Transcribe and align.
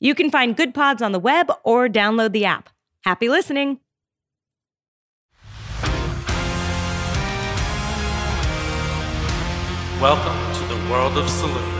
You 0.00 0.14
can 0.14 0.30
find 0.30 0.56
Goodpods 0.56 1.02
on 1.02 1.10
the 1.10 1.18
web 1.18 1.50
or 1.64 1.88
download 1.88 2.30
the 2.30 2.44
app. 2.44 2.70
Happy 3.04 3.28
listening! 3.28 3.80
Welcome 10.00 10.54
to 10.54 10.60
the 10.72 10.88
world 10.88 11.18
of 11.18 11.24
Seluna. 11.24 11.77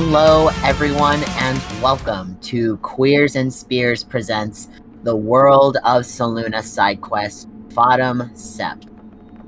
Hello, 0.00 0.46
everyone, 0.62 1.24
and 1.24 1.60
welcome 1.82 2.38
to 2.38 2.76
Queers 2.76 3.34
and 3.34 3.52
Spears 3.52 4.04
presents 4.04 4.68
the 5.02 5.16
World 5.16 5.76
of 5.78 6.04
Saluna 6.04 6.62
side 6.62 7.00
quest, 7.00 7.48
Fadum 7.70 8.30
Sept. 8.30 8.88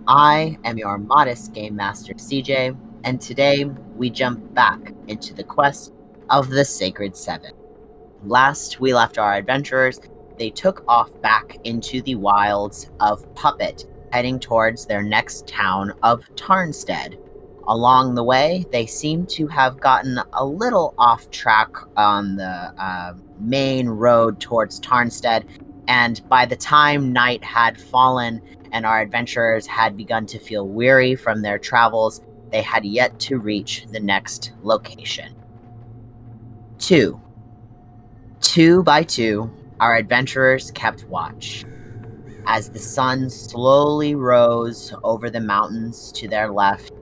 I 0.08 0.58
am 0.64 0.76
your 0.76 0.98
modest 0.98 1.54
game 1.54 1.76
master, 1.76 2.14
CJ, 2.14 2.76
and 3.04 3.20
today 3.20 3.64
we 3.94 4.10
jump 4.10 4.52
back 4.52 4.92
into 5.06 5.34
the 5.34 5.44
quest 5.44 5.92
of 6.30 6.50
the 6.50 6.64
Sacred 6.64 7.16
Seven. 7.16 7.52
Last 8.24 8.80
we 8.80 8.92
left 8.92 9.18
our 9.18 9.34
adventurers, 9.34 10.00
they 10.36 10.50
took 10.50 10.82
off 10.88 11.12
back 11.22 11.58
into 11.62 12.02
the 12.02 12.16
wilds 12.16 12.90
of 12.98 13.32
Puppet, 13.36 13.86
heading 14.12 14.40
towards 14.40 14.84
their 14.84 15.04
next 15.04 15.46
town 15.46 15.92
of 16.02 16.28
Tarnstead 16.34 17.20
along 17.70 18.16
the 18.16 18.24
way, 18.24 18.66
they 18.72 18.84
seem 18.84 19.24
to 19.24 19.46
have 19.46 19.78
gotten 19.78 20.18
a 20.32 20.44
little 20.44 20.92
off 20.98 21.30
track 21.30 21.70
on 21.96 22.34
the 22.34 22.44
uh, 22.44 23.14
main 23.38 23.88
road 23.88 24.40
towards 24.40 24.80
Tarnstead. 24.80 25.44
And 25.86 26.20
by 26.28 26.46
the 26.46 26.56
time 26.56 27.12
night 27.12 27.44
had 27.44 27.80
fallen 27.80 28.42
and 28.72 28.84
our 28.84 29.00
adventurers 29.00 29.68
had 29.68 29.96
begun 29.96 30.26
to 30.26 30.38
feel 30.40 30.66
weary 30.66 31.14
from 31.14 31.42
their 31.42 31.60
travels, 31.60 32.20
they 32.50 32.60
had 32.60 32.84
yet 32.84 33.18
to 33.20 33.38
reach 33.38 33.86
the 33.92 34.00
next 34.00 34.52
location. 34.64 35.32
Two. 36.78 37.20
Two 38.40 38.82
by 38.82 39.04
two, 39.04 39.48
our 39.78 39.96
adventurers 39.96 40.72
kept 40.72 41.04
watch. 41.04 41.64
As 42.46 42.70
the 42.70 42.80
sun 42.80 43.30
slowly 43.30 44.16
rose 44.16 44.92
over 45.04 45.30
the 45.30 45.40
mountains 45.40 46.10
to 46.12 46.26
their 46.26 46.50
left, 46.50 46.92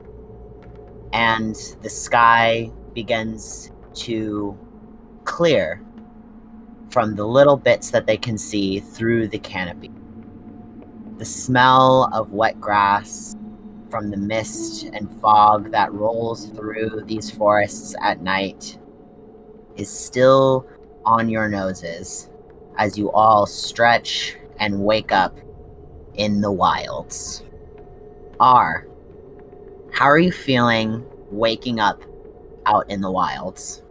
and 1.13 1.55
the 1.83 1.91
sky 1.91 2.71
begins 2.95 3.71
to 3.95 4.57
clear 5.25 5.83
from 6.91 7.15
the 7.15 7.27
little 7.27 7.57
bits 7.57 7.91
that 7.91 8.07
they 8.07 8.17
can 8.17 8.39
see 8.39 8.81
through 8.81 9.29
the 9.29 9.39
canopy. 9.39 9.91
The 11.19 11.25
smell 11.25 12.09
of 12.13 12.33
wet 12.33 12.61
grass 12.61 13.37
from 13.91 14.11
the 14.11 14.17
mist 14.17 14.85
and 14.93 15.21
fog 15.21 15.71
that 15.73 15.93
rolls 15.93 16.47
through 16.51 17.03
these 17.07 17.31
forests 17.31 17.95
at 18.03 18.23
night 18.23 18.79
is 19.77 19.89
still 19.89 20.67
on 21.05 21.29
your 21.29 21.49
noses 21.49 22.29
as 22.77 22.99
you 22.99 23.11
all 23.13 23.47
stretch 23.47 24.37
and 24.59 24.85
wake 24.85 25.13
up 25.13 25.37
in 26.15 26.41
the 26.41 26.53
wilds. 26.53 27.43
R, 28.41 28.87
how 29.93 30.07
are 30.07 30.19
you 30.19 30.33
feeling 30.33 31.05
waking 31.31 31.81
up 31.81 32.03
out 32.67 32.89
in 32.91 33.01
the 33.01 33.11
wilds? 33.11 33.83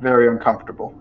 Very 0.00 0.28
uncomfortable. 0.28 0.94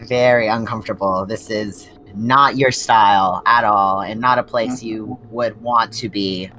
Very 0.00 0.46
uncomfortable. 0.48 1.26
This 1.26 1.50
is 1.50 1.88
not 2.14 2.56
your 2.56 2.70
style 2.70 3.42
at 3.46 3.64
all, 3.64 4.00
and 4.02 4.20
not 4.20 4.38
a 4.38 4.42
place 4.42 4.78
Mm-hmm. 4.78 4.86
you 4.86 5.18
would 5.30 5.60
want 5.60 5.92
to 5.94 6.08
be. 6.08 6.50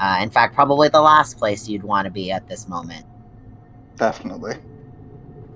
Uh, 0.00 0.18
in 0.20 0.30
fact, 0.30 0.54
probably 0.54 0.88
the 0.88 1.00
last 1.00 1.38
place 1.38 1.68
you'd 1.68 1.82
want 1.84 2.04
to 2.06 2.10
be 2.10 2.30
at 2.32 2.46
this 2.48 2.68
moment. 2.68 3.04
Definitely. 3.96 4.56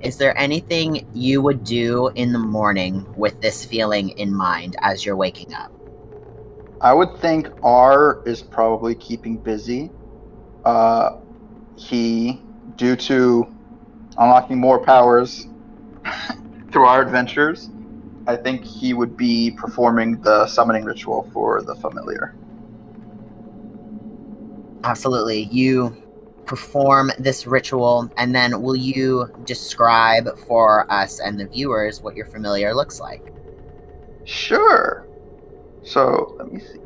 Is 0.01 0.19
there 0.19 0.37
anything 0.39 1.07
you 1.15 1.41
would 1.43 1.65
do 1.65 2.09
in 2.15 2.33
the 2.33 2.39
morning 2.39 3.07
with 3.17 3.41
this 3.41 3.65
feeling 3.65 4.11
in 4.11 4.33
mind 4.35 4.77
as 4.83 5.05
you're 5.07 5.17
waking 5.17 5.55
up? 5.55 5.73
I 6.81 6.93
would 6.93 7.17
think 7.19 7.49
R 7.63 8.23
is 8.27 8.43
probably 8.43 8.95
keeping 8.95 9.37
busy. 9.37 9.91
Uh, 10.65 11.19
he, 11.77 12.43
due 12.77 12.97
to 12.97 13.47
unlocking 14.19 14.59
more 14.59 14.85
powers 14.85 15.47
through 16.73 16.85
our 16.85 17.03
adventures, 17.03 17.71
I 18.27 18.37
think 18.37 18.65
he 18.65 18.93
would 18.93 19.17
be 19.17 19.53
performing 19.53 20.21
the 20.21 20.47
summoning 20.47 20.85
ritual 20.85 21.31
for 21.33 21.63
the 21.63 21.75
familiar. 21.77 22.35
Absolutely. 24.85 25.45
You 25.45 25.97
perform 26.45 27.11
this 27.19 27.47
ritual, 27.47 28.11
and 28.17 28.35
then 28.35 28.63
will 28.63 28.77
you 28.77 29.33
describe 29.45 30.39
for 30.39 30.91
us 30.93 31.21
and 31.21 31.39
the 31.39 31.47
viewers 31.47 32.03
what 32.03 32.17
your 32.17 32.27
familiar 32.27 32.75
looks 32.75 33.01
like? 33.01 33.33
Sure. 34.25 35.06
So 35.87 36.37
let 36.41 36.53
me 36.53 36.61
see. 36.61 36.81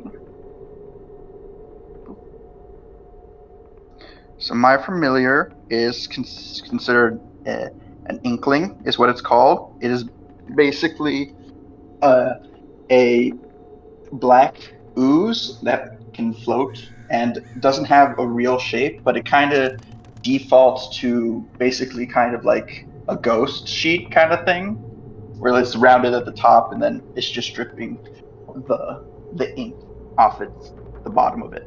So 4.39 4.55
my 4.55 4.79
familiar 4.79 5.53
is 5.71 6.07
cons- 6.07 6.63
considered 6.69 7.21
uh, 7.47 7.69
an 8.07 8.21
inkling, 8.25 8.77
is 8.85 8.99
what 8.99 9.11
it's 9.11 9.23
called. 9.23 9.73
It 9.81 9.91
is 9.91 10.05
basically 10.57 11.35
uh, 12.03 12.35
a 12.91 13.33
black 14.13 14.57
ooze 14.99 15.59
that 15.63 15.85
can 16.15 16.35
float 16.35 16.77
and 17.11 17.41
doesn't 17.61 17.87
have 17.87 18.19
a 18.19 18.27
real 18.27 18.59
shape, 18.59 19.01
but 19.05 19.17
it 19.17 19.25
kind 19.27 19.53
of 19.55 19.73
defaults 20.23 20.99
to 21.01 21.49
basically 21.59 22.07
kind 22.07 22.35
of 22.35 22.45
like 22.45 22.89
a 23.09 23.17
ghost 23.17 23.69
sheet 23.69 24.11
kind 24.11 24.33
of 24.33 24.45
thing, 24.45 24.79
where 25.41 25.59
it's 25.61 25.77
rounded 25.77 26.15
at 26.15 26.27
the 26.27 26.33
top 26.33 26.73
and 26.73 26.83
then 26.83 27.03
it's 27.17 27.31
just 27.31 27.55
dripping 27.55 27.99
the 28.67 29.05
the 29.35 29.57
ink 29.57 29.77
off 30.19 30.41
its 30.41 30.73
the 31.05 31.11
bottom 31.11 31.43
of 31.43 31.53
it. 31.53 31.67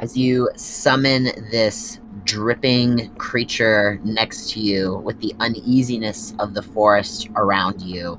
As 0.00 0.16
you 0.16 0.48
summon 0.56 1.24
this 1.50 2.00
dripping 2.24 3.14
creature 3.16 4.00
next 4.02 4.50
to 4.52 4.60
you 4.60 4.98
with 4.98 5.20
the 5.20 5.34
uneasiness 5.40 6.34
of 6.38 6.54
the 6.54 6.62
forest 6.62 7.28
around 7.36 7.82
you, 7.82 8.18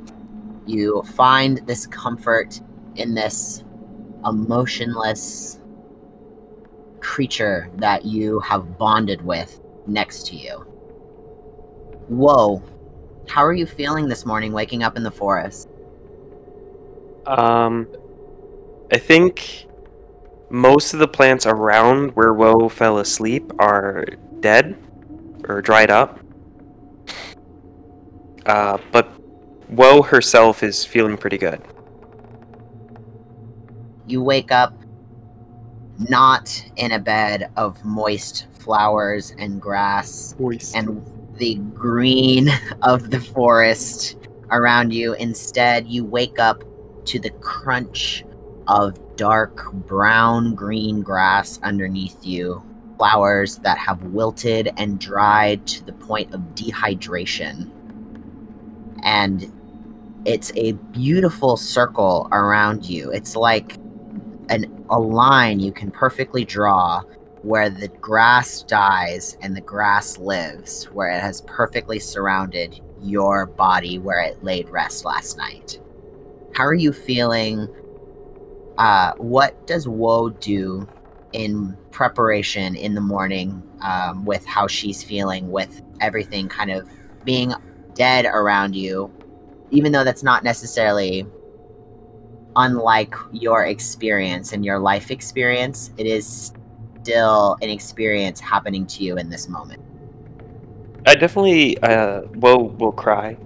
you 0.68 1.02
find 1.16 1.58
this 1.66 1.88
comfort 1.88 2.62
in 2.96 3.16
this 3.16 3.64
emotionless 4.26 5.60
creature 7.00 7.70
that 7.78 8.06
you 8.06 8.40
have 8.42 8.78
bonded 8.78 9.22
with 9.24 9.60
next 9.88 10.28
to 10.28 10.36
you. 10.36 10.58
Whoa. 12.08 12.62
How 13.28 13.46
are 13.46 13.54
you 13.54 13.66
feeling 13.66 14.08
this 14.08 14.26
morning 14.26 14.52
waking 14.52 14.84
up 14.84 14.98
in 14.98 15.04
the 15.04 15.12
forest? 15.12 15.70
Um, 17.26 17.88
I 18.92 18.98
think 18.98 19.68
most 20.50 20.94
of 20.94 21.00
the 21.00 21.08
plants 21.08 21.46
around 21.46 22.16
where 22.16 22.34
Woe 22.34 22.68
fell 22.68 22.98
asleep 22.98 23.52
are 23.60 24.06
dead 24.42 24.76
or 25.48 25.62
dried 25.62 25.90
up. 25.90 26.20
Uh, 28.46 28.78
but 28.92 29.10
Woe 29.70 30.02
herself 30.02 30.64
is 30.64 30.84
feeling 30.84 31.16
pretty 31.16 31.38
good. 31.38 31.62
You 34.08 34.22
wake 34.22 34.52
up 34.52 34.74
not 36.10 36.64
in 36.76 36.92
a 36.92 37.00
bed 37.00 37.52
of 37.56 37.84
moist 37.86 38.48
flowers 38.60 39.34
and 39.38 39.62
grass 39.62 40.34
Voice. 40.34 40.74
and 40.74 41.02
the 41.42 41.56
green 41.74 42.50
of 42.84 43.10
the 43.10 43.20
forest 43.20 44.16
around 44.52 44.94
you. 44.94 45.14
Instead, 45.14 45.88
you 45.88 46.06
wake 46.06 46.40
up 46.40 46.64
to 47.06 47.20
the 47.20 47.32
crunch 47.42 48.24
of 48.68 48.98
dark 49.16 49.74
brown 49.74 50.54
green 50.54 51.02
grass 51.02 51.60
underneath 51.64 52.24
you, 52.24 52.64
flowers 52.98 53.58
that 53.58 53.78
have 53.80 54.04
wilted 54.04 54.72
and 54.78 55.00
dried 55.00 55.66
to 55.66 55.84
the 55.84 55.94
point 55.94 56.32
of 56.34 56.42
dehydration. 56.54 57.70
And 59.04 59.52
it's 60.26 60.52
a 60.56 60.74
beautiful 60.94 61.58
circle 61.58 62.30
around 62.32 62.86
you. 62.86 63.12
It's 63.12 63.36
like 63.36 63.78
an, 64.50 64.86
a 64.92 65.00
line 65.00 65.60
you 65.60 65.72
can 65.72 65.90
perfectly 65.90 66.46
draw 66.46 67.02
where 67.44 67.70
the 67.70 67.88
grass 67.88 68.64
dies 68.64 69.38
and 69.42 69.56
the 69.56 69.62
grass 69.62 70.18
lives, 70.18 70.86
where 70.86 71.10
it 71.10 71.22
has 71.22 71.42
perfectly 71.42 72.00
surrounded 72.00 72.80
your 73.02 73.48
body 73.48 73.98
where 73.98 74.22
it 74.22 74.44
laid 74.44 74.70
rest 74.70 75.06
last 75.06 75.38
night. 75.38 75.80
How 76.54 76.66
are 76.66 76.74
you 76.74 76.94
feeling? 76.94 77.68
Uh, 78.78 79.14
what 79.18 79.66
does 79.68 79.88
Woe 79.88 80.30
do 80.30 80.88
in 81.34 81.76
preparation 81.92 82.76
in 82.76 82.94
the 82.94 83.02
morning 83.02 83.64
um, 83.82 84.26
with 84.26 84.46
how 84.46 84.68
she's 84.68 85.04
feeling, 85.04 85.50
with 85.50 85.82
everything 86.00 86.48
kind 86.48 86.72
of 86.72 86.88
being 87.24 87.54
dead 87.96 88.26
around 88.26 88.76
you? 88.76 89.12
Even 89.72 89.92
though 89.92 90.04
that's 90.04 90.24
not 90.24 90.44
necessarily 90.44 91.26
unlike 92.56 93.16
your 93.32 93.66
experience 93.66 94.52
and 94.52 94.66
your 94.66 94.78
life 94.78 95.10
experience, 95.10 95.92
it 95.98 96.06
is 96.06 96.54
still 97.02 97.58
an 97.62 97.70
experience 97.70 98.40
happening 98.40 98.86
to 98.88 99.04
you 99.04 99.18
in 99.18 99.30
this 99.30 99.48
moment. 99.48 99.82
I 101.06 101.16
definitely 101.16 101.78
uh, 101.82 102.22
will 102.36 102.70
will 102.70 102.92
cry 102.92 103.38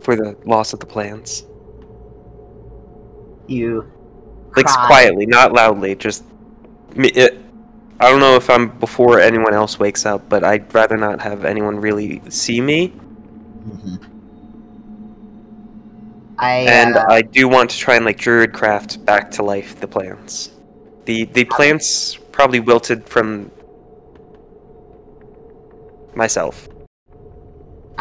for 0.00 0.16
the 0.16 0.36
loss 0.44 0.72
of 0.72 0.80
the 0.80 0.86
plants. 0.86 1.44
You 3.46 3.90
Like 4.56 4.66
cry. 4.66 4.86
quietly, 4.86 5.26
not 5.26 5.52
loudly. 5.52 5.94
Just 5.94 6.24
me. 6.94 7.08
It, 7.08 7.38
I 8.00 8.10
don't 8.10 8.20
know 8.20 8.34
if 8.36 8.50
I'm 8.50 8.68
before 8.78 9.20
anyone 9.20 9.54
else 9.54 9.78
wakes 9.78 10.04
up, 10.04 10.28
but 10.28 10.44
I'd 10.44 10.72
rather 10.74 10.96
not 10.96 11.20
have 11.20 11.44
anyone 11.44 11.78
really 11.78 12.20
see 12.28 12.60
me. 12.60 12.92
Mhm. 13.68 14.08
I 16.38 16.52
and 16.68 16.96
uh, 16.96 17.06
I 17.08 17.22
do 17.22 17.48
want 17.48 17.70
to 17.70 17.78
try 17.78 17.94
and 17.96 18.04
like 18.04 18.18
druid 18.18 18.52
craft 18.52 19.04
back 19.06 19.30
to 19.32 19.42
life 19.42 19.78
the 19.80 19.86
plants. 19.86 20.50
The 21.04 21.24
the 21.24 21.44
plants 21.44 22.16
probably 22.30 22.60
wilted 22.60 23.08
from 23.08 23.50
myself. 26.14 26.68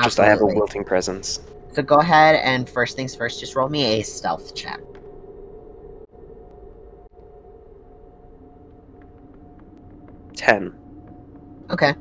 Just 0.03 0.19
I 0.19 0.25
have 0.25 0.41
a 0.41 0.45
wilting 0.45 0.83
presence. 0.83 1.39
So 1.73 1.81
go 1.81 1.99
ahead 1.99 2.35
and 2.35 2.69
first 2.69 2.95
things 2.95 3.15
first, 3.15 3.39
just 3.39 3.55
roll 3.55 3.69
me 3.69 3.99
a 3.99 4.01
stealth 4.01 4.55
check. 4.55 4.79
Ten. 10.35 10.73
Okay. 11.69 11.93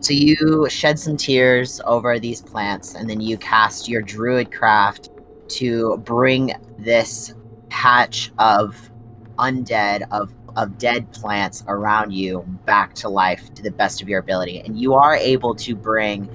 So 0.00 0.12
you 0.12 0.66
shed 0.68 0.98
some 0.98 1.16
tears 1.16 1.80
over 1.84 2.18
these 2.18 2.42
plants, 2.42 2.96
and 2.96 3.08
then 3.08 3.20
you 3.20 3.38
cast 3.38 3.88
your 3.88 4.02
druid 4.02 4.50
craft 4.50 5.10
to 5.50 5.98
bring 5.98 6.52
this 6.78 7.34
patch 7.68 8.32
of 8.38 8.90
undead, 9.38 10.02
of 10.10 10.34
of 10.56 10.78
dead 10.78 11.10
plants 11.12 11.64
around 11.68 12.12
you 12.12 12.44
back 12.66 12.94
to 12.94 13.08
life 13.08 13.52
to 13.54 13.62
the 13.62 13.70
best 13.70 14.02
of 14.02 14.08
your 14.08 14.20
ability. 14.20 14.60
And 14.60 14.78
you 14.78 14.94
are 14.94 15.14
able 15.14 15.54
to 15.56 15.74
bring 15.74 16.28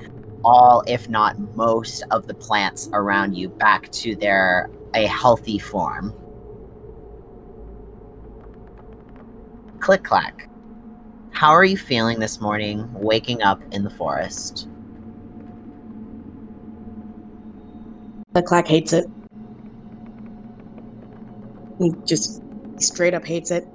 all, 0.44 0.84
if 0.88 1.10
not 1.10 1.40
most, 1.56 2.04
of 2.12 2.28
the 2.28 2.34
plants 2.34 2.90
around 2.94 3.36
you 3.36 3.50
back 3.50 3.92
to 3.92 4.16
their 4.16 4.70
a 4.94 5.06
healthy 5.06 5.60
form. 5.60 6.14
Click 9.80 10.04
clack. 10.04 10.50
How 11.32 11.52
are 11.52 11.66
you 11.66 11.78
feeling 11.78 12.20
this 12.20 12.42
morning, 12.42 12.90
waking 12.94 13.44
up 13.44 13.62
in 13.72 13.84
the 13.84 13.90
forest? 13.90 14.68
The 18.34 18.42
clack 18.42 18.68
hates 18.68 18.94
it. 18.94 19.06
He 21.78 21.92
just 22.06 22.42
straight 22.78 23.14
up 23.14 23.26
hates 23.26 23.52
it. 23.52 23.68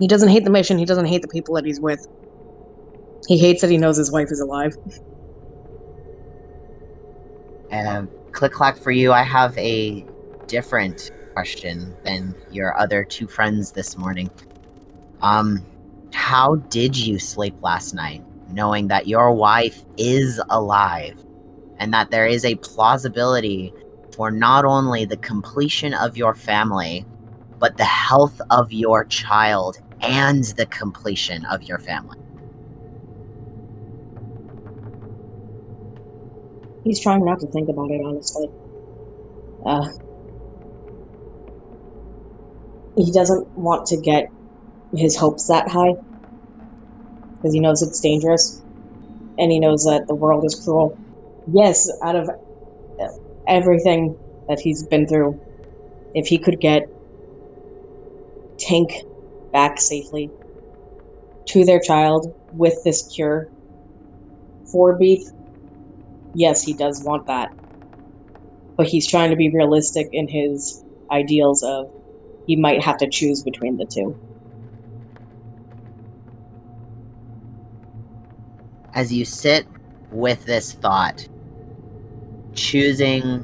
He 0.00 0.08
doesn't 0.08 0.28
hate 0.28 0.44
the 0.44 0.50
mission, 0.50 0.78
he 0.78 0.84
doesn't 0.84 1.06
hate 1.06 1.22
the 1.22 1.28
people 1.28 1.54
that 1.54 1.64
he's 1.64 1.80
with. 1.80 2.06
He 3.26 3.38
hates 3.38 3.60
that 3.62 3.70
he 3.70 3.78
knows 3.78 3.96
his 3.96 4.12
wife 4.12 4.30
is 4.30 4.40
alive. 4.40 4.76
And 7.70 8.08
click 8.32 8.52
clack 8.52 8.76
for 8.76 8.90
you, 8.90 9.12
I 9.12 9.22
have 9.22 9.56
a 9.56 10.04
different 10.46 11.10
question 11.32 11.96
than 12.04 12.34
your 12.50 12.76
other 12.78 13.04
two 13.04 13.26
friends 13.26 13.72
this 13.72 13.96
morning. 13.96 14.30
Um, 15.22 15.64
how 16.12 16.56
did 16.56 16.96
you 16.96 17.18
sleep 17.18 17.54
last 17.62 17.94
night, 17.94 18.22
knowing 18.50 18.88
that 18.88 19.08
your 19.08 19.32
wife 19.32 19.84
is 19.96 20.40
alive, 20.50 21.18
and 21.78 21.92
that 21.92 22.10
there 22.10 22.26
is 22.26 22.44
a 22.44 22.54
plausibility 22.56 23.72
for 24.14 24.30
not 24.30 24.64
only 24.64 25.04
the 25.04 25.16
completion 25.16 25.94
of 25.94 26.16
your 26.16 26.34
family, 26.34 27.04
but 27.58 27.76
the 27.76 27.84
health 27.84 28.40
of 28.50 28.72
your 28.72 29.04
child 29.06 29.80
and 30.06 30.44
the 30.56 30.66
completion 30.66 31.44
of 31.50 31.62
your 31.68 31.78
family? 31.78 32.16
He's 36.84 37.00
trying 37.00 37.24
not 37.24 37.40
to 37.40 37.46
think 37.48 37.68
about 37.68 37.90
it, 37.90 38.02
honestly. 38.04 38.48
Uh, 39.64 39.88
he 42.96 43.10
doesn't 43.12 43.48
want 43.56 43.86
to 43.86 44.00
get 44.00 44.26
his 44.92 45.16
hopes 45.16 45.46
that 45.46 45.68
high 45.68 45.94
because 47.42 47.54
he 47.54 47.60
knows 47.60 47.82
it's 47.82 48.00
dangerous 48.00 48.62
and 49.38 49.50
he 49.50 49.58
knows 49.58 49.84
that 49.84 50.04
the 50.08 50.14
world 50.14 50.44
is 50.44 50.60
cruel. 50.64 50.98
Yes, 51.46 51.90
out 52.02 52.16
of 52.16 52.30
everything 53.48 54.16
that 54.48 54.60
he's 54.60 54.86
been 54.86 55.06
through, 55.06 55.40
if 56.14 56.26
he 56.26 56.38
could 56.38 56.60
get 56.60 56.82
Tank 58.58 58.90
back 59.54 59.80
safely 59.80 60.30
to 61.46 61.64
their 61.64 61.80
child 61.80 62.34
with 62.52 62.74
this 62.84 63.10
cure 63.14 63.48
for 64.70 64.98
beef, 64.98 65.22
yes, 66.34 66.62
he 66.62 66.74
does 66.74 67.02
want 67.04 67.26
that. 67.26 67.50
But 68.76 68.86
he's 68.86 69.08
trying 69.08 69.30
to 69.30 69.36
be 69.36 69.48
realistic 69.48 70.08
in 70.12 70.28
his 70.28 70.84
ideals 71.10 71.62
of 71.62 71.90
he 72.46 72.56
might 72.56 72.82
have 72.82 72.98
to 72.98 73.08
choose 73.08 73.42
between 73.42 73.78
the 73.78 73.86
two. 73.86 74.14
as 78.94 79.12
you 79.12 79.24
sit 79.24 79.66
with 80.10 80.44
this 80.46 80.72
thought, 80.72 81.28
choosing 82.54 83.40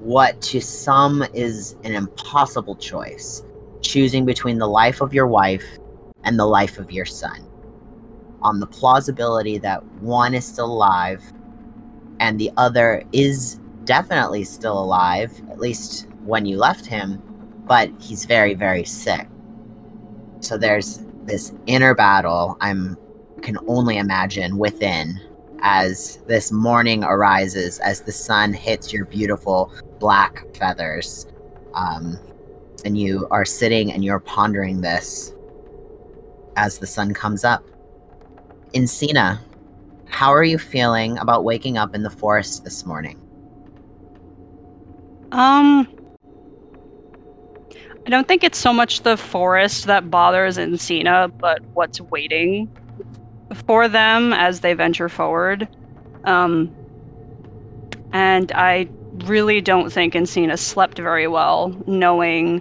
what 0.00 0.40
to 0.40 0.60
some 0.60 1.22
is 1.34 1.76
an 1.84 1.92
impossible 1.92 2.74
choice, 2.74 3.42
choosing 3.86 4.24
between 4.24 4.58
the 4.58 4.66
life 4.66 5.00
of 5.00 5.14
your 5.14 5.26
wife 5.26 5.64
and 6.24 6.38
the 6.38 6.46
life 6.46 6.78
of 6.78 6.90
your 6.90 7.04
son, 7.04 7.46
on 8.42 8.60
the 8.60 8.66
plausibility 8.66 9.58
that 9.58 9.84
one 10.00 10.34
is 10.34 10.44
still 10.44 10.66
alive 10.66 11.22
and 12.20 12.38
the 12.38 12.50
other 12.56 13.02
is 13.12 13.60
definitely 13.84 14.44
still 14.44 14.78
alive, 14.78 15.32
at 15.50 15.58
least 15.58 16.08
when 16.24 16.46
you 16.46 16.56
left 16.56 16.86
him, 16.86 17.22
but 17.66 17.90
he's 18.00 18.24
very, 18.24 18.54
very 18.54 18.84
sick. 18.84 19.28
So 20.40 20.58
there's 20.58 21.04
this 21.24 21.52
inner 21.66 21.94
battle 21.94 22.56
I'm 22.60 22.96
can 23.42 23.58
only 23.66 23.98
imagine 23.98 24.58
within 24.58 25.20
as 25.60 26.18
this 26.26 26.50
morning 26.52 27.04
arises, 27.04 27.78
as 27.80 28.00
the 28.00 28.12
sun 28.12 28.52
hits 28.52 28.92
your 28.92 29.04
beautiful 29.04 29.72
black 29.98 30.44
feathers. 30.56 31.26
Um, 31.74 32.18
and 32.86 32.96
you 32.96 33.26
are 33.32 33.44
sitting 33.44 33.92
and 33.92 34.04
you're 34.04 34.20
pondering 34.20 34.80
this 34.80 35.34
as 36.56 36.78
the 36.78 36.86
sun 36.86 37.12
comes 37.12 37.44
up. 37.44 37.64
Encina, 38.74 39.40
how 40.06 40.32
are 40.32 40.44
you 40.44 40.56
feeling 40.56 41.18
about 41.18 41.44
waking 41.44 41.76
up 41.76 41.94
in 41.94 42.02
the 42.02 42.10
forest 42.10 42.62
this 42.64 42.86
morning? 42.86 43.20
Um, 45.32 45.88
I 48.06 48.10
don't 48.10 48.28
think 48.28 48.44
it's 48.44 48.56
so 48.56 48.72
much 48.72 49.02
the 49.02 49.16
forest 49.16 49.86
that 49.86 50.08
bothers 50.08 50.56
Encina, 50.56 51.36
but 51.36 51.62
what's 51.74 52.00
waiting 52.00 52.70
for 53.66 53.88
them 53.88 54.32
as 54.32 54.60
they 54.60 54.74
venture 54.74 55.08
forward. 55.08 55.66
Um, 56.24 56.74
and 58.12 58.52
I 58.52 58.88
really 59.24 59.60
don't 59.60 59.92
think 59.92 60.14
Encina 60.14 60.58
slept 60.58 60.98
very 60.98 61.26
well, 61.26 61.74
knowing 61.86 62.60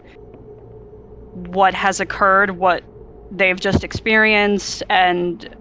what 1.34 1.74
has 1.74 2.00
occurred, 2.00 2.52
what 2.52 2.84
they've 3.32 3.60
just 3.60 3.84
experienced, 3.84 4.84
and 4.90 5.56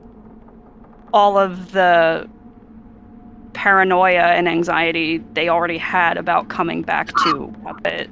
all 1.13 1.39
of 1.39 1.73
the 1.73 2.29
paranoia 3.53 4.33
and 4.33 4.49
anxiety 4.49 5.19
they 5.33 5.49
already 5.49 5.79
had 5.79 6.17
about 6.17 6.49
coming 6.49 6.83
back 6.83 7.09
to 7.25 7.55
Puppet. 7.63 8.11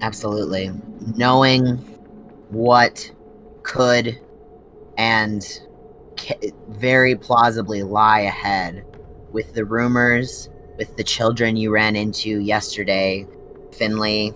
Absolutely. 0.00 0.70
Knowing 1.16 1.76
what 2.50 3.10
could 3.62 4.18
and 4.98 5.60
very 6.68 7.14
plausibly 7.14 7.82
lie 7.82 8.20
ahead 8.20 8.84
with 9.32 9.54
the 9.54 9.64
rumors, 9.64 10.48
with 10.78 10.96
the 10.96 11.04
children 11.04 11.56
you 11.56 11.70
ran 11.70 11.96
into 11.96 12.40
yesterday, 12.40 13.26
Finley 13.72 14.32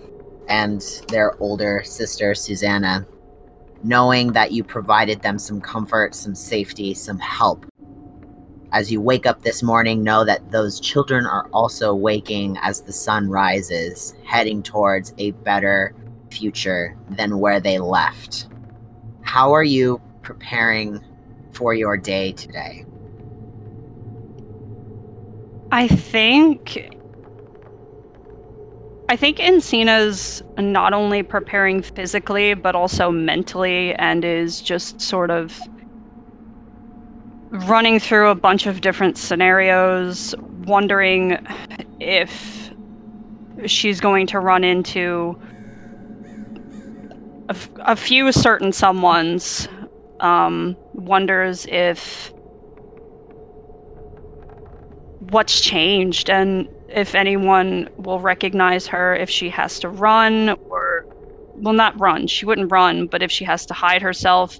and 0.47 0.81
their 1.09 1.35
older 1.41 1.81
sister, 1.83 2.33
Susanna, 2.33 3.05
knowing 3.83 4.33
that 4.33 4.51
you 4.51 4.63
provided 4.63 5.21
them 5.21 5.37
some 5.37 5.61
comfort, 5.61 6.15
some 6.15 6.35
safety, 6.35 6.93
some 6.93 7.19
help. 7.19 7.65
As 8.71 8.91
you 8.91 8.99
wake 8.99 9.25
up 9.25 9.41
this 9.43 9.63
morning, 9.63 10.03
know 10.03 10.25
that 10.25 10.51
those 10.51 10.79
children 10.79 11.25
are 11.25 11.47
also 11.53 11.95
waking 11.95 12.57
as 12.61 12.81
the 12.81 12.93
sun 12.93 13.29
rises, 13.29 14.13
heading 14.25 14.61
towards 14.61 15.13
a 15.17 15.31
better 15.31 15.93
future 16.29 16.97
than 17.09 17.39
where 17.39 17.59
they 17.59 17.79
left. 17.79 18.47
How 19.21 19.53
are 19.53 19.63
you 19.63 20.01
preparing 20.21 21.03
for 21.51 21.73
your 21.73 21.97
day 21.97 22.33
today? 22.33 22.85
I 25.71 25.87
think 25.87 26.89
I 29.09 29.15
think 29.15 29.37
Encina's 29.37 30.43
not 30.57 30.93
only 30.93 31.23
preparing 31.23 31.81
physically 31.81 32.53
but 32.53 32.75
also 32.75 33.11
mentally 33.11 33.93
and 33.95 34.23
is 34.23 34.61
just 34.61 35.01
sort 35.01 35.31
of 35.31 35.59
running 37.51 37.99
through 37.99 38.29
a 38.29 38.35
bunch 38.35 38.67
of 38.67 38.81
different 38.81 39.17
scenarios, 39.17 40.35
wondering 40.65 41.37
if 41.99 42.71
she's 43.65 43.99
going 43.99 44.27
to 44.27 44.39
run 44.39 44.63
into 44.63 45.37
a, 47.79 47.95
few 47.95 48.31
certain 48.31 48.71
someones. 48.71 49.67
Um, 50.19 50.75
wonders 50.93 51.67
if 51.69 52.33
what's 55.31 55.61
changed 55.61 56.29
and 56.29 56.69
if 56.89 57.15
anyone 57.15 57.89
will 57.97 58.19
recognize 58.19 58.87
her 58.87 59.15
if 59.15 59.29
she 59.29 59.49
has 59.49 59.79
to 59.79 59.89
run 59.89 60.55
or 60.69 61.05
well 61.55 61.73
not 61.73 61.99
run 61.99 62.27
she 62.27 62.45
wouldn't 62.45 62.71
run 62.71 63.07
but 63.07 63.21
if 63.21 63.31
she 63.31 63.45
has 63.45 63.65
to 63.65 63.73
hide 63.73 64.01
herself 64.01 64.59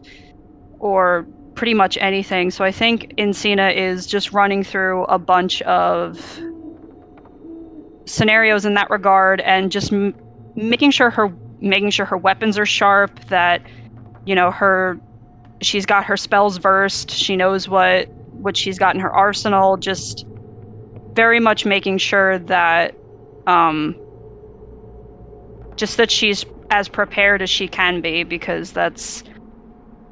or 0.80 1.26
pretty 1.56 1.74
much 1.74 1.98
anything. 2.00 2.52
So 2.52 2.64
i 2.66 2.72
think 2.72 3.14
Encina 3.18 3.76
is 3.76 4.06
just 4.08 4.32
running 4.34 4.64
through 4.64 5.06
a 5.06 5.20
bunch 5.20 5.62
of 5.64 6.40
scenarios 8.06 8.66
in 8.66 8.76
that 8.76 8.90
regard 8.90 9.42
and 9.42 9.72
just 9.72 9.92
m- 9.92 10.16
making 10.56 10.92
sure 10.92 11.10
her 11.10 11.30
making 11.62 11.90
sure 11.92 12.06
her 12.06 12.18
weapons 12.18 12.58
are 12.60 12.66
sharp 12.66 13.20
that 13.30 13.62
you 14.26 14.36
know 14.36 14.52
her 14.52 15.00
she's 15.62 15.86
got 15.86 16.06
her 16.06 16.18
spells 16.18 16.58
versed 16.58 17.12
she 17.12 17.36
knows 17.36 17.68
what 17.68 18.08
what 18.34 18.56
she's 18.56 18.78
got 18.78 18.96
in 18.96 19.02
her 19.02 19.12
arsenal 19.12 19.78
just 19.78 20.27
very 21.18 21.42
much 21.42 21.66
making 21.66 22.00
sure 22.00 22.40
that 22.40 22.96
um 23.48 23.98
just 25.78 25.98
that 25.98 26.12
she's 26.12 26.46
as 26.72 26.90
prepared 26.90 27.42
as 27.44 27.50
she 27.52 27.68
can 27.68 28.02
be 28.02 28.24
because 28.24 28.72
that's 28.74 29.24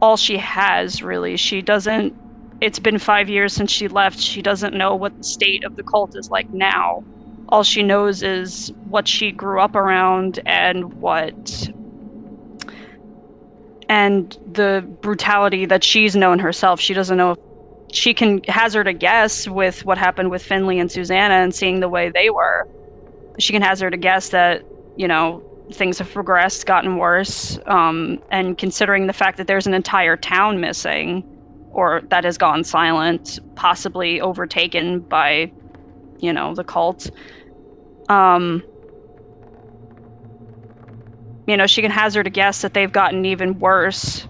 all 0.01 0.17
she 0.17 0.37
has 0.37 1.03
really. 1.03 1.37
She 1.37 1.61
doesn't 1.61 2.15
it's 2.61 2.79
been 2.79 2.99
5 2.99 3.29
years 3.29 3.53
since 3.53 3.71
she 3.71 3.87
left. 3.89 4.19
She 4.19 4.41
doesn't 4.43 4.75
know 4.75 4.95
what 4.95 5.13
the 5.17 5.23
state 5.25 5.63
of 5.65 5.75
the 5.77 5.83
cult 5.83 6.11
is 6.15 6.29
like 6.31 6.47
now. 6.51 7.03
All 7.49 7.63
she 7.63 7.83
knows 7.83 8.23
is 8.23 8.71
what 8.85 9.07
she 9.07 9.31
grew 9.31 9.61
up 9.61 9.75
around 9.75 10.41
and 10.47 10.93
what 10.95 11.69
and 13.89 14.37
the 14.51 14.85
brutality 15.01 15.65
that 15.67 15.83
she's 15.83 16.15
known 16.15 16.39
herself. 16.39 16.81
She 16.81 16.93
doesn't 16.95 17.17
know 17.17 17.33
if 17.33 17.37
she 17.95 18.13
can 18.13 18.43
hazard 18.43 18.87
a 18.87 18.93
guess 18.93 19.47
with 19.47 19.85
what 19.85 19.97
happened 19.97 20.29
with 20.29 20.43
Finley 20.43 20.79
and 20.79 20.91
Susanna 20.91 21.35
and 21.35 21.55
seeing 21.55 21.79
the 21.79 21.87
way 21.87 22.09
they 22.09 22.29
were. 22.29 22.67
She 23.39 23.53
can 23.53 23.61
hazard 23.61 23.93
a 23.93 23.97
guess 23.97 24.29
that, 24.29 24.63
you 24.97 25.07
know, 25.07 25.41
things 25.71 25.97
have 25.99 26.11
progressed, 26.11 26.65
gotten 26.65 26.97
worse. 26.97 27.57
Um, 27.67 28.21
and 28.31 28.57
considering 28.57 29.07
the 29.07 29.13
fact 29.13 29.37
that 29.37 29.47
there's 29.47 29.65
an 29.65 29.73
entire 29.73 30.17
town 30.17 30.59
missing 30.59 31.23
or 31.71 32.01
that 32.09 32.25
has 32.25 32.37
gone 32.37 32.65
silent, 32.65 33.39
possibly 33.55 34.19
overtaken 34.19 34.99
by, 34.99 35.49
you 36.19 36.33
know, 36.33 36.53
the 36.53 36.65
cult. 36.65 37.09
Um, 38.09 38.61
you 41.47 41.55
know, 41.55 41.65
she 41.65 41.81
can 41.81 41.91
hazard 41.91 42.27
a 42.27 42.29
guess 42.29 42.61
that 42.61 42.73
they've 42.73 42.91
gotten 42.91 43.23
even 43.23 43.57
worse. 43.59 44.27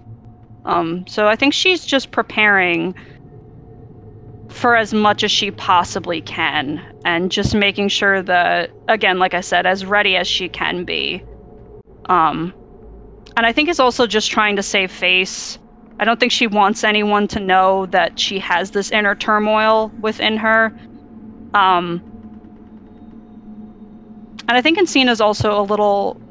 Um, 0.66 1.08
so 1.08 1.28
I 1.28 1.36
think 1.36 1.54
she's 1.54 1.84
just 1.84 2.12
preparing 2.12 2.94
for 4.56 4.78
as 4.78 4.94
much 4.94 5.22
as 5.22 5.32
she 5.32 5.52
possibly 5.52 6.22
can 6.22 6.82
and 7.04 7.30
just 7.30 7.54
making 7.54 7.90
sure 7.90 8.22
that 8.22 8.72
again 8.88 9.20
like 9.20 9.34
i 9.34 9.42
said 9.42 9.66
as 9.66 9.86
ready 9.86 10.16
as 10.16 10.28
she 10.28 10.48
can 10.48 10.86
be. 10.86 11.22
Um 12.06 12.54
and 13.36 13.46
i 13.46 13.52
think 13.52 13.68
it's 13.68 13.82
also 13.82 14.08
just 14.08 14.32
trying 14.32 14.56
to 14.56 14.64
save 14.64 14.92
face. 14.92 15.60
I 16.00 16.06
don't 16.06 16.20
think 16.20 16.32
she 16.32 16.48
wants 16.48 16.86
anyone 16.86 17.28
to 17.30 17.40
know 17.40 17.86
that 17.88 18.18
she 18.18 18.40
has 18.40 18.72
this 18.72 18.92
inner 18.92 19.14
turmoil 19.14 19.90
within 20.00 20.38
her. 20.38 20.68
Um 21.54 22.02
and 24.48 24.58
i 24.58 24.62
think 24.62 24.78
Encina's 24.78 25.20
also 25.20 25.60
a 25.60 25.64
little 25.64 26.22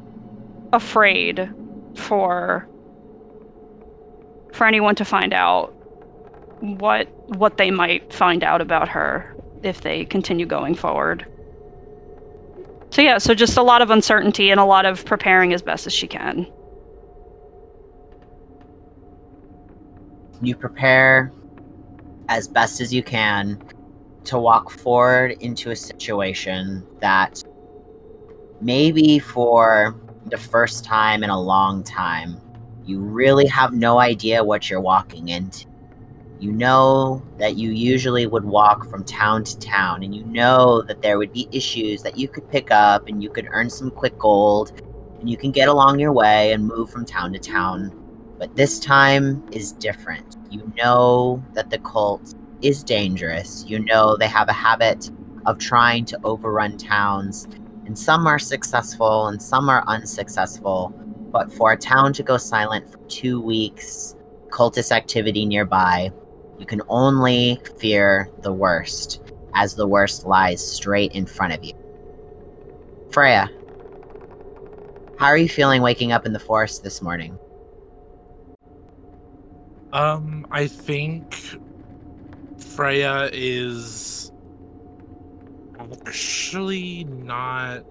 afraid 0.73 1.47
for 1.95 2.67
for 4.51 4.65
anyone 4.65 4.95
to 4.95 5.05
find 5.05 5.31
out 5.31 5.74
what 6.65 7.07
what 7.37 7.57
they 7.57 7.71
might 7.71 8.11
find 8.13 8.43
out 8.43 8.61
about 8.61 8.87
her 8.89 9.35
if 9.63 9.81
they 9.81 10.05
continue 10.05 10.45
going 10.45 10.75
forward. 10.75 11.25
So 12.91 13.01
yeah, 13.01 13.17
so 13.17 13.33
just 13.33 13.57
a 13.57 13.63
lot 13.63 13.81
of 13.81 13.89
uncertainty 13.89 14.51
and 14.51 14.59
a 14.59 14.65
lot 14.65 14.85
of 14.85 15.03
preparing 15.05 15.53
as 15.53 15.61
best 15.61 15.85
as 15.85 15.93
she 15.93 16.07
can. 16.07 16.47
You 20.41 20.55
prepare 20.55 21.31
as 22.29 22.47
best 22.47 22.81
as 22.81 22.93
you 22.93 23.03
can 23.03 23.61
to 24.25 24.39
walk 24.39 24.71
forward 24.71 25.31
into 25.41 25.71
a 25.71 25.75
situation 25.75 26.85
that 26.99 27.43
maybe 28.61 29.19
for 29.19 29.95
the 30.27 30.37
first 30.37 30.83
time 30.83 31.23
in 31.23 31.29
a 31.29 31.39
long 31.39 31.83
time, 31.83 32.39
you 32.85 32.99
really 32.99 33.45
have 33.47 33.73
no 33.73 33.99
idea 33.99 34.43
what 34.43 34.69
you're 34.69 34.81
walking 34.81 35.29
into. 35.29 35.67
You 36.39 36.51
know 36.51 37.23
that 37.37 37.55
you 37.55 37.71
usually 37.71 38.27
would 38.27 38.43
walk 38.43 38.89
from 38.89 39.03
town 39.05 39.45
to 39.45 39.57
town, 39.59 40.03
and 40.03 40.13
you 40.13 40.23
know 40.25 40.81
that 40.83 41.01
there 41.01 41.17
would 41.17 41.31
be 41.31 41.47
issues 41.51 42.03
that 42.03 42.17
you 42.17 42.27
could 42.27 42.49
pick 42.49 42.71
up 42.71 43.07
and 43.07 43.23
you 43.23 43.29
could 43.29 43.47
earn 43.51 43.69
some 43.69 43.89
quick 43.89 44.17
gold, 44.17 44.73
and 45.19 45.29
you 45.29 45.37
can 45.37 45.51
get 45.51 45.69
along 45.69 45.99
your 45.99 46.11
way 46.11 46.51
and 46.51 46.67
move 46.67 46.89
from 46.89 47.05
town 47.05 47.31
to 47.33 47.39
town. 47.39 47.91
But 48.37 48.55
this 48.55 48.79
time 48.79 49.47
is 49.51 49.71
different. 49.71 50.35
You 50.51 50.71
know 50.77 51.43
that 51.53 51.69
the 51.69 51.79
cult 51.79 52.35
is 52.61 52.83
dangerous. 52.83 53.63
You 53.65 53.79
know 53.79 54.17
they 54.17 54.27
have 54.27 54.49
a 54.49 54.53
habit 54.53 55.09
of 55.45 55.57
trying 55.57 56.03
to 56.05 56.19
overrun 56.25 56.77
towns, 56.77 57.47
and 57.85 57.97
some 57.97 58.27
are 58.27 58.39
successful 58.39 59.27
and 59.27 59.41
some 59.41 59.69
are 59.69 59.83
unsuccessful. 59.87 60.93
But 61.31 61.51
for 61.53 61.71
a 61.71 61.77
town 61.77 62.13
to 62.13 62.23
go 62.23 62.37
silent 62.37 62.91
for 62.91 62.97
two 63.07 63.39
weeks, 63.41 64.15
cultist 64.49 64.91
activity 64.91 65.45
nearby, 65.45 66.11
you 66.57 66.65
can 66.65 66.81
only 66.87 67.59
fear 67.77 68.29
the 68.41 68.53
worst, 68.53 69.21
as 69.53 69.75
the 69.75 69.87
worst 69.87 70.25
lies 70.25 70.65
straight 70.65 71.11
in 71.13 71.25
front 71.25 71.53
of 71.53 71.63
you. 71.63 71.73
Freya, 73.11 73.49
how 75.17 75.27
are 75.27 75.37
you 75.37 75.49
feeling 75.49 75.81
waking 75.81 76.11
up 76.11 76.25
in 76.25 76.33
the 76.33 76.39
forest 76.39 76.83
this 76.83 77.01
morning? 77.01 77.37
Um, 79.93 80.45
I 80.51 80.67
think 80.67 81.33
Freya 82.57 83.29
is 83.31 84.31
actually 85.79 87.05
not 87.05 87.85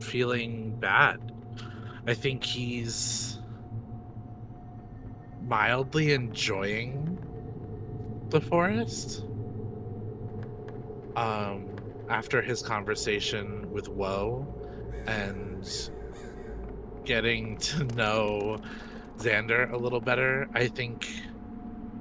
feeling 0.00 0.74
bad. 0.80 1.32
I 2.06 2.14
think 2.14 2.42
he's 2.42 3.38
mildly 5.52 6.14
enjoying 6.14 7.18
the 8.30 8.40
forest. 8.40 9.26
Um, 11.14 11.68
after 12.08 12.40
his 12.40 12.62
conversation 12.62 13.70
with 13.70 13.86
Woe 13.86 14.46
and 15.06 15.90
getting 17.04 17.58
to 17.58 17.84
know 17.84 18.56
Xander 19.18 19.70
a 19.70 19.76
little 19.76 20.00
better, 20.00 20.48
I 20.54 20.68
think 20.68 21.06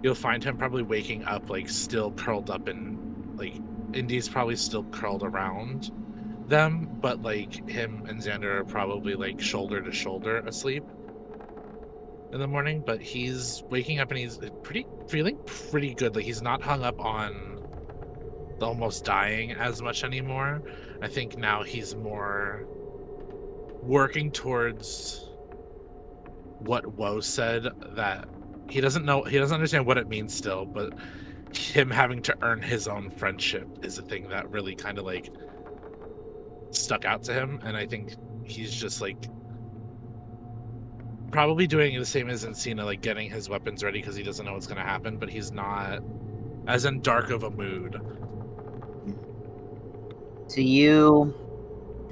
you'll 0.01 0.15
find 0.15 0.41
him 0.41 0.55
probably 0.55 0.83
waking 0.83 1.25
up 1.25 1.49
like 1.49 1.67
still 1.67 2.13
curled 2.13 2.49
up 2.49 2.69
in 2.69 2.97
like 3.35 3.55
Indy's 3.91 4.29
probably 4.29 4.55
still 4.55 4.85
curled 4.91 5.23
around 5.23 5.91
them, 6.47 6.87
but 7.01 7.21
like 7.21 7.69
him 7.69 8.05
and 8.07 8.21
Xander 8.21 8.61
are 8.61 8.63
probably 8.63 9.15
like 9.15 9.41
shoulder 9.41 9.81
to 9.81 9.91
shoulder 9.91 10.37
asleep 10.37 10.85
in 12.31 12.39
the 12.39 12.47
morning. 12.47 12.83
But 12.85 13.01
he's 13.01 13.63
waking 13.69 13.99
up 13.99 14.09
and 14.11 14.19
he's 14.19 14.39
pretty 14.63 14.85
feeling 15.07 15.37
pretty 15.45 15.93
good. 15.93 16.15
Like 16.15 16.25
he's 16.25 16.41
not 16.41 16.61
hung 16.61 16.83
up 16.83 16.99
on 16.99 17.59
almost 18.61 19.05
dying 19.05 19.51
as 19.51 19.81
much 19.81 20.03
anymore. 20.03 20.61
I 21.01 21.07
think 21.07 21.37
now 21.37 21.63
he's 21.63 21.95
more 21.95 22.65
working 23.81 24.31
towards 24.31 25.29
what 26.59 26.85
Woe 26.93 27.19
said 27.19 27.67
that 27.95 28.27
he 28.69 28.79
doesn't 28.81 29.03
know 29.03 29.23
he 29.23 29.37
doesn't 29.37 29.55
understand 29.55 29.85
what 29.85 29.97
it 29.97 30.07
means 30.07 30.33
still, 30.33 30.65
but 30.65 30.93
him 31.53 31.89
having 31.89 32.21
to 32.21 32.37
earn 32.43 32.61
his 32.61 32.87
own 32.87 33.09
friendship 33.09 33.67
is 33.83 33.97
a 33.97 34.01
thing 34.01 34.29
that 34.29 34.49
really 34.49 34.75
kind 34.75 34.97
of 34.97 35.05
like 35.05 35.29
stuck 36.69 37.03
out 37.03 37.23
to 37.23 37.33
him 37.33 37.59
and 37.63 37.75
I 37.75 37.85
think 37.85 38.15
he's 38.45 38.73
just 38.73 39.01
like 39.01 39.27
probably 41.31 41.65
doing 41.67 41.97
the 41.97 42.05
same 42.05 42.29
as 42.29 42.45
Encina, 42.45 42.85
like 42.85 43.01
getting 43.01 43.29
his 43.29 43.49
weapons 43.49 43.83
ready 43.83 43.99
because 43.99 44.15
he 44.15 44.23
doesn't 44.23 44.45
know 44.45 44.53
what's 44.53 44.67
gonna 44.67 44.81
happen, 44.81 45.17
but 45.17 45.29
he's 45.29 45.51
not 45.51 45.99
as 46.67 46.85
in 46.85 47.01
dark 47.01 47.29
of 47.29 47.43
a 47.43 47.49
mood. 47.49 47.99
So 50.47 50.61
you 50.61 51.33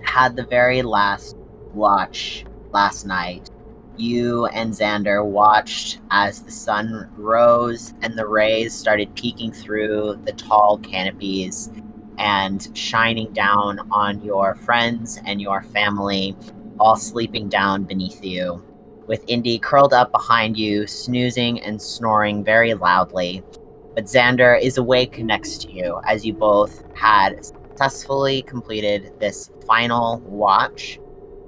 had 0.01 0.35
the 0.35 0.45
very 0.45 0.81
last 0.81 1.35
watch 1.73 2.45
last 2.71 3.05
night. 3.05 3.49
You 3.97 4.45
and 4.47 4.71
Xander 4.71 5.25
watched 5.25 5.99
as 6.09 6.41
the 6.41 6.51
sun 6.51 7.09
rose 7.17 7.93
and 8.01 8.17
the 8.17 8.25
rays 8.25 8.73
started 8.73 9.13
peeking 9.15 9.51
through 9.51 10.21
the 10.23 10.31
tall 10.31 10.77
canopies 10.77 11.69
and 12.17 12.69
shining 12.77 13.33
down 13.33 13.79
on 13.91 14.21
your 14.23 14.55
friends 14.55 15.19
and 15.25 15.41
your 15.41 15.61
family, 15.61 16.35
all 16.79 16.95
sleeping 16.95 17.49
down 17.49 17.83
beneath 17.83 18.23
you. 18.23 18.63
With 19.09 19.25
Indy 19.27 19.59
curled 19.59 19.93
up 19.93 20.13
behind 20.13 20.57
you, 20.57 20.87
snoozing 20.87 21.59
and 21.61 21.81
snoring 21.81 22.43
very 22.43 22.73
loudly. 22.73 23.43
But 23.95 24.05
Xander 24.05 24.61
is 24.61 24.77
awake 24.77 25.17
next 25.17 25.63
to 25.63 25.71
you 25.71 25.99
as 26.07 26.25
you 26.25 26.31
both 26.31 26.83
had 26.95 27.43
successfully 27.43 28.43
completed 28.43 29.11
this 29.19 29.51
final 29.67 30.19
watch 30.19 30.99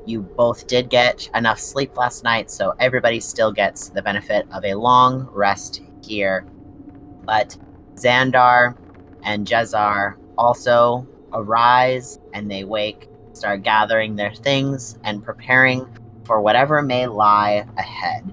you 0.05 0.21
both 0.21 0.67
did 0.67 0.89
get 0.89 1.29
enough 1.35 1.59
sleep 1.59 1.95
last 1.95 2.23
night, 2.23 2.49
so 2.49 2.73
everybody 2.79 3.19
still 3.19 3.51
gets 3.51 3.89
the 3.89 4.01
benefit 4.01 4.47
of 4.51 4.65
a 4.65 4.73
long 4.73 5.29
rest 5.31 5.81
here. 6.03 6.45
But 7.23 7.57
Xander 7.95 8.75
and 9.23 9.49
Jezar 9.49 10.17
also 10.37 11.07
arise 11.33 12.19
and 12.33 12.49
they 12.49 12.63
wake, 12.63 13.09
start 13.33 13.63
gathering 13.63 14.15
their 14.15 14.33
things 14.33 14.97
and 15.03 15.23
preparing 15.23 15.87
for 16.25 16.41
whatever 16.41 16.81
may 16.81 17.07
lie 17.07 17.65
ahead. 17.77 18.31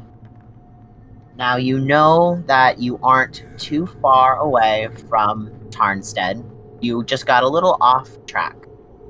Now, 1.36 1.56
you 1.56 1.78
know 1.78 2.42
that 2.46 2.80
you 2.80 2.98
aren't 3.02 3.44
too 3.58 3.86
far 3.86 4.38
away 4.38 4.88
from 5.08 5.50
Tarnstead. 5.70 6.44
You 6.80 7.04
just 7.04 7.26
got 7.26 7.44
a 7.44 7.48
little 7.48 7.76
off 7.80 8.10
track. 8.26 8.56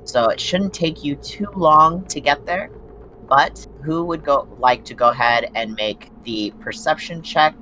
So 0.05 0.29
it 0.29 0.41
shouldn't 0.41 0.75
take 0.75 1.03
you 1.03 1.17
too 1.17 1.49
long 1.55 2.05
to 2.07 2.21
get 2.21 2.45
there. 2.45 2.71
But 3.29 3.67
who 3.83 4.05
would 4.05 4.25
go 4.25 4.49
like 4.59 4.85
to 4.87 4.95
go 4.95 5.09
ahead 5.09 5.51
and 5.55 5.75
make 5.75 6.11
the 6.25 6.53
perception 6.61 7.23
check? 7.23 7.55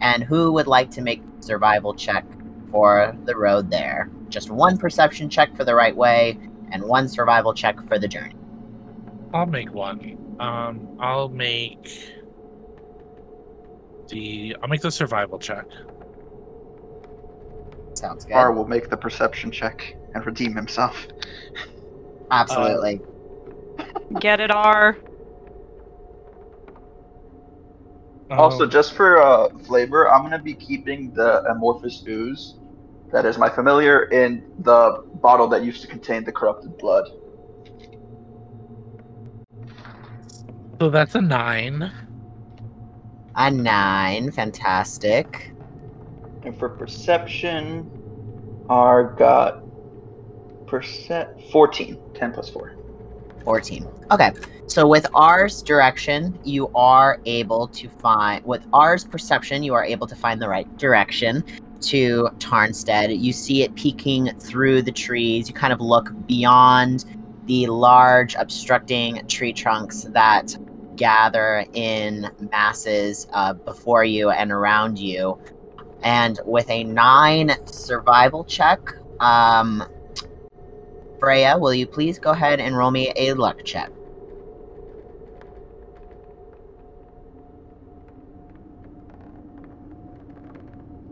And 0.00 0.22
who 0.22 0.52
would 0.52 0.66
like 0.66 0.90
to 0.92 1.00
make 1.00 1.22
survival 1.40 1.94
check 1.94 2.24
for 2.70 3.16
the 3.24 3.36
road 3.36 3.70
there? 3.70 4.10
Just 4.28 4.50
one 4.50 4.78
perception 4.78 5.28
check 5.28 5.56
for 5.56 5.64
the 5.64 5.74
right 5.74 5.96
way 5.96 6.38
and 6.70 6.82
one 6.84 7.08
survival 7.08 7.52
check 7.52 7.80
for 7.88 7.98
the 7.98 8.08
journey. 8.08 8.37
I'll 9.32 9.46
make 9.46 9.72
one. 9.72 10.36
Um, 10.40 10.96
I'll 11.00 11.28
make 11.28 12.14
the 14.08 14.56
I'll 14.62 14.68
make 14.68 14.80
the 14.80 14.90
survival 14.90 15.38
check. 15.38 15.66
Sounds 17.94 18.24
good. 18.24 18.34
R 18.34 18.52
will 18.52 18.66
make 18.66 18.90
the 18.90 18.96
perception 18.96 19.50
check 19.50 19.96
and 20.14 20.24
redeem 20.24 20.54
himself. 20.54 21.06
Absolutely. 22.30 23.00
Get 24.20 24.40
it, 24.40 24.50
R. 24.50 24.96
Also, 28.30 28.64
Um, 28.64 28.70
just 28.70 28.94
for 28.94 29.20
uh, 29.22 29.48
flavor, 29.66 30.10
I'm 30.10 30.22
gonna 30.22 30.38
be 30.38 30.54
keeping 30.54 31.12
the 31.12 31.42
amorphous 31.50 32.04
ooze 32.06 32.54
that 33.10 33.24
is 33.24 33.38
my 33.38 33.48
familiar 33.48 34.04
in 34.04 34.44
the 34.60 35.02
bottle 35.14 35.48
that 35.48 35.64
used 35.64 35.80
to 35.82 35.88
contain 35.88 36.24
the 36.24 36.32
corrupted 36.32 36.76
blood. 36.78 37.08
So 40.80 40.90
that's 40.90 41.14
a 41.14 41.20
nine. 41.20 41.90
a 43.34 43.50
nine. 43.50 44.30
Fantastic. 44.30 45.52
And 46.44 46.56
for 46.58 46.68
perception, 46.68 47.90
R 48.68 49.04
got 49.14 49.62
percent 50.66 51.28
14. 51.50 51.98
10 52.14 52.32
plus 52.32 52.50
4. 52.50 52.76
14. 53.44 53.88
Okay. 54.10 54.32
So 54.66 54.86
with 54.86 55.06
R's 55.14 55.62
direction, 55.62 56.38
you 56.44 56.68
are 56.74 57.20
able 57.24 57.68
to 57.68 57.88
find 57.88 58.44
with 58.44 58.66
R's 58.72 59.04
perception, 59.04 59.62
you 59.62 59.74
are 59.74 59.84
able 59.84 60.06
to 60.06 60.14
find 60.14 60.40
the 60.40 60.48
right 60.48 60.76
direction 60.76 61.42
to 61.80 62.28
Tarnstead. 62.38 63.18
You 63.18 63.32
see 63.32 63.62
it 63.62 63.74
peeking 63.74 64.30
through 64.38 64.82
the 64.82 64.92
trees. 64.92 65.48
You 65.48 65.54
kind 65.54 65.72
of 65.72 65.80
look 65.80 66.12
beyond 66.26 67.04
the 67.46 67.66
large 67.66 68.34
obstructing 68.34 69.26
tree 69.26 69.54
trunks 69.54 70.02
that 70.10 70.54
gather 70.98 71.64
in 71.72 72.30
masses 72.52 73.26
uh, 73.32 73.54
before 73.54 74.04
you 74.04 74.30
and 74.30 74.52
around 74.52 74.98
you. 74.98 75.38
And 76.02 76.38
with 76.44 76.68
a 76.70 76.84
nine 76.84 77.52
survival 77.66 78.44
check, 78.44 78.80
um, 79.20 79.84
Freya, 81.18 81.58
will 81.58 81.74
you 81.74 81.86
please 81.86 82.18
go 82.18 82.30
ahead 82.30 82.60
and 82.60 82.76
roll 82.76 82.90
me 82.90 83.12
a 83.16 83.32
luck 83.32 83.64
check? 83.64 83.90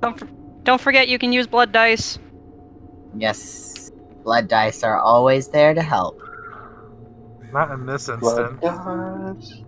Don't 0.00 0.18
for- 0.18 0.28
don't 0.62 0.80
forget 0.80 1.08
you 1.08 1.18
can 1.18 1.32
use 1.32 1.46
blood 1.46 1.72
dice. 1.72 2.18
Yes, 3.16 3.90
blood 4.22 4.48
dice 4.48 4.82
are 4.82 4.98
always 4.98 5.48
there 5.48 5.74
to 5.74 5.82
help. 5.82 6.20
Not 7.52 7.70
in 7.70 7.86
this 7.86 8.06
Blood 8.06 8.60
dice. 8.60 9.65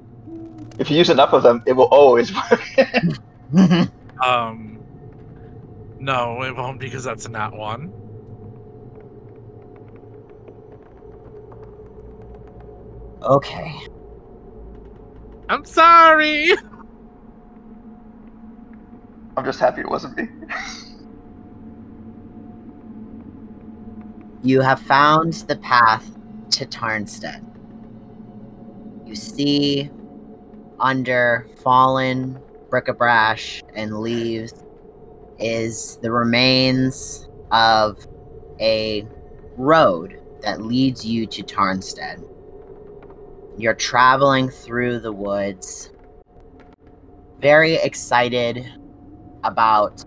If 0.78 0.90
you 0.90 0.96
use 0.96 1.10
enough 1.10 1.32
of 1.32 1.42
them, 1.42 1.62
it 1.66 1.72
will 1.72 1.88
always 1.90 2.32
work. 2.34 3.88
Um, 4.20 4.80
no, 6.00 6.42
it 6.42 6.56
won't 6.56 6.80
because 6.80 7.04
that's 7.04 7.24
a 7.26 7.28
nat 7.28 7.52
one. 7.52 7.92
okay. 13.22 13.72
I'm 15.48 15.64
sorry. 15.64 16.50
I'm 19.36 19.44
just 19.44 19.60
happy 19.60 19.82
it 19.82 19.88
wasn't 19.88 20.16
me. 20.16 20.28
You 24.42 24.60
have 24.60 24.80
found 24.80 25.32
the 25.32 25.56
path 25.56 26.10
to 26.50 26.66
Tarnstead. 26.66 27.44
You 29.06 29.14
see 29.14 29.90
under 30.80 31.46
fallen 31.62 32.38
bric-a-brash 32.70 33.62
and 33.74 34.00
leaves 34.00 34.52
is 35.38 35.98
the 36.02 36.10
remains 36.10 37.28
of 37.50 38.06
a 38.60 39.06
road 39.56 40.20
that 40.42 40.60
leads 40.62 41.04
you 41.04 41.26
to 41.26 41.42
Tarnstead. 41.42 42.22
You're 43.56 43.74
traveling 43.74 44.50
through 44.50 45.00
the 45.00 45.12
woods, 45.12 45.90
very 47.40 47.74
excited 47.74 48.72
about 49.44 50.04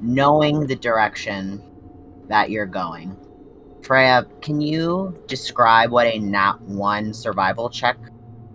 knowing 0.00 0.66
the 0.66 0.76
direction 0.76 1.62
that 2.28 2.50
you're 2.50 2.66
going. 2.66 3.16
Freya, 3.82 4.26
can 4.40 4.60
you 4.60 5.22
describe 5.28 5.90
what 5.90 6.06
a 6.06 6.18
nat 6.18 6.60
1 6.62 7.14
survival 7.14 7.70
check 7.70 7.96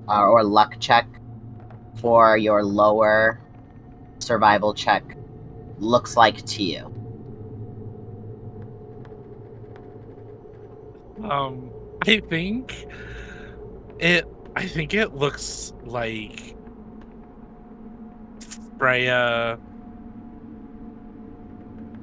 uh, 0.08 0.26
or 0.28 0.44
luck 0.44 0.76
check 0.80 1.08
for 1.96 2.38
your 2.38 2.64
lower 2.64 3.40
survival 4.20 4.74
check 4.74 5.18
looks 5.78 6.16
like 6.16 6.46
to 6.46 6.64
you. 6.64 6.86
Um, 11.24 11.70
I 12.08 12.20
think 12.20 12.88
it. 14.00 14.26
I 14.56 14.68
think 14.68 14.94
it 14.94 15.16
looks 15.16 15.74
like 15.84 16.56
Freya 18.78 19.60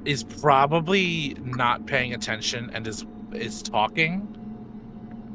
is 0.05 0.23
probably 0.23 1.35
not 1.41 1.85
paying 1.85 2.13
attention 2.13 2.69
and 2.73 2.87
is 2.87 3.05
is 3.33 3.61
talking, 3.61 4.35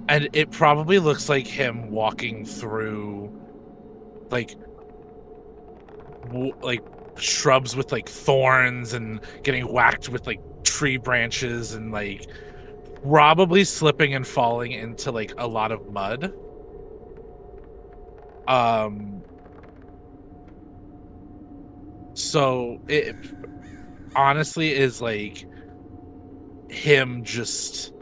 and 0.09 0.29
it 0.33 0.51
probably 0.51 0.99
looks 0.99 1.29
like 1.29 1.47
him 1.47 1.91
walking 1.91 2.45
through, 2.45 3.33
like, 4.31 4.55
w- 6.27 6.55
like 6.63 6.83
shrubs 7.17 7.77
with 7.77 7.93
like 7.93 8.09
thorns 8.09 8.93
and 8.93 9.21
getting 9.43 9.73
whacked 9.73 10.09
with 10.09 10.27
like 10.27 10.41
tree 10.65 10.97
branches 10.97 11.75
and 11.75 11.93
like 11.93 12.29
probably 13.03 13.65
slipping 13.65 14.15
and 14.15 14.27
falling 14.27 14.73
into 14.73 15.13
like 15.13 15.33
a 15.39 15.47
lot 15.47 15.71
of 15.71 15.93
mud. 15.93 16.35
Um 18.49 19.23
so 22.15 22.81
it 22.89 23.17
honestly 24.15 24.73
is 24.73 25.01
like 25.01 25.47
him 26.69 27.25
just 27.25 27.94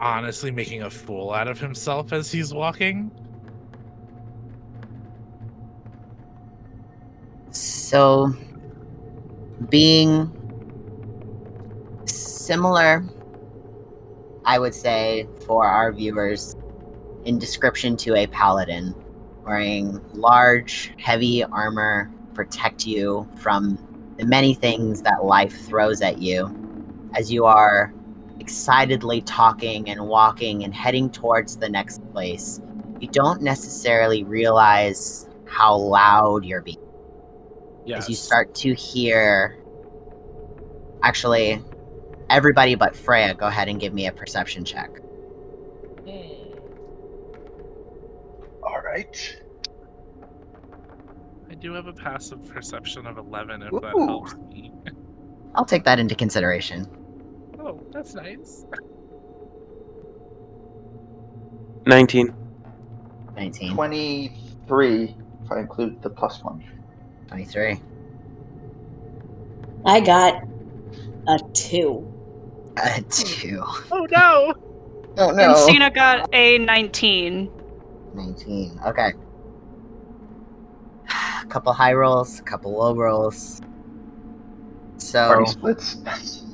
honestly 0.00 0.50
making 0.50 0.82
a 0.82 0.90
fool 0.90 1.32
out 1.32 1.48
of 1.48 1.58
himself 1.58 2.12
as 2.12 2.30
he's 2.30 2.52
walking. 2.52 3.10
So, 7.50 8.34
being 9.68 10.32
similar, 12.04 13.04
I 14.44 14.58
would 14.58 14.74
say, 14.74 15.26
for 15.46 15.66
our 15.66 15.92
viewers, 15.92 16.54
in 17.24 17.38
description 17.38 17.96
to 17.98 18.14
a 18.14 18.26
paladin, 18.28 18.94
wearing 19.44 20.00
large, 20.14 20.92
heavy 20.98 21.42
armor, 21.44 22.10
protect 22.34 22.86
you 22.86 23.28
from 23.36 23.78
the 24.18 24.24
many 24.24 24.54
things 24.54 25.02
that 25.02 25.24
life 25.24 25.66
throws 25.66 26.00
at 26.02 26.18
you 26.18 26.54
as 27.14 27.32
you 27.32 27.44
are 27.44 27.92
excitedly 28.48 29.20
talking 29.20 29.90
and 29.90 30.00
walking 30.08 30.64
and 30.64 30.74
heading 30.74 31.10
towards 31.10 31.58
the 31.58 31.68
next 31.68 32.00
place. 32.12 32.62
You 32.98 33.08
don't 33.08 33.42
necessarily 33.42 34.24
realize 34.24 35.28
how 35.44 35.76
loud 35.76 36.46
you're 36.46 36.62
being 36.62 36.78
Yes. 37.84 38.04
as 38.04 38.08
you 38.08 38.14
start 38.14 38.54
to 38.56 38.72
hear. 38.72 39.58
Actually, 41.02 41.62
everybody 42.30 42.74
but 42.74 42.96
Freya, 42.96 43.34
go 43.34 43.46
ahead 43.46 43.68
and 43.68 43.78
give 43.78 43.92
me 43.92 44.06
a 44.06 44.12
perception 44.12 44.64
check. 44.64 44.88
Hmm. 46.06 46.54
All 48.62 48.80
right. 48.82 49.36
I 51.50 51.54
do 51.54 51.74
have 51.74 51.86
a 51.86 51.92
passive 51.92 52.48
perception 52.48 53.06
of 53.06 53.18
11 53.18 53.62
if 53.62 53.70
that 53.82 53.92
helps 53.94 54.34
me. 54.36 54.72
I'll 55.54 55.66
take 55.66 55.84
that 55.84 55.98
into 55.98 56.14
consideration. 56.14 56.97
Oh, 57.58 57.80
that's 57.92 58.14
nice. 58.14 58.64
19. 61.86 62.34
19, 63.34 63.74
23, 63.74 65.16
if 65.44 65.52
I 65.52 65.60
include 65.60 66.02
the 66.02 66.10
plus 66.10 66.42
one. 66.42 66.62
23. 67.28 67.80
I 69.84 70.00
got 70.00 70.42
a 71.28 71.38
two. 71.52 72.06
A 72.76 73.00
2. 73.02 73.62
Oh 73.92 74.06
no! 74.10 74.54
Oh 75.16 75.30
no. 75.30 75.54
Encina 75.54 75.92
got 75.94 76.28
a 76.32 76.58
19. 76.58 77.50
19. 78.14 78.80
Okay. 78.86 79.12
A 81.42 81.46
couple 81.46 81.72
high 81.72 81.94
rolls, 81.94 82.40
a 82.40 82.42
couple 82.42 82.76
low 82.76 82.94
rolls. 82.94 83.60
So 84.98 85.26
Party 85.26 85.50
splits. 85.50 86.44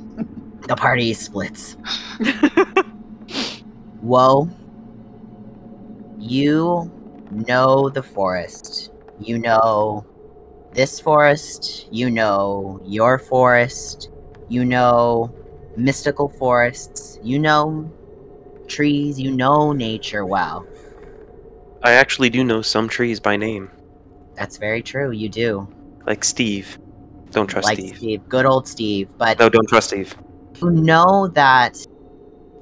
the 0.66 0.76
party 0.76 1.12
splits. 1.14 1.76
Whoa. 4.00 4.48
You 6.18 6.90
know 7.30 7.88
the 7.88 8.02
forest. 8.02 8.92
You 9.20 9.38
know 9.38 10.06
this 10.72 11.00
forest. 11.00 11.88
You 11.90 12.10
know 12.10 12.80
your 12.84 13.18
forest. 13.18 14.10
You 14.48 14.64
know 14.64 15.34
mystical 15.76 16.28
forests. 16.28 17.18
You 17.22 17.38
know 17.38 17.90
trees. 18.66 19.20
You 19.20 19.30
know 19.30 19.72
nature 19.72 20.24
well. 20.24 20.66
I 21.82 21.92
actually 21.92 22.30
do 22.30 22.42
know 22.44 22.62
some 22.62 22.88
trees 22.88 23.20
by 23.20 23.36
name. 23.36 23.70
That's 24.34 24.56
very 24.56 24.82
true. 24.82 25.10
You 25.10 25.28
do. 25.28 25.68
Like 26.06 26.24
Steve. 26.24 26.78
Don't 27.30 27.46
trust 27.46 27.66
like 27.66 27.78
Steve. 27.78 27.96
Steve. 27.96 28.28
Good 28.28 28.46
old 28.46 28.66
Steve. 28.66 29.08
But 29.18 29.38
No, 29.38 29.48
don't 29.48 29.68
trust 29.68 29.88
Steve. 29.88 30.14
You 30.60 30.70
know 30.70 31.28
that 31.28 31.86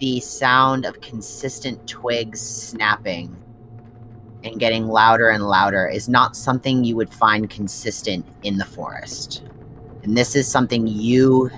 the 0.01 0.21
sound 0.21 0.85
of 0.85 1.01
consistent 1.01 1.87
twigs 1.87 2.41
snapping 2.41 3.37
and 4.45 4.59
getting 4.59 4.87
louder 4.87 5.31
and 5.31 5.47
louder 5.47 5.87
is 5.87 6.09
not 6.09 6.37
something 6.37 6.83
you 6.83 6.97
would 6.97 7.13
find 7.13 7.49
consistent 7.49 8.27
in 8.43 8.59
the 8.59 8.65
forest. 8.65 9.45
And 10.03 10.17
this 10.17 10.35
is 10.35 10.49
something 10.49 10.87
you 10.87 11.51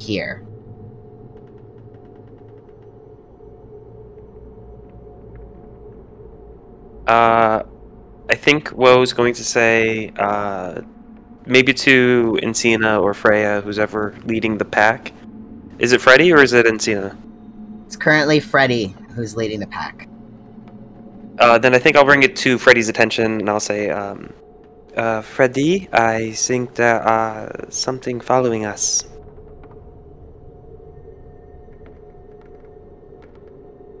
hear. 0.00 0.46
Uh, 7.06 7.64
I 8.30 8.34
think 8.36 8.70
Woe's 8.72 9.12
going 9.12 9.34
to 9.34 9.44
say, 9.44 10.12
uh, 10.16 10.82
maybe 11.44 11.74
to 11.74 12.38
Encina 12.42 13.02
or 13.02 13.12
Freya, 13.12 13.60
who's 13.60 13.78
ever 13.78 14.14
leading 14.24 14.58
the 14.58 14.64
pack. 14.64 15.12
Is 15.80 15.92
it 15.92 16.02
Freddy 16.02 16.30
or 16.30 16.42
is 16.42 16.52
it 16.52 16.66
Encina? 16.66 17.16
It's 17.86 17.96
currently 17.96 18.38
Freddy 18.38 18.94
who's 19.14 19.34
leading 19.34 19.60
the 19.60 19.66
pack. 19.66 20.08
Uh, 21.38 21.56
then 21.56 21.74
I 21.74 21.78
think 21.78 21.96
I'll 21.96 22.04
bring 22.04 22.22
it 22.22 22.36
to 22.36 22.58
Freddy's 22.58 22.90
attention 22.90 23.40
and 23.40 23.48
I'll 23.48 23.60
say, 23.60 23.88
um, 23.88 24.30
uh, 24.94 25.22
Freddy, 25.22 25.88
I 25.90 26.32
think 26.32 26.74
there 26.74 27.00
are 27.00 27.50
something 27.70 28.20
following 28.20 28.66
us. 28.66 29.08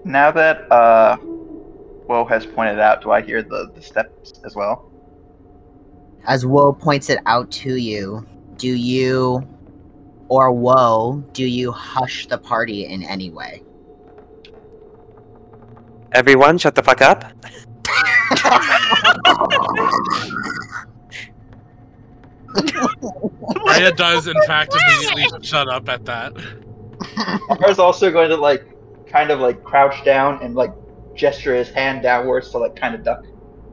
Now 0.04 0.30
that 0.32 0.70
uh, 0.70 1.16
Woe 1.22 2.26
has 2.26 2.44
pointed 2.44 2.78
out, 2.78 3.00
do 3.00 3.10
I 3.10 3.22
hear 3.22 3.42
the, 3.42 3.70
the 3.74 3.80
steps 3.80 4.34
as 4.44 4.54
well? 4.54 4.90
As 6.26 6.44
Woe 6.44 6.74
points 6.74 7.08
it 7.08 7.20
out 7.24 7.50
to 7.52 7.76
you, 7.76 8.26
do 8.56 8.68
you, 8.68 9.48
or 10.30 10.52
Woe, 10.52 11.24
do 11.32 11.44
you 11.44 11.72
hush 11.72 12.26
the 12.28 12.38
party 12.38 12.86
in 12.86 13.02
any 13.02 13.30
way? 13.30 13.62
Everyone, 16.12 16.56
shut 16.56 16.76
the 16.76 16.82
fuck 16.82 17.02
up. 17.02 17.24
Freya 23.64 23.92
does, 23.92 24.28
in 24.28 24.40
fact, 24.46 24.74
immediately 24.74 25.26
shut 25.42 25.68
up 25.68 25.88
at 25.88 26.04
that. 26.04 26.32
R's 27.64 27.80
also 27.80 28.12
going 28.12 28.28
to 28.28 28.36
like 28.36 28.64
kind 29.08 29.32
of 29.32 29.40
like 29.40 29.64
crouch 29.64 30.04
down 30.04 30.40
and 30.42 30.54
like 30.54 30.72
gesture 31.14 31.56
his 31.56 31.70
hand 31.70 32.02
downwards 32.02 32.50
to 32.50 32.58
like 32.58 32.76
kind 32.76 32.94
of 32.94 33.02
duck 33.02 33.24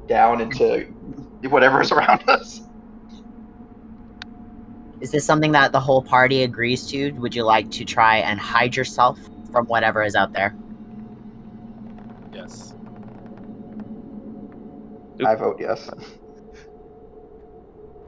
down 0.08 0.42
into 0.42 0.86
whatever's 1.50 1.92
around 1.92 2.28
us. 2.28 2.62
Is 5.00 5.12
this 5.12 5.26
something 5.26 5.52
that 5.52 5.72
the 5.72 5.80
whole 5.80 6.02
party 6.02 6.44
agrees 6.44 6.88
to? 6.88 7.12
Would 7.12 7.36
you 7.36 7.44
like 7.44 7.70
to 7.72 7.86
try 7.86 8.18
and 8.18 8.40
hide 8.40 8.76
yourself 8.76 9.20
from 9.52 9.68
whatever 9.68 10.04
is 10.04 10.16
out 10.16 10.34
there? 10.34 10.56
Yes. 12.34 12.74
I 15.26 15.36
vote 15.36 15.58
yes. 15.60 15.90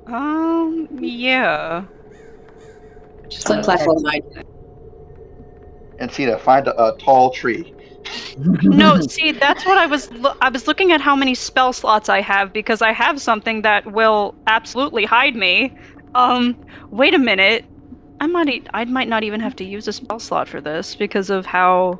Um, 0.08 0.88
yeah. 1.00 1.86
Just 3.30 3.46
Click 3.46 3.64
clack 3.64 3.86
roll 3.86 4.00
nine. 4.00 4.24
Encina, 6.02 6.40
find 6.40 6.68
a, 6.68 6.84
a 6.84 6.98
tall 6.98 7.32
tree. 7.32 7.74
no, 8.38 9.00
see, 9.08 9.32
that's 9.32 9.66
what 9.66 9.78
I 9.78 9.86
was. 9.86 10.12
Lo- 10.14 10.36
I 10.42 10.50
was 10.50 10.68
looking 10.68 10.92
at 10.92 11.02
how 11.02 11.16
many 11.16 11.36
spell 11.36 11.74
slots 11.74 12.10
I 12.10 12.22
have 12.22 12.54
because 12.54 12.82
I 12.82 12.92
have 12.94 13.22
something 13.22 13.62
that 13.62 13.92
will 13.92 14.34
absolutely 14.48 15.06
hide 15.06 15.36
me. 15.36 15.76
Um, 16.16 16.58
wait 16.92 17.14
a 17.14 17.20
minute. 17.20 17.66
I 18.20 18.28
might. 18.28 18.68
I 18.74 18.86
might 18.86 19.08
not 19.08 19.24
even 19.24 19.40
have 19.42 19.56
to 19.58 19.64
use 19.66 19.88
a 19.88 19.94
spell 19.94 20.20
slot 20.20 20.48
for 20.50 20.62
this 20.62 20.96
because 20.96 21.30
of 21.30 21.46
how. 21.46 22.00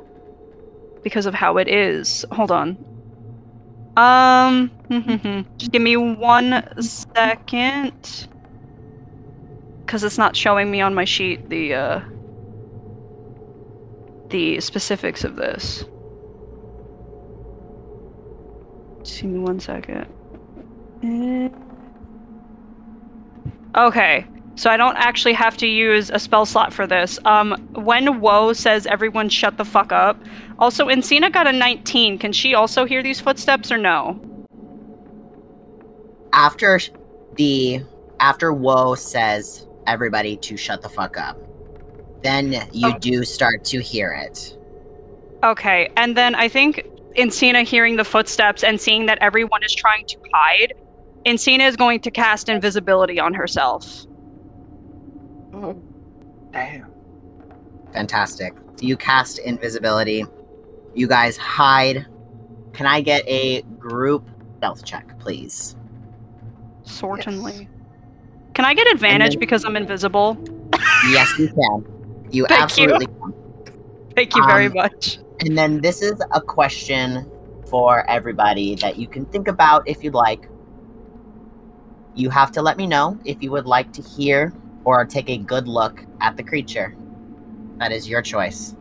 Because 1.02 1.26
of 1.26 1.34
how 1.34 1.56
it 1.58 1.68
is. 1.68 2.24
Hold 2.32 2.50
on. 2.50 2.78
Um, 3.96 4.70
just 5.58 5.72
give 5.72 5.82
me 5.82 5.96
one 5.96 6.64
second. 6.82 8.28
because 9.86 10.04
it's 10.04 10.18
not 10.18 10.36
showing 10.36 10.70
me 10.70 10.80
on 10.80 10.94
my 10.94 11.04
sheet 11.04 11.48
the 11.50 11.74
uh, 11.74 12.00
the 14.30 14.60
specifics 14.60 15.24
of 15.24 15.36
this. 15.36 15.84
Just 19.04 19.22
give 19.22 19.30
me 19.30 19.38
one 19.38 19.60
second. 19.60 20.06
Eh. 21.02 21.48
Okay, 23.76 24.26
so 24.56 24.68
I 24.70 24.76
don't 24.76 24.96
actually 24.96 25.32
have 25.34 25.56
to 25.58 25.66
use 25.66 26.10
a 26.10 26.18
spell 26.18 26.44
slot 26.44 26.72
for 26.72 26.86
this. 26.86 27.18
Um, 27.24 27.52
when 27.74 28.20
Woe 28.20 28.52
says 28.52 28.86
everyone 28.86 29.28
shut 29.28 29.56
the 29.56 29.64
fuck 29.64 29.92
up, 29.92 30.18
also 30.58 30.86
Encina 30.86 31.32
got 31.32 31.46
a 31.46 31.52
19. 31.52 32.18
Can 32.18 32.32
she 32.32 32.54
also 32.54 32.84
hear 32.84 33.02
these 33.02 33.20
footsteps 33.20 33.70
or 33.70 33.78
no? 33.78 34.20
After 36.32 36.80
the 37.36 37.82
after 38.20 38.52
Woe 38.52 38.94
says 38.94 39.66
everybody 39.86 40.36
to 40.38 40.56
shut 40.56 40.82
the 40.82 40.88
fuck 40.88 41.16
up, 41.18 41.38
then 42.22 42.52
you 42.72 42.88
Oh. 42.94 42.98
do 42.98 43.24
start 43.24 43.64
to 43.66 43.80
hear 43.80 44.12
it. 44.12 44.56
Okay, 45.42 45.88
and 45.96 46.16
then 46.16 46.34
I 46.34 46.48
think 46.48 46.84
Encina 47.16 47.64
hearing 47.64 47.96
the 47.96 48.04
footsteps 48.04 48.62
and 48.62 48.78
seeing 48.80 49.06
that 49.06 49.18
everyone 49.22 49.62
is 49.64 49.74
trying 49.74 50.04
to 50.06 50.18
hide, 50.34 50.74
Encina 51.26 51.68
is 51.68 51.76
going 51.76 52.00
to 52.00 52.10
cast 52.10 52.48
invisibility 52.48 53.18
on 53.20 53.34
herself. 53.34 54.06
Oh, 55.52 55.80
Damn. 56.52 56.86
Fantastic. 57.92 58.54
So 58.76 58.86
you 58.86 58.96
cast 58.96 59.38
invisibility. 59.40 60.24
You 60.94 61.06
guys 61.06 61.36
hide. 61.36 62.06
Can 62.72 62.86
I 62.86 63.00
get 63.00 63.26
a 63.28 63.62
group 63.78 64.28
stealth 64.58 64.84
check, 64.84 65.18
please? 65.18 65.76
Certainly. 66.84 67.68
Can 68.54 68.64
I 68.64 68.74
get 68.74 68.90
advantage 68.92 69.32
then- 69.32 69.40
because 69.40 69.64
I'm 69.64 69.76
invisible? 69.76 70.36
Yes, 71.10 71.32
you 71.38 71.48
can. 71.48 71.84
You 72.30 72.46
Thank 72.46 72.58
you. 72.58 72.64
absolutely 72.64 73.06
can. 73.06 73.34
Thank 74.14 74.36
you 74.36 74.44
very 74.46 74.66
Um, 74.66 74.74
much. 74.74 75.18
And 75.40 75.56
then 75.56 75.80
this 75.80 76.02
is 76.02 76.20
a 76.32 76.40
question 76.40 77.30
for 77.66 78.08
everybody 78.08 78.74
that 78.76 78.96
you 78.98 79.06
can 79.08 79.24
think 79.26 79.48
about 79.48 79.88
if 79.88 80.02
you'd 80.04 80.14
like. 80.14 80.48
You 82.14 82.30
have 82.30 82.52
to 82.52 82.62
let 82.62 82.76
me 82.76 82.86
know 82.86 83.18
if 83.24 83.42
you 83.42 83.50
would 83.52 83.66
like 83.66 83.92
to 83.92 84.02
hear 84.02 84.52
or 84.84 85.04
take 85.04 85.28
a 85.30 85.36
good 85.38 85.68
look 85.68 86.04
at 86.20 86.36
the 86.36 86.42
creature. 86.42 86.94
That 87.78 87.92
is 87.92 88.08
your 88.08 88.22
choice. 88.22 88.74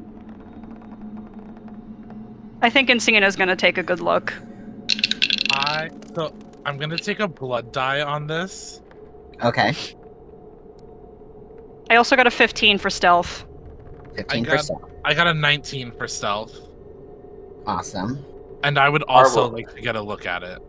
I 2.62 2.70
think 2.70 2.90
Encina 2.90 3.26
is 3.26 3.36
going 3.36 3.48
to 3.50 3.56
take 3.56 3.78
a 3.78 3.84
good 3.84 4.00
look. 4.02 4.34
I 5.52 5.90
so 6.14 6.34
I'm 6.66 6.78
gonna 6.78 6.98
take 6.98 7.20
a 7.20 7.28
blood 7.28 7.72
die 7.72 8.02
on 8.02 8.28
this. 8.28 8.82
Okay, 9.44 9.74
I 11.90 11.96
also 11.96 12.16
got 12.16 12.28
a 12.28 12.32
15 12.32 12.78
for 12.78 12.90
stealth. 12.90 13.46
15%. 14.16 14.90
I 15.06 15.14
got 15.14 15.28
a 15.28 15.34
19 15.34 15.92
for 15.94 16.08
stealth, 16.08 16.54
Awesome. 17.66 18.24
and 18.64 18.78
I 18.78 18.90
would 18.90 19.04
also 19.04 19.42
Marvel. 19.42 19.56
like 19.58 19.74
to 19.76 19.82
get 19.82 19.96
a 19.96 20.02
look 20.02 20.26
at 20.26 20.44
it. 20.44 20.60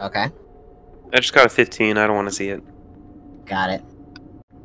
Okay, 0.00 0.28
I 1.14 1.20
just 1.20 1.32
got 1.32 1.46
a 1.46 1.48
15. 1.48 1.96
I 1.96 2.06
don't 2.08 2.16
want 2.16 2.28
to 2.28 2.34
see 2.34 2.48
it. 2.48 2.60
got 3.46 3.70
it. 3.70 3.82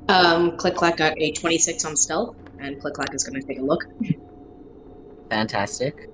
Um, 0.09 0.57
Click 0.57 0.75
Clack 0.75 0.97
got 0.97 1.13
a 1.19 1.31
26 1.31 1.85
on 1.85 1.95
stealth, 1.95 2.35
and 2.59 2.81
Click 2.81 2.95
Clack 2.95 3.13
is 3.13 3.23
going 3.23 3.39
to 3.39 3.47
take 3.47 3.59
a 3.59 3.61
look. 3.61 3.85
Fantastic. 5.29 6.09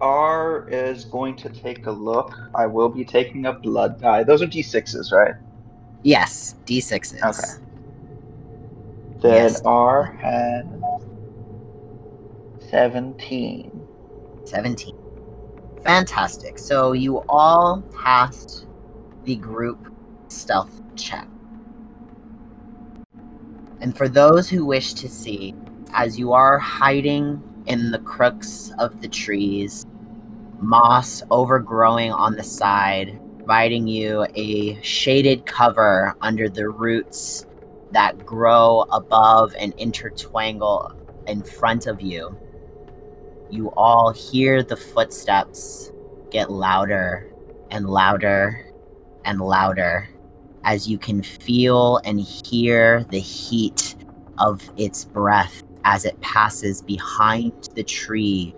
R 0.00 0.66
is 0.70 1.04
going 1.04 1.36
to 1.36 1.50
take 1.50 1.84
a 1.84 1.90
look. 1.90 2.32
I 2.54 2.64
will 2.64 2.88
be 2.88 3.04
taking 3.04 3.44
a 3.44 3.52
blood 3.52 4.00
die. 4.00 4.22
Those 4.22 4.40
are 4.40 4.46
d6s, 4.46 5.12
right? 5.12 5.34
Yes, 6.02 6.54
d6s. 6.64 7.16
Okay. 7.16 7.64
Then 9.20 9.32
Yes. 9.32 9.60
R 9.66 10.04
had 10.04 10.82
17. 12.70 13.86
17. 14.44 14.96
Fantastic. 15.84 16.58
So 16.58 16.92
you 16.92 17.22
all 17.28 17.82
passed 17.94 18.64
the 19.28 19.36
group 19.36 19.92
stealth 20.28 20.80
check. 20.96 21.28
And 23.82 23.94
for 23.94 24.08
those 24.08 24.48
who 24.48 24.64
wish 24.64 24.94
to 24.94 25.06
see, 25.06 25.54
as 25.92 26.18
you 26.18 26.32
are 26.32 26.58
hiding 26.58 27.42
in 27.66 27.90
the 27.90 27.98
crooks 27.98 28.72
of 28.78 29.02
the 29.02 29.08
trees, 29.08 29.84
moss 30.60 31.22
overgrowing 31.30 32.10
on 32.10 32.36
the 32.36 32.42
side, 32.42 33.20
providing 33.36 33.86
you 33.86 34.26
a 34.34 34.80
shaded 34.80 35.44
cover 35.44 36.16
under 36.22 36.48
the 36.48 36.70
roots 36.70 37.44
that 37.92 38.24
grow 38.24 38.86
above 38.92 39.54
and 39.58 39.76
intertwangle 39.76 40.96
in 41.26 41.42
front 41.42 41.86
of 41.86 42.00
you 42.00 42.34
you 43.50 43.70
all 43.78 44.12
hear 44.12 44.62
the 44.62 44.76
footsteps 44.76 45.90
get 46.30 46.50
louder 46.50 47.32
and 47.70 47.88
louder 47.88 48.67
and 49.24 49.40
louder 49.40 50.08
as 50.64 50.88
you 50.88 50.98
can 50.98 51.22
feel 51.22 52.00
and 52.04 52.20
hear 52.20 53.04
the 53.10 53.18
heat 53.18 53.96
of 54.38 54.68
its 54.76 55.04
breath 55.04 55.62
as 55.84 56.04
it 56.04 56.20
passes 56.20 56.82
behind 56.82 57.52
the 57.74 57.82
tree 57.82 58.54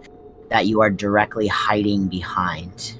that 0.49 0.66
you 0.66 0.81
are 0.81 0.90
directly 0.90 1.46
hiding 1.46 2.09
behind. 2.09 2.99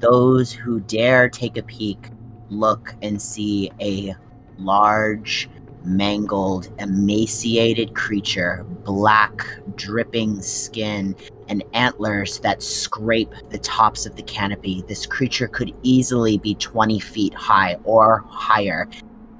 Those 0.00 0.52
who 0.52 0.80
dare 0.80 1.28
take 1.28 1.56
a 1.56 1.62
peek 1.62 2.10
look 2.48 2.94
and 3.02 3.20
see 3.20 3.70
a 3.80 4.14
large, 4.58 5.48
mangled, 5.86 6.70
emaciated 6.78 7.94
creature, 7.94 8.64
black, 8.84 9.46
dripping 9.76 10.42
skin, 10.42 11.14
and 11.48 11.62
antlers 11.72 12.40
that 12.40 12.62
scrape 12.62 13.32
the 13.50 13.58
tops 13.58 14.04
of 14.04 14.16
the 14.16 14.22
canopy. 14.22 14.82
This 14.88 15.06
creature 15.06 15.48
could 15.48 15.74
easily 15.82 16.38
be 16.38 16.54
20 16.56 16.98
feet 16.98 17.34
high 17.34 17.76
or 17.84 18.24
higher. 18.28 18.88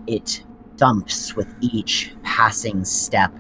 It 0.07 0.45
thumps 0.77 1.35
with 1.35 1.53
each 1.61 2.15
passing 2.23 2.85
step 2.85 3.33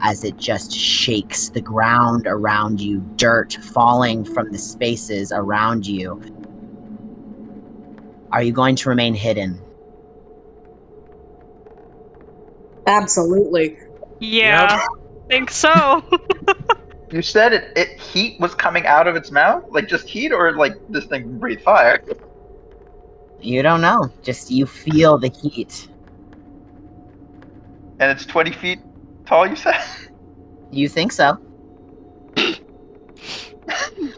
as 0.00 0.24
it 0.24 0.36
just 0.36 0.72
shakes 0.72 1.48
the 1.48 1.60
ground 1.60 2.26
around 2.26 2.80
you, 2.80 3.00
dirt 3.16 3.54
falling 3.54 4.24
from 4.24 4.50
the 4.52 4.58
spaces 4.58 5.32
around 5.32 5.86
you. 5.86 6.20
Are 8.32 8.42
you 8.42 8.52
going 8.52 8.76
to 8.76 8.88
remain 8.88 9.14
hidden? 9.14 9.63
Absolutely. 12.86 13.78
Yeah, 14.20 14.86
think 15.28 15.50
so. 15.50 16.02
You 17.14 17.22
said 17.22 17.52
it, 17.52 17.72
it 17.76 18.00
heat 18.00 18.40
was 18.40 18.56
coming 18.56 18.86
out 18.86 19.06
of 19.06 19.14
its 19.14 19.30
mouth? 19.30 19.62
Like 19.70 19.86
just 19.86 20.08
heat 20.08 20.32
or 20.32 20.50
like 20.56 20.72
this 20.88 21.04
thing 21.04 21.22
can 21.22 21.38
breathe 21.38 21.60
fire? 21.60 22.02
You 23.40 23.62
don't 23.62 23.80
know. 23.80 24.10
Just 24.24 24.50
you 24.50 24.66
feel 24.66 25.16
the 25.16 25.28
heat. 25.28 25.86
And 28.00 28.10
it's 28.10 28.26
20 28.26 28.50
feet 28.50 28.80
tall, 29.26 29.46
you 29.46 29.54
said? 29.54 29.80
You 30.72 30.88
think 30.88 31.12
so. 31.12 31.38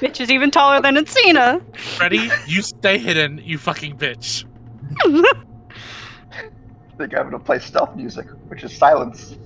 Bitch 0.01 0.19
is 0.23 0.31
even 0.31 0.51
taller 0.51 0.81
than 0.81 0.97
Encina. 0.97 1.63
Ready? 2.01 2.31
you 2.47 2.63
stay 2.63 2.97
hidden, 2.97 3.43
you 3.45 3.59
fucking 3.59 3.99
bitch. 3.99 4.47
I 6.97 6.99
think 6.99 7.15
I'm 7.15 7.25
gonna 7.25 7.39
play 7.39 7.59
stealth 7.59 7.95
music, 7.95 8.27
which 8.49 8.65
is 8.65 8.75
silence. 8.75 9.37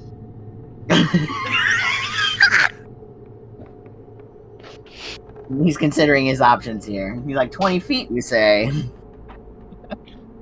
He's 5.64 5.76
considering 5.76 6.26
his 6.26 6.40
options 6.40 6.86
here. 6.86 7.20
He's 7.26 7.34
like 7.34 7.50
20 7.50 7.80
feet, 7.80 8.08
you 8.08 8.20
say. 8.20 8.70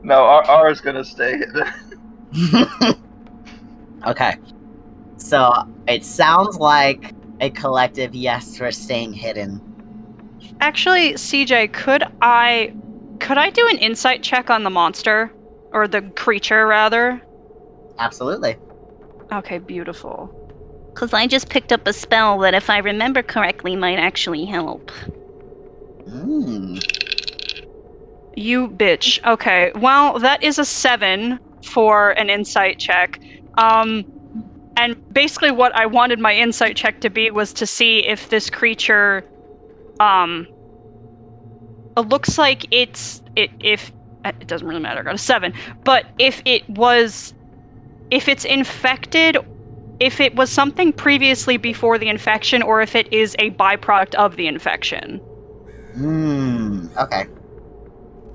No, 0.02 0.16
R, 0.16 0.44
R 0.44 0.70
is 0.70 0.82
gonna 0.82 1.02
stay 1.02 1.40
okay. 4.06 4.36
So 5.16 5.50
it 5.86 6.04
sounds 6.04 6.58
like 6.58 7.14
a 7.40 7.48
collective 7.48 8.14
yes 8.14 8.58
for 8.58 8.70
staying 8.70 9.14
hidden. 9.14 9.62
Actually, 10.60 11.14
CJ, 11.14 11.72
could 11.72 12.04
I 12.20 12.74
could 13.18 13.38
I 13.38 13.48
do 13.48 13.66
an 13.66 13.78
insight 13.78 14.22
check 14.22 14.50
on 14.50 14.62
the 14.62 14.70
monster 14.70 15.32
or 15.72 15.88
the 15.88 16.02
creature 16.16 16.66
rather? 16.66 17.22
Absolutely. 17.98 18.56
Okay, 19.32 19.58
beautiful. 19.58 20.32
Because 20.94 21.12
I 21.12 21.26
just 21.26 21.48
picked 21.50 21.72
up 21.72 21.86
a 21.86 21.92
spell 21.92 22.38
that, 22.40 22.54
if 22.54 22.70
I 22.70 22.78
remember 22.78 23.22
correctly, 23.22 23.76
might 23.76 23.98
actually 23.98 24.44
help. 24.46 24.90
Mm. 26.08 26.82
You 28.36 28.68
bitch. 28.68 29.18
Okay. 29.26 29.72
Well, 29.74 30.18
that 30.20 30.42
is 30.42 30.58
a 30.58 30.64
7 30.64 31.38
for 31.64 32.12
an 32.12 32.30
insight 32.30 32.78
check. 32.78 33.20
Um 33.58 34.04
and 34.76 34.96
basically 35.12 35.50
what 35.50 35.74
I 35.74 35.86
wanted 35.86 36.20
my 36.20 36.34
insight 36.34 36.76
check 36.76 37.00
to 37.00 37.10
be 37.10 37.30
was 37.30 37.52
to 37.54 37.66
see 37.66 38.06
if 38.06 38.28
this 38.28 38.48
creature 38.48 39.24
um 40.00 40.46
it 41.96 42.02
looks 42.02 42.38
like 42.38 42.66
it's 42.70 43.20
it 43.36 43.50
if 43.60 43.92
it 44.24 44.46
doesn't 44.46 44.66
really 44.66 44.80
matter. 44.80 45.00
I 45.00 45.04
got 45.04 45.14
a 45.14 45.18
7. 45.18 45.52
But 45.84 46.06
if 46.18 46.42
it 46.44 46.68
was 46.70 47.34
if 48.10 48.28
it's 48.28 48.44
infected, 48.44 49.36
if 50.00 50.20
it 50.20 50.34
was 50.34 50.50
something 50.50 50.92
previously 50.92 51.56
before 51.56 51.98
the 51.98 52.08
infection, 52.08 52.62
or 52.62 52.80
if 52.80 52.94
it 52.94 53.12
is 53.12 53.34
a 53.38 53.50
byproduct 53.50 54.14
of 54.14 54.36
the 54.36 54.46
infection. 54.46 55.18
Hmm. 55.94 56.86
Okay. 56.96 57.26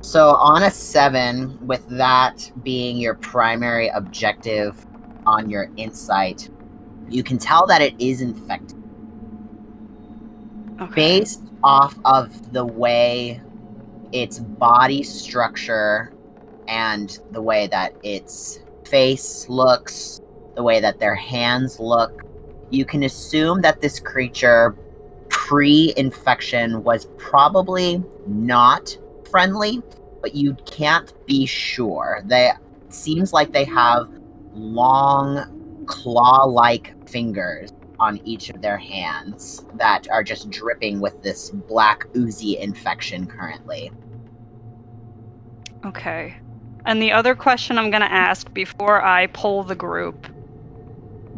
So 0.01 0.31
on 0.35 0.63
a 0.63 0.69
seven, 0.69 1.57
with 1.65 1.87
that 1.87 2.51
being 2.61 2.97
your 2.97 3.15
primary 3.15 3.87
objective 3.87 4.85
on 5.25 5.49
your 5.49 5.69
insight, 5.77 6.49
you 7.09 7.23
can 7.23 7.37
tell 7.37 7.65
that 7.67 7.81
it 7.81 7.93
is 7.99 8.21
infected 8.21 8.77
Okay. 10.81 11.19
based 11.19 11.41
off 11.63 11.97
of 12.03 12.51
the 12.51 12.65
way 12.65 13.39
its 14.13 14.39
body 14.39 15.03
structure 15.03 16.13
and 16.67 17.19
the 17.31 17.41
way 17.41 17.67
that 17.67 17.93
its 18.03 18.61
face 18.85 19.49
looks, 19.49 20.21
the 20.55 20.63
way 20.63 20.79
that 20.79 20.99
their 20.99 21.15
hands 21.15 21.79
look, 21.79 22.23
you 22.69 22.85
can 22.85 23.03
assume 23.03 23.61
that 23.61 23.81
this 23.81 23.99
creature 23.99 24.75
pre 25.29 25.93
infection 25.97 26.83
was 26.83 27.07
probably 27.17 28.01
not 28.27 28.97
friendly, 29.29 29.81
but 30.21 30.35
you 30.35 30.55
can't 30.65 31.13
be 31.25 31.45
sure. 31.45 32.21
They 32.25 32.51
seems 32.89 33.33
like 33.33 33.51
they 33.51 33.65
have 33.65 34.07
long 34.53 35.85
claw 35.87 36.43
like 36.45 36.93
fingers 37.09 37.71
on 37.99 38.19
each 38.25 38.49
of 38.49 38.61
their 38.61 38.77
hands 38.77 39.65
that 39.75 40.07
are 40.09 40.23
just 40.23 40.49
dripping 40.49 40.99
with 40.99 41.21
this 41.23 41.49
black 41.49 42.05
oozy 42.15 42.57
infection 42.59 43.25
currently. 43.25 43.91
Okay. 45.85 46.35
And 46.85 47.01
the 47.01 47.11
other 47.11 47.35
question 47.35 47.77
I'm 47.77 47.91
going 47.91 48.01
to 48.01 48.11
ask 48.11 48.51
before 48.53 49.03
I 49.03 49.27
poll 49.27 49.63
the 49.63 49.75
group 49.75 50.27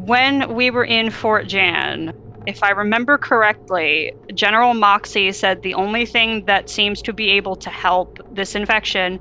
when 0.05 0.53
we 0.53 0.69
were 0.69 0.83
in 0.83 1.09
Fort 1.09 1.47
Jan, 1.47 2.13
if 2.45 2.61
I 2.63 2.69
remember 2.71 3.17
correctly, 3.17 4.13
General 4.33 4.73
Moxie 4.73 5.31
said 5.31 5.61
the 5.61 5.73
only 5.73 6.05
thing 6.05 6.45
that 6.45 6.69
seems 6.69 7.01
to 7.03 7.13
be 7.13 7.31
able 7.31 7.55
to 7.55 7.69
help 7.69 8.19
this 8.33 8.55
infection 8.55 9.19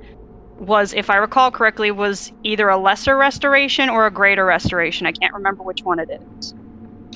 was, 0.59 0.93
if 0.93 1.11
I 1.11 1.17
recall 1.17 1.51
correctly, 1.51 1.91
was 1.91 2.33
either 2.43 2.69
a 2.69 2.77
lesser 2.77 3.17
restoration 3.17 3.89
or 3.89 4.07
a 4.07 4.11
greater 4.11 4.45
restoration. 4.45 5.07
I 5.07 5.13
can't 5.13 5.33
remember 5.33 5.63
which 5.63 5.83
one 5.83 5.99
it 5.99 6.11
is. 6.11 6.55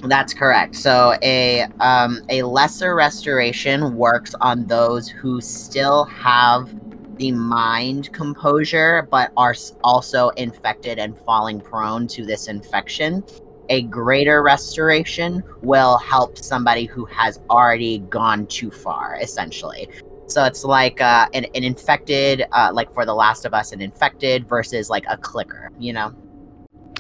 That's 0.03 0.33
correct. 0.33 0.77
So 0.77 1.17
a 1.23 1.63
um, 1.81 2.23
a 2.29 2.43
lesser 2.43 2.95
restoration 2.95 3.97
works 3.97 4.35
on 4.41 4.67
those 4.67 5.09
who 5.09 5.41
still 5.41 6.05
have 6.05 6.73
the 7.19 7.33
mind 7.33 8.13
composure, 8.13 9.07
but 9.11 9.33
are 9.37 9.55
also 9.85 10.31
infected 10.31 10.99
and 10.99 11.19
falling 11.19 11.61
prone 11.61 12.07
to 12.09 12.25
this 12.25 12.49
infection. 12.49 13.23
A 13.69 13.83
greater 13.83 14.43
restoration 14.43 15.43
will 15.63 15.99
help 15.99 16.39
somebody 16.39 16.87
who 16.87 17.05
has 17.07 17.41
already 17.51 17.99
gone 17.99 18.47
too 18.47 18.71
far, 18.71 19.19
essentially. 19.21 19.89
So 20.27 20.45
it's 20.45 20.65
like 20.65 21.01
uh, 21.01 21.29
an, 21.35 21.45
an 21.55 21.65
infected, 21.65 22.45
uh, 22.53 22.71
like 22.73 22.93
for 22.93 23.05
The 23.05 23.15
Last 23.15 23.45
of 23.45 23.55
Us, 23.55 23.73
an 23.73 23.81
infected 23.81 24.49
versus 24.49 24.91
like 24.91 25.05
a 25.09 25.17
clicker, 25.17 25.71
you 25.79 25.93
know? 25.93 26.15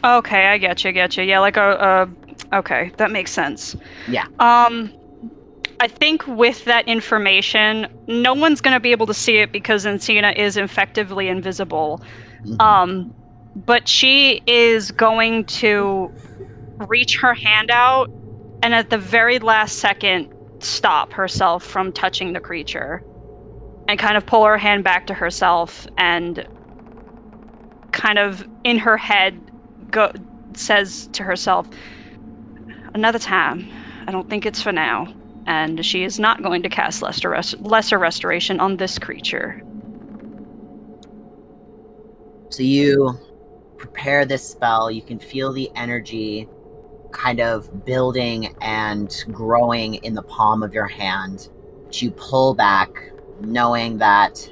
Okay, 0.04 0.46
I 0.46 0.58
get 0.58 0.84
you, 0.84 0.92
get 0.92 1.16
you. 1.16 1.24
Yeah, 1.24 1.40
like 1.40 1.56
a, 1.56 2.08
a 2.52 2.56
okay, 2.58 2.92
that 2.98 3.10
makes 3.10 3.32
sense. 3.32 3.76
Yeah. 4.06 4.26
Um 4.38 4.92
I 5.80 5.88
think 5.88 6.26
with 6.26 6.64
that 6.64 6.88
information, 6.88 7.86
no 8.08 8.34
one's 8.34 8.60
going 8.60 8.74
to 8.74 8.80
be 8.80 8.92
able 8.92 9.06
to 9.06 9.14
see 9.14 9.38
it 9.38 9.52
because 9.52 9.84
Encina 9.84 10.36
is 10.36 10.56
effectively 10.56 11.28
invisible. 11.28 12.02
Mhm. 12.46 12.56
Um 12.60 13.14
but 13.56 13.88
she 13.88 14.40
is 14.46 14.90
going 14.92 15.44
to 15.46 16.12
reach 16.88 17.18
her 17.20 17.34
hand 17.34 17.70
out 17.72 18.08
and 18.62 18.74
at 18.74 18.90
the 18.90 18.98
very 18.98 19.38
last 19.40 19.78
second 19.78 20.28
stop 20.60 21.14
herself 21.14 21.64
from 21.64 21.92
touching 21.92 22.32
the 22.34 22.40
creature 22.40 23.02
and 23.88 23.98
kind 23.98 24.16
of 24.16 24.26
pull 24.26 24.44
her 24.44 24.58
hand 24.58 24.84
back 24.84 25.06
to 25.06 25.14
herself 25.14 25.86
and 25.98 26.46
kind 27.92 28.18
of 28.18 28.44
in 28.64 28.78
her 28.78 28.96
head 28.96 29.50
go 29.90 30.10
says 30.56 31.08
to 31.12 31.22
herself 31.24 31.68
another 32.94 33.18
time 33.18 33.68
i 34.06 34.12
don't 34.12 34.28
think 34.28 34.46
it's 34.46 34.62
for 34.62 34.72
now 34.72 35.06
and 35.48 35.84
she 35.84 36.04
is 36.04 36.20
not 36.20 36.42
going 36.42 36.62
to 36.62 36.68
cast 36.68 37.02
lesser, 37.02 37.30
rest- 37.30 37.58
lesser 37.60 37.98
restoration 37.98 38.60
on 38.60 38.76
this 38.76 38.98
creature 38.98 39.62
So 42.50 42.62
you 42.62 43.16
prepare 43.76 44.24
this 44.24 44.48
spell, 44.48 44.90
you 44.90 45.02
can 45.02 45.18
feel 45.18 45.52
the 45.52 45.70
energy 45.76 46.48
kind 47.12 47.40
of 47.40 47.84
building 47.84 48.54
and 48.60 49.14
growing 49.30 49.94
in 49.96 50.14
the 50.14 50.22
palm 50.22 50.62
of 50.62 50.74
your 50.74 50.86
hand. 50.86 51.50
But 51.84 52.02
you 52.02 52.10
pull 52.10 52.54
back, 52.54 52.90
knowing 53.40 53.98
that 53.98 54.50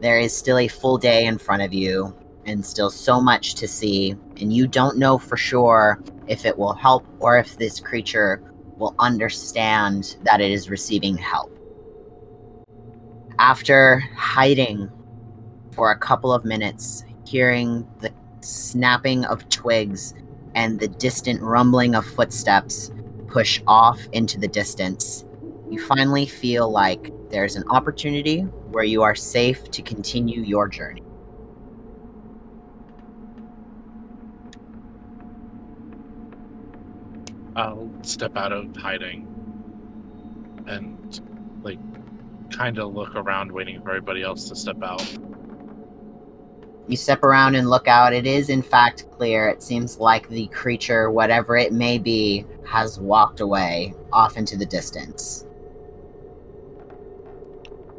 there 0.00 0.18
is 0.18 0.36
still 0.36 0.58
a 0.58 0.68
full 0.68 0.98
day 0.98 1.26
in 1.26 1.38
front 1.38 1.62
of 1.62 1.74
you 1.74 2.14
and 2.46 2.64
still 2.64 2.90
so 2.90 3.20
much 3.20 3.54
to 3.56 3.66
see, 3.66 4.14
and 4.40 4.52
you 4.52 4.66
don't 4.66 4.96
know 4.96 5.18
for 5.18 5.36
sure 5.36 6.02
if 6.26 6.44
it 6.46 6.56
will 6.56 6.72
help 6.72 7.04
or 7.18 7.38
if 7.38 7.58
this 7.58 7.80
creature 7.80 8.42
will 8.80 8.94
understand 8.98 10.16
that 10.24 10.40
it 10.40 10.50
is 10.50 10.70
receiving 10.70 11.16
help. 11.16 11.56
After 13.38 14.00
hiding 14.16 14.90
for 15.70 15.92
a 15.92 15.98
couple 15.98 16.32
of 16.32 16.44
minutes, 16.44 17.04
hearing 17.24 17.86
the 18.00 18.12
snapping 18.40 19.24
of 19.26 19.48
twigs 19.50 20.14
and 20.54 20.80
the 20.80 20.88
distant 20.88 21.40
rumbling 21.42 21.94
of 21.94 22.04
footsteps 22.04 22.90
push 23.28 23.62
off 23.66 24.00
into 24.12 24.40
the 24.40 24.48
distance, 24.48 25.24
you 25.70 25.78
finally 25.78 26.26
feel 26.26 26.70
like 26.70 27.12
there's 27.30 27.54
an 27.54 27.64
opportunity 27.68 28.40
where 28.72 28.82
you 28.82 29.02
are 29.02 29.14
safe 29.14 29.70
to 29.70 29.82
continue 29.82 30.42
your 30.42 30.66
journey. 30.66 31.04
I'll 37.56 37.90
step 38.02 38.36
out 38.36 38.52
of 38.52 38.74
hiding 38.76 39.26
and 40.66 41.20
like 41.62 41.78
kind 42.50 42.78
of 42.78 42.94
look 42.94 43.14
around 43.14 43.52
waiting 43.52 43.80
for 43.82 43.90
everybody 43.90 44.22
else 44.22 44.48
to 44.48 44.56
step 44.56 44.82
out. 44.82 45.04
You 46.88 46.96
step 46.96 47.22
around 47.22 47.54
and 47.54 47.70
look 47.70 47.86
out. 47.86 48.12
It 48.12 48.26
is, 48.26 48.50
in 48.50 48.62
fact, 48.62 49.08
clear. 49.12 49.48
It 49.48 49.62
seems 49.62 49.98
like 49.98 50.28
the 50.28 50.48
creature, 50.48 51.10
whatever 51.10 51.56
it 51.56 51.72
may 51.72 51.98
be, 51.98 52.44
has 52.66 52.98
walked 52.98 53.40
away 53.40 53.94
off 54.12 54.36
into 54.36 54.56
the 54.56 54.66
distance. 54.66 55.46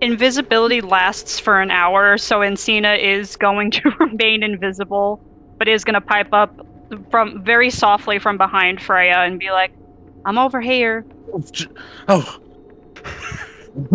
invisibility 0.02 0.82
lasts 0.82 1.40
for 1.40 1.62
an 1.62 1.70
hour 1.70 2.18
so 2.18 2.40
encina 2.40 3.00
is 3.00 3.36
going 3.38 3.70
to 3.70 3.90
remain 4.00 4.42
invisible 4.42 5.24
but 5.58 5.68
is 5.68 5.84
going 5.84 5.94
to 5.94 6.02
pipe 6.02 6.34
up 6.34 6.66
from 7.10 7.44
very 7.44 7.70
softly 7.70 8.20
from 8.20 8.38
behind 8.38 8.82
freya 8.82 9.20
and 9.20 9.40
be 9.40 9.52
like 9.52 9.72
i'm 10.26 10.38
over 10.38 10.62
here 10.62 11.06
Oh, 12.08 12.38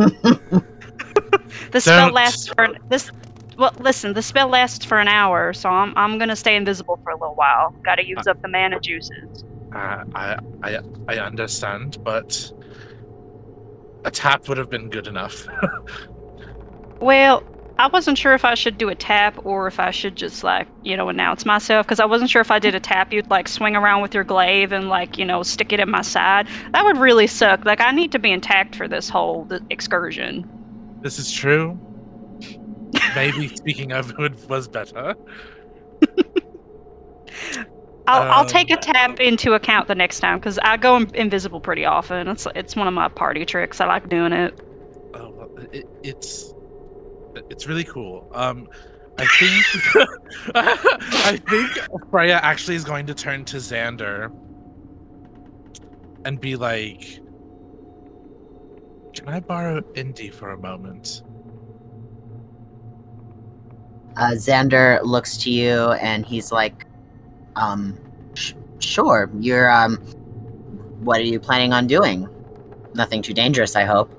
the 1.70 1.80
spell 1.80 2.06
Don't. 2.06 2.14
lasts 2.14 2.48
for 2.48 2.64
an, 2.64 2.78
this 2.88 3.10
well 3.58 3.74
listen 3.78 4.14
the 4.14 4.22
spell 4.22 4.48
lasts 4.48 4.84
for 4.84 4.98
an 4.98 5.08
hour 5.08 5.52
so 5.52 5.68
i'm, 5.68 5.92
I'm 5.96 6.18
going 6.18 6.30
to 6.30 6.36
stay 6.36 6.56
invisible 6.56 6.98
for 7.04 7.10
a 7.10 7.18
little 7.18 7.34
while 7.34 7.74
gotta 7.84 8.06
use 8.06 8.26
up 8.26 8.40
the 8.40 8.48
mana 8.48 8.80
juices 8.80 9.44
uh, 9.74 10.04
I, 10.14 10.38
I, 10.62 10.78
I 11.08 11.18
understand, 11.18 11.98
but 12.02 12.50
a 14.04 14.10
tap 14.10 14.48
would 14.48 14.56
have 14.56 14.70
been 14.70 14.88
good 14.88 15.06
enough. 15.06 15.46
Well, 17.00 17.42
I 17.78 17.88
wasn't 17.88 18.16
sure 18.16 18.32
if 18.34 18.44
I 18.44 18.54
should 18.54 18.78
do 18.78 18.88
a 18.88 18.94
tap 18.94 19.38
or 19.44 19.66
if 19.66 19.78
I 19.78 19.90
should 19.90 20.16
just 20.16 20.42
like, 20.42 20.66
you 20.82 20.96
know, 20.96 21.08
announce 21.10 21.44
myself 21.44 21.86
because 21.86 22.00
I 22.00 22.06
wasn't 22.06 22.30
sure 22.30 22.40
if 22.40 22.50
I 22.50 22.58
did 22.58 22.74
a 22.74 22.80
tap, 22.80 23.12
you'd 23.12 23.30
like 23.30 23.48
swing 23.48 23.76
around 23.76 24.00
with 24.02 24.14
your 24.14 24.24
glaive 24.24 24.72
and 24.72 24.88
like, 24.88 25.18
you 25.18 25.24
know, 25.26 25.42
stick 25.42 25.72
it 25.72 25.80
in 25.80 25.90
my 25.90 26.00
side. 26.02 26.48
That 26.72 26.84
would 26.84 26.96
really 26.98 27.26
suck. 27.26 27.64
Like, 27.66 27.80
I 27.82 27.90
need 27.90 28.12
to 28.12 28.18
be 28.18 28.32
intact 28.32 28.74
for 28.76 28.88
this 28.88 29.08
whole 29.10 29.46
excursion. 29.70 30.46
this 31.02 31.18
is 31.18 31.30
true. 31.30 31.78
Maybe 33.14 33.48
speaking 33.54 33.92
of 33.92 34.12
would 34.18 34.36
was 34.48 34.68
better. 34.68 35.14
I'll, 38.08 38.24
I'll 38.28 38.44
Um, 38.44 38.46
take 38.46 38.70
a 38.70 38.76
tap 38.76 39.18
into 39.20 39.54
account 39.54 39.88
the 39.88 39.94
next 39.94 40.20
time 40.20 40.38
because 40.38 40.58
I 40.62 40.76
go 40.76 40.96
invisible 41.14 41.60
pretty 41.60 41.84
often. 41.84 42.28
It's 42.28 42.46
it's 42.54 42.76
one 42.76 42.86
of 42.86 42.94
my 42.94 43.08
party 43.08 43.44
tricks. 43.44 43.80
I 43.80 43.86
like 43.86 44.08
doing 44.08 44.32
it. 44.32 44.54
Oh, 45.14 45.48
it, 45.72 45.86
it's 46.02 46.52
it's 47.50 47.66
really 47.66 47.84
cool. 47.84 48.30
Um, 48.34 48.68
I 49.18 49.26
think 49.26 49.64
I 50.54 51.36
think 51.48 51.70
Freya 52.10 52.40
actually 52.42 52.76
is 52.76 52.84
going 52.84 53.06
to 53.06 53.14
turn 53.14 53.44
to 53.46 53.56
Xander 53.56 54.30
and 56.24 56.40
be 56.40 56.56
like, 56.56 57.20
"Can 59.14 59.28
I 59.28 59.40
borrow 59.40 59.82
Indy 59.94 60.30
for 60.30 60.50
a 60.50 60.58
moment?" 60.58 61.22
Uh, 64.16 64.30
Xander 64.32 65.00
looks 65.02 65.36
to 65.38 65.50
you 65.50 65.92
and 65.92 66.24
he's 66.24 66.50
like, 66.50 66.86
Um, 67.54 67.98
sh- 68.34 68.54
sure. 68.78 69.30
You're 69.38 69.70
um, 69.70 69.96
what 71.04 71.20
are 71.20 71.24
you 71.24 71.38
planning 71.38 71.72
on 71.74 71.86
doing? 71.86 72.26
Nothing 72.94 73.20
too 73.20 73.34
dangerous, 73.34 73.76
I 73.76 73.84
hope. 73.84 74.10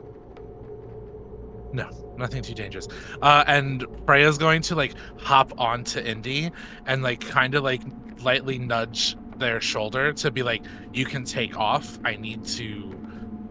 No, 1.74 1.90
nothing 2.18 2.42
too 2.42 2.54
dangerous. 2.54 2.88
Uh, 3.22 3.44
and 3.48 3.86
Freya's 4.06 4.38
going 4.38 4.62
to 4.64 4.76
like 4.76 4.94
hop 5.18 5.54
onto 5.60 6.00
Indy 6.00 6.52
and 6.86 7.04
like 7.04 7.22
kind 7.22 7.56
of 7.56 7.64
like 7.64 7.82
lightly 8.22 8.58
nudge 8.58 9.16
their 9.38 9.62
shoulder 9.62 10.14
to 10.14 10.32
be 10.32 10.44
like, 10.44 10.64
"You 10.94 11.06
can 11.06 11.24
take 11.24 11.58
off. 11.58 12.00
I 12.04 12.16
need 12.16 12.44
to 12.46 12.84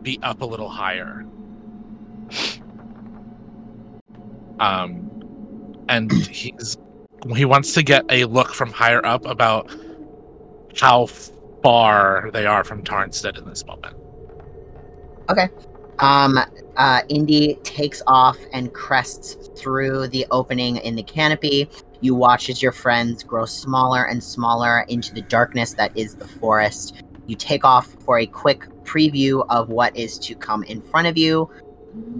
be 0.02 0.18
up 0.22 0.42
a 0.42 0.46
little 0.46 0.68
higher." 0.68 1.24
Um, 4.58 5.84
and 5.88 6.12
he's 6.12 6.76
he 7.34 7.44
wants 7.44 7.74
to 7.74 7.82
get 7.82 8.04
a 8.10 8.24
look 8.24 8.54
from 8.54 8.70
higher 8.70 9.04
up 9.04 9.24
about 9.26 9.70
how 10.78 11.06
far 11.62 12.30
they 12.32 12.46
are 12.46 12.62
from 12.62 12.82
Tarnstead 12.82 13.38
in 13.38 13.44
this 13.48 13.64
moment. 13.66 13.96
Okay. 15.28 15.48
Um, 15.98 16.38
uh, 16.76 17.02
Indy 17.08 17.54
takes 17.62 18.02
off 18.06 18.38
and 18.52 18.72
crests 18.72 19.36
through 19.58 20.08
the 20.08 20.26
opening 20.30 20.76
in 20.78 20.94
the 20.94 21.02
canopy. 21.02 21.68
You 22.00 22.14
watch 22.14 22.50
as 22.50 22.62
your 22.62 22.72
friends 22.72 23.22
grow 23.22 23.46
smaller 23.46 24.04
and 24.04 24.22
smaller 24.22 24.80
into 24.88 25.14
the 25.14 25.22
darkness 25.22 25.74
that 25.74 25.96
is 25.96 26.14
the 26.14 26.28
forest. 26.28 27.02
You 27.26 27.36
take 27.36 27.64
off 27.64 27.88
for 28.04 28.18
a 28.18 28.26
quick 28.26 28.66
preview 28.84 29.44
of 29.48 29.68
what 29.68 29.96
is 29.96 30.18
to 30.20 30.34
come 30.34 30.62
in 30.64 30.80
front 30.80 31.06
of 31.06 31.16
you. 31.16 31.50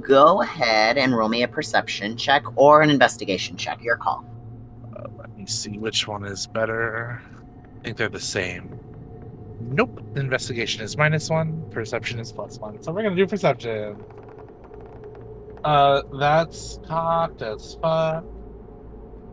Go 0.00 0.42
ahead 0.42 0.96
and 0.96 1.14
roll 1.14 1.28
me 1.28 1.42
a 1.42 1.48
perception 1.48 2.16
check 2.16 2.42
or 2.56 2.82
an 2.82 2.90
investigation 2.90 3.56
check. 3.56 3.82
Your 3.82 3.96
call. 3.96 4.24
Uh, 4.96 5.04
let 5.18 5.36
me 5.36 5.46
see 5.46 5.78
which 5.78 6.08
one 6.08 6.24
is 6.24 6.46
better. 6.46 7.22
I 7.78 7.84
think 7.84 7.98
they're 7.98 8.08
the 8.08 8.18
same. 8.18 8.80
Nope. 9.60 10.00
Investigation 10.16 10.82
is 10.82 10.96
minus 10.96 11.28
one. 11.28 11.62
Perception 11.70 12.18
is 12.18 12.32
plus 12.32 12.58
one. 12.58 12.82
So 12.82 12.90
we're 12.90 13.02
gonna 13.02 13.16
do 13.16 13.26
perception. 13.26 14.02
Uh, 15.66 16.02
that's 16.12 16.78
cocked 16.86 17.42
as 17.42 17.76
fuck. 17.82 18.24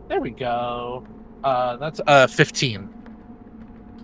There 0.08 0.20
we 0.20 0.30
go. 0.30 1.06
Uh, 1.44 1.76
that's 1.76 2.00
uh 2.08 2.26
fifteen. 2.26 2.92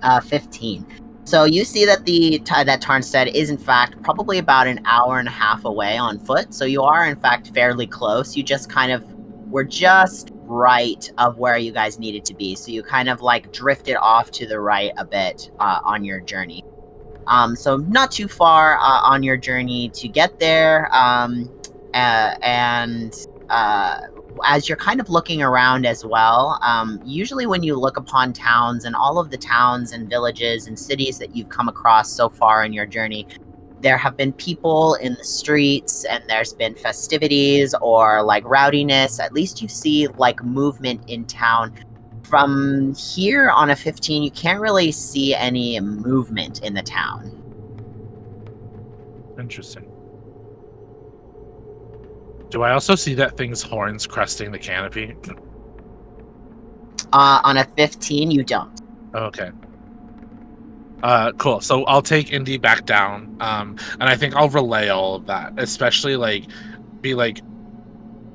Uh, 0.00 0.20
15. 0.20 0.86
So 1.24 1.44
you 1.44 1.64
see 1.64 1.84
that 1.84 2.04
the 2.06 2.38
that 2.46 2.80
Tarnstead 2.80 3.34
is 3.34 3.50
in 3.50 3.58
fact 3.58 4.00
probably 4.02 4.38
about 4.38 4.68
an 4.68 4.80
hour 4.84 5.18
and 5.18 5.26
a 5.26 5.32
half 5.32 5.64
away 5.64 5.98
on 5.98 6.20
foot. 6.20 6.54
So 6.54 6.64
you 6.64 6.82
are 6.82 7.04
in 7.04 7.16
fact 7.16 7.52
fairly 7.52 7.86
close. 7.86 8.36
You 8.36 8.44
just 8.44 8.70
kind 8.70 8.92
of 8.92 9.04
were 9.50 9.64
just 9.64 10.30
right 10.44 11.10
of 11.18 11.36
where 11.36 11.58
you 11.58 11.72
guys 11.72 11.98
needed 11.98 12.24
to 12.26 12.34
be. 12.34 12.54
So 12.54 12.70
you 12.70 12.84
kind 12.84 13.08
of 13.08 13.22
like 13.22 13.52
drifted 13.52 13.96
off 13.96 14.30
to 14.32 14.46
the 14.46 14.60
right 14.60 14.92
a 14.96 15.04
bit 15.04 15.50
uh, 15.58 15.80
on 15.82 16.04
your 16.04 16.20
journey. 16.20 16.64
Um, 17.26 17.56
so 17.56 17.76
not 17.76 18.12
too 18.12 18.28
far 18.28 18.78
uh, 18.78 19.02
on 19.02 19.24
your 19.24 19.36
journey 19.36 19.88
to 19.90 20.06
get 20.06 20.38
there. 20.38 20.88
Um, 20.94 21.50
uh, 21.94 22.34
and 22.42 23.14
uh, 23.48 24.00
as 24.44 24.68
you're 24.68 24.78
kind 24.78 25.00
of 25.00 25.10
looking 25.10 25.42
around 25.42 25.86
as 25.86 26.04
well, 26.04 26.58
um, 26.62 27.00
usually 27.04 27.46
when 27.46 27.62
you 27.62 27.76
look 27.76 27.96
upon 27.96 28.32
towns 28.32 28.84
and 28.84 28.94
all 28.94 29.18
of 29.18 29.30
the 29.30 29.36
towns 29.36 29.92
and 29.92 30.08
villages 30.08 30.66
and 30.66 30.78
cities 30.78 31.18
that 31.18 31.34
you've 31.34 31.48
come 31.48 31.68
across 31.68 32.10
so 32.12 32.28
far 32.28 32.64
in 32.64 32.72
your 32.72 32.86
journey, 32.86 33.26
there 33.80 33.96
have 33.96 34.16
been 34.16 34.32
people 34.32 34.94
in 34.96 35.14
the 35.14 35.24
streets 35.24 36.04
and 36.04 36.22
there's 36.28 36.52
been 36.52 36.74
festivities 36.74 37.74
or 37.80 38.22
like 38.22 38.44
rowdiness. 38.44 39.18
At 39.18 39.32
least 39.32 39.62
you 39.62 39.68
see 39.68 40.06
like 40.08 40.42
movement 40.44 41.08
in 41.08 41.24
town. 41.24 41.74
From 42.22 42.94
here 42.94 43.50
on 43.50 43.70
a 43.70 43.76
15, 43.76 44.22
you 44.22 44.30
can't 44.30 44.60
really 44.60 44.92
see 44.92 45.34
any 45.34 45.80
movement 45.80 46.62
in 46.62 46.74
the 46.74 46.82
town. 46.82 47.36
Interesting. 49.38 49.89
Do 52.50 52.62
I 52.62 52.72
also 52.72 52.94
see 52.96 53.14
that 53.14 53.36
thing's 53.36 53.62
horns 53.62 54.06
cresting 54.06 54.50
the 54.50 54.58
canopy? 54.58 55.16
Uh, 57.12 57.40
on 57.44 57.56
a 57.56 57.64
15, 57.76 58.30
you 58.30 58.42
don't. 58.42 58.80
Okay. 59.14 59.50
Uh, 61.02 61.32
cool. 61.32 61.60
So 61.60 61.84
I'll 61.84 62.02
take 62.02 62.32
Indy 62.32 62.58
back 62.58 62.84
down, 62.84 63.36
um, 63.40 63.76
and 64.00 64.04
I 64.04 64.16
think 64.16 64.36
I'll 64.36 64.50
relay 64.50 64.88
all 64.88 65.14
of 65.14 65.26
that, 65.26 65.54
especially 65.56 66.16
like, 66.16 66.44
be 67.00 67.14
like, 67.14 67.40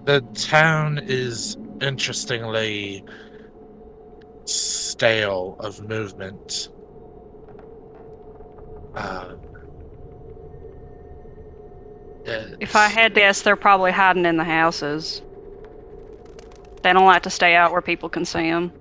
the 0.05 0.21
town 0.33 0.99
is 1.03 1.57
interestingly 1.81 3.03
stale 4.45 5.57
of 5.59 5.87
movement. 5.87 6.69
If 12.25 12.75
I 12.75 12.87
had 12.87 13.13
guess, 13.13 13.41
they're 13.41 13.55
probably 13.55 13.91
hiding 13.91 14.25
in 14.25 14.37
the 14.37 14.43
houses. 14.43 15.21
They 16.81 16.93
don't 16.93 17.05
like 17.05 17.23
to 17.23 17.29
stay 17.29 17.55
out 17.55 17.71
where 17.71 17.81
people 17.81 18.09
can 18.09 18.25
see 18.25 18.49
them. 18.49 18.71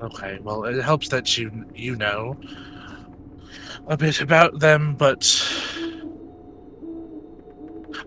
Okay, 0.00 0.38
well, 0.42 0.64
it 0.64 0.82
helps 0.82 1.08
that 1.08 1.38
you 1.38 1.64
you 1.74 1.96
know 1.96 2.36
a 3.86 3.96
bit 3.96 4.20
about 4.20 4.58
them, 4.58 4.94
but 4.94 5.24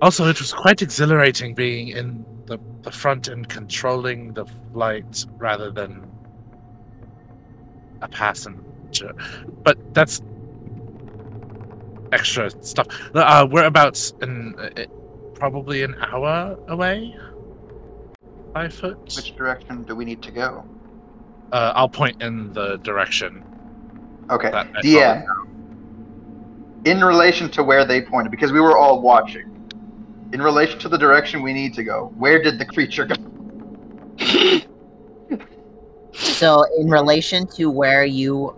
also 0.02 0.28
it 0.28 0.40
was 0.40 0.54
quite 0.54 0.82
exhilarating 0.82 1.56
being 1.56 1.90
in 1.90 2.26
the, 2.46 2.60
the 2.84 2.92
front 2.92 3.28
and 3.28 3.48
controlling 3.48 4.34
the 4.34 4.46
flight 4.74 5.26
rather 5.38 5.72
than 5.72 6.10
a 8.02 8.08
passenger. 8.08 9.14
But 9.64 9.94
that's 9.94 10.22
extra 12.12 12.50
stuff. 12.64 12.88
Uh, 13.14 13.48
we're 13.50 13.66
about 13.66 14.12
an, 14.22 14.56
uh, 14.58 14.86
probably 15.34 15.84
an 15.84 15.96
hour 16.02 16.58
away. 16.68 17.16
Five 18.54 18.74
foot. 18.74 18.98
Which 19.16 19.36
direction 19.36 19.84
do 19.84 19.96
we 19.96 20.06
need 20.06 20.22
to 20.24 20.32
go? 20.32 20.66
Uh, 21.52 21.74
I'll 21.76 21.90
point 21.90 22.22
in 22.22 22.54
the 22.54 22.78
direction 22.78 23.44
Okay. 24.30 24.52
that 24.52 24.68
I 24.76 24.82
DM, 24.82 25.26
in 26.86 27.04
relation 27.04 27.50
to 27.52 27.64
where 27.64 27.86
they 27.86 28.02
pointed, 28.02 28.32
because 28.32 28.52
we 28.52 28.60
were 28.62 28.78
all 28.78 29.02
watching, 29.02 29.46
in 30.34 30.42
relation 30.42 30.78
to 30.80 30.90
the 30.90 30.98
direction 30.98 31.42
we 31.42 31.54
need 31.54 31.74
to 31.74 31.84
go, 31.84 32.14
where 32.18 32.42
did 32.42 32.60
the 32.60 32.66
creature 32.66 33.06
go? 33.06 33.16
So, 36.14 36.66
in 36.78 36.90
relation 36.90 37.48
to 37.56 37.70
where 37.70 38.04
you 38.04 38.54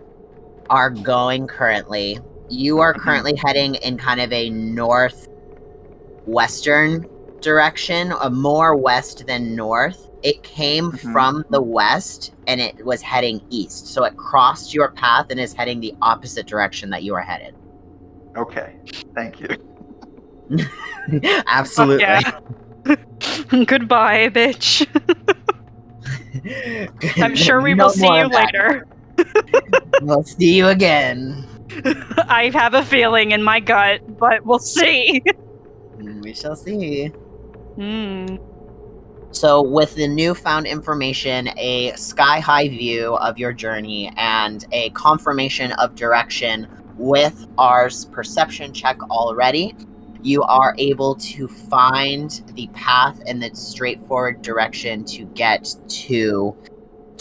are 0.69 0.89
going 0.89 1.45
currently, 1.47 2.19
you 2.51 2.79
are 2.79 2.93
currently 2.93 3.35
heading 3.35 3.75
in 3.75 3.97
kind 3.97 4.19
of 4.21 4.31
a 4.31 4.49
northwestern 4.49 7.05
direction, 7.41 8.13
a 8.21 8.29
more 8.29 8.75
west 8.75 9.25
than 9.27 9.55
north. 9.55 10.09
It 10.23 10.43
came 10.43 10.91
Mhm. 10.91 11.11
from 11.11 11.45
the 11.49 11.61
west 11.61 12.33
and 12.47 12.61
it 12.61 12.85
was 12.85 13.01
heading 13.01 13.41
east. 13.49 13.87
So, 13.87 14.03
it 14.03 14.15
crossed 14.17 14.73
your 14.73 14.91
path 14.91 15.27
and 15.31 15.39
is 15.39 15.53
heading 15.53 15.79
the 15.79 15.95
opposite 16.01 16.45
direction 16.45 16.89
that 16.91 17.03
you 17.03 17.15
are 17.15 17.21
headed. 17.21 17.55
Okay. 18.37 18.75
Thank 19.15 19.39
you. 19.41 19.47
Absolutely. 21.47 22.03
yeah. 22.03 22.39
Goodbye, 23.65 24.29
bitch. 24.29 24.85
I'm 27.23 27.35
sure 27.35 27.61
we 27.61 27.73
No 27.73 27.85
will 27.85 27.91
see 27.91 28.05
you 28.07 28.27
later. 28.27 28.85
We'll 30.01 30.23
see 30.23 30.55
you 30.55 30.67
again. 30.67 31.45
I 32.27 32.51
have 32.53 32.73
a 32.73 32.83
feeling 32.83 33.31
in 33.31 33.43
my 33.43 33.59
gut, 33.59 34.17
but 34.17 34.45
we'll 34.45 34.59
see. 34.59 35.21
We 35.97 36.33
shall 36.33 36.55
see. 36.55 37.07
Hmm. 37.75 38.37
So, 39.31 39.61
with 39.61 39.95
the 39.95 40.07
newfound 40.07 40.67
information, 40.67 41.49
a 41.57 41.93
sky 41.95 42.39
high 42.39 42.67
view 42.67 43.15
of 43.15 43.37
your 43.37 43.53
journey, 43.53 44.11
and 44.17 44.65
a 44.73 44.89
confirmation 44.89 45.71
of 45.73 45.95
direction 45.95 46.67
with 46.97 47.47
our 47.57 47.89
perception 48.11 48.73
check 48.73 49.01
already, 49.09 49.73
you 50.21 50.43
are 50.43 50.75
able 50.77 51.15
to 51.15 51.47
find 51.47 52.43
the 52.55 52.67
path 52.73 53.21
and 53.25 53.41
the 53.41 53.55
straightforward 53.55 54.41
direction 54.41 55.03
to 55.05 55.25
get 55.25 55.75
to 55.87 56.55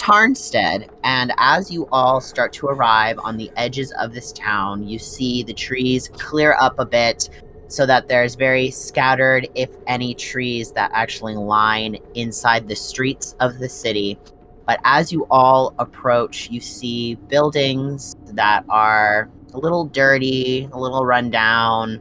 Tarnstead. 0.00 0.88
And 1.04 1.30
as 1.36 1.70
you 1.70 1.86
all 1.92 2.22
start 2.22 2.54
to 2.54 2.66
arrive 2.68 3.18
on 3.18 3.36
the 3.36 3.50
edges 3.56 3.92
of 3.92 4.14
this 4.14 4.32
town, 4.32 4.88
you 4.88 4.98
see 4.98 5.42
the 5.42 5.52
trees 5.52 6.08
clear 6.14 6.56
up 6.58 6.78
a 6.78 6.86
bit 6.86 7.28
so 7.68 7.84
that 7.84 8.08
there's 8.08 8.34
very 8.34 8.70
scattered, 8.70 9.46
if 9.54 9.68
any, 9.86 10.14
trees 10.14 10.72
that 10.72 10.90
actually 10.94 11.36
line 11.36 11.98
inside 12.14 12.66
the 12.66 12.74
streets 12.74 13.36
of 13.40 13.58
the 13.58 13.68
city. 13.68 14.18
But 14.66 14.80
as 14.84 15.12
you 15.12 15.26
all 15.30 15.74
approach, 15.78 16.48
you 16.48 16.60
see 16.60 17.16
buildings 17.16 18.16
that 18.28 18.64
are 18.70 19.28
a 19.52 19.58
little 19.58 19.84
dirty, 19.84 20.66
a 20.72 20.80
little 20.80 21.04
run 21.04 21.28
down. 21.30 22.00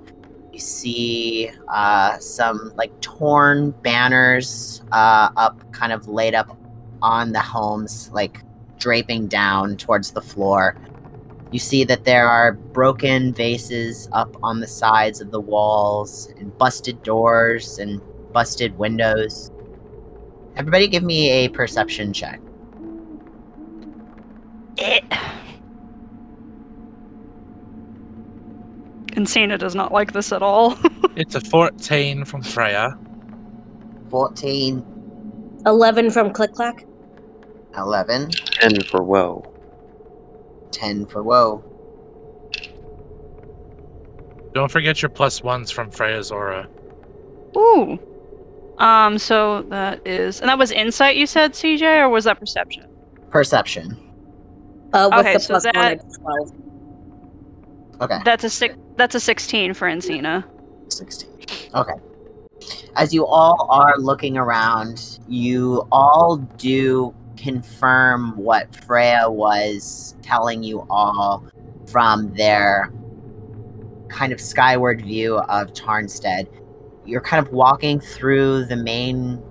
You 0.54 0.60
see 0.60 1.52
uh, 1.68 2.18
some 2.20 2.72
like 2.78 2.98
torn 3.02 3.72
banners 3.72 4.84
uh, 4.94 5.32
up, 5.36 5.70
kind 5.74 5.92
of 5.92 6.08
laid 6.08 6.34
up 6.34 6.59
on 7.02 7.32
the 7.32 7.42
homes, 7.42 8.10
like 8.14 8.42
draping 8.78 9.28
down 9.28 9.78
towards 9.78 10.12
the 10.12 10.22
floor. 10.22 10.76
You 11.52 11.60
see 11.60 11.84
that 11.86 12.06
there 12.06 12.28
are 12.28 12.54
broken 12.54 13.34
vases 13.34 14.08
up 14.12 14.36
on 14.44 14.60
the 14.60 14.68
sides 14.68 15.20
of 15.22 15.32
the 15.32 15.40
walls, 15.40 16.32
and 16.38 16.56
busted 16.58 17.02
doors 17.04 17.80
and 17.80 18.02
busted 18.32 18.78
windows. 18.78 19.52
Everybody, 20.56 20.88
give 20.88 21.04
me 21.04 21.30
a 21.30 21.50
perception 21.50 22.14
check. 22.14 22.40
Eh. 24.78 25.00
Encina 29.08 29.58
does 29.58 29.76
not 29.76 29.92
like 29.92 30.14
this 30.14 30.32
at 30.32 30.42
all. 30.42 30.78
It's 31.16 31.36
a 31.36 31.42
14 31.42 32.24
from 32.24 32.42
Freya. 32.42 32.98
14, 34.10 34.86
11 35.66 36.12
from 36.12 36.32
Click 36.32 36.54
Clack. 36.54 36.86
11, 37.78 38.32
10 38.32 38.84
for 38.84 39.04
woe. 39.04 39.46
10 40.72 41.06
for 41.08 41.24
Woe. 41.24 41.64
Don't 44.54 44.72
forget 44.72 45.02
your 45.02 45.10
plus 45.10 45.44
ones 45.44 45.72
from 45.72 45.92
Freya's 45.92 46.32
aura. 46.32 46.68
Ooh. 47.58 48.00
Um, 48.78 49.18
so 49.18 49.64
that 49.64 50.06
is, 50.08 50.40
and 50.40 50.50
that 50.50 50.58
was 50.58 50.72
insight 50.72 51.16
you 51.18 51.26
said, 51.26 51.54
CJ, 51.54 52.02
or 52.02 52.10
was 52.10 52.24
that 52.26 52.40
perception? 52.40 52.86
Perception. 53.30 53.98
Uh, 54.94 55.10
Okay, 55.20 55.34
the 55.34 55.40
so 55.40 55.48
plus 55.54 55.66
one, 55.66 55.74
that- 55.76 56.02
Okay. 58.02 58.20
That's 58.24 58.46
a 58.46 58.50
six. 58.50 58.76
That's 58.96 59.14
a 59.16 59.20
sixteen 59.20 59.74
for 59.74 59.86
Encina. 59.90 60.46
16. 60.88 61.30
Okay. 61.76 61.94
As 62.96 63.14
you 63.14 63.26
all 63.26 63.68
are 63.70 63.98
looking 63.98 64.38
around, 64.38 65.20
you 65.28 65.86
all 65.92 66.38
do 66.58 67.14
confirm 67.42 68.36
what 68.36 68.76
Freya 68.86 69.30
was 69.30 70.16
telling 70.22 70.64
you 70.64 70.86
all 70.90 71.46
from 71.88 72.34
their 72.34 72.92
kind 74.10 74.34
of 74.34 74.42
skyward 74.42 75.02
view 75.02 75.38
of 75.38 75.74
Tarnstead. 75.74 76.48
You're 77.06 77.22
kind 77.22 77.46
of 77.46 77.52
walking 77.54 78.00
through 78.00 78.66
the 78.66 78.76
main 78.76 79.42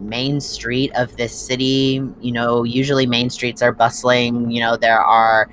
main 0.00 0.40
street 0.40 0.92
of 0.96 1.16
this 1.16 1.32
city. 1.34 2.02
You 2.20 2.32
know, 2.32 2.64
usually 2.64 3.06
main 3.06 3.30
streets 3.30 3.62
are 3.62 3.72
bustling, 3.72 4.50
you 4.50 4.60
know, 4.60 4.76
there 4.76 5.00
are 5.00 5.48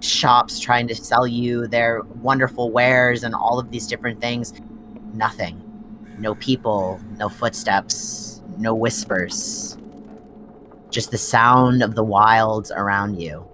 shops 0.00 0.58
trying 0.58 0.88
to 0.88 0.94
sell 0.94 1.26
you 1.26 1.66
their 1.68 2.02
wonderful 2.22 2.70
wares 2.70 3.22
and 3.24 3.34
all 3.34 3.58
of 3.58 3.70
these 3.70 3.86
different 3.86 4.20
things. 4.20 4.52
Nothing. 5.12 5.60
No 6.18 6.34
people, 6.36 7.00
no 7.18 7.28
footsteps, 7.28 8.42
no 8.58 8.74
whispers. 8.74 9.76
Just 10.92 11.10
the 11.10 11.18
sound 11.18 11.82
of 11.82 11.96
the 11.96 12.04
wilds 12.04 12.70
around 12.70 13.20
you. 13.20 13.44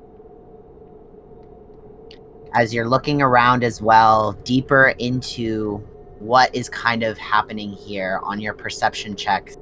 As 2.52 2.74
you're 2.74 2.88
looking 2.88 3.22
around 3.22 3.64
as 3.64 3.80
well, 3.80 4.32
deeper 4.44 4.94
into 4.98 5.76
what 6.18 6.54
is 6.54 6.68
kind 6.68 7.04
of 7.04 7.16
happening 7.16 7.72
here 7.72 8.20
on 8.24 8.40
your 8.40 8.54
perception 8.54 9.14
check, 9.14 9.52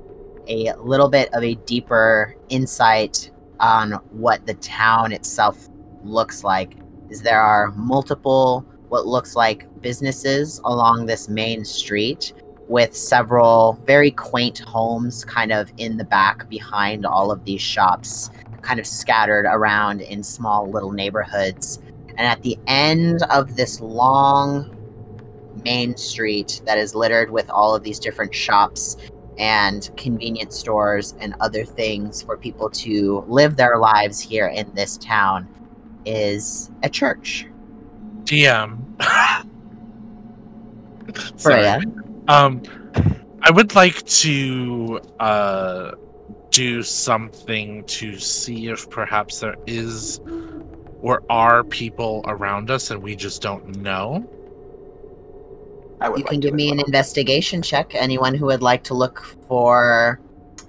a 0.48 0.72
little 0.80 1.08
bit 1.08 1.28
of 1.34 1.44
a 1.44 1.54
deeper 1.66 2.34
insight 2.48 3.30
on 3.60 3.92
what 4.10 4.46
the 4.46 4.54
town 4.54 5.12
itself 5.12 5.68
looks 6.02 6.42
like 6.42 6.76
is 7.10 7.22
there 7.22 7.40
are 7.40 7.72
multiple 7.72 8.64
what 8.88 9.06
looks 9.06 9.34
like 9.36 9.66
businesses 9.82 10.60
along 10.64 11.06
this 11.06 11.28
main 11.28 11.64
street 11.64 12.32
with 12.68 12.96
several 12.96 13.78
very 13.86 14.10
quaint 14.10 14.58
homes 14.58 15.24
kind 15.24 15.52
of 15.52 15.72
in 15.78 15.96
the 15.96 16.04
back 16.04 16.48
behind 16.48 17.06
all 17.06 17.30
of 17.30 17.44
these 17.44 17.60
shops 17.60 18.30
kind 18.62 18.80
of 18.80 18.86
scattered 18.86 19.46
around 19.46 20.00
in 20.00 20.22
small 20.22 20.68
little 20.68 20.90
neighborhoods 20.90 21.80
and 22.08 22.26
at 22.26 22.42
the 22.42 22.58
end 22.66 23.22
of 23.30 23.56
this 23.56 23.80
long 23.80 24.72
main 25.64 25.96
street 25.96 26.60
that 26.64 26.78
is 26.78 26.94
littered 26.94 27.30
with 27.30 27.48
all 27.50 27.74
of 27.74 27.82
these 27.82 27.98
different 27.98 28.34
shops 28.34 28.96
and 29.38 29.90
convenience 29.96 30.58
stores 30.58 31.14
and 31.20 31.34
other 31.40 31.64
things 31.64 32.22
for 32.22 32.36
people 32.36 32.70
to 32.70 33.24
live 33.28 33.56
their 33.56 33.78
lives 33.78 34.20
here 34.20 34.48
in 34.48 34.72
this 34.74 34.96
town 34.96 35.46
is 36.06 36.70
a 36.82 36.88
church. 36.88 37.46
DM. 38.24 38.78
Freya. 41.40 41.80
Um, 42.28 42.62
I 43.42 43.50
would 43.50 43.74
like 43.74 44.04
to 44.06 45.00
uh 45.20 45.92
do 46.50 46.82
something 46.82 47.84
to 47.84 48.18
see 48.18 48.68
if 48.68 48.88
perhaps 48.88 49.40
there 49.40 49.56
is 49.66 50.20
or 51.02 51.22
are 51.28 51.62
people 51.62 52.24
around 52.26 52.70
us 52.70 52.90
and 52.90 53.02
we 53.02 53.14
just 53.14 53.42
don't 53.42 53.76
know. 53.76 54.26
I 56.00 56.08
would 56.08 56.18
You 56.18 56.24
like 56.24 56.30
can 56.32 56.40
give 56.40 56.54
me 56.54 56.70
an 56.70 56.80
investigation 56.80 57.62
check. 57.62 57.94
Anyone 57.94 58.34
who 58.34 58.46
would 58.46 58.62
like 58.62 58.82
to 58.84 58.94
look 58.94 59.22
for 59.46 60.20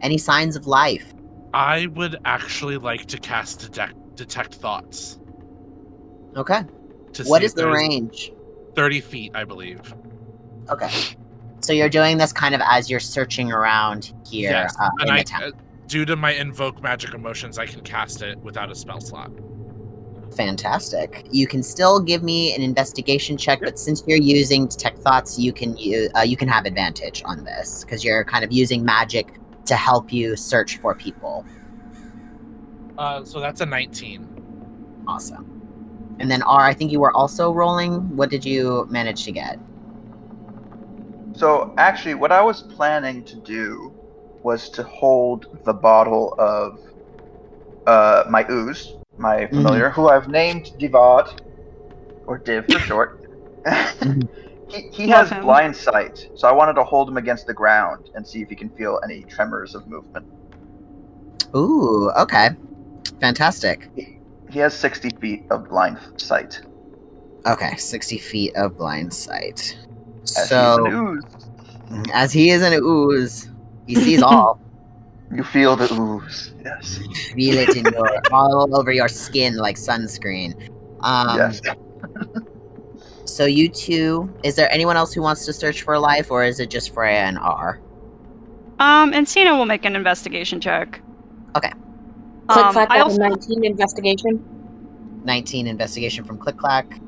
any 0.01 0.18
signs 0.18 0.55
of 0.55 0.68
life. 0.68 1.14
I 1.53 1.88
would 1.88 2.18
actually 2.26 2.78
like 2.78 3.05
to 3.08 3.18
cast 3.18 3.62
detect 3.62 4.16
detect 4.16 4.55
thoughts. 4.55 5.20
Okay. 6.36 6.62
To 7.14 7.24
What 7.24 7.41
see 7.41 7.45
is 7.45 7.51
if 7.51 7.55
the 7.55 7.68
range? 7.70 8.32
Thirty 8.76 9.01
feet, 9.01 9.32
I 9.34 9.43
believe. 9.43 9.82
Okay. 10.70 10.89
So 11.68 11.74
you're 11.74 11.89
doing 11.89 12.18
this 12.18 12.32
kind 12.32 12.55
of 12.55 12.61
as 12.63 12.89
you're 12.89 13.01
searching 13.01 13.51
around 13.51 14.13
here 14.26 14.51
Yes, 14.51 14.74
uh, 14.80 14.88
and 14.99 15.09
in 15.09 15.15
I, 15.15 15.18
the 15.18 15.24
town. 15.26 15.43
uh, 15.43 15.51
due 15.86 16.05
to 16.05 16.15
my 16.15 16.32
invoke 16.32 16.82
magic 16.82 17.13
emotions, 17.13 17.59
I 17.59 17.65
can 17.65 17.82
cast 17.82 18.22
it 18.22 18.39
without 18.39 18.72
a 18.72 18.76
spell 18.76 19.01
slot. 19.01 19.32
Fantastic. 20.34 21.28
You 21.30 21.45
can 21.45 21.61
still 21.61 21.99
give 21.99 22.24
me 22.24 22.55
an 22.55 22.61
investigation 22.61 23.36
check, 23.36 23.59
but 23.59 23.78
since 23.78 24.01
you're 24.07 24.18
using 24.18 24.68
detect 24.68 24.99
thoughts, 24.99 25.38
you 25.38 25.51
can 25.51 25.76
u- 25.76 26.09
uh, 26.15 26.22
you 26.22 26.38
can 26.38 26.47
have 26.47 26.65
advantage 26.65 27.22
on 27.26 27.43
this 27.43 27.84
because 27.84 28.01
you're 28.01 28.24
kind 28.24 28.45
of 28.45 28.53
using 28.53 28.86
magic 28.86 29.34
to 29.65 29.76
help 29.76 30.13
you 30.13 30.38
search 30.38 30.78
for 30.78 30.95
people. 30.95 31.45
Uh, 32.97 33.26
so 33.26 33.41
that's 33.41 33.59
a 33.59 33.65
nineteen. 33.65 34.26
Awesome. 35.05 36.15
And 36.20 36.32
then 36.32 36.43
R, 36.43 36.61
I 36.61 36.74
think 36.74 36.93
you 36.93 37.01
were 37.01 37.11
also 37.11 37.51
rolling. 37.51 38.15
What 38.15 38.30
did 38.30 38.45
you 38.45 38.88
manage 38.89 39.26
to 39.26 39.34
get? 39.34 39.59
So 41.38 41.71
actually, 41.77 42.15
what 42.15 42.31
I 42.31 42.41
was 42.41 42.63
planning 42.63 43.23
to 43.25 43.35
do 43.35 43.93
was 44.41 44.69
to 44.71 44.83
hold 44.83 45.45
the 45.65 45.73
bottle 45.73 46.33
of 46.39 46.79
uh, 47.85 48.23
my 48.27 48.43
ooze, 48.49 48.95
my 49.17 49.45
familiar, 49.45 49.91
who 49.91 50.09
I've 50.09 50.29
named 50.29 50.71
Divad, 50.79 51.39
or 52.25 52.39
Div 52.39 52.65
for 52.65 52.79
short. 52.89 53.19
he 54.69 54.89
he 54.91 55.07
has 55.09 55.29
him. 55.29 55.43
blind 55.43 55.75
sight, 55.75 56.27
so 56.35 56.47
I 56.47 56.51
wanted 56.51 56.73
to 56.73 56.83
hold 56.83 57.07
him 57.07 57.17
against 57.17 57.45
the 57.45 57.53
ground 57.53 58.09
and 58.15 58.25
see 58.25 58.41
if 58.41 58.49
he 58.49 58.55
can 58.55 58.69
feel 58.69 58.99
any 59.03 59.21
tremors 59.23 59.75
of 59.75 59.88
movement. 59.88 60.25
Ooh, 61.55 62.09
okay. 62.17 62.49
Fantastic. 63.19 63.89
He 64.49 64.59
has 64.59 64.73
60 64.73 65.11
feet 65.21 65.43
of 65.51 65.69
blind 65.69 65.99
sight. 66.17 66.61
Okay, 67.45 67.75
60 67.75 68.17
feet 68.17 68.55
of 68.55 68.75
blind 68.77 69.13
sight. 69.13 69.77
As 70.36 70.49
he's 70.49 70.51
an 70.51 70.78
So, 70.78 70.88
ooze. 70.88 71.23
as 72.13 72.34
he 72.34 72.49
is 72.49 72.61
an 72.61 72.73
ooze, 72.73 73.49
he 73.86 73.95
sees 73.95 74.21
all. 74.23 74.59
You 75.34 75.43
feel 75.43 75.75
the 75.75 75.91
ooze. 75.93 76.53
Yes. 76.63 76.99
Feel 77.36 77.57
it 77.57 77.75
in 77.75 77.86
your 77.86 78.21
all 78.32 78.75
over 78.78 78.91
your 78.91 79.07
skin 79.07 79.55
like 79.57 79.75
sunscreen. 79.75 80.69
Um, 81.01 81.38
yes. 81.38 81.61
So 83.25 83.43
you 83.45 83.67
two, 83.67 84.34
is 84.43 84.55
there 84.55 84.71
anyone 84.71 84.95
else 84.95 85.13
who 85.13 85.21
wants 85.21 85.45
to 85.45 85.53
search 85.53 85.82
for 85.82 85.99
life, 85.99 86.32
or 86.32 86.45
is 86.45 86.61
it 86.61 86.69
just 86.69 86.93
Freya 86.93 87.19
and 87.25 87.38
R? 87.38 87.78
Um, 88.80 89.11
Encina 89.11 89.57
will 89.57 89.65
make 89.65 89.84
an 89.84 89.97
investigation 89.97 90.61
check. 90.61 91.01
Okay. 91.55 91.71
Click 92.47 92.65
Um, 92.65 92.71
Clack 92.73 92.89
I 92.89 93.01
also, 93.01 93.17
19 93.17 93.65
investigation. 93.65 94.41
19 95.25 95.67
investigation 95.67 96.23
from 96.23 96.38
Click 96.38 96.55
Clack. 96.57 96.99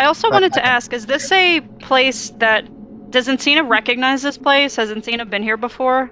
I 0.00 0.06
also 0.06 0.30
wanted 0.30 0.54
to 0.54 0.64
ask: 0.64 0.94
Is 0.94 1.04
this 1.04 1.30
a 1.30 1.60
place 1.78 2.30
that 2.38 2.64
does 3.10 3.28
Encina 3.28 3.68
recognize 3.68 4.22
this 4.22 4.38
place? 4.38 4.74
Has 4.76 4.90
Encina 4.90 5.28
been 5.28 5.42
here 5.42 5.58
before? 5.58 6.10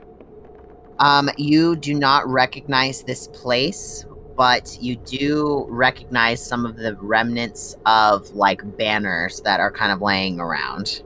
Um, 0.99 1.30
you 1.39 1.74
do 1.74 1.95
not 1.95 2.28
recognize 2.28 3.03
this 3.05 3.28
place, 3.28 4.05
but 4.36 4.76
you 4.78 4.97
do 4.97 5.64
recognize 5.70 6.45
some 6.45 6.66
of 6.66 6.76
the 6.76 6.97
remnants 6.97 7.76
of 7.86 8.28
like 8.32 8.61
banners 8.76 9.41
that 9.47 9.59
are 9.59 9.72
kind 9.72 9.91
of 9.91 10.03
laying 10.03 10.39
around. 10.39 11.03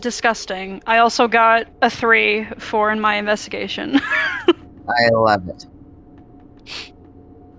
Disgusting. 0.00 0.82
I 0.88 0.98
also 0.98 1.28
got 1.28 1.68
a 1.82 1.90
three 1.90 2.48
for 2.58 2.90
in 2.90 2.98
my 2.98 3.14
investigation. 3.14 4.00
I 4.88 5.08
love 5.12 5.48
it. 5.48 5.66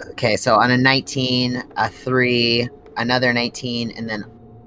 Okay, 0.10 0.36
so 0.36 0.56
on 0.56 0.70
a 0.70 0.78
19, 0.78 1.64
a 1.78 1.90
3, 1.90 2.70
another 2.98 3.34
19, 3.34 3.92
and 3.92 4.10
then 4.10 4.24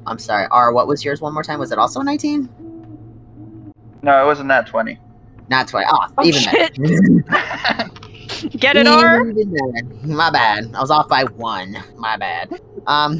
I'm 0.06 0.18
sorry, 0.18 0.46
R, 0.50 0.72
what 0.72 0.86
was 0.86 1.04
yours 1.04 1.20
one 1.20 1.34
more 1.34 1.42
time? 1.42 1.58
Was 1.58 1.72
it 1.72 1.78
also 1.78 2.00
a 2.00 2.04
19? 2.04 2.48
No, 4.02 4.22
it 4.22 4.26
wasn't 4.26 4.48
that 4.48 4.66
20. 4.66 4.98
Not 5.48 5.68
20. 5.68 5.86
Oh, 5.90 6.06
Oh, 6.18 6.24
even 6.24 6.40
shit. 6.40 6.76
better. 7.28 7.90
Get 8.58 8.76
it, 8.76 8.86
R? 8.86 9.24
My 10.04 10.30
bad. 10.30 10.74
I 10.74 10.80
was 10.80 10.90
off 10.90 11.08
by 11.08 11.24
one. 11.24 11.76
My 11.96 12.16
bad. 12.16 12.60
Um. 12.86 13.18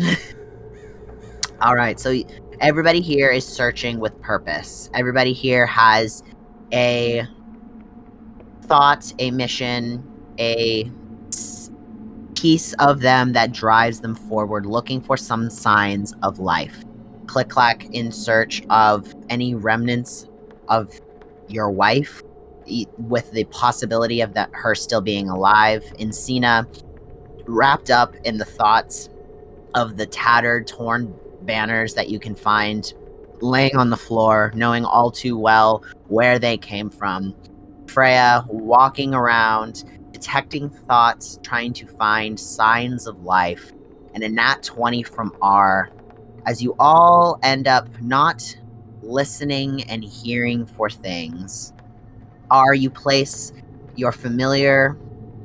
all 1.61 1.75
right. 1.75 1.99
So 1.99 2.15
everybody 2.61 3.01
here 3.01 3.31
is 3.31 3.47
searching 3.47 3.99
with 3.99 4.21
purpose. 4.21 4.91
Everybody 4.95 5.33
here 5.33 5.67
has 5.67 6.23
a 6.73 7.27
thought, 8.63 9.13
a 9.21 9.31
mission, 9.31 10.03
a 10.39 10.83
s- 10.85 10.91
piece 12.47 12.75
of 12.75 13.01
them 13.01 13.33
that 13.33 13.51
drives 13.51 14.03
them 14.03 14.15
forward, 14.15 14.67
looking 14.67 15.01
for 15.01 15.17
some 15.17 15.51
signs 15.51 16.15
of 16.23 16.39
life. 16.39 16.85
Click 17.27 17.49
clack 17.49 17.93
in 17.93 18.13
search 18.13 18.63
of 18.71 19.13
any 19.29 19.57
remnants 19.57 20.29
of 20.69 21.01
your 21.49 21.73
wife, 21.73 22.23
with 22.99 23.29
the 23.33 23.43
possibility 23.47 24.21
of 24.21 24.33
that 24.35 24.49
her 24.53 24.77
still 24.77 25.01
being 25.01 25.29
alive. 25.29 25.83
Encina, 25.99 26.65
wrapped 27.49 27.91
up 27.91 28.15
in 28.23 28.39
the 28.39 28.45
thoughts 28.45 29.09
of 29.75 29.97
the 29.97 30.07
tattered, 30.07 30.69
torn 30.69 31.13
banners 31.43 31.95
that 31.95 32.11
you 32.11 32.21
can 32.21 32.37
find 32.37 32.95
laying 33.41 33.75
on 33.75 33.91
the 33.91 33.97
floor, 33.97 34.53
knowing 34.55 34.85
all 34.85 35.11
too 35.11 35.37
well 35.37 35.83
where 36.07 36.39
they 36.39 36.57
came 36.57 36.91
from. 36.91 37.35
Freya 37.89 38.45
walking 38.49 39.15
around, 39.15 39.83
detecting 40.17 40.71
thoughts, 40.71 41.39
trying 41.43 41.75
to 41.75 41.87
find 41.87 42.41
signs 42.41 43.07
of 43.07 43.23
life, 43.23 43.73
and 44.15 44.25
a 44.25 44.29
nat 44.29 44.63
20 44.63 45.03
from 45.03 45.37
R. 45.43 45.91
As 46.47 46.63
you 46.63 46.75
all 46.79 47.39
end 47.43 47.69
up 47.69 47.87
not 48.01 48.43
listening 49.03 49.83
and 49.91 50.03
hearing 50.03 50.65
for 50.65 50.89
things. 50.89 51.75
R, 52.51 52.73
you 52.73 52.89
place 52.89 53.53
your 53.95 54.11
familiar 54.11 54.97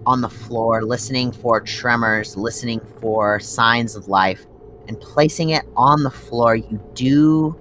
on 0.05 0.22
the 0.22 0.30
floor, 0.30 0.84
listening 0.84 1.34
for 1.34 1.59
tremors, 1.59 2.38
listening 2.38 2.80
for 3.01 3.41
signs 3.41 3.97
of 3.97 4.07
life, 4.07 4.45
and 4.88 4.99
placing 5.01 5.49
it 5.49 5.65
on 5.76 6.03
the 6.03 6.09
floor, 6.09 6.55
you 6.55 6.82
do. 6.93 7.59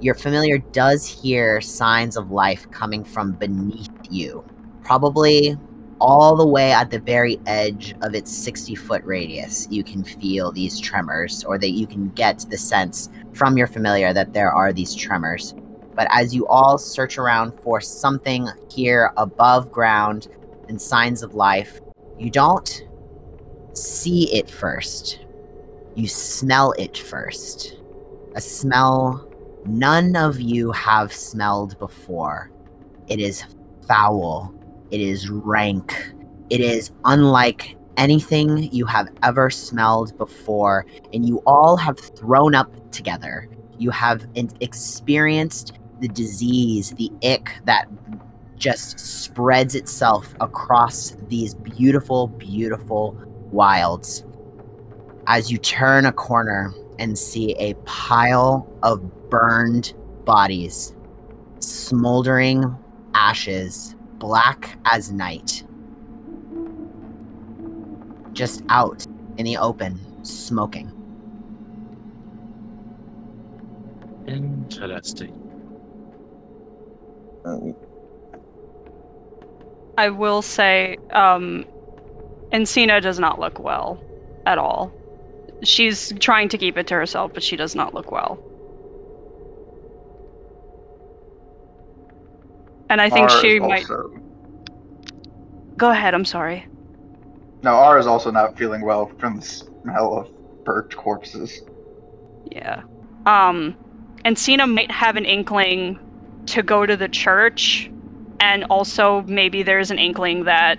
Your 0.00 0.14
familiar 0.14 0.58
does 0.58 1.04
hear 1.04 1.60
signs 1.60 2.16
of 2.16 2.30
life 2.30 2.70
coming 2.70 3.02
from 3.02 3.32
beneath 3.32 3.90
you. 4.08 4.44
Probably 4.84 5.56
all 6.00 6.36
the 6.36 6.46
way 6.46 6.72
at 6.72 6.90
the 6.90 6.98
very 6.98 7.40
edge 7.46 7.94
of 8.02 8.14
its 8.14 8.30
60 8.30 8.74
foot 8.74 9.04
radius, 9.04 9.68
you 9.70 9.84
can 9.84 10.04
feel 10.04 10.52
these 10.52 10.80
tremors, 10.80 11.44
or 11.44 11.58
that 11.58 11.70
you 11.70 11.86
can 11.86 12.10
get 12.10 12.44
the 12.50 12.58
sense 12.58 13.10
from 13.32 13.56
your 13.56 13.66
familiar 13.66 14.12
that 14.12 14.32
there 14.32 14.52
are 14.52 14.72
these 14.72 14.94
tremors. 14.94 15.54
But 15.94 16.08
as 16.10 16.34
you 16.34 16.46
all 16.46 16.78
search 16.78 17.18
around 17.18 17.52
for 17.60 17.80
something 17.80 18.48
here 18.70 19.12
above 19.16 19.70
ground 19.70 20.28
and 20.68 20.80
signs 20.80 21.22
of 21.22 21.34
life, 21.34 21.80
you 22.18 22.30
don't 22.30 22.82
see 23.72 24.32
it 24.34 24.48
first. 24.50 25.20
You 25.94 26.08
smell 26.08 26.72
it 26.72 26.96
first. 26.96 27.76
A 28.34 28.40
smell 28.40 29.28
none 29.66 30.16
of 30.16 30.40
you 30.40 30.72
have 30.72 31.12
smelled 31.12 31.78
before. 31.78 32.50
It 33.08 33.20
is 33.20 33.44
foul. 33.86 34.53
It 34.94 35.00
is 35.00 35.28
rank. 35.28 35.92
It 36.50 36.60
is 36.60 36.92
unlike 37.04 37.76
anything 37.96 38.72
you 38.72 38.86
have 38.86 39.08
ever 39.24 39.50
smelled 39.50 40.16
before, 40.16 40.86
and 41.12 41.26
you 41.26 41.42
all 41.48 41.76
have 41.76 41.98
thrown 41.98 42.54
up 42.54 42.92
together. 42.92 43.48
You 43.76 43.90
have 43.90 44.24
experienced 44.36 45.80
the 45.98 46.06
disease, 46.06 46.92
the 46.92 47.10
ick 47.24 47.50
that 47.64 47.88
just 48.54 49.00
spreads 49.00 49.74
itself 49.74 50.32
across 50.40 51.16
these 51.28 51.56
beautiful, 51.56 52.28
beautiful 52.28 53.20
wilds. 53.50 54.24
As 55.26 55.50
you 55.50 55.58
turn 55.58 56.06
a 56.06 56.12
corner 56.12 56.72
and 57.00 57.18
see 57.18 57.56
a 57.56 57.74
pile 57.84 58.72
of 58.84 59.28
burned 59.28 59.92
bodies, 60.24 60.94
smoldering 61.58 62.76
ashes, 63.14 63.96
black 64.24 64.78
as 64.86 65.12
night, 65.12 65.62
just 68.32 68.62
out 68.70 69.06
in 69.36 69.44
the 69.44 69.58
open, 69.58 70.00
smoking. 70.24 70.90
Interesting. 74.26 75.38
I 79.98 80.08
will 80.08 80.40
say, 80.40 80.96
um, 81.12 81.66
Encina 82.50 83.02
does 83.02 83.18
not 83.18 83.38
look 83.38 83.58
well 83.58 84.02
at 84.46 84.56
all. 84.56 84.90
She's 85.62 86.14
trying 86.18 86.48
to 86.48 86.56
keep 86.56 86.78
it 86.78 86.86
to 86.86 86.94
herself, 86.94 87.34
but 87.34 87.42
she 87.42 87.56
does 87.56 87.74
not 87.74 87.92
look 87.92 88.10
well. 88.10 88.42
And 92.90 93.00
I 93.00 93.10
think 93.10 93.30
R 93.30 93.40
she 93.40 93.60
might. 93.60 93.88
also 93.90 94.10
Go 95.76 95.90
ahead, 95.90 96.14
I'm 96.14 96.24
sorry. 96.24 96.66
no 97.62 97.72
R 97.72 97.98
is 97.98 98.06
also 98.06 98.30
not 98.30 98.56
feeling 98.56 98.82
well 98.82 99.10
from 99.18 99.36
the 99.36 99.42
smell 99.42 100.14
of 100.18 100.28
burnt 100.64 100.94
corpses. 100.96 101.62
Yeah. 102.50 102.82
Um, 103.26 103.76
Encina 104.24 104.72
might 104.72 104.90
have 104.90 105.16
an 105.16 105.24
inkling 105.24 105.98
to 106.46 106.62
go 106.62 106.86
to 106.86 106.96
the 106.96 107.08
church, 107.08 107.90
and 108.40 108.64
also 108.64 109.22
maybe 109.22 109.62
there's 109.62 109.90
an 109.90 109.98
inkling 109.98 110.44
that 110.44 110.78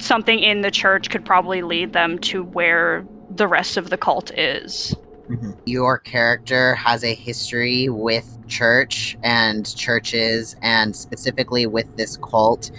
something 0.00 0.38
in 0.38 0.62
the 0.62 0.70
church 0.70 1.10
could 1.10 1.24
probably 1.24 1.62
lead 1.62 1.92
them 1.92 2.18
to 2.18 2.42
where 2.42 3.06
the 3.30 3.46
rest 3.46 3.76
of 3.76 3.90
the 3.90 3.96
cult 3.96 4.30
is. 4.36 4.94
Your 5.66 5.98
character 5.98 6.74
has 6.74 7.02
a 7.04 7.14
history 7.14 7.88
with 7.88 8.36
church 8.46 9.16
and 9.22 9.74
churches, 9.76 10.56
and 10.62 10.94
specifically 10.94 11.66
with 11.66 11.96
this 11.96 12.16
cult 12.18 12.70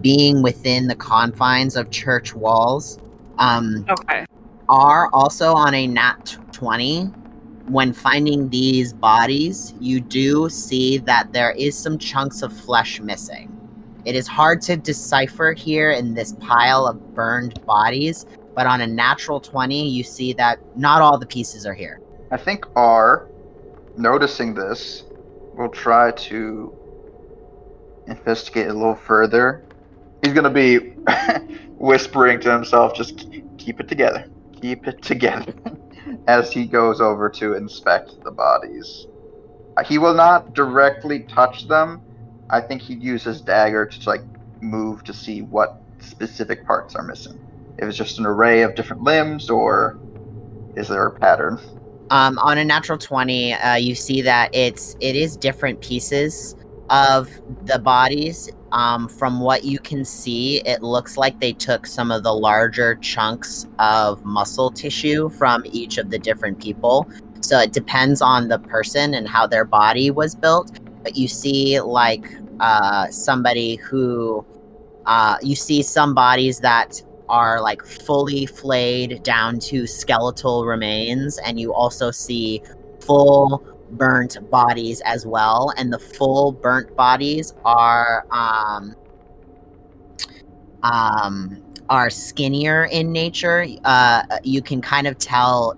being 0.00 0.42
within 0.42 0.86
the 0.86 0.94
confines 0.94 1.76
of 1.76 1.90
church 1.90 2.34
walls. 2.34 2.98
Um, 3.38 3.84
Okay. 3.90 4.24
are 4.68 5.08
also 5.12 5.52
on 5.52 5.74
a 5.74 5.86
nat 5.86 6.36
20 6.52 7.06
when 7.66 7.92
finding 7.92 8.48
these 8.50 8.92
bodies 8.92 9.74
you 9.80 10.00
do 10.00 10.48
see 10.48 10.98
that 10.98 11.32
there 11.32 11.50
is 11.52 11.76
some 11.76 11.98
chunks 11.98 12.42
of 12.42 12.52
flesh 12.52 13.00
missing 13.00 13.50
it 14.04 14.14
is 14.14 14.26
hard 14.28 14.60
to 14.62 14.76
decipher 14.76 15.52
here 15.52 15.90
in 15.90 16.14
this 16.14 16.34
pile 16.40 16.86
of 16.86 17.14
burned 17.14 17.60
bodies 17.66 18.26
but 18.60 18.66
on 18.66 18.82
a 18.82 18.86
natural 18.86 19.40
20 19.40 19.88
you 19.88 20.04
see 20.04 20.34
that 20.34 20.58
not 20.76 21.00
all 21.00 21.16
the 21.16 21.24
pieces 21.24 21.64
are 21.64 21.72
here 21.72 21.98
I 22.30 22.36
think 22.36 22.66
R, 22.76 23.26
noticing 23.96 24.52
this, 24.54 25.04
will 25.54 25.70
try 25.70 26.10
to 26.12 26.76
investigate 28.06 28.68
a 28.68 28.72
little 28.72 28.94
further. 28.94 29.64
He's 30.22 30.32
gonna 30.32 30.50
be 30.50 30.78
whispering 31.78 32.38
to 32.40 32.52
himself, 32.52 32.94
just 32.94 33.30
keep 33.58 33.80
it 33.80 33.88
together, 33.88 34.26
keep 34.60 34.86
it 34.86 35.02
together, 35.02 35.52
as 36.28 36.52
he 36.52 36.66
goes 36.66 37.00
over 37.00 37.28
to 37.30 37.54
inspect 37.54 38.22
the 38.22 38.30
bodies. 38.30 39.06
Uh, 39.76 39.82
He 39.82 39.98
will 39.98 40.14
not 40.14 40.54
directly 40.54 41.20
touch 41.20 41.66
them. 41.66 42.00
I 42.50 42.60
think 42.60 42.82
he'd 42.82 43.02
use 43.02 43.24
his 43.24 43.40
dagger 43.40 43.86
to 43.86 44.08
like 44.08 44.22
move 44.60 45.02
to 45.04 45.12
see 45.12 45.42
what 45.42 45.80
specific 45.98 46.64
parts 46.64 46.94
are 46.94 47.02
missing. 47.02 47.38
If 47.80 47.88
it's 47.88 47.96
just 47.96 48.18
an 48.18 48.26
array 48.26 48.62
of 48.62 48.74
different 48.74 49.02
limbs, 49.02 49.50
or 49.50 49.98
is 50.76 50.88
there 50.88 51.06
a 51.06 51.18
pattern? 51.18 51.58
um, 52.10 52.38
on 52.40 52.58
a 52.58 52.64
natural 52.64 52.98
20 52.98 53.54
uh, 53.54 53.76
you 53.76 53.94
see 53.94 54.20
that 54.20 54.54
it's 54.54 54.96
it 55.00 55.16
is 55.16 55.36
different 55.36 55.80
pieces 55.80 56.56
of 56.90 57.30
the 57.66 57.78
bodies 57.78 58.50
um, 58.72 59.08
from 59.08 59.40
what 59.40 59.64
you 59.64 59.78
can 59.78 60.04
see 60.04 60.60
it 60.66 60.82
looks 60.82 61.16
like 61.16 61.38
they 61.40 61.52
took 61.52 61.86
some 61.86 62.10
of 62.10 62.22
the 62.22 62.32
larger 62.32 62.96
chunks 62.96 63.66
of 63.78 64.24
muscle 64.24 64.70
tissue 64.70 65.28
from 65.30 65.62
each 65.66 65.98
of 65.98 66.10
the 66.10 66.18
different 66.18 66.60
people 66.60 67.08
so 67.40 67.58
it 67.58 67.72
depends 67.72 68.20
on 68.20 68.48
the 68.48 68.58
person 68.58 69.14
and 69.14 69.28
how 69.28 69.46
their 69.46 69.64
body 69.64 70.10
was 70.10 70.34
built 70.34 70.78
but 71.02 71.16
you 71.16 71.28
see 71.28 71.80
like 71.80 72.26
uh, 72.58 73.06
somebody 73.08 73.76
who 73.76 74.44
uh, 75.06 75.38
you 75.42 75.56
see 75.56 75.82
some 75.82 76.12
bodies 76.12 76.60
that 76.60 77.02
are 77.30 77.60
like 77.60 77.82
fully 77.84 78.44
flayed 78.44 79.22
down 79.22 79.58
to 79.60 79.86
skeletal 79.86 80.66
remains 80.66 81.38
and 81.38 81.58
you 81.60 81.72
also 81.72 82.10
see 82.10 82.60
full 83.00 83.64
burnt 83.92 84.38
bodies 84.50 85.00
as 85.04 85.24
well 85.26 85.72
and 85.76 85.92
the 85.92 85.98
full 85.98 86.52
burnt 86.52 86.94
bodies 86.96 87.54
are 87.64 88.26
um 88.30 88.94
um 90.82 91.62
are 91.88 92.10
skinnier 92.10 92.84
in 92.86 93.12
nature. 93.12 93.66
Uh 93.84 94.22
you 94.42 94.62
can 94.62 94.80
kind 94.80 95.06
of 95.06 95.18
tell 95.18 95.76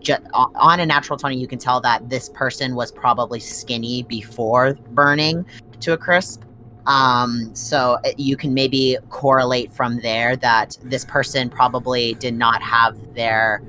ju- 0.00 0.14
on 0.34 0.80
a 0.80 0.86
natural 0.86 1.18
20 1.18 1.36
you 1.36 1.46
can 1.46 1.58
tell 1.58 1.80
that 1.80 2.08
this 2.08 2.28
person 2.30 2.74
was 2.74 2.92
probably 2.92 3.40
skinny 3.40 4.02
before 4.04 4.74
burning 4.90 5.44
to 5.80 5.92
a 5.92 5.96
crisp 5.96 6.42
Um, 6.86 7.54
so 7.54 7.98
uh, 8.04 8.10
you 8.16 8.36
can 8.36 8.54
maybe 8.54 8.96
correlate 9.10 9.72
from 9.72 10.00
there 10.00 10.36
that 10.36 10.78
this 10.82 11.04
person 11.04 11.50
probably 11.50 12.14
did 12.14 12.34
not 12.34 12.62
have 12.62 13.14
their 13.14 13.62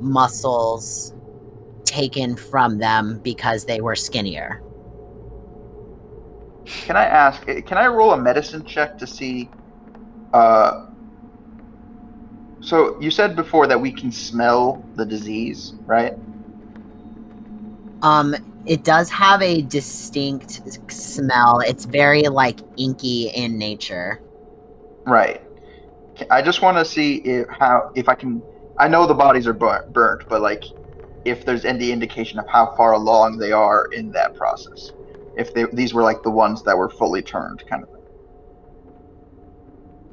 muscles 0.00 1.14
taken 1.84 2.36
from 2.36 2.78
them 2.78 3.20
because 3.22 3.64
they 3.64 3.80
were 3.80 3.96
skinnier. 3.96 4.62
Can 6.66 6.96
I 6.96 7.04
ask? 7.04 7.42
Can 7.46 7.78
I 7.78 7.86
roll 7.86 8.12
a 8.12 8.18
medicine 8.18 8.64
check 8.64 8.98
to 8.98 9.06
see? 9.06 9.48
Uh, 10.34 10.86
so 12.60 13.00
you 13.00 13.10
said 13.10 13.34
before 13.34 13.66
that 13.66 13.80
we 13.80 13.90
can 13.90 14.12
smell 14.12 14.84
the 14.96 15.06
disease, 15.06 15.72
right? 15.86 16.14
Um, 18.02 18.34
it 18.68 18.84
does 18.84 19.08
have 19.10 19.42
a 19.42 19.62
distinct 19.62 20.92
smell. 20.92 21.60
It's 21.60 21.86
very 21.86 22.22
like 22.22 22.60
inky 22.76 23.30
in 23.30 23.58
nature. 23.58 24.20
Right. 25.06 25.42
I 26.30 26.42
just 26.42 26.62
want 26.62 26.76
to 26.76 26.84
see 26.84 27.16
if 27.16 27.48
how 27.48 27.90
if 27.94 28.08
I 28.08 28.14
can. 28.14 28.42
I 28.78 28.86
know 28.86 29.06
the 29.06 29.14
bodies 29.14 29.46
are 29.46 29.52
bur- 29.52 29.88
burnt, 29.90 30.28
but 30.28 30.40
like 30.42 30.64
if 31.24 31.44
there's 31.44 31.64
any 31.64 31.90
indication 31.90 32.38
of 32.38 32.46
how 32.46 32.74
far 32.76 32.92
along 32.92 33.38
they 33.38 33.52
are 33.52 33.86
in 33.92 34.12
that 34.12 34.34
process. 34.34 34.92
If 35.36 35.54
they, 35.54 35.66
these 35.72 35.94
were 35.94 36.02
like 36.02 36.22
the 36.22 36.30
ones 36.30 36.62
that 36.64 36.76
were 36.76 36.88
fully 36.88 37.22
turned, 37.22 37.64
kind 37.68 37.84
of 37.84 37.90
thing. 37.90 37.98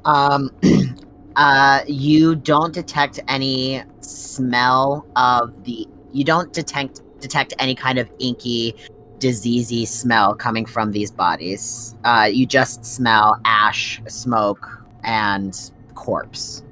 Um, 0.04 0.96
uh, 1.36 1.80
you 1.86 2.36
don't 2.36 2.72
detect 2.72 3.20
any 3.28 3.82
smell 4.00 5.06
of 5.16 5.64
the. 5.64 5.86
You 6.12 6.24
don't 6.24 6.52
detect 6.52 7.02
detect 7.20 7.54
any 7.58 7.74
kind 7.74 7.98
of 7.98 8.10
inky, 8.18 8.74
diseasey 9.18 9.86
smell 9.86 10.34
coming 10.34 10.66
from 10.66 10.92
these 10.92 11.10
bodies. 11.10 11.96
Uh, 12.04 12.28
you 12.30 12.46
just 12.46 12.84
smell 12.84 13.40
ash, 13.44 14.00
smoke, 14.08 14.68
and 15.04 15.70
corpse. 15.94 16.62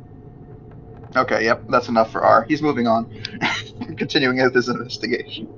Okay, 1.17 1.45
yep, 1.45 1.63
that's 1.69 1.89
enough 1.89 2.11
for 2.11 2.23
R. 2.23 2.45
He's 2.49 2.61
moving 2.61 2.87
on, 2.87 3.09
continuing 3.97 4.43
with 4.43 4.55
his 4.55 4.69
investigation. 4.69 5.49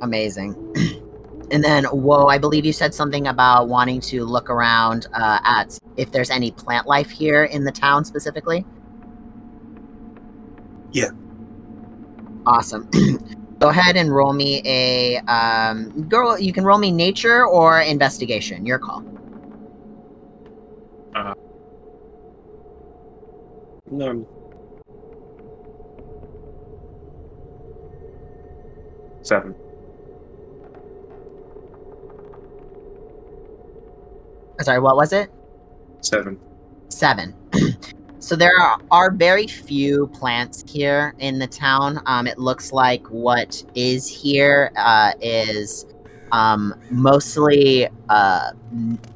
Amazing. 0.00 0.56
And 1.50 1.62
then, 1.62 1.84
Woe, 1.92 2.28
I 2.28 2.38
believe 2.38 2.64
you 2.64 2.72
said 2.72 2.94
something 2.94 3.26
about 3.26 3.68
wanting 3.68 4.00
to 4.02 4.24
look 4.24 4.48
around 4.48 5.06
uh, 5.12 5.38
at 5.44 5.78
if 5.98 6.10
there's 6.10 6.30
any 6.30 6.50
plant 6.50 6.86
life 6.86 7.10
here 7.10 7.44
in 7.44 7.64
the 7.64 7.70
town 7.70 8.06
specifically. 8.06 8.64
Yeah. 10.92 11.10
Awesome. 12.46 12.88
Go 13.62 13.68
ahead 13.68 13.96
and 13.96 14.12
roll 14.12 14.32
me 14.32 14.60
a 14.64 15.18
um, 15.18 16.08
girl. 16.08 16.36
You 16.36 16.52
can 16.52 16.64
roll 16.64 16.78
me 16.78 16.90
nature 16.90 17.46
or 17.46 17.80
investigation. 17.80 18.66
Your 18.66 18.80
call. 18.80 19.04
No. 23.88 24.26
Seven. 29.22 29.54
Sorry, 34.60 34.80
what 34.80 34.96
was 34.96 35.12
it? 35.12 35.30
Seven. 36.00 36.40
Seven. 36.88 37.32
so 38.22 38.36
there 38.36 38.56
are, 38.56 38.78
are 38.92 39.10
very 39.10 39.48
few 39.48 40.06
plants 40.06 40.62
here 40.64 41.12
in 41.18 41.40
the 41.40 41.48
town. 41.48 42.00
Um, 42.06 42.28
it 42.28 42.38
looks 42.38 42.72
like 42.72 43.04
what 43.08 43.64
is 43.74 44.06
here 44.06 44.70
uh, 44.76 45.10
is 45.20 45.86
um, 46.30 46.72
mostly 46.88 47.88
uh, 48.08 48.52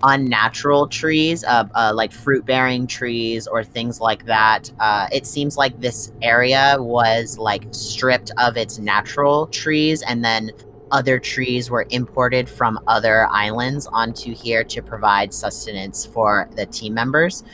unnatural 0.03 0.89
trees, 0.89 1.45
uh, 1.45 1.69
uh, 1.77 1.93
like 1.95 2.11
fruit 2.11 2.45
bearing 2.45 2.89
trees 2.89 3.47
or 3.47 3.63
things 3.63 4.01
like 4.01 4.25
that. 4.27 4.73
Uh, 4.81 5.07
it 5.13 5.25
seems 5.25 5.57
like 5.57 5.81
this 5.81 6.11
area 6.21 6.77
was 6.81 7.39
like 7.39 7.63
stripped 7.71 8.33
of 8.39 8.57
its 8.57 8.81
natural 8.81 9.47
trees 9.47 10.03
and 10.03 10.25
then 10.25 10.51
other 10.91 11.19
trees 11.19 11.71
were 11.71 11.87
imported 11.91 12.49
from 12.49 12.79
other 12.87 13.29
islands 13.29 13.87
onto 13.87 14.35
here 14.35 14.65
to 14.65 14.83
provide 14.83 15.33
sustenance 15.33 16.07
for 16.07 16.49
the 16.57 16.67
team 16.67 16.95
members. 16.95 17.45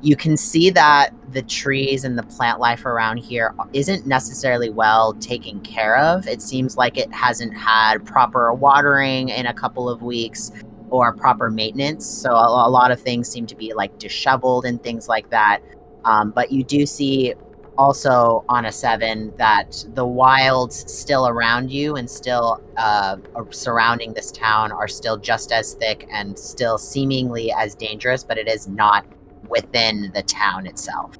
You 0.00 0.14
can 0.16 0.36
see 0.36 0.70
that 0.70 1.10
the 1.32 1.42
trees 1.42 2.04
and 2.04 2.16
the 2.16 2.22
plant 2.22 2.60
life 2.60 2.86
around 2.86 3.18
here 3.18 3.54
isn't 3.72 4.06
necessarily 4.06 4.70
well 4.70 5.12
taken 5.14 5.60
care 5.60 5.96
of. 5.96 6.26
It 6.28 6.40
seems 6.40 6.76
like 6.76 6.96
it 6.96 7.12
hasn't 7.12 7.56
had 7.56 8.04
proper 8.04 8.52
watering 8.52 9.30
in 9.30 9.46
a 9.46 9.54
couple 9.54 9.88
of 9.88 10.02
weeks 10.02 10.52
or 10.90 11.12
proper 11.12 11.50
maintenance. 11.50 12.06
So 12.06 12.30
a, 12.30 12.68
a 12.68 12.70
lot 12.70 12.90
of 12.90 13.00
things 13.00 13.28
seem 13.28 13.46
to 13.46 13.56
be 13.56 13.74
like 13.74 13.98
disheveled 13.98 14.64
and 14.64 14.82
things 14.82 15.08
like 15.08 15.28
that. 15.30 15.60
Um, 16.04 16.30
but 16.30 16.52
you 16.52 16.62
do 16.64 16.86
see 16.86 17.34
also 17.76 18.44
on 18.48 18.66
a 18.66 18.72
seven 18.72 19.32
that 19.36 19.84
the 19.94 20.04
wilds 20.04 20.90
still 20.92 21.28
around 21.28 21.70
you 21.70 21.96
and 21.96 22.10
still 22.10 22.60
uh, 22.76 23.16
surrounding 23.50 24.12
this 24.12 24.32
town 24.32 24.72
are 24.72 24.88
still 24.88 25.16
just 25.16 25.52
as 25.52 25.74
thick 25.74 26.06
and 26.10 26.36
still 26.38 26.76
seemingly 26.76 27.52
as 27.52 27.74
dangerous, 27.74 28.24
but 28.24 28.36
it 28.36 28.48
is 28.48 28.66
not 28.68 29.06
within 29.48 30.10
the 30.14 30.22
town 30.22 30.66
itself. 30.66 31.16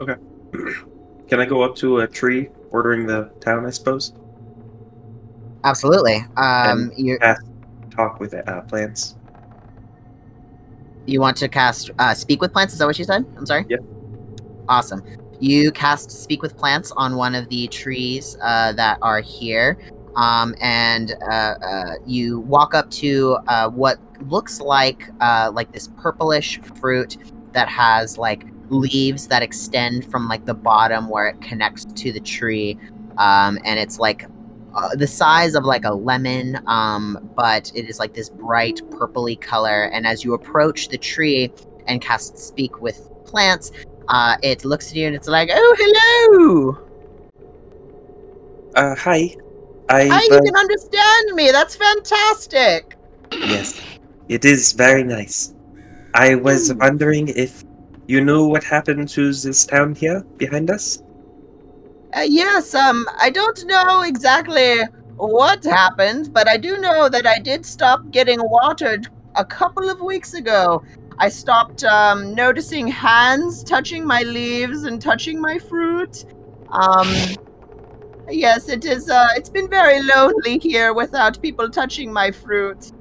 Okay. 0.00 0.16
Can 1.28 1.40
I 1.40 1.46
go 1.46 1.62
up 1.62 1.74
to 1.76 2.00
a 2.00 2.06
tree 2.06 2.50
bordering 2.70 3.06
the 3.06 3.30
town, 3.40 3.66
I 3.66 3.70
suppose? 3.70 4.12
Absolutely. 5.64 6.24
Um, 6.36 6.92
you 6.96 7.18
talk 7.90 8.20
with 8.20 8.34
uh, 8.34 8.60
plants. 8.62 9.16
you 11.06 11.20
want 11.20 11.36
to 11.38 11.48
cast 11.48 11.90
uh, 11.98 12.14
speak 12.14 12.40
with 12.40 12.52
plants? 12.52 12.72
Is 12.74 12.78
that 12.80 12.86
what 12.86 12.98
you 12.98 13.04
said? 13.04 13.24
I'm 13.36 13.46
sorry. 13.46 13.64
Yep. 13.68 13.80
Awesome. 14.68 15.02
You 15.40 15.72
cast 15.72 16.10
speak 16.10 16.42
with 16.42 16.56
plants 16.56 16.92
on 16.96 17.16
one 17.16 17.34
of 17.34 17.48
the 17.48 17.66
trees 17.68 18.36
uh, 18.42 18.72
that 18.74 18.98
are 19.02 19.20
here, 19.20 19.78
um, 20.16 20.54
and 20.60 21.14
uh, 21.22 21.54
uh, 21.62 21.94
you 22.06 22.40
walk 22.40 22.74
up 22.74 22.90
to 22.90 23.38
uh, 23.48 23.68
what 23.68 23.98
looks 24.28 24.60
like 24.60 25.08
uh, 25.20 25.50
like 25.52 25.72
this 25.72 25.88
purplish 25.96 26.60
fruit 26.76 27.16
that 27.52 27.68
has 27.68 28.18
like 28.18 28.46
leaves 28.70 29.28
that 29.28 29.42
extend 29.42 30.10
from 30.10 30.28
like 30.28 30.44
the 30.46 30.54
bottom 30.54 31.08
where 31.08 31.26
it 31.26 31.40
connects 31.40 31.84
to 31.84 32.12
the 32.12 32.20
tree, 32.20 32.78
um, 33.18 33.58
and 33.64 33.78
it's 33.78 33.98
like 33.98 34.26
uh, 34.74 34.94
the 34.96 35.06
size 35.06 35.54
of 35.54 35.64
like 35.64 35.84
a 35.84 35.92
lemon, 35.92 36.60
um, 36.66 37.30
but 37.36 37.70
it 37.74 37.88
is 37.88 37.98
like 37.98 38.14
this 38.14 38.28
bright 38.30 38.80
purpley 38.90 39.40
color. 39.40 39.84
And 39.84 40.06
as 40.06 40.24
you 40.24 40.34
approach 40.34 40.88
the 40.88 40.98
tree 40.98 41.52
and 41.86 42.00
cast 42.00 42.38
speak 42.38 42.80
with 42.80 43.08
plants, 43.24 43.70
uh, 44.08 44.36
it 44.42 44.64
looks 44.64 44.90
at 44.90 44.96
you 44.96 45.06
and 45.06 45.16
it's 45.16 45.28
like, 45.28 45.50
"Oh, 45.52 45.76
hello! 45.78 46.84
Uh, 48.74 48.94
hi. 48.96 49.36
I 49.88 50.08
Hi, 50.10 50.22
you 50.22 50.40
can 50.44 50.56
understand 50.56 51.32
me. 51.34 51.50
That's 51.50 51.76
fantastic." 51.76 52.96
yes, 53.42 53.82
it 54.28 54.44
is 54.44 54.72
very 54.72 55.04
nice. 55.04 55.54
I 56.14 56.34
was 56.36 56.72
Hmm. 56.72 56.78
wondering 56.78 57.28
if 57.28 57.62
you 58.06 58.20
know 58.24 58.46
what 58.46 58.64
happened 58.64 59.08
to 59.10 59.32
this 59.32 59.66
town 59.66 59.94
here 59.94 60.24
behind 60.38 60.70
us. 60.70 61.02
Uh, 62.16 62.20
yes, 62.20 62.74
um, 62.74 63.06
I 63.20 63.30
don't 63.30 63.64
know 63.66 64.02
exactly 64.02 64.76
what 65.16 65.64
happened, 65.64 66.32
but 66.32 66.48
I 66.48 66.56
do 66.56 66.78
know 66.78 67.08
that 67.08 67.26
I 67.26 67.38
did 67.38 67.66
stop 67.66 68.10
getting 68.10 68.40
watered 68.42 69.08
a 69.36 69.44
couple 69.44 69.88
of 69.90 70.00
weeks 70.00 70.34
ago. 70.34 70.82
I 71.18 71.28
stopped 71.28 71.84
um, 71.84 72.34
noticing 72.34 72.86
hands 72.88 73.62
touching 73.64 74.06
my 74.06 74.22
leaves 74.22 74.84
and 74.84 75.00
touching 75.00 75.40
my 75.40 75.58
fruit. 75.58 76.24
Um, 76.70 77.36
yes, 78.30 78.68
it 78.68 78.84
is. 78.84 79.08
Uh, 79.08 79.28
it's 79.36 79.50
been 79.50 79.68
very 79.68 80.02
lonely 80.02 80.58
here 80.58 80.92
without 80.92 81.40
people 81.40 81.68
touching 81.68 82.12
my 82.12 82.30
fruit. 82.30 82.92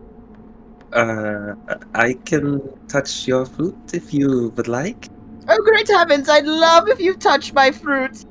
Uh, 0.91 1.55
I 1.95 2.13
can 2.25 2.61
touch 2.87 3.27
your 3.27 3.45
fruit 3.45 3.75
if 3.93 4.13
you 4.13 4.53
would 4.55 4.67
like. 4.67 5.09
Oh, 5.47 5.61
great 5.63 5.87
heavens! 5.87 6.29
I'd 6.29 6.45
love 6.45 6.87
if 6.87 6.99
you 6.99 7.15
touched 7.15 7.53
my 7.53 7.71
fruit. 7.71 8.25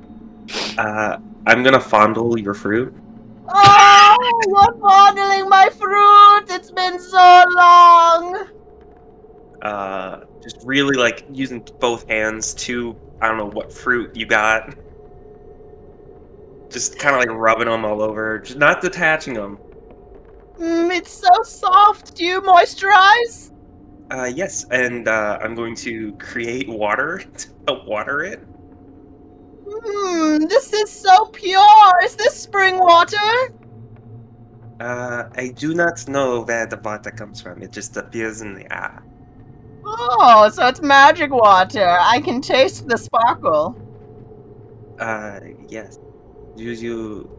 Uh, 0.78 1.18
I'm 1.46 1.62
gonna 1.62 1.80
fondle 1.80 2.38
your 2.38 2.54
fruit. 2.54 2.94
Oh, 3.48 4.40
you're 4.46 4.80
fondling 4.80 5.48
my 5.48 5.68
fruit! 5.70 6.44
It's 6.54 6.70
been 6.70 6.98
so 6.98 7.44
long! 7.56 8.48
Uh, 9.60 10.20
just 10.42 10.58
really 10.64 10.96
like 10.96 11.24
using 11.32 11.66
both 11.80 12.08
hands 12.08 12.54
to 12.54 12.96
I 13.20 13.28
don't 13.28 13.38
know 13.38 13.50
what 13.50 13.72
fruit 13.72 14.16
you 14.16 14.26
got. 14.26 14.74
Just 16.72 16.98
kind 16.98 17.14
of 17.14 17.20
like 17.20 17.30
rubbing 17.30 17.68
them 17.68 17.84
all 17.84 18.02
over, 18.02 18.38
just 18.38 18.58
not 18.58 18.80
detaching 18.80 19.34
them. 19.34 19.58
Mm, 20.58 20.90
it's 20.90 21.10
so 21.12 21.42
soft. 21.42 22.14
Do 22.14 22.24
you 22.24 22.40
moisturize? 22.40 23.52
Uh, 24.10 24.30
yes, 24.34 24.64
and 24.70 25.06
uh, 25.08 25.38
I'm 25.42 25.54
going 25.54 25.74
to 25.76 26.12
create 26.14 26.68
water 26.68 27.22
to 27.66 27.74
water 27.86 28.22
it. 28.22 28.40
Mmm, 29.66 30.48
this 30.48 30.72
is 30.72 30.90
so 30.90 31.26
pure. 31.26 32.00
Is 32.04 32.16
this 32.16 32.34
spring 32.34 32.78
water? 32.78 33.54
Uh, 34.80 35.28
I 35.36 35.48
do 35.48 35.74
not 35.74 36.08
know 36.08 36.42
where 36.42 36.66
the 36.66 36.76
water 36.78 37.10
comes 37.10 37.40
from. 37.40 37.62
It 37.62 37.72
just 37.72 37.96
appears 37.96 38.40
in 38.40 38.54
the 38.54 38.72
air. 38.72 39.02
Oh, 39.84 40.50
so 40.52 40.66
it's 40.66 40.80
magic 40.80 41.30
water. 41.30 41.96
I 42.00 42.20
can 42.20 42.40
taste 42.40 42.88
the 42.88 42.96
sparkle. 42.96 43.76
Uh, 44.98 45.40
yes. 45.68 45.98
Do 46.56 46.64
you 46.64 47.30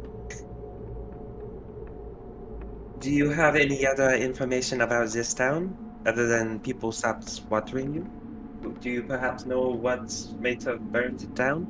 do 2.99 3.11
you 3.11 3.29
have 3.29 3.55
any 3.55 3.85
other 3.85 4.15
information 4.15 4.81
about 4.81 5.09
this 5.09 5.33
town 5.33 5.77
other 6.05 6.25
than 6.27 6.59
people 6.59 6.91
stopped 6.91 7.41
watering 7.49 7.93
you? 7.93 8.71
Do 8.79 8.89
you 8.89 9.03
perhaps 9.03 9.45
know 9.45 9.67
what 9.67 10.09
might 10.39 10.63
have 10.63 10.79
burned 10.91 11.21
it 11.21 11.35
down? 11.35 11.67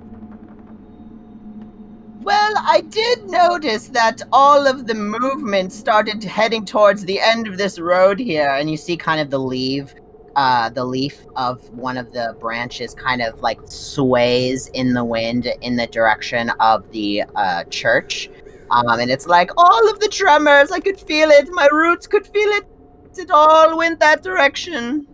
Well, 2.22 2.54
I 2.56 2.82
did 2.82 3.26
notice 3.26 3.90
that 3.90 4.22
all 4.32 4.66
of 4.68 4.88
the 4.88 4.94
movement 4.94 5.74
started 5.74 6.24
heading 6.24 6.64
towards 6.66 7.04
the 7.04 7.20
end 7.20 7.48
of 7.48 7.58
this 7.58 7.80
road 7.80 8.20
here, 8.20 8.50
and 8.50 8.70
you 8.70 8.78
see 8.78 8.96
kind 8.96 9.20
of 9.20 9.30
the 9.30 9.40
leaf, 9.40 9.94
uh, 10.36 10.70
the 10.70 10.84
leaf 10.84 11.26
of 11.36 11.70
one 11.72 11.98
of 11.98 12.12
the 12.12 12.36
branches 12.40 12.94
kind 12.94 13.22
of 13.22 13.42
like 13.42 13.60
sways 13.66 14.68
in 14.70 14.94
the 14.94 15.04
wind 15.04 15.48
in 15.62 15.76
the 15.76 15.88
direction 15.88 16.50
of 16.60 16.90
the 16.92 17.24
uh, 17.36 17.64
church. 17.66 18.30
Um, 18.72 19.00
and 19.00 19.12
it's 19.12 19.28
like 19.28 19.52
all 19.58 19.90
of 19.90 20.00
the 20.00 20.08
tremors, 20.08 20.72
I 20.72 20.80
could 20.80 21.00
feel 21.00 21.30
it, 21.30 21.48
my 21.52 21.68
roots 21.72 22.08
could 22.08 22.26
feel 22.26 22.50
it. 22.50 22.66
It 23.16 23.30
all 23.30 23.78
went 23.78 24.00
that 24.00 24.24
direction. 24.24 25.08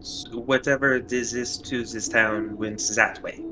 So 0.00 0.38
whatever 0.40 0.98
this 0.98 1.32
is 1.32 1.56
to 1.58 1.84
this 1.84 2.08
town 2.08 2.56
went 2.56 2.82
that 2.96 3.22
way. 3.22 3.42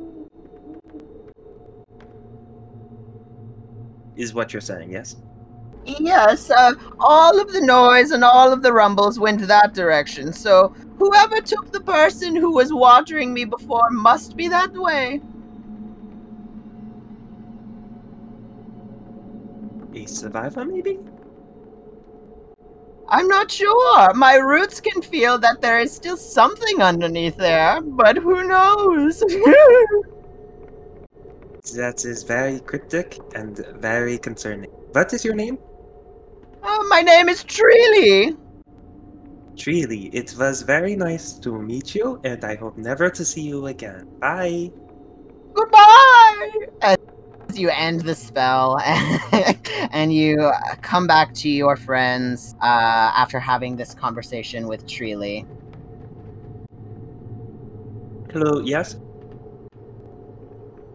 Is 4.16 4.34
what 4.34 4.52
you're 4.52 4.61
saying, 4.61 4.90
yes? 4.90 5.16
Yes, 5.99 6.51
uh, 6.51 6.72
all 7.01 7.41
of 7.41 7.53
the 7.53 7.61
noise 7.61 8.11
and 8.11 8.22
all 8.22 8.53
of 8.53 8.62
the 8.62 8.72
rumbles 8.72 9.18
went 9.18 9.41
that 9.47 9.72
direction. 9.72 10.32
So 10.32 10.68
whoever 10.99 11.41
took 11.41 11.72
the 11.72 11.80
person 11.80 12.36
who 12.36 12.53
was 12.53 12.72
watering 12.72 13.32
me 13.32 13.45
before 13.45 13.89
must 13.91 14.36
be 14.36 14.49
that 14.49 14.72
way. 14.74 15.20
A 19.95 20.07
survivor, 20.07 20.64
maybe? 20.64 20.99
I'm 23.09 23.26
not 23.26 23.51
sure. 23.51 24.12
My 24.14 24.34
roots 24.34 24.80
can 24.80 25.01
feel 25.01 25.39
that 25.39 25.62
there 25.62 25.80
is 25.80 25.91
still 25.91 26.18
something 26.18 26.82
underneath 26.82 27.36
there, 27.36 27.80
but 27.80 28.18
who 28.18 28.47
knows? 28.47 29.22
That 31.74 32.07
is 32.07 32.22
very 32.22 32.61
cryptic 32.61 33.18
and 33.34 33.59
very 33.76 34.16
concerning. 34.16 34.70
What 34.93 35.12
is 35.12 35.22
your 35.22 35.34
name? 35.34 35.59
Oh, 36.68 36.86
my 36.88 37.00
name 37.00 37.28
is 37.28 37.42
Treely. 37.44 38.36
Treely. 39.54 40.10
It 40.12 40.34
was 40.38 40.62
very 40.62 40.94
nice 40.94 41.32
to 41.40 41.58
meet 41.60 41.94
you, 41.94 42.20
and 42.24 42.44
I 42.44 42.54
hope 42.56 42.76
never 42.76 43.10
to 43.10 43.24
see 43.24 43.40
you 43.40 43.66
again. 43.66 44.06
Bye. 44.20 44.70
Goodbye. 45.54 46.50
As 46.82 46.98
you 47.54 47.70
end 47.70 48.02
the 48.02 48.14
spell 48.14 48.78
and 49.90 50.12
you 50.12 50.52
come 50.82 51.06
back 51.06 51.32
to 51.34 51.48
your 51.48 51.76
friends 51.76 52.54
uh, 52.62 53.10
after 53.16 53.40
having 53.40 53.74
this 53.74 53.94
conversation 53.94 54.68
with 54.68 54.86
Treely. 54.86 55.46
Hello, 58.30 58.60
yes? 58.60 58.96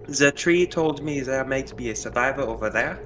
The 0.07 0.31
tree 0.31 0.67
told 0.67 1.03
me 1.03 1.21
there 1.21 1.43
might 1.43 1.75
be 1.75 1.89
a 1.89 1.95
survivor 1.95 2.43
over 2.43 2.69
there. 2.69 3.01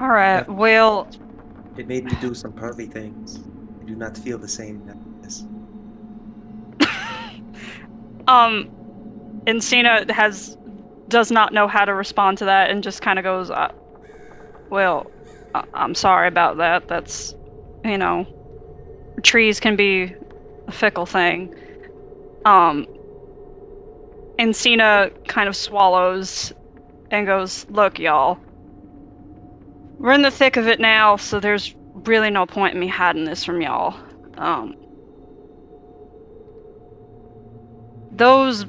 All 0.00 0.08
right. 0.08 0.48
Well, 0.48 1.10
It 1.76 1.88
made 1.88 2.04
me 2.04 2.12
do 2.20 2.34
some 2.34 2.52
pervy 2.52 2.90
things. 2.90 3.38
I 3.80 3.84
do 3.84 3.96
not 3.96 4.16
feel 4.16 4.38
the 4.38 4.48
same 4.48 4.88
as 5.24 5.44
um, 8.26 8.68
Encina 9.46 10.10
has 10.10 10.56
does 11.08 11.30
not 11.30 11.52
know 11.52 11.68
how 11.68 11.84
to 11.84 11.94
respond 11.94 12.38
to 12.38 12.44
that 12.46 12.70
and 12.70 12.82
just 12.84 13.02
kind 13.02 13.18
of 13.18 13.24
goes, 13.24 13.50
uh, 13.50 13.68
"Well, 14.70 15.10
I- 15.54 15.64
I'm 15.74 15.94
sorry 15.94 16.28
about 16.28 16.58
that. 16.58 16.88
That's, 16.88 17.34
you 17.84 17.98
know, 17.98 18.26
trees 19.22 19.60
can 19.60 19.76
be 19.76 20.14
a 20.68 20.72
fickle 20.72 21.06
thing." 21.06 21.50
Um, 22.44 22.86
Encina 24.40 25.12
kind 25.28 25.48
of 25.48 25.56
swallows 25.56 26.52
and 27.10 27.26
goes, 27.26 27.66
"Look, 27.68 27.98
y'all, 27.98 28.40
we're 30.00 30.12
in 30.12 30.22
the 30.22 30.30
thick 30.30 30.56
of 30.56 30.66
it 30.66 30.80
now, 30.80 31.16
so 31.16 31.38
there's 31.38 31.74
really 31.92 32.30
no 32.30 32.46
point 32.46 32.72
in 32.74 32.80
me 32.80 32.88
hiding 32.88 33.26
this 33.26 33.44
from 33.44 33.60
y'all. 33.60 33.94
Um, 34.38 34.74
those 38.10 38.64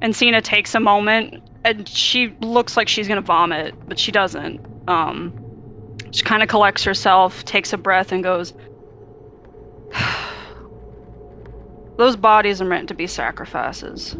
Encina 0.00 0.42
takes 0.42 0.74
a 0.74 0.80
moment 0.80 1.42
and 1.64 1.86
she 1.86 2.34
looks 2.40 2.74
like 2.76 2.88
she's 2.88 3.06
gonna 3.06 3.20
vomit, 3.20 3.74
but 3.86 3.98
she 3.98 4.10
doesn't. 4.10 4.60
Um, 4.88 5.34
she 6.10 6.22
kind 6.22 6.42
of 6.42 6.48
collects 6.48 6.82
herself, 6.84 7.44
takes 7.44 7.74
a 7.74 7.76
breath, 7.76 8.12
and 8.12 8.24
goes, 8.24 8.54
Those 11.98 12.16
bodies 12.16 12.62
are 12.62 12.64
meant 12.64 12.88
to 12.88 12.94
be 12.94 13.06
sacrifices. 13.06 14.14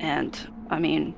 And, 0.00 0.36
I 0.70 0.80
mean, 0.80 1.14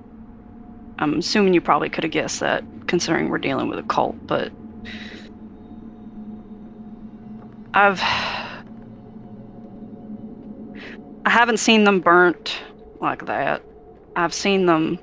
I'm 0.99 1.19
assuming 1.19 1.55
you 1.55 1.61
probably 1.63 1.91
could 1.91 2.05
have 2.05 2.13
guessed 2.13 2.41
that, 2.41 2.65
considering 2.89 3.29
we're 3.31 3.39
dealing 3.39 3.69
with 3.69 3.79
a 3.79 3.85
cult, 3.85 4.19
but. 4.29 4.53
I've. 7.75 8.03
I 11.25 11.31
haven't 11.31 11.59
seen 11.59 11.85
them 11.85 12.01
burnt 12.01 12.63
like 13.01 13.27
that. 13.27 13.63
I've 14.17 14.35
seen 14.35 14.67
them. 14.67 15.01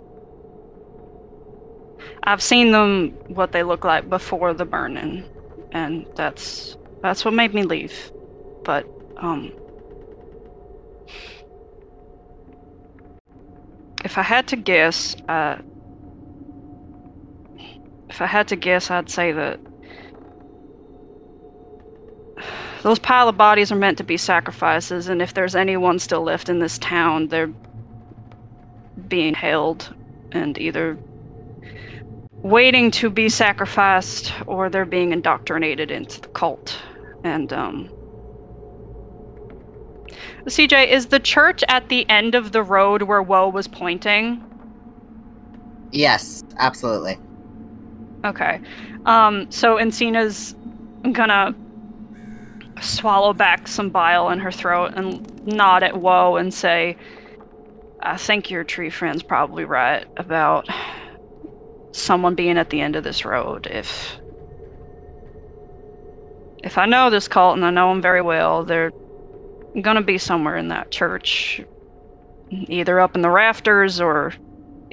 I've 2.23 2.43
seen 2.43 2.71
them 2.71 3.19
what 3.27 3.51
they 3.51 3.63
look 3.63 3.85
like 3.85 4.09
before 4.09 4.53
the 4.53 4.65
burning, 4.65 5.25
and 5.71 6.07
that's 6.15 6.77
that's 7.03 7.25
what 7.25 7.33
made 7.33 7.53
me 7.53 7.63
leave. 7.63 8.11
But 8.63 8.87
um, 9.17 9.53
if 14.05 14.17
I 14.17 14.23
had 14.23 14.47
to 14.49 14.57
guess, 14.57 15.15
uh, 15.29 15.57
if 18.13 18.21
I 18.21 18.27
had 18.27 18.47
to 18.49 18.55
guess, 18.55 18.91
I'd 18.91 19.09
say 19.09 19.31
that 19.31 19.59
those 22.83 22.99
pile 22.99 23.27
of 23.27 23.37
bodies 23.37 23.71
are 23.71 23.75
meant 23.75 23.97
to 23.97 24.03
be 24.03 24.17
sacrifices, 24.17 25.07
and 25.07 25.19
if 25.19 25.33
there's 25.33 25.55
anyone 25.55 25.97
still 25.97 26.21
left 26.21 26.47
in 26.47 26.59
this 26.59 26.77
town, 26.77 27.29
they're 27.29 27.51
being 29.07 29.33
held 29.33 29.95
and 30.31 30.59
either 30.59 30.95
waiting 32.43 32.91
to 32.91 33.09
be 33.09 33.29
sacrificed 33.29 34.31
or 34.45 34.69
they're 34.69 34.85
being 34.85 35.11
indoctrinated 35.11 35.89
into 35.89 36.21
the 36.21 36.27
cult. 36.27 36.77
And, 37.23 37.51
um. 37.51 37.89
CJ, 40.45 40.87
is 40.87 41.07
the 41.07 41.19
church 41.19 41.63
at 41.67 41.89
the 41.89 42.07
end 42.11 42.35
of 42.35 42.51
the 42.51 42.61
road 42.61 43.01
where 43.01 43.23
Woe 43.23 43.49
was 43.49 43.67
pointing? 43.67 44.43
Yes, 45.91 46.43
absolutely. 46.59 47.17
Okay. 48.25 48.61
Um, 49.05 49.51
so 49.51 49.77
Encina's 49.77 50.55
gonna 51.11 51.53
swallow 52.81 53.33
back 53.33 53.67
some 53.67 53.89
bile 53.89 54.29
in 54.29 54.39
her 54.39 54.51
throat 54.51 54.93
and 54.95 55.45
nod 55.45 55.83
at 55.83 55.97
Woe 55.97 56.37
and 56.37 56.53
say, 56.53 56.97
I 58.01 58.17
think 58.17 58.49
your 58.49 58.63
tree 58.63 58.89
friend's 58.89 59.23
probably 59.23 59.65
right 59.65 60.05
about 60.17 60.67
someone 61.91 62.35
being 62.35 62.57
at 62.57 62.69
the 62.69 62.81
end 62.81 62.95
of 62.95 63.03
this 63.03 63.25
road. 63.25 63.67
If 63.69 64.17
if 66.63 66.77
I 66.77 66.85
know 66.85 67.09
this 67.09 67.27
cult 67.27 67.57
and 67.57 67.65
I 67.65 67.71
know 67.71 67.89
them 67.89 68.01
very 68.01 68.21
well, 68.21 68.63
they're 68.63 68.91
gonna 69.81 70.01
be 70.01 70.17
somewhere 70.17 70.57
in 70.57 70.69
that 70.69 70.91
church. 70.91 71.61
Either 72.49 72.99
up 72.99 73.15
in 73.15 73.21
the 73.21 73.29
rafters 73.29 73.99
or 73.99 74.33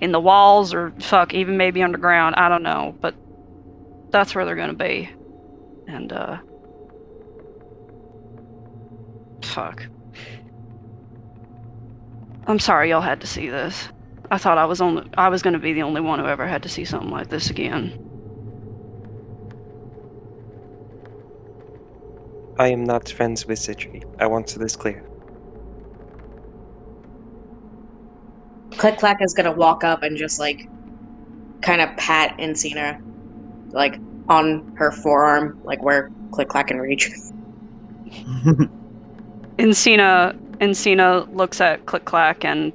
in 0.00 0.12
the 0.12 0.20
walls 0.20 0.72
or 0.74 0.92
fuck, 0.98 1.34
even 1.34 1.56
maybe 1.56 1.82
underground. 1.82 2.34
I 2.36 2.48
don't 2.48 2.62
know, 2.62 2.94
but 3.00 3.14
that's 4.10 4.34
where 4.34 4.44
they're 4.44 4.56
gonna 4.56 4.74
be. 4.74 5.10
And 5.86 6.12
uh 6.12 6.38
fuck. 9.42 9.86
I'm 12.46 12.58
sorry 12.58 12.90
y'all 12.90 13.00
had 13.00 13.20
to 13.20 13.26
see 13.26 13.48
this. 13.48 13.88
I 14.30 14.38
thought 14.38 14.58
I 14.58 14.64
was 14.64 14.80
only 14.80 15.08
I 15.16 15.28
was 15.28 15.42
gonna 15.42 15.58
be 15.58 15.72
the 15.72 15.82
only 15.82 16.00
one 16.00 16.18
who 16.18 16.26
ever 16.26 16.46
had 16.46 16.62
to 16.62 16.68
see 16.68 16.84
something 16.84 17.10
like 17.10 17.28
this 17.28 17.50
again. 17.50 18.06
I 22.58 22.68
am 22.68 22.84
not 22.84 23.08
friends 23.08 23.46
with 23.46 23.58
Citri. 23.58 24.02
I 24.18 24.26
want 24.26 24.48
this 24.48 24.76
clear. 24.76 25.09
Click 28.76 28.98
Clack 28.98 29.20
is 29.20 29.34
gonna 29.34 29.52
walk 29.52 29.84
up 29.84 30.02
and 30.02 30.16
just 30.16 30.38
like 30.38 30.68
kind 31.60 31.80
of 31.80 31.94
pat 31.96 32.36
Encina 32.38 33.00
like 33.72 33.98
on 34.28 34.74
her 34.76 34.90
forearm, 34.90 35.60
like 35.64 35.82
where 35.82 36.10
Click 36.32 36.48
Clack 36.48 36.68
can 36.68 36.78
reach. 36.78 37.10
Encina 39.58 40.36
Encina 40.58 41.34
looks 41.34 41.60
at 41.60 41.86
Click 41.86 42.04
Clack 42.04 42.44
and 42.44 42.72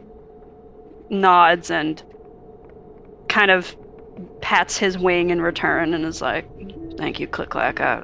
nods 1.10 1.70
and 1.72 2.02
kind 3.28 3.52
of 3.52 3.76
pats 4.42 4.78
his 4.78 4.98
wing 4.98 5.30
in 5.30 5.42
return 5.42 5.94
and 5.94 6.06
is 6.06 6.22
like, 6.22 6.48
"Thank 6.98 7.20
you, 7.20 7.28
Click 7.28 7.50
Clack. 7.50 7.80
I, 7.80 8.04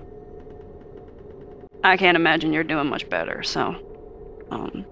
I 1.84 1.98
can't 1.98 2.16
imagine 2.16 2.54
you're 2.54 2.64
doing 2.64 2.88
much 2.88 3.10
better." 3.10 3.44
So, 3.44 3.76
um, 4.52 4.86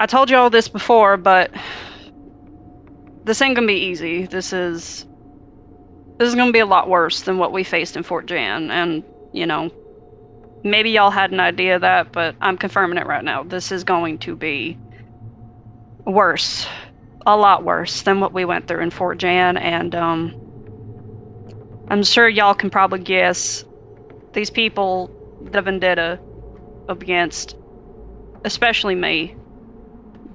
I 0.00 0.06
told 0.06 0.30
you 0.30 0.36
all 0.38 0.48
this 0.48 0.66
before, 0.66 1.18
but 1.18 1.50
this 3.24 3.42
ain't 3.42 3.54
gonna 3.54 3.66
be 3.66 3.74
easy. 3.74 4.24
This 4.24 4.50
is 4.50 5.04
this 6.16 6.26
is 6.26 6.34
gonna 6.34 6.52
be 6.52 6.58
a 6.60 6.66
lot 6.66 6.88
worse 6.88 7.20
than 7.20 7.36
what 7.36 7.52
we 7.52 7.64
faced 7.64 7.98
in 7.98 8.02
Fort 8.02 8.24
Jan, 8.24 8.70
and 8.70 9.04
you 9.34 9.44
know, 9.44 9.70
maybe 10.64 10.88
y'all 10.88 11.10
had 11.10 11.32
an 11.32 11.40
idea 11.40 11.74
of 11.74 11.82
that, 11.82 12.12
but 12.12 12.34
I'm 12.40 12.56
confirming 12.56 12.96
it 12.96 13.06
right 13.06 13.22
now. 13.22 13.42
This 13.42 13.70
is 13.70 13.84
going 13.84 14.16
to 14.20 14.34
be 14.34 14.78
worse, 16.06 16.66
a 17.26 17.36
lot 17.36 17.62
worse 17.62 18.00
than 18.00 18.20
what 18.20 18.32
we 18.32 18.46
went 18.46 18.66
through 18.68 18.80
in 18.80 18.90
Fort 18.90 19.18
Jan, 19.18 19.58
and 19.58 19.94
um, 19.94 20.34
I'm 21.88 22.02
sure 22.04 22.26
y'all 22.26 22.54
can 22.54 22.70
probably 22.70 23.00
guess 23.00 23.66
these 24.32 24.48
people 24.48 25.10
the 25.42 25.60
vendetta 25.60 26.18
against, 26.88 27.54
especially 28.46 28.94
me. 28.94 29.36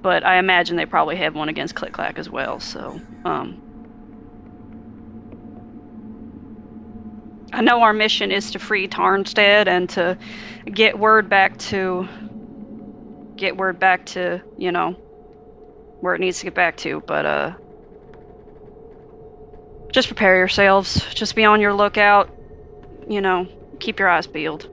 But 0.06 0.24
I 0.24 0.36
imagine 0.38 0.76
they 0.76 0.86
probably 0.86 1.16
have 1.16 1.34
one 1.34 1.48
against 1.48 1.74
Click 1.74 1.92
Clack 1.92 2.16
as 2.16 2.30
well. 2.30 2.60
So, 2.60 3.00
um, 3.24 3.60
I 7.52 7.60
know 7.60 7.82
our 7.82 7.92
mission 7.92 8.30
is 8.30 8.52
to 8.52 8.60
free 8.60 8.86
Tarnstead 8.86 9.66
and 9.66 9.90
to 9.90 10.16
get 10.66 10.96
word 10.96 11.28
back 11.28 11.58
to 11.58 12.06
get 13.34 13.56
word 13.56 13.80
back 13.80 14.06
to 14.06 14.40
you 14.56 14.70
know 14.70 14.92
where 16.02 16.14
it 16.14 16.20
needs 16.20 16.38
to 16.38 16.44
get 16.44 16.54
back 16.54 16.76
to. 16.76 17.02
But 17.04 17.26
uh, 17.26 17.54
just 19.92 20.06
prepare 20.06 20.36
yourselves. 20.36 21.04
Just 21.14 21.34
be 21.34 21.44
on 21.44 21.60
your 21.60 21.74
lookout. 21.74 22.30
You 23.08 23.20
know, 23.20 23.48
keep 23.80 23.98
your 23.98 24.08
eyes 24.08 24.28
peeled. 24.28 24.68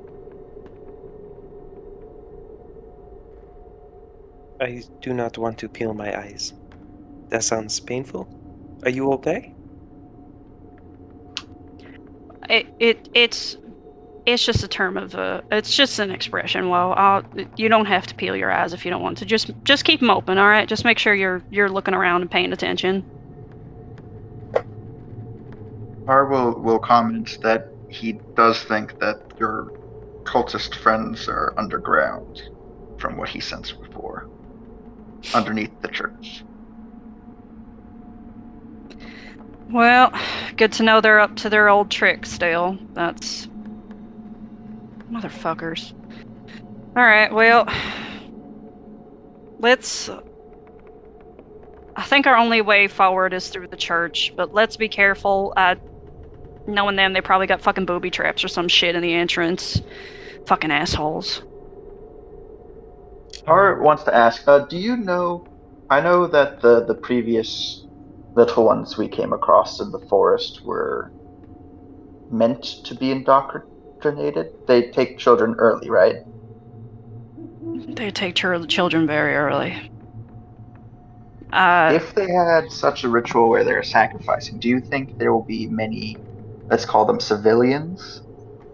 I 4.64 4.84
do 5.02 5.14
not 5.14 5.38
want 5.38 5.58
to 5.60 5.68
peel 5.68 5.94
my 5.94 6.18
eyes. 6.18 6.54
That 7.30 7.44
sounds 7.44 7.80
painful. 7.80 8.28
Are 8.84 8.90
you 8.90 9.12
okay? 9.14 9.54
It 12.50 12.68
it 12.80 13.10
it's 13.14 13.58
it's 14.26 14.46
just 14.46 14.64
a 14.64 14.68
term 14.68 14.98
of 14.98 15.16
uh 15.16 15.42
it's 15.52 15.76
just 15.76 16.00
an 16.00 16.12
expression. 16.12 16.70
Well, 16.70 16.94
I'll, 16.94 17.24
you 17.58 17.68
don't 17.68 17.86
have 17.86 18.08
to 18.08 18.16
peel 18.16 18.36
your 18.36 18.52
eyes 18.52 18.74
if 18.74 18.86
you 18.86 18.92
don't 18.92 19.02
want 19.02 19.18
to. 19.18 19.26
Just 19.26 19.52
just 19.64 19.84
keep 19.84 20.00
them 20.00 20.10
open, 20.10 20.38
all 20.38 20.48
right? 20.48 20.68
Just 20.68 20.86
make 20.86 20.98
sure 20.98 21.14
you're 21.14 21.42
you're 21.50 21.70
looking 21.70 21.94
around 21.94 22.22
and 22.22 22.32
paying 22.32 22.54
attention. 22.54 23.04
Har 26.06 26.26
will 26.26 26.54
will 26.54 26.80
comment 26.80 27.38
that 27.42 27.68
he 27.90 28.14
does 28.36 28.64
think 28.64 29.00
that 29.00 29.22
your 29.40 29.72
cultist 30.24 30.76
friends 30.76 31.28
are 31.28 31.54
underground, 31.58 32.44
from 32.98 33.18
what 33.18 33.30
he 33.30 33.40
sensed 33.40 33.82
before, 33.82 34.28
underneath 35.34 35.72
the 35.82 35.88
church. 35.88 36.44
Well, 39.70 40.12
good 40.56 40.72
to 40.74 40.84
know 40.84 41.02
they're 41.02 41.20
up 41.20 41.36
to 41.38 41.50
their 41.50 41.70
old 41.70 41.90
tricks 41.90 42.32
still. 42.32 42.78
That's 42.94 43.48
motherfuckers. 45.12 45.94
All 46.96 47.04
right, 47.04 47.34
well, 47.34 47.68
let's 49.60 50.10
I 51.96 52.04
think 52.04 52.26
our 52.26 52.36
only 52.36 52.62
way 52.62 52.88
forward 52.88 53.34
is 53.34 53.50
through 53.50 53.68
the 53.68 53.78
church, 53.78 54.34
but 54.36 54.54
let's 54.54 54.78
be 54.78 54.90
careful. 54.90 55.54
Uh, 55.56 55.76
knowing 56.68 56.96
them, 56.96 57.14
they 57.14 57.22
probably 57.22 57.48
got 57.48 57.62
fucking 57.62 57.86
booby 57.86 58.10
traps 58.10 58.44
or 58.44 58.48
some 58.48 58.68
shit 58.68 58.96
in 58.96 59.02
the 59.02 59.14
entrance. 59.14 59.82
Fucking 60.48 60.72
assholes. 60.72 61.44
Har 63.46 63.82
wants 63.82 64.04
to 64.04 64.14
ask, 64.16 64.48
uh, 64.48 64.60
do 64.68 64.78
you 64.78 64.98
know? 64.98 65.48
I 65.90 66.02
know 66.02 66.28
that 66.28 66.62
the 66.62 66.84
the 66.86 66.96
previous 66.96 67.86
little 68.36 68.66
ones 68.66 68.98
we 68.98 69.08
came 69.08 69.34
across 69.34 69.80
in 69.80 69.92
the 69.92 70.00
forest 70.10 70.62
were 70.66 71.14
meant 72.30 72.64
to 72.86 72.96
be 72.96 73.12
indoctrinated. 73.12 74.48
They 74.68 74.90
take 74.92 75.18
children 75.20 75.56
early, 75.58 75.90
right? 75.90 76.18
They 77.96 78.12
take 78.12 78.36
chil- 78.36 78.66
children 78.66 79.08
very 79.08 79.36
early. 79.36 79.78
Uh, 81.52 81.92
if 81.94 82.14
they 82.16 82.28
had 82.32 82.72
such 82.72 83.04
a 83.04 83.10
ritual 83.10 83.50
where 83.50 83.64
they're 83.64 83.84
sacrificing, 83.84 84.60
do 84.60 84.68
you 84.68 84.82
think 84.82 85.12
there 85.18 85.32
will 85.34 85.46
be 85.46 85.68
many, 85.68 86.22
let's 86.70 86.86
call 86.86 87.06
them 87.06 87.20
civilians, 87.20 88.22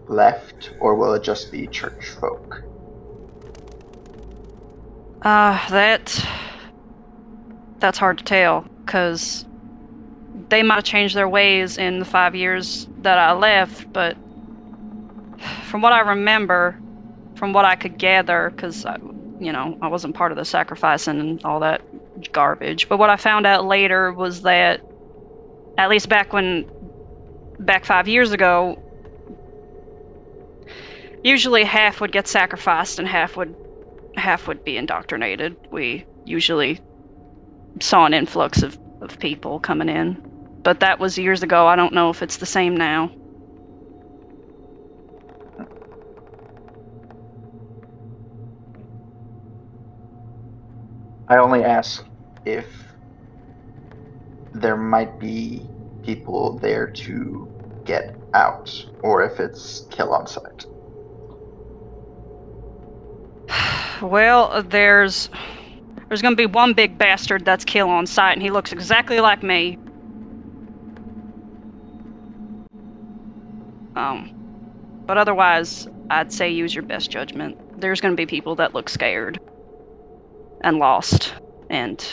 left, 0.08 0.72
or 0.80 0.96
will 0.96 1.14
it 1.14 1.22
just 1.24 1.50
be 1.52 1.68
church 1.68 2.16
folk? 2.20 2.54
Uh, 5.22 5.68
that 5.70 6.24
that's 7.80 7.98
hard 7.98 8.18
to 8.18 8.24
tell 8.24 8.66
because 8.86 9.44
they 10.48 10.62
might 10.62 10.76
have 10.76 10.84
changed 10.84 11.14
their 11.16 11.28
ways 11.28 11.76
in 11.76 11.98
the 11.98 12.04
five 12.04 12.34
years 12.34 12.88
that 13.02 13.18
I 13.18 13.32
left, 13.32 13.92
but 13.92 14.16
from 15.64 15.82
what 15.82 15.92
I 15.92 16.00
remember, 16.00 16.76
from 17.36 17.52
what 17.52 17.64
I 17.64 17.74
could 17.76 17.98
gather, 17.98 18.50
because 18.54 18.84
you 19.38 19.52
know 19.52 19.76
I 19.82 19.88
wasn't 19.88 20.14
part 20.14 20.32
of 20.32 20.38
the 20.38 20.44
sacrificing 20.44 21.20
and 21.20 21.40
all 21.44 21.60
that 21.60 21.82
garbage, 22.32 22.88
but 22.88 22.98
what 22.98 23.10
I 23.10 23.16
found 23.16 23.46
out 23.46 23.64
later 23.66 24.12
was 24.12 24.42
that 24.42 24.80
at 25.78 25.90
least 25.90 26.08
back 26.08 26.32
when 26.32 26.66
back 27.58 27.84
five 27.84 28.08
years 28.08 28.32
ago, 28.32 28.78
usually 31.22 31.64
half 31.64 32.00
would 32.00 32.12
get 32.12 32.26
sacrificed 32.28 32.98
and 32.98 33.08
half 33.08 33.36
would 33.36 33.54
half 34.20 34.48
would 34.48 34.64
be 34.64 34.78
indoctrinated. 34.78 35.58
We 35.72 36.06
usually 36.24 36.80
saw 37.82 38.06
an 38.06 38.14
influx 38.14 38.62
of, 38.62 38.78
of 39.02 39.18
people 39.20 39.60
coming 39.60 39.88
in. 39.90 40.22
But 40.64 40.80
that 40.80 41.00
was 41.00 41.18
years 41.18 41.42
ago. 41.42 41.66
I 41.66 41.76
don't 41.76 41.94
know 41.94 42.10
if 42.10 42.22
it's 42.22 42.38
the 42.38 42.46
same 42.46 42.76
now. 42.76 43.12
I 51.28 51.38
only 51.38 51.64
ask 51.64 52.04
if 52.44 52.68
there 54.54 54.76
might 54.78 55.20
be 55.20 55.72
people 56.04 56.58
there 56.60 56.88
to 56.88 57.50
get 57.86 58.04
out, 58.34 58.70
or 59.02 59.22
if 59.24 59.40
it's 59.40 59.86
kill 59.90 60.14
on 60.14 60.26
sight. 60.26 60.66
Well, 64.02 64.62
there's 64.62 65.28
there's 66.08 66.22
gonna 66.22 66.36
be 66.36 66.46
one 66.46 66.72
big 66.72 66.98
bastard 66.98 67.44
that's 67.44 67.64
kill 67.64 67.88
on 67.88 68.06
sight, 68.06 68.32
and 68.32 68.42
he 68.42 68.50
looks 68.50 68.72
exactly 68.72 69.20
like 69.20 69.42
me. 69.42 69.78
Um, 73.94 74.32
but 75.06 75.18
otherwise, 75.18 75.86
I'd 76.10 76.32
say 76.32 76.50
use 76.50 76.74
your 76.74 76.84
best 76.84 77.10
judgment. 77.10 77.80
There's 77.80 78.00
gonna 78.00 78.14
be 78.16 78.26
people 78.26 78.54
that 78.56 78.74
look 78.74 78.88
scared 78.88 79.38
and 80.62 80.78
lost, 80.78 81.34
and 81.68 82.04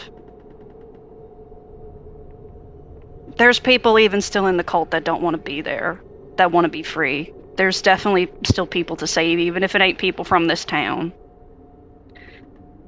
there's 3.37 3.59
people 3.59 3.99
even 3.99 4.21
still 4.21 4.47
in 4.47 4.57
the 4.57 4.63
cult 4.63 4.91
that 4.91 5.03
don't 5.03 5.21
want 5.21 5.35
to 5.35 5.41
be 5.41 5.61
there, 5.61 6.01
that 6.37 6.51
want 6.51 6.65
to 6.65 6.69
be 6.69 6.83
free. 6.83 7.33
There's 7.55 7.81
definitely 7.81 8.29
still 8.45 8.67
people 8.67 8.95
to 8.97 9.07
save, 9.07 9.39
even 9.39 9.63
if 9.63 9.75
it 9.75 9.81
ain't 9.81 9.97
people 9.97 10.25
from 10.25 10.47
this 10.47 10.65
town. 10.65 11.13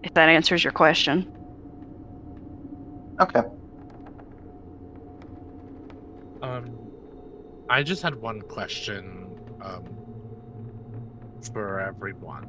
If 0.04 0.14
that 0.14 0.30
answers 0.30 0.64
your 0.64 0.72
question. 0.72 1.32
Okay. 3.20 3.42
Um, 6.42 6.78
I 7.70 7.84
just 7.84 8.02
had 8.02 8.16
one 8.16 8.42
question 8.42 9.28
um, 9.62 9.84
for 11.54 11.82
everyone. 11.82 12.44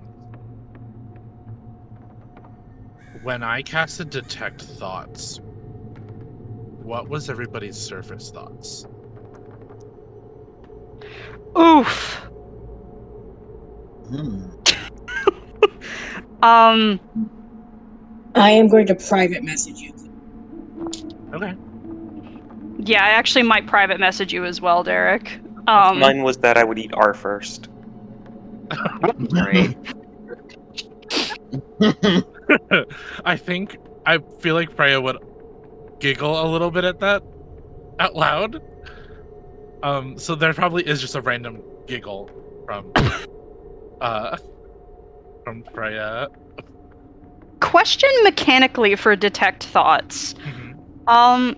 When 3.22 3.42
I 3.42 3.62
casted 3.62 4.10
Detect 4.10 4.62
Thoughts, 4.62 5.40
what 6.82 7.08
was 7.08 7.28
everybody's 7.28 7.76
surface 7.76 8.30
thoughts? 8.30 8.86
Oof. 11.58 12.16
Hmm. 14.08 14.46
Um, 16.42 16.98
I 18.34 18.50
am 18.50 18.68
going 18.68 18.86
to 18.86 18.94
private 18.94 19.42
message 19.42 19.80
you. 19.80 19.92
Okay. 21.32 21.54
yeah, 22.78 23.04
I 23.04 23.10
actually 23.10 23.42
might 23.42 23.66
private 23.66 24.00
message 24.00 24.32
you 24.32 24.44
as 24.44 24.60
well, 24.60 24.82
Derek. 24.82 25.38
Um, 25.68 26.00
Mine 26.00 26.22
was 26.22 26.38
that 26.38 26.56
I 26.56 26.64
would 26.64 26.78
eat 26.78 26.90
R 26.94 27.14
first. 27.14 27.68
Great. 29.30 29.76
I 33.24 33.36
think 33.36 33.76
I 34.06 34.18
feel 34.38 34.54
like 34.54 34.74
Freya 34.74 35.00
would 35.00 35.18
giggle 35.98 36.44
a 36.44 36.48
little 36.48 36.70
bit 36.70 36.84
at 36.84 37.00
that 37.00 37.22
out 37.98 38.16
loud. 38.16 38.62
Um, 39.82 40.18
so 40.18 40.34
there 40.34 40.52
probably 40.54 40.86
is 40.86 41.00
just 41.00 41.14
a 41.14 41.20
random 41.20 41.62
giggle 41.86 42.30
from 42.66 42.92
uh 44.00 44.36
from 45.44 45.62
Freya. 45.74 46.28
Question 47.60 48.08
mechanically 48.24 48.96
for 48.96 49.14
detect 49.16 49.64
thoughts. 49.64 50.34
Mhm. 50.44 50.74
Um, 51.06 51.56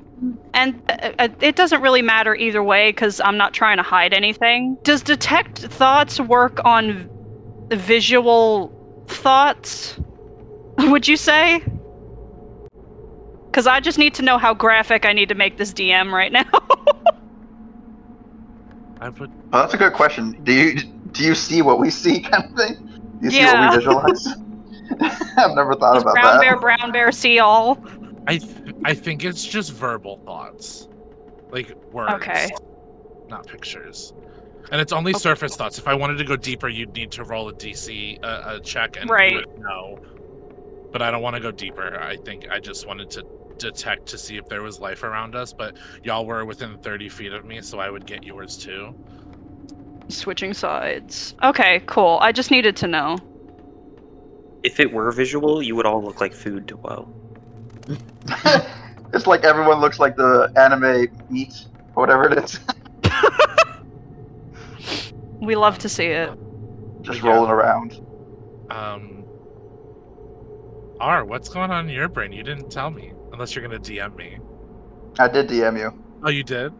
and 0.54 0.80
uh, 0.88 1.10
uh, 1.18 1.28
it 1.40 1.56
doesn't 1.56 1.80
really 1.82 2.02
matter 2.02 2.34
either 2.34 2.62
way 2.62 2.90
because 2.90 3.20
I'm 3.20 3.36
not 3.36 3.52
trying 3.54 3.76
to 3.78 3.82
hide 3.82 4.12
anything. 4.14 4.78
Does 4.84 5.02
detect 5.02 5.58
thoughts 5.60 6.20
work 6.20 6.60
on 6.64 7.08
visual 7.72 8.72
thoughts? 9.08 9.98
Would 10.78 11.08
you 11.08 11.16
say? 11.16 11.62
Because 13.50 13.66
I 13.66 13.80
just 13.80 13.98
need 13.98 14.14
to 14.14 14.22
know 14.22 14.38
how 14.38 14.54
graphic 14.54 15.04
I 15.04 15.12
need 15.12 15.28
to 15.28 15.34
make 15.34 15.58
this 15.58 15.72
DM 15.72 16.12
right 16.12 16.32
now. 16.32 16.44
I 19.00 19.08
would 19.08 19.18
Well, 19.52 19.62
that's 19.62 19.74
a 19.74 19.76
good 19.76 19.92
question. 19.94 20.32
Do 20.44 20.52
you 20.52 20.80
do 21.10 21.24
you 21.24 21.34
see 21.34 21.60
what 21.60 21.78
we 21.80 21.90
see, 21.90 22.20
kind 22.20 22.44
of 22.44 22.56
thing? 22.56 22.76
Do 23.20 23.26
you 23.26 23.30
see 23.30 23.38
Yeah. 23.38 23.60
what 23.60 23.72
we 23.72 23.76
visualize? 23.76 24.28
I've 25.36 25.54
never 25.54 25.74
thought 25.74 25.94
Does 25.94 26.02
about 26.02 26.14
brown 26.14 26.38
that. 26.38 26.38
Brown 26.38 26.40
bear, 26.40 26.56
brown 26.78 26.92
bear, 26.92 27.12
see 27.12 27.38
all. 27.38 27.78
I 28.26 28.38
th- 28.38 28.74
I 28.84 28.94
think 28.94 29.24
it's 29.24 29.44
just 29.44 29.72
verbal 29.72 30.20
thoughts, 30.24 30.88
like 31.50 31.74
words, 31.92 32.12
Okay. 32.14 32.50
not 33.28 33.46
pictures. 33.46 34.12
And 34.70 34.80
it's 34.80 34.92
only 34.92 35.10
Okay. 35.12 35.18
surface 35.18 35.56
thoughts. 35.56 35.78
If 35.78 35.88
I 35.88 35.94
wanted 35.94 36.18
to 36.18 36.24
go 36.24 36.36
deeper, 36.36 36.68
you'd 36.68 36.94
need 36.94 37.10
to 37.12 37.24
roll 37.24 37.48
a 37.48 37.52
DC 37.52 38.18
uh, 38.22 38.56
a 38.56 38.60
check 38.60 38.96
and 39.00 39.10
Right. 39.10 39.32
you 39.32 39.38
would 39.38 39.58
know. 39.58 39.98
But 40.92 41.02
I 41.02 41.10
don't 41.10 41.22
want 41.22 41.36
to 41.36 41.42
go 41.42 41.50
deeper. 41.50 41.98
I 42.00 42.16
think 42.16 42.48
I 42.50 42.60
just 42.60 42.86
wanted 42.86 43.10
to 43.10 43.24
detect 43.58 44.06
to 44.06 44.18
see 44.18 44.36
if 44.36 44.46
there 44.48 44.62
was 44.62 44.78
life 44.78 45.02
around 45.02 45.34
us. 45.34 45.52
But 45.52 45.76
y'all 46.04 46.26
were 46.26 46.44
within 46.44 46.78
30 46.78 47.08
feet 47.08 47.32
of 47.32 47.44
me, 47.44 47.60
so 47.62 47.78
I 47.80 47.90
would 47.90 48.06
get 48.06 48.24
yours 48.24 48.56
too. 48.56 48.94
Switching 50.08 50.52
sides. 50.54 51.34
Okay, 51.42 51.82
cool. 51.86 52.18
I 52.20 52.32
just 52.32 52.50
needed 52.50 52.76
to 52.76 52.86
know. 52.86 53.18
If 54.62 54.80
it 54.80 54.92
were 54.92 55.10
visual, 55.10 55.62
you 55.62 55.74
would 55.76 55.86
all 55.86 56.02
look 56.02 56.20
like 56.20 56.32
food 56.32 56.68
to 56.68 56.76
Woe. 56.76 57.08
it's 59.12 59.26
like 59.26 59.44
everyone 59.44 59.80
looks 59.80 59.98
like 59.98 60.16
the 60.16 60.52
anime 60.56 61.08
meat, 61.30 61.66
or 61.94 62.02
whatever 62.02 62.30
it 62.30 62.44
is, 62.44 62.60
We 65.40 65.56
love 65.56 65.78
to 65.78 65.88
see 65.88 66.06
it. 66.06 66.30
just 67.02 67.22
Yeah. 67.22 67.30
rolling 67.32 67.50
around. 67.50 68.00
Um, 68.70 69.24
R, 71.00 71.24
what's 71.24 71.48
going 71.48 71.72
on 71.72 71.88
in 71.88 71.94
your 71.94 72.08
brain? 72.08 72.30
You 72.32 72.44
didn't 72.44 72.70
tell 72.70 72.90
me, 72.90 73.12
unless 73.32 73.54
you're 73.56 73.66
gonna 73.66 73.80
DM 73.80 74.14
me. 74.16 74.38
I 75.18 75.26
did 75.26 75.48
DM 75.48 75.76
you. 75.78 75.92
Oh, 76.22 76.30
you 76.30 76.44
did? 76.44 76.72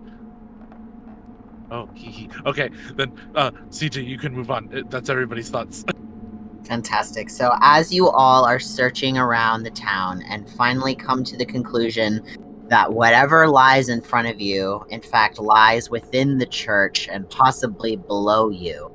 Oh, 1.72 1.89
hee 1.95 2.11
hee. 2.11 2.28
Okay, 2.47 2.70
then, 2.95 3.12
uh, 3.35 3.51
CJ, 3.70 4.07
you 4.07 4.16
can 4.18 4.33
move 4.33 4.51
on. 4.53 4.85
That's 4.89 5.09
everybody's 5.09 5.51
thoughts. 5.51 5.85
Fantastic. 6.65 7.29
So, 7.29 7.53
as 7.61 7.93
you 7.93 8.09
all 8.09 8.45
are 8.45 8.61
searching 8.61 9.19
around 9.19 9.63
the 9.63 9.71
town 9.71 10.23
and 10.29 10.49
finally 10.51 10.95
come 10.95 11.25
to 11.25 11.37
the 11.37 11.45
conclusion 11.45 12.23
that 12.69 12.93
whatever 12.93 13.49
lies 13.49 13.89
in 13.89 14.01
front 14.01 14.29
of 14.29 14.41
you, 14.41 14.85
in 14.89 15.01
fact, 15.01 15.39
lies 15.39 15.91
within 15.91 16.39
the 16.39 16.47
church 16.47 17.09
and 17.11 17.29
possibly 17.29 17.97
below 17.97 18.49
you, 18.49 18.91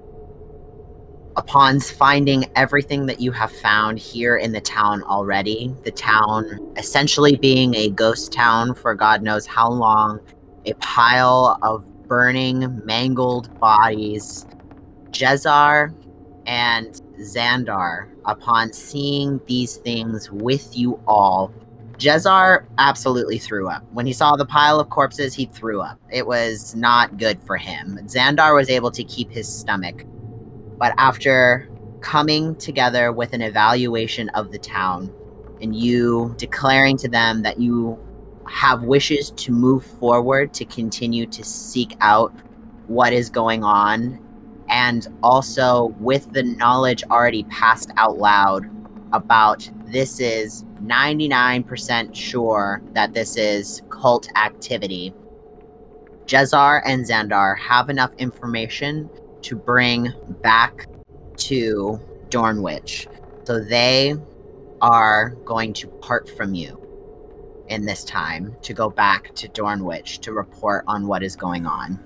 upon 1.36 1.80
finding 1.80 2.46
everything 2.56 3.06
that 3.06 3.20
you 3.20 3.32
have 3.32 3.52
found 3.52 4.00
here 4.00 4.38
in 4.38 4.52
the 4.52 4.62
town 4.62 5.04
already, 5.04 5.72
the 5.84 5.92
town 5.92 6.74
essentially 6.78 7.36
being 7.36 7.76
a 7.76 7.90
ghost 7.90 8.32
town 8.32 8.74
for 8.74 8.96
God 8.96 9.22
knows 9.22 9.46
how 9.46 9.70
long, 9.70 10.20
a 10.66 10.74
pile 10.76 11.60
of 11.62 11.86
burning, 12.08 12.82
mangled 12.86 13.60
bodies, 13.60 14.48
Jezar 15.14 15.94
and 16.48 17.02
Xander, 17.20 18.08
upon 18.26 18.74
seeing 18.74 19.40
these 19.48 19.78
things 19.78 20.32
with 20.32 20.78
you 20.78 21.00
all, 21.08 21.52
Jezar 22.00 22.68
absolutely 22.78 23.40
threw 23.40 23.68
up. 23.68 23.84
When 23.92 24.06
he 24.06 24.14
saw 24.14 24.36
the 24.36 24.46
pile 24.46 24.80
of 24.80 24.90
corpses, 24.90 25.34
he 25.34 25.46
threw 25.46 25.82
up. 25.82 26.00
It 26.12 26.28
was 26.28 26.76
not 26.76 27.18
good 27.18 27.42
for 27.42 27.58
him. 27.58 28.00
Xander 28.04 28.56
was 28.56 28.70
able 28.70 28.92
to 28.92 29.04
keep 29.04 29.32
his 29.32 29.48
stomach. 29.48 30.06
But 30.78 30.94
after 30.98 31.70
coming 32.02 32.56
together 32.56 33.12
with 33.12 33.34
an 33.34 33.42
evaluation 33.42 34.30
of 34.30 34.52
the 34.52 34.60
town, 34.60 35.12
and 35.60 35.76
you 35.76 36.36
declaring 36.38 36.98
to 36.98 37.08
them 37.08 37.42
that 37.42 37.60
you 37.60 37.98
have 38.48 38.84
wishes 38.84 39.32
to 39.32 39.52
move 39.52 39.84
forward 39.84 40.54
to 40.54 40.66
continue 40.66 41.26
to 41.26 41.44
seek 41.44 41.98
out 42.00 42.32
what 42.86 43.12
is 43.12 43.30
going 43.30 43.64
on 43.64 44.20
and 44.70 45.08
also 45.24 45.96
with 46.00 46.32
the 46.34 46.44
knowledge 46.44 47.04
already 47.06 47.44
passed 47.46 47.92
out 47.98 48.18
loud 48.18 48.66
about 49.14 49.70
this 49.86 50.20
is 50.20 50.64
99% 50.84 52.16
sure 52.16 52.82
that 52.94 53.14
this 53.14 53.38
is 53.38 53.82
cult 53.90 54.30
activity. 54.36 55.14
Jezar 56.28 56.82
and 56.86 57.06
Xander 57.06 57.58
have 57.58 57.90
enough 57.90 58.14
information 58.18 59.10
to 59.44 59.56
bring 59.56 60.12
back 60.42 60.88
to 61.38 62.00
Dornwich. 62.30 63.08
So 63.46 63.64
they 63.64 64.16
are 64.82 65.30
going 65.46 65.74
to 65.74 65.88
part 65.88 66.30
from 66.30 66.54
you 66.54 66.84
in 67.70 67.86
this 67.86 68.04
time 68.04 68.56
to 68.62 68.74
go 68.74 68.90
back 68.90 69.34
to 69.36 69.48
Dornwich 69.48 70.20
to 70.20 70.34
report 70.34 70.84
on 70.88 71.08
what 71.08 71.24
is 71.24 71.36
going 71.36 71.66
on. 71.66 72.00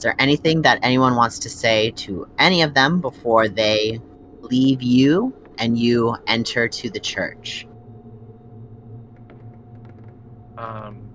Is 0.00 0.04
there 0.04 0.16
anything 0.18 0.62
that 0.62 0.78
anyone 0.82 1.14
wants 1.14 1.38
to 1.40 1.50
say 1.50 1.90
to 1.90 2.26
any 2.38 2.62
of 2.62 2.72
them 2.72 3.02
before 3.02 3.48
they 3.50 4.00
leave 4.40 4.80
you 4.80 5.34
and 5.58 5.78
you 5.78 6.16
enter 6.26 6.68
to 6.68 6.88
the 6.88 6.98
church? 6.98 7.68
Um, 10.56 11.06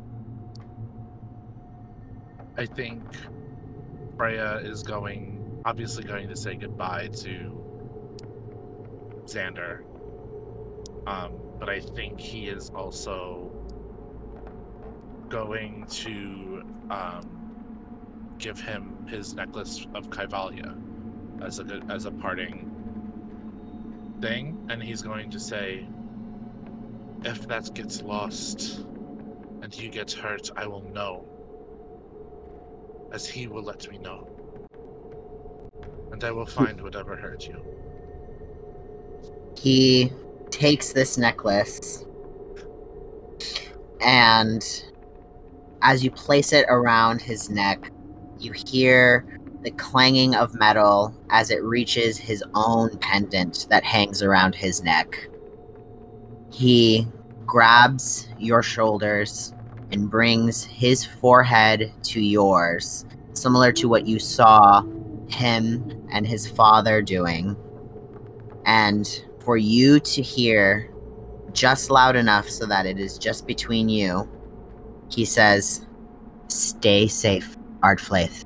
I 2.60 2.68
think 2.68 3.02
Freya 4.18 4.58
is 4.58 4.84
going, 4.84 5.60
obviously 5.66 6.04
going 6.04 6.28
to 6.28 6.36
say 6.36 6.54
goodbye 6.54 7.08
to 7.08 7.60
Xander. 9.26 9.80
Um, 11.08 11.34
but 11.58 11.70
I 11.70 11.80
think 11.80 12.20
he 12.20 12.50
is 12.50 12.70
also 12.70 13.52
going 15.28 15.88
to 15.88 16.64
um, 16.92 17.35
give 18.40 18.60
him 18.60 18.96
his 19.08 19.34
necklace 19.34 19.88
of 19.94 20.10
Kaivalya 20.10 20.76
as 21.42 21.60
a 21.60 21.82
as 21.90 22.06
a 22.06 22.12
parting 22.12 22.72
thing, 24.22 24.66
and 24.70 24.82
he's 24.82 25.02
going 25.02 25.30
to 25.32 25.40
say, 25.40 25.88
"If 27.24 27.48
that 27.48 27.74
gets 27.74 28.02
lost 28.02 28.86
and 29.62 29.76
you 29.78 29.90
get 29.90 30.12
hurt, 30.12 30.50
I 30.56 30.68
will 30.68 30.84
know, 30.94 31.26
as 33.12 33.28
he 33.28 33.48
will 33.48 33.64
let 33.64 33.90
me 33.92 33.98
know, 33.98 34.28
and 36.12 36.24
I 36.24 36.32
will 36.32 36.46
find 36.46 36.82
whatever 36.82 37.16
hurt 37.16 37.48
you." 37.48 37.64
He 39.58 40.12
takes 40.52 40.94
this 40.94 41.18
necklace 41.18 42.06
and 44.02 44.86
as 45.82 46.04
you 46.04 46.12
place 46.12 46.54
it 46.54 46.66
around 46.70 47.22
his 47.22 47.50
neck, 47.50 47.92
you 48.46 48.54
hear 48.54 49.26
the 49.64 49.72
clanging 49.72 50.36
of 50.36 50.54
metal 50.54 51.14
as 51.32 51.50
it 51.50 51.64
reaches 51.64 52.18
his 52.18 52.44
own 52.54 52.96
pendant 53.00 53.66
that 53.70 53.84
hangs 53.84 54.22
around 54.22 54.54
his 54.54 54.84
neck. 54.84 55.28
He 56.52 57.08
grabs 57.46 58.30
your 58.38 58.62
shoulders 58.62 59.54
and 59.92 60.10
brings 60.10 60.64
his 60.64 61.04
forehead 61.04 61.92
to 62.04 62.22
yours, 62.22 63.06
similar 63.34 63.72
to 63.74 63.90
what 63.90 64.06
you 64.06 64.20
saw 64.20 64.84
him 65.28 66.08
and 66.12 66.28
his 66.28 66.48
father 66.48 67.02
doing. 67.02 67.58
And 68.66 69.08
for 69.40 69.58
you 69.58 70.00
to 70.00 70.22
hear 70.22 70.92
just 71.54 71.90
loud 71.90 72.16
enough 72.16 72.50
so 72.50 72.66
that 72.68 72.86
it 72.86 73.00
is 73.00 73.18
just 73.18 73.48
between 73.48 73.90
you, 73.90 74.30
he 75.10 75.26
says, 75.26 75.86
Stay 76.48 77.08
safe, 77.08 77.58
Ardflaith. 77.86 78.46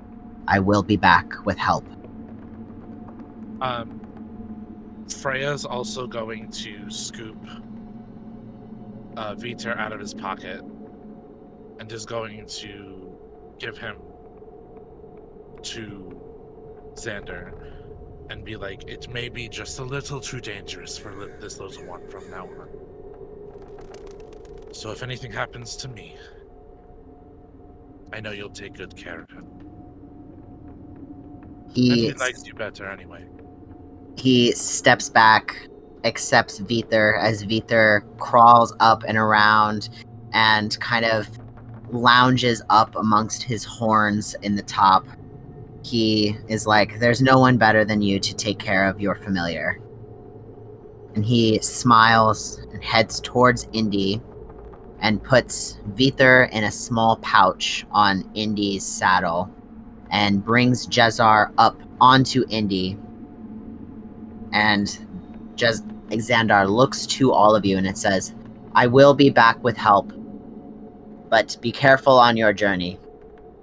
I 0.49 0.59
will 0.59 0.83
be 0.83 0.97
back 0.97 1.45
with 1.45 1.57
help. 1.57 1.85
Um, 3.61 4.01
Freya's 5.07 5.63
also 5.63 6.07
going 6.07 6.51
to 6.51 6.89
scoop 6.89 7.37
uh, 9.15 9.35
Viter 9.35 9.77
out 9.77 9.93
of 9.93 9.99
his 10.01 10.13
pocket 10.13 10.61
and 11.79 11.89
is 11.89 12.05
going 12.05 12.45
to 12.47 13.17
give 13.59 13.77
him 13.77 13.95
to 15.61 16.21
Xander 16.95 17.53
and 18.29 18.43
be 18.43 18.57
like, 18.57 18.83
it 18.89 19.09
may 19.09 19.29
be 19.29 19.47
just 19.47 19.79
a 19.79 19.83
little 19.83 20.19
too 20.19 20.41
dangerous 20.41 20.97
for 20.97 21.15
li- 21.15 21.31
this 21.39 21.59
little 21.59 21.85
one 21.85 22.05
from 22.09 22.29
now 22.29 22.45
on. 22.45 22.67
So 24.73 24.91
if 24.91 25.01
anything 25.01 25.31
happens 25.31 25.77
to 25.77 25.87
me, 25.87 26.17
I 28.13 28.19
know 28.19 28.31
you'll 28.31 28.49
take 28.49 28.73
good 28.75 28.95
care 28.95 29.21
of 29.21 29.29
him. 29.29 29.45
And 31.67 31.75
He 31.75 32.13
likes 32.13 32.45
you 32.45 32.53
better 32.53 32.87
anyway. 32.89 33.25
he 34.17 34.51
steps 34.53 35.09
back, 35.09 35.67
accepts 36.03 36.59
Vither 36.59 37.19
as 37.21 37.43
Vither 37.45 38.01
crawls 38.17 38.75
up 38.79 39.03
and 39.07 39.17
around 39.17 39.89
and 40.33 40.79
kind 40.79 41.05
of 41.05 41.27
lounges 41.91 42.61
up 42.69 42.95
amongst 42.95 43.43
his 43.43 43.63
horns 43.63 44.35
in 44.41 44.55
the 44.55 44.63
top. 44.63 45.05
He 45.83 46.35
is 46.47 46.67
like, 46.67 46.99
There's 46.99 47.21
no 47.21 47.39
one 47.39 47.57
better 47.57 47.85
than 47.85 48.01
you 48.01 48.19
to 48.19 48.33
take 48.35 48.59
care 48.59 48.87
of 48.87 48.99
your 48.99 49.15
familiar. 49.15 49.79
And 51.15 51.23
he 51.25 51.59
smiles 51.61 52.59
and 52.71 52.83
heads 52.83 53.19
towards 53.21 53.67
Indy 53.73 54.21
and 55.01 55.23
puts 55.23 55.77
Vither 55.91 56.49
in 56.51 56.63
a 56.63 56.71
small 56.71 57.17
pouch 57.17 57.85
on 57.91 58.29
Indy's 58.33 58.85
saddle 58.85 59.49
and 60.11 60.43
brings 60.43 60.87
Jezar 60.87 61.53
up 61.57 61.79
onto 62.01 62.45
Indy 62.49 62.97
and 64.51 65.05
just 65.55 65.87
Xander 66.09 66.67
looks 66.69 67.05
to 67.05 67.31
all 67.31 67.55
of 67.55 67.65
you 67.65 67.77
and 67.77 67.87
it 67.87 67.97
says, 67.97 68.33
I 68.73 68.87
will 68.87 69.13
be 69.13 69.29
back 69.29 69.63
with 69.63 69.77
help, 69.77 70.11
but 71.29 71.57
be 71.61 71.71
careful 71.71 72.17
on 72.17 72.37
your 72.37 72.53
journey. 72.53 72.99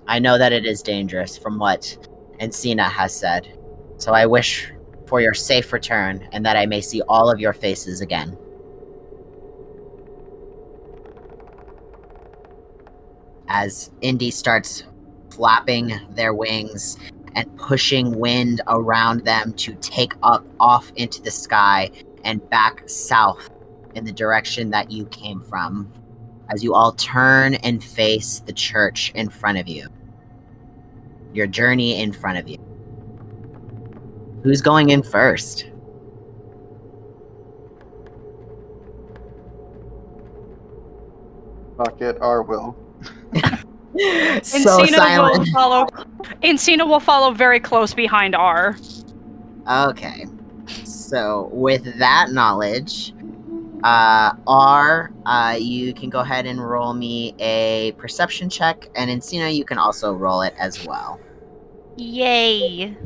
I 0.07 0.19
know 0.19 0.39
that 0.39 0.53
it 0.53 0.65
is 0.65 0.83
dangerous 0.83 1.37
from 1.37 1.59
what 1.59 1.97
Encina 2.41 2.89
has 2.91 3.15
said, 3.15 3.59
so 3.97 4.13
I 4.13 4.27
wish 4.27 4.73
for 5.07 5.21
your 5.21 5.35
safe 5.35 5.73
return 5.73 6.29
and 6.33 6.45
that 6.45 6.57
I 6.57 6.67
may 6.67 6.81
see 6.81 7.03
all 7.03 7.31
of 7.31 7.41
your 7.41 7.53
faces 7.53 8.01
again. 8.01 8.37
As 13.49 13.91
Indy 14.01 14.31
starts 14.31 14.85
flapping 15.31 16.01
their 16.11 16.35
wings 16.35 16.97
and 17.35 17.55
pushing 17.57 18.19
wind 18.19 18.61
around 18.67 19.25
them 19.25 19.53
to 19.55 19.75
take 19.75 20.15
up 20.23 20.45
off 20.59 20.91
into 20.97 21.23
the 21.23 21.31
sky 21.31 21.91
and 22.25 22.49
back 22.51 22.89
south 22.89 23.51
in 23.95 24.05
the 24.05 24.13
direction 24.13 24.71
that 24.71 24.91
you 24.91 25.07
came 25.07 25.41
from 25.41 25.93
as 26.51 26.63
you 26.63 26.75
all 26.75 26.93
turn 26.93 27.55
and 27.57 27.83
face 27.83 28.41
the 28.47 28.53
church 28.53 29.13
in 29.15 29.29
front 29.29 29.59
of 29.59 29.69
you. 29.69 29.89
Your 31.33 31.47
journey 31.47 32.01
in 32.01 32.13
front 32.13 32.39
of 32.39 32.49
you. 32.49 32.59
Who's 34.43 34.63
going 34.63 34.91
in 34.91 35.03
first? 35.03 35.71
Bucket 41.77 42.17
R 42.21 42.43
will. 42.43 42.77
so 44.43 44.81
Encina 44.81 44.89
silent. 44.97 45.39
will 45.39 45.47
follow. 45.53 45.87
Encina 46.43 46.87
will 46.87 47.01
follow 47.01 47.33
very 47.33 47.61
close 47.61 47.95
behind 47.95 48.35
R. 48.35 48.77
Okay. 49.71 50.27
So 50.85 51.49
with 51.53 51.99
that 51.99 52.31
knowledge, 52.31 53.15
uh, 53.85 54.33
R, 54.47 55.13
uh, 55.27 55.57
you 55.59 55.95
can 55.95 56.11
go 56.11 56.21
ahead 56.21 56.47
and 56.47 56.61
roll 56.61 56.93
me 56.95 57.35
a 57.39 57.93
perception 57.99 58.49
check, 58.51 58.89
and 58.97 59.11
Encina, 59.11 59.55
you 59.55 59.65
can 59.65 59.79
also 59.79 60.13
roll 60.13 60.43
it 60.43 60.55
as 60.59 60.85
well. 60.87 61.21
Yay. 61.97 62.97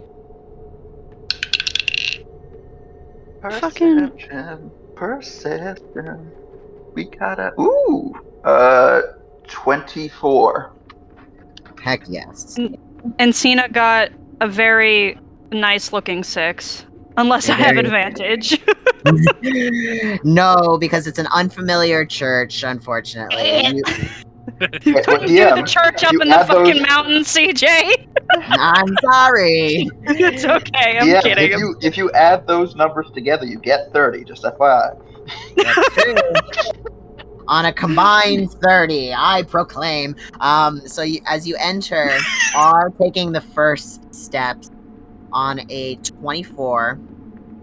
Fucking- 3.42 4.10
Perception. 4.10 4.70
Perception. 4.96 6.30
We 6.94 7.04
gotta. 7.04 7.52
Ooh! 7.58 8.12
Uh, 8.44 9.00
24. 9.50 10.72
Heck 11.82 12.02
yes. 12.08 12.58
Encina 13.18 13.72
got 13.72 14.10
a 14.40 14.48
very 14.48 15.18
nice 15.52 15.92
looking 15.92 16.22
six. 16.24 16.86
Unless 17.16 17.48
I 17.50 17.54
have 17.54 17.76
advantage. 17.76 18.60
no, 20.24 20.78
because 20.78 21.06
it's 21.06 21.18
an 21.18 21.26
unfamiliar 21.34 22.04
church, 22.06 22.62
unfortunately. 22.62 23.36
Eh. 23.36 23.72
You- 23.72 23.82
you 24.82 24.94
couldn't 24.94 25.06
what- 25.06 25.26
do 25.26 25.32
yeah, 25.32 25.54
the 25.54 25.62
church 25.62 26.02
up 26.04 26.12
in 26.12 26.28
the 26.28 26.44
fucking 26.46 26.74
those- 26.78 26.86
mountains, 26.86 27.28
CJ. 27.34 28.08
I'm 28.38 28.96
sorry. 29.02 29.88
it's 30.02 30.44
okay. 30.44 30.98
I'm 30.98 31.08
yeah, 31.08 31.20
kidding. 31.22 31.52
If 31.52 31.58
you, 31.58 31.76
if 31.82 31.96
you 31.96 32.10
add 32.12 32.46
those 32.46 32.74
numbers 32.74 33.10
together, 33.14 33.46
you 33.46 33.58
get 33.58 33.92
30, 33.92 34.24
just 34.24 34.42
FYI. 34.42 34.98
That's 35.56 35.94
true. 35.94 36.14
On 37.48 37.66
a 37.66 37.72
combined 37.72 38.52
30, 38.62 39.12
I 39.14 39.42
proclaim. 39.44 40.16
Um, 40.40 40.86
so 40.86 41.02
you, 41.02 41.20
as 41.26 41.46
you 41.46 41.56
enter, 41.58 42.16
are 42.56 42.90
taking 43.00 43.32
the 43.32 43.40
first 43.40 44.14
steps 44.14 44.70
on 45.32 45.60
a 45.70 45.96
24. 45.96 46.98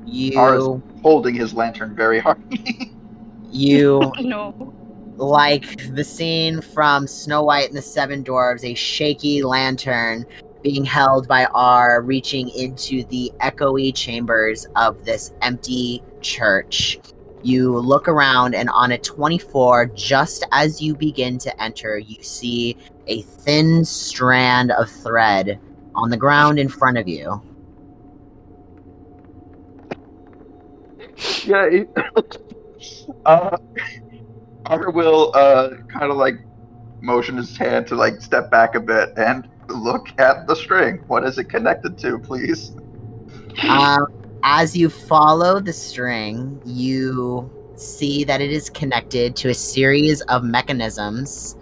You 0.06 0.40
Ours. 0.40 0.82
Holding 1.02 1.36
his 1.36 1.54
lantern 1.54 1.96
very 1.96 2.20
hard. 2.20 2.42
you 3.52 4.12
no. 4.20 4.74
like 5.18 5.94
the 5.96 6.04
scene 6.04 6.62
from 6.62 7.08
Snow 7.08 7.44
White 7.44 7.68
and 7.68 7.78
the 7.78 7.82
Seven 7.82 8.24
Dwarves, 8.24 8.64
a 8.64 8.74
shaky 8.74 9.44
lantern 9.44 10.26
being 10.64 10.86
held 10.86 11.28
by 11.28 11.46
R, 11.54 12.02
reaching 12.02 12.50
into 12.50 13.04
the 13.06 13.32
echoey 13.42 13.94
chambers 13.94 14.68
of 14.76 15.06
this 15.06 15.34
empty 15.42 16.04
church. 16.22 17.00
You 17.44 17.78
look 17.78 18.08
around, 18.08 18.56
and 18.56 18.70
on 18.70 18.92
a 18.92 18.98
24, 18.98 19.88
just 19.88 20.46
as 20.52 20.82
you 20.82 20.96
begin 20.96 21.38
to 21.40 21.64
enter, 21.64 21.98
you 21.98 22.22
see 22.24 22.78
a 23.08 23.22
thin 23.22 23.86
strand 23.86 24.72
of 24.72 24.90
thread 24.90 25.60
on 25.96 26.10
the 26.10 26.18
ground 26.18 26.60
in 26.60 26.68
front 26.68 26.98
of 26.98 27.08
you. 27.08 27.42
yeah. 31.46 31.84
Uh, 33.26 33.58
R 34.66 34.92
will 34.92 35.32
uh, 35.34 35.70
kind 35.88 36.12
of 36.12 36.18
like 36.18 36.36
motion 37.02 37.38
his 37.38 37.58
hand 37.58 37.88
to 37.88 37.96
like 37.96 38.22
step 38.22 38.52
back 38.52 38.76
a 38.76 38.80
bit 38.80 39.10
and 39.18 39.48
look 39.70 40.08
at 40.20 40.46
the 40.48 40.56
string. 40.56 41.04
What 41.08 41.24
is 41.26 41.38
it 41.38 41.46
connected 41.46 41.98
to, 42.00 42.20
please? 42.20 42.74
Um, 43.68 44.06
as 44.44 44.76
you 44.76 44.90
follow 44.90 45.60
the 45.60 45.74
string, 45.74 46.62
you 46.66 47.50
see 47.76 48.24
that 48.24 48.42
it 48.42 48.52
is 48.52 48.70
connected 48.70 49.36
to 49.38 49.50
a 49.50 49.54
series 49.54 50.22
of 50.22 50.44
mechanisms 50.44 51.58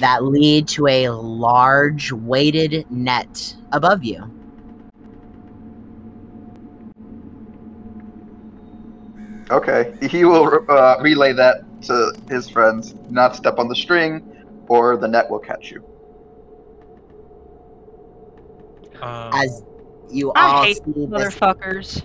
that 0.00 0.24
lead 0.24 0.66
to 0.68 0.86
a 0.86 1.08
large 1.08 2.12
weighted 2.12 2.90
net 2.90 3.56
above 3.72 4.02
you. 4.02 4.30
Okay, 9.50 9.94
he 10.08 10.24
will 10.24 10.64
uh, 10.68 10.96
relay 11.00 11.32
that 11.34 11.64
to 11.82 12.12
his 12.28 12.48
friends. 12.48 12.94
Not 13.10 13.36
step 13.36 13.58
on 13.58 13.68
the 13.68 13.76
string, 13.76 14.22
or 14.68 14.96
the 14.96 15.06
net 15.06 15.30
will 15.30 15.38
catch 15.38 15.70
you. 15.70 15.84
Um, 19.02 19.30
As 19.34 19.62
you 20.10 20.32
I 20.34 20.50
all 20.50 20.64
hate 20.64 20.76
see 20.76 21.06
this, 21.06 21.34
Motherfuckers. 21.34 22.02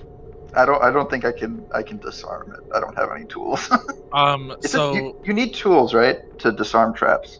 I 0.55 0.65
don't. 0.65 0.81
I 0.83 0.91
don't 0.91 1.09
think 1.09 1.25
I 1.25 1.31
can. 1.31 1.65
I 1.73 1.83
can 1.83 1.97
disarm 1.99 2.53
it. 2.53 2.75
I 2.75 2.79
don't 2.79 2.95
have 2.97 3.09
any 3.15 3.25
tools. 3.25 3.69
um, 4.13 4.51
It's 4.63 4.73
a- 4.73 4.77
so 4.77 4.93
you, 4.95 5.15
you 5.25 5.33
need 5.33 5.53
tools, 5.53 5.93
right, 5.93 6.17
to 6.39 6.51
disarm 6.51 6.93
traps. 6.93 7.39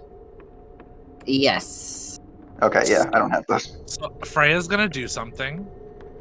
yes. 1.25 2.17
Okay, 2.61 2.83
yeah, 2.87 3.09
I 3.13 3.19
don't 3.19 3.31
have 3.31 3.45
those. 3.47 3.77
so 3.85 4.09
Freya's 4.25 4.67
gonna 4.67 4.89
do 4.89 5.07
something. 5.07 5.65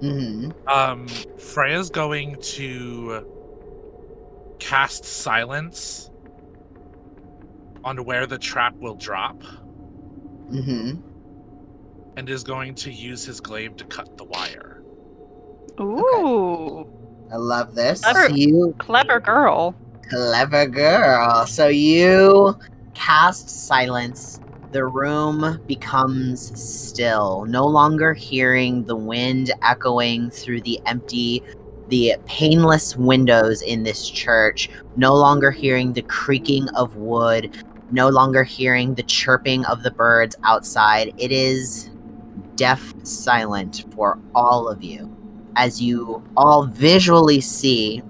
hmm 0.01 0.51
Um, 0.69 1.09
Freya's 1.39 1.91
going 1.91 2.37
to 2.37 3.25
cast 4.61 5.05
silence 5.05 6.11
on 7.85 8.05
where 8.05 8.27
the 8.27 8.39
trap 8.39 8.75
will 8.79 8.95
drop, 8.95 9.43
hmm 10.51 10.93
and 12.19 12.29
is 12.29 12.43
going 12.43 12.75
to 12.75 12.91
use 12.91 13.25
his 13.25 13.41
glaive 13.41 13.77
to 13.77 13.85
cut 13.85 14.19
the 14.19 14.25
wire. 14.25 14.83
Ooh, 15.81 16.85
I 17.33 17.37
love 17.37 17.77
this. 17.77 18.01
Clever. 18.01 18.31
You 18.31 18.75
clever 18.79 19.21
girl. 19.21 19.77
Clever 20.11 20.67
girl. 20.67 21.47
So 21.47 21.69
you 21.69 22.59
cast 22.95 23.49
silence 23.49 24.41
the 24.73 24.85
room 24.85 25.63
becomes 25.69 26.61
still, 26.61 27.47
no 27.47 27.65
longer 27.65 28.13
hearing 28.13 28.85
the 28.85 28.97
wind 28.97 29.53
echoing 29.63 30.29
through 30.29 30.61
the 30.63 30.81
empty, 30.87 31.43
the 31.89 32.17
painless 32.27 32.97
windows 32.97 33.63
in 33.63 33.85
this 33.85 34.11
church, 34.11 34.69
no 34.97 35.15
longer 35.15 35.53
hearing 35.53 35.93
the 35.93 36.03
creaking 36.03 36.69
of 36.71 36.97
wood, 36.97 37.65
no 37.93 38.09
longer 38.09 38.43
hearing 38.43 38.95
the 38.95 39.05
chirping 39.05 39.65
of 39.67 39.85
the 39.85 39.91
birds 39.93 40.37
outside. 40.43 41.15
It 41.17 41.33
is 41.33 41.88
deaf 42.59 42.93
silent 43.05 43.85
for 43.95 44.19
all 44.35 44.69
of 44.69 44.83
you. 44.83 45.09
As 45.55 45.81
you 45.81 46.23
all 46.37 46.67
visually 46.67 47.41
see 47.41 48.03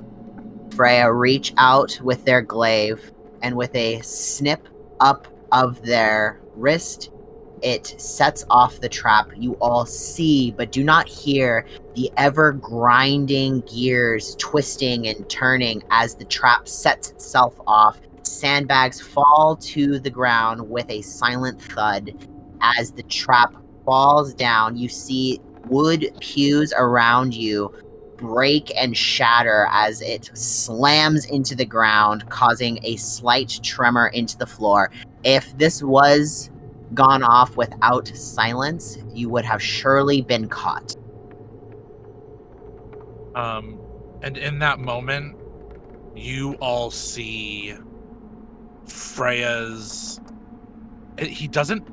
Freya 0.75 1.13
reach 1.13 1.53
out 1.59 2.01
with 2.03 2.25
their 2.25 2.41
glaive 2.41 3.13
and 3.43 3.57
with 3.57 3.75
a 3.75 4.01
snip 4.01 4.67
up 5.01 5.29
of 5.53 5.83
their 5.83 6.41
wrist, 6.55 7.11
it 7.63 7.95
sets 8.01 8.45
off 8.49 8.81
the 8.81 8.89
trap. 8.89 9.31
You 9.37 9.55
all 9.55 9.85
see, 9.85 10.51
but 10.53 10.73
do 10.73 10.83
not 10.83 11.09
hear 11.09 11.67
the 11.95 12.11
ever 12.17 12.53
grinding 12.53 13.61
gears 13.63 14.35
twisting 14.39 15.09
and 15.09 15.29
turning 15.29 15.83
as 15.91 16.15
the 16.15 16.25
trap 16.25 16.69
sets 16.69 17.11
itself 17.11 17.61
off. 17.67 18.01
Sandbags 18.23 19.01
fall 19.01 19.57
to 19.57 19.99
the 19.99 20.11
ground 20.11 20.71
with 20.71 20.89
a 20.89 21.03
silent 21.03 21.61
thud. 21.61 22.13
As 22.61 22.91
the 22.91 23.05
trap 23.05 23.55
falls 23.89 24.35
down, 24.35 24.77
you 24.77 24.87
see 24.87 25.41
wood 25.69 26.13
pews 26.21 26.75
around 26.77 27.33
you 27.33 27.73
break 28.19 28.71
and 28.77 28.95
shatter 28.95 29.67
as 29.71 30.03
it 30.03 30.29
slams 30.35 31.25
into 31.25 31.55
the 31.55 31.65
ground, 31.65 32.29
causing 32.29 32.79
a 32.83 32.97
slight 32.97 33.59
tremor 33.63 34.09
into 34.09 34.37
the 34.37 34.45
floor. 34.45 34.91
If 35.25 35.57
this 35.57 35.83
was 35.83 36.51
gone 36.93 37.23
off 37.23 37.57
without 37.57 38.09
silence, 38.09 38.99
you 39.15 39.31
would 39.31 39.47
have 39.47 39.63
surely 39.63 40.21
been 40.21 40.49
caught. 40.49 40.95
Um, 43.35 43.81
and 44.21 44.37
in 44.37 44.59
that 44.59 44.81
moment, 44.81 45.35
you 46.15 46.57
all 46.61 46.91
see 46.91 47.75
Freya's. 48.87 50.21
It, 51.17 51.29
he 51.29 51.49
doesn't. 51.49 51.89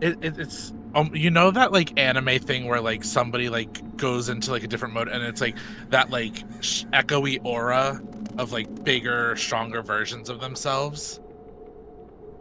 It, 0.00 0.16
it, 0.22 0.38
it's 0.38 0.72
um, 0.96 1.14
you 1.14 1.30
know 1.30 1.50
that 1.50 1.72
like 1.72 1.98
anime 2.00 2.38
thing 2.40 2.66
where 2.66 2.80
like 2.80 3.04
somebody 3.04 3.48
like 3.50 3.96
goes 3.98 4.28
into 4.30 4.50
like 4.50 4.64
a 4.64 4.66
different 4.66 4.94
mode 4.94 5.08
and 5.08 5.22
it's 5.22 5.40
like 5.40 5.56
that 5.90 6.10
like 6.10 6.42
sh- 6.60 6.84
echoey 6.92 7.38
aura 7.44 8.00
of 8.38 8.52
like 8.52 8.84
bigger, 8.84 9.36
stronger 9.36 9.82
versions 9.82 10.28
of 10.28 10.40
themselves. 10.40 11.20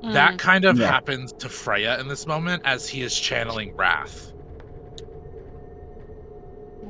That 0.04 0.38
kind 0.38 0.66
of 0.66 0.78
Yeah. 0.78 0.88
happens 0.88 1.34
to 1.34 1.50
Freya 1.50 2.00
in 2.00 2.08
this 2.08 2.28
moment 2.28 2.62
as 2.66 2.88
he 2.88 3.02
is 3.02 3.18
channeling 3.20 3.76
wrath. 3.76 4.32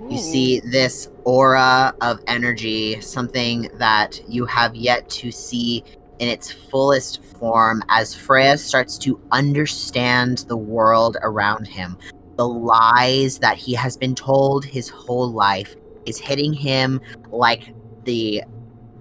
You 0.09 0.17
see 0.17 0.59
this 0.59 1.09
aura 1.23 1.95
of 2.01 2.19
energy, 2.27 3.01
something 3.01 3.69
that 3.75 4.21
you 4.27 4.45
have 4.45 4.75
yet 4.75 5.09
to 5.11 5.31
see 5.31 5.83
in 6.19 6.27
its 6.27 6.51
fullest 6.51 7.23
form 7.23 7.83
as 7.89 8.15
Freya 8.15 8.57
starts 8.57 8.97
to 8.99 9.19
understand 9.31 10.39
the 10.47 10.57
world 10.57 11.17
around 11.21 11.67
him. 11.67 11.97
The 12.37 12.47
lies 12.47 13.39
that 13.39 13.57
he 13.57 13.73
has 13.73 13.97
been 13.97 14.15
told 14.15 14.65
his 14.65 14.89
whole 14.89 15.31
life 15.31 15.75
is 16.05 16.19
hitting 16.19 16.53
him 16.53 17.01
like 17.29 17.73
the 18.03 18.43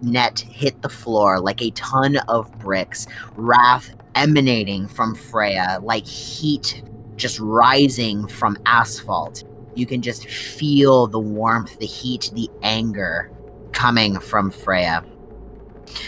net 0.03 0.41
hit 0.41 0.81
the 0.83 0.89
floor, 0.89 1.41
like 1.41 1.63
a 1.63 1.71
ton 1.71 2.17
of 2.29 2.51
bricks. 2.59 3.07
Wrath 3.37 3.95
emanating 4.15 4.87
from 4.89 5.15
Freya, 5.15 5.79
like 5.83 6.07
heat 6.07 6.83
just 7.17 7.39
rising 7.39 8.27
from 8.27 8.57
asphalt 8.67 9.45
you 9.77 9.87
can 9.87 10.03
just 10.03 10.29
feel 10.29 11.07
the 11.07 11.19
warmth, 11.19 11.79
the 11.79 11.87
heat, 11.87 12.31
the 12.35 12.49
anger 12.63 13.31
coming 13.73 14.21
from 14.21 14.51
Freya. 14.51 15.05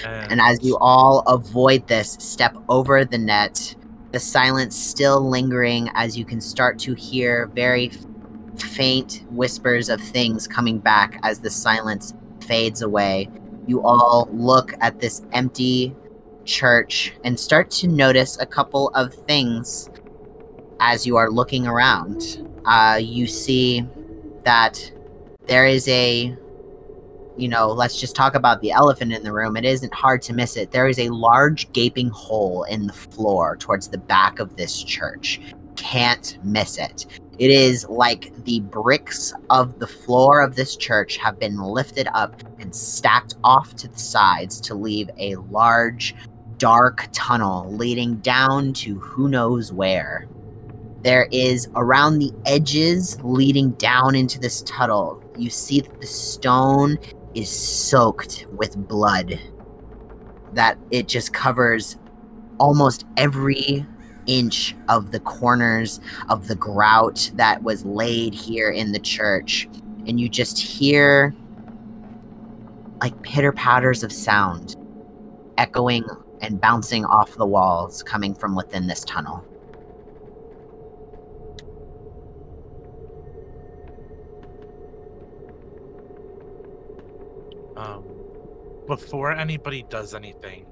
And 0.04 0.40
as 0.40 0.58
you 0.62 0.76
all 0.78 1.20
avoid 1.26 1.86
this, 1.88 2.12
step 2.20 2.56
over 2.68 3.04
the 3.04 3.18
net, 3.18 3.74
the 4.12 4.20
silence 4.20 4.76
still 4.76 5.28
lingering 5.28 5.90
as 5.94 6.16
you 6.16 6.24
can 6.24 6.40
start 6.40 6.78
to 6.80 6.94
hear 6.94 7.46
very 7.54 7.90
faint 8.56 9.24
whispers 9.30 9.88
of 9.88 10.00
things 10.00 10.46
coming 10.46 10.78
back 10.78 11.18
as 11.22 11.40
the 11.40 11.50
silence 11.50 12.14
fades 12.40 12.82
away. 12.82 13.28
You 13.66 13.82
all 13.82 14.28
look 14.32 14.74
at 14.80 15.00
this 15.00 15.22
empty 15.32 15.94
church 16.44 17.12
and 17.24 17.38
start 17.38 17.70
to 17.70 17.88
notice 17.88 18.38
a 18.38 18.46
couple 18.46 18.88
of 18.90 19.12
things 19.12 19.90
as 20.80 21.06
you 21.06 21.16
are 21.16 21.30
looking 21.30 21.66
around 21.66 22.46
uh, 22.66 22.98
you 23.00 23.26
see 23.26 23.86
that 24.44 24.92
there 25.46 25.66
is 25.66 25.88
a 25.88 26.36
you 27.36 27.48
know 27.48 27.68
let's 27.68 28.00
just 28.00 28.16
talk 28.16 28.34
about 28.34 28.60
the 28.60 28.70
elephant 28.72 29.12
in 29.12 29.22
the 29.22 29.32
room. 29.32 29.56
It 29.56 29.64
isn't 29.64 29.92
hard 29.94 30.22
to 30.22 30.32
miss 30.32 30.56
it. 30.56 30.70
There 30.70 30.88
is 30.88 30.98
a 30.98 31.10
large 31.10 31.70
gaping 31.72 32.08
hole 32.08 32.64
in 32.64 32.86
the 32.86 32.92
floor 32.92 33.56
towards 33.56 33.88
the 33.88 33.98
back 33.98 34.38
of 34.38 34.56
this 34.56 34.82
church. 34.82 35.40
Can't 35.76 36.38
miss 36.42 36.78
it. 36.78 37.06
It 37.38 37.50
is 37.50 37.86
like 37.90 38.32
the 38.44 38.60
bricks 38.60 39.34
of 39.50 39.78
the 39.78 39.86
floor 39.86 40.40
of 40.40 40.56
this 40.56 40.74
church 40.76 41.18
have 41.18 41.38
been 41.38 41.58
lifted 41.58 42.08
up 42.14 42.42
and 42.58 42.74
stacked 42.74 43.34
off 43.44 43.74
to 43.76 43.88
the 43.88 43.98
sides 43.98 44.58
to 44.62 44.74
leave 44.74 45.10
a 45.18 45.36
large 45.36 46.14
dark 46.56 47.08
tunnel 47.12 47.70
leading 47.72 48.16
down 48.16 48.72
to 48.72 48.98
who 48.98 49.28
knows 49.28 49.70
where. 49.72 50.26
There 51.02 51.28
is 51.30 51.68
around 51.76 52.18
the 52.18 52.32
edges 52.46 53.20
leading 53.22 53.70
down 53.72 54.14
into 54.14 54.40
this 54.40 54.62
tunnel. 54.62 55.22
You 55.36 55.50
see 55.50 55.80
that 55.80 56.00
the 56.00 56.06
stone 56.06 56.98
is 57.36 57.50
soaked 57.50 58.46
with 58.52 58.76
blood. 58.88 59.38
That 60.54 60.78
it 60.90 61.06
just 61.06 61.32
covers 61.32 61.98
almost 62.58 63.04
every 63.16 63.86
inch 64.26 64.74
of 64.88 65.12
the 65.12 65.20
corners 65.20 66.00
of 66.28 66.48
the 66.48 66.56
grout 66.56 67.30
that 67.34 67.62
was 67.62 67.84
laid 67.84 68.34
here 68.34 68.70
in 68.70 68.92
the 68.92 68.98
church. 68.98 69.68
And 70.06 70.18
you 70.18 70.28
just 70.28 70.58
hear 70.58 71.34
like 73.00 73.20
pitter 73.22 73.52
patters 73.52 74.02
of 74.02 74.10
sound 74.12 74.76
echoing 75.58 76.04
and 76.40 76.60
bouncing 76.60 77.04
off 77.04 77.36
the 77.36 77.46
walls 77.46 78.02
coming 78.02 78.34
from 78.34 78.56
within 78.56 78.86
this 78.86 79.04
tunnel. 79.04 79.44
Um, 87.76 88.04
before 88.86 89.32
anybody 89.32 89.84
does 89.88 90.14
anything, 90.14 90.66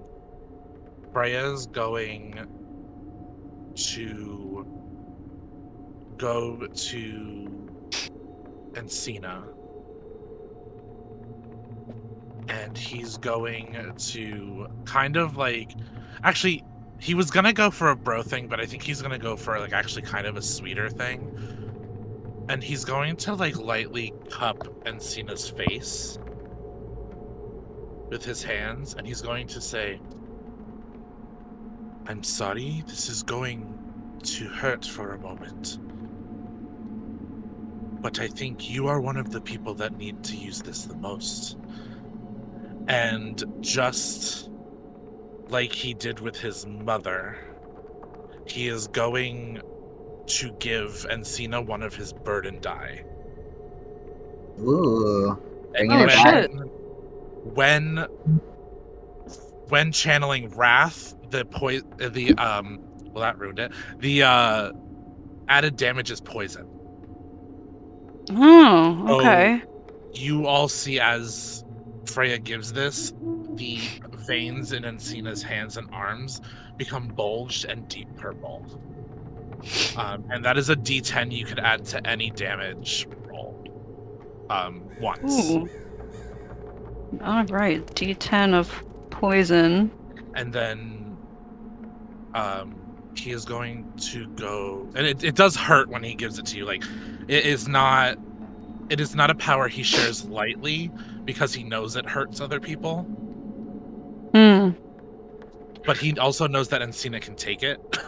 Freya's 1.13 1.67
going 1.67 2.47
to 3.75 4.67
go 6.17 6.67
to 6.67 7.79
Encina. 8.73 9.45
And 12.49 12.77
he's 12.77 13.17
going 13.17 13.95
to 13.97 14.67
kind 14.85 15.17
of 15.17 15.37
like. 15.37 15.73
Actually, 16.23 16.63
he 17.01 17.15
was 17.15 17.31
gonna 17.31 17.53
go 17.53 17.71
for 17.71 17.91
a 17.91 17.97
bro 17.97 18.23
thing, 18.23 18.49
but 18.49 18.61
I 18.61 18.67
think 18.67 18.83
he's 18.83 19.03
gonna 19.03 19.19
go 19.19 19.37
for 19.37 19.59
like 19.59 19.73
actually 19.73 20.03
kind 20.03 20.27
of 20.27 20.37
a 20.37 20.43
sweeter 20.43 20.89
thing. 20.91 21.31
And 22.49 22.63
he's 22.63 22.85
going 22.85 23.17
to 23.17 23.35
like 23.35 23.57
lightly 23.57 24.13
cup 24.31 24.59
Encina's 24.85 25.49
face 25.49 26.19
with 28.15 28.25
his 28.25 28.45
hands 28.45 28.95
and 28.95 29.05
he's 29.05 29.21
going 29.21 29.45
to 29.49 29.61
say, 29.61 30.01
I'm 32.07 32.23
sorry, 32.23 32.85
this 32.87 33.09
is 33.09 33.25
going 33.25 33.77
to 34.23 34.47
hurt 34.47 34.85
for 34.85 35.15
a 35.15 35.19
moment. 35.19 35.79
But 38.01 38.21
I 38.21 38.29
think 38.29 38.71
you 38.71 38.87
are 38.87 39.01
one 39.01 39.17
of 39.17 39.33
the 39.33 39.41
people 39.41 39.75
that 39.75 39.97
need 39.99 40.23
to 40.25 40.37
use 40.37 40.63
this 40.63 40.85
the 40.85 40.95
most. 40.95 41.57
And 42.87 43.43
just 43.61 44.49
like 45.49 45.73
he 45.73 45.93
did 45.93 46.21
with 46.21 46.37
his 46.37 46.67
mother, 46.67 47.37
he 48.47 48.69
is 48.69 48.87
going 48.87 49.61
to 50.27 50.53
give 50.61 51.05
Encina 51.11 51.67
one 51.67 51.83
of 51.83 51.97
his 51.97 52.13
burden 52.13 52.61
die. 52.61 53.05
Ooh. 54.61 55.37
And 55.75 55.89
Bringing 55.89 55.99
it 55.99 56.03
Oh, 56.05 56.07
back. 56.07 56.43
shit. 56.43 56.51
When 57.45 58.07
when 59.69 59.93
channeling 59.93 60.49
wrath 60.51 61.15
the 61.31 61.45
poi- 61.45 61.81
uh, 62.01 62.09
the 62.09 62.33
um 62.35 62.81
well 63.13 63.23
that 63.23 63.39
ruined 63.39 63.59
it 63.59 63.73
the 63.99 64.23
uh 64.23 64.73
added 65.49 65.77
damage 65.77 66.11
is 66.11 66.21
poison 66.21 66.67
Oh, 68.31 69.19
okay. 69.19 69.63
you 70.15 70.47
all 70.47 70.69
see 70.69 70.99
as 70.99 71.65
freya 72.07 72.39
gives 72.39 72.73
this 72.73 73.13
the 73.55 73.79
veins 74.27 74.73
in 74.73 74.83
Encina's 74.85 75.43
hands 75.43 75.77
and 75.77 75.89
arms 75.93 76.41
become 76.77 77.09
bulged 77.09 77.67
and 77.67 77.87
deep 77.89 78.09
purple. 78.17 78.65
Um, 79.97 80.25
and 80.31 80.45
that 80.45 80.57
is 80.57 80.71
a 80.71 80.77
D10 80.77 81.31
you 81.33 81.45
could 81.45 81.59
add 81.59 81.85
to 81.87 82.07
any 82.07 82.31
damage 82.31 83.07
roll. 83.27 83.63
Um, 84.51 84.83
once. 85.01 85.51
Ooh. 85.51 85.69
All 87.23 87.45
right, 87.45 87.85
D10 87.95 88.55
of 88.55 88.83
poison. 89.11 89.91
and 90.35 90.53
then 90.53 91.17
um 92.35 92.75
he 93.15 93.31
is 93.31 93.45
going 93.45 93.91
to 93.97 94.27
go 94.31 94.89
and 94.97 95.07
it, 95.07 95.23
it 95.23 95.37
does 95.37 95.55
hurt 95.55 95.89
when 95.89 96.03
he 96.03 96.15
gives 96.15 96.37
it 96.41 96.47
to 96.47 96.57
you 96.57 96.65
like 96.65 96.83
it 97.29 97.47
is 97.47 97.69
not 97.69 98.19
it 98.91 98.99
is 98.99 99.15
not 99.15 99.31
a 99.31 99.35
power 99.37 99.69
he 99.69 99.85
shares 99.85 100.25
lightly 100.25 100.91
because 101.25 101.55
he 101.55 101.63
knows 101.63 101.95
it 101.95 102.05
hurts 102.07 102.41
other 102.41 102.59
people 102.59 103.03
Hmm. 104.35 104.71
but 105.87 105.97
he 105.97 106.19
also 106.19 106.49
knows 106.49 106.69
that 106.71 106.81
Encina 106.83 107.21
can 107.21 107.37
take 107.37 107.63
it 107.63 107.81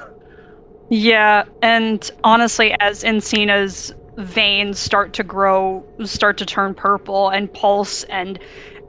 Yeah, 0.88 1.44
and 1.62 2.08
honestly, 2.22 2.72
as 2.78 3.02
Encina's 3.02 3.92
veins 4.18 4.78
start 4.78 5.12
to 5.14 5.24
grow, 5.24 5.84
start 6.04 6.38
to 6.38 6.46
turn 6.46 6.74
purple 6.74 7.28
and 7.30 7.52
pulse 7.52 8.04
and 8.04 8.38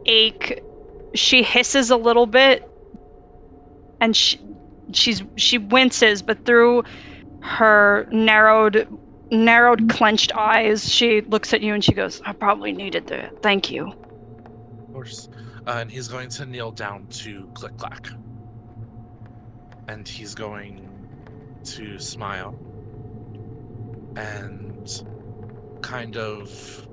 ache, 0.08 0.62
she 1.14 1.44
hisses 1.44 1.90
a 1.90 1.98
little 1.98 2.26
bit, 2.26 2.70
and 4.02 4.16
she, 4.16 4.40
she's 4.94 5.24
she 5.36 5.58
winces, 5.58 6.22
but 6.22 6.46
through 6.46 6.84
her 7.42 8.08
narrowed, 8.12 8.88
narrowed, 9.32 9.90
clenched 9.90 10.32
eyes, 10.36 10.92
she 10.92 11.22
looks 11.22 11.54
at 11.54 11.62
you 11.62 11.74
and 11.74 11.84
she 11.84 11.94
goes, 11.94 12.22
"I 12.26 12.34
probably 12.34 12.72
needed 12.72 13.08
that. 13.08 13.42
Thank 13.42 13.72
you." 13.72 13.94
of 14.88 14.94
course 14.94 15.30
uh, 15.68 15.80
and 15.82 15.92
he's 15.92 16.08
going 16.08 16.30
to 16.30 16.46
kneel 16.46 16.72
down 16.72 17.06
to 17.08 17.48
click 17.54 17.78
clack 17.78 18.08
and 19.90 20.08
he's 20.08 20.34
going 20.34 20.90
to 21.64 22.00
smile 22.00 22.56
and 24.16 25.04
kind 25.82 26.16
of 26.16 26.88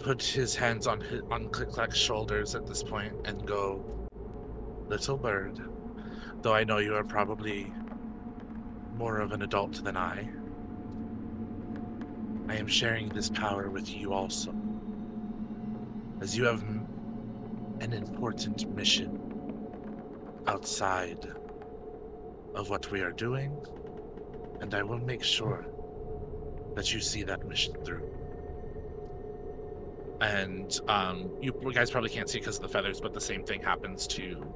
put 0.00 0.22
his 0.22 0.54
hands 0.54 0.86
on 0.86 1.00
his, 1.00 1.22
on 1.30 1.48
click 1.48 1.70
clack's 1.70 1.98
shoulders 1.98 2.54
at 2.54 2.66
this 2.66 2.82
point 2.82 3.14
and 3.24 3.46
go 3.46 3.84
little 4.88 5.16
bird 5.16 5.60
though 6.42 6.54
i 6.54 6.64
know 6.64 6.78
you 6.78 6.94
are 6.94 7.04
probably 7.04 7.72
more 8.96 9.18
of 9.20 9.32
an 9.32 9.42
adult 9.42 9.82
than 9.84 9.96
i 9.96 10.28
i 12.48 12.56
am 12.56 12.66
sharing 12.66 13.08
this 13.08 13.30
power 13.30 13.70
with 13.70 13.88
you 13.88 14.12
also 14.12 14.54
as 16.20 16.36
you 16.36 16.44
have 16.44 16.62
an 17.80 17.92
important 17.92 18.72
mission 18.76 19.18
outside 20.46 21.26
of 22.54 22.70
what 22.70 22.90
we 22.90 23.00
are 23.00 23.12
doing, 23.12 23.56
and 24.60 24.74
I 24.74 24.82
will 24.82 24.98
make 24.98 25.24
sure 25.24 25.66
that 26.76 26.92
you 26.92 27.00
see 27.00 27.22
that 27.24 27.46
mission 27.48 27.74
through. 27.84 28.08
And 30.22 30.78
um, 30.86 31.30
you 31.40 31.52
guys 31.74 31.90
probably 31.90 32.10
can't 32.10 32.30
see 32.30 32.38
because 32.38 32.56
of 32.56 32.62
the 32.62 32.68
feathers, 32.68 33.00
but 33.00 33.12
the 33.12 33.20
same 33.20 33.44
thing 33.44 33.60
happens 33.60 34.06
to 34.08 34.54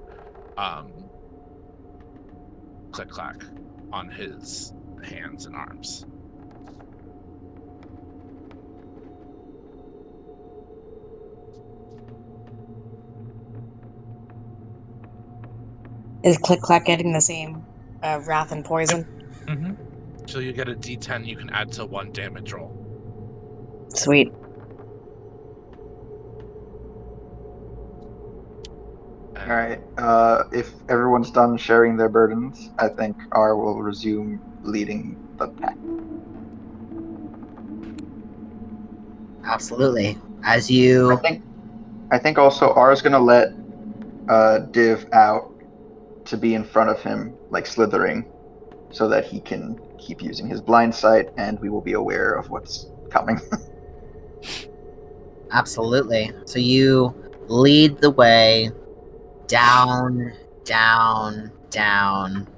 um, 0.56 0.93
Click 2.93 3.09
Clack 3.09 3.43
on 3.93 4.09
his 4.09 4.72
hands 5.02 5.47
and 5.47 5.56
arms. 5.56 6.06
Is 16.22 16.38
Click 16.38 16.60
Clack 16.60 16.84
getting 16.84 17.12
the 17.12 17.20
same 17.20 17.64
uh, 18.05 18.20
wrath 18.24 18.52
and 18.52 18.64
poison? 18.64 19.05
Mm-hmm. 19.47 20.26
So 20.26 20.38
you 20.38 20.52
get 20.52 20.68
a 20.68 20.74
D10 20.74 21.26
you 21.26 21.36
can 21.36 21.51
add 21.51 21.72
to 21.72 21.86
one 21.86 22.12
damage 22.12 22.52
roll. 22.52 22.72
Sweet. 23.94 24.32
All 29.40 29.48
right. 29.48 29.80
Uh, 29.98 30.44
if 30.52 30.72
everyone's 30.88 31.30
done 31.30 31.56
sharing 31.56 31.96
their 31.96 32.08
burdens, 32.08 32.70
I 32.78 32.88
think 32.88 33.16
R 33.32 33.56
will 33.56 33.82
resume 33.82 34.40
leading 34.62 35.16
the 35.36 35.48
pack. 35.48 35.76
Absolutely. 39.44 40.18
As 40.42 40.70
you, 40.70 41.12
I 41.12 41.16
think. 41.16 41.42
I 42.10 42.18
think 42.18 42.38
also 42.38 42.72
R 42.72 42.92
is 42.92 43.02
gonna 43.02 43.20
let 43.20 43.52
uh, 44.28 44.58
Div 44.58 45.06
out 45.12 45.52
to 46.24 46.36
be 46.36 46.54
in 46.54 46.64
front 46.64 46.90
of 46.90 47.00
him, 47.02 47.34
like 47.50 47.66
slithering, 47.66 48.24
so 48.90 49.08
that 49.08 49.24
he 49.24 49.40
can 49.40 49.80
keep 49.98 50.22
using 50.22 50.48
his 50.48 50.60
blind 50.60 50.94
sight, 50.94 51.30
and 51.36 51.60
we 51.60 51.68
will 51.68 51.80
be 51.80 51.92
aware 51.92 52.34
of 52.34 52.50
what's 52.50 52.86
coming. 53.10 53.40
Absolutely. 55.52 56.32
So 56.44 56.58
you 56.58 57.14
lead 57.48 57.98
the 57.98 58.10
way 58.10 58.70
down, 59.47 60.32
down, 60.64 61.51
down, 61.70 62.48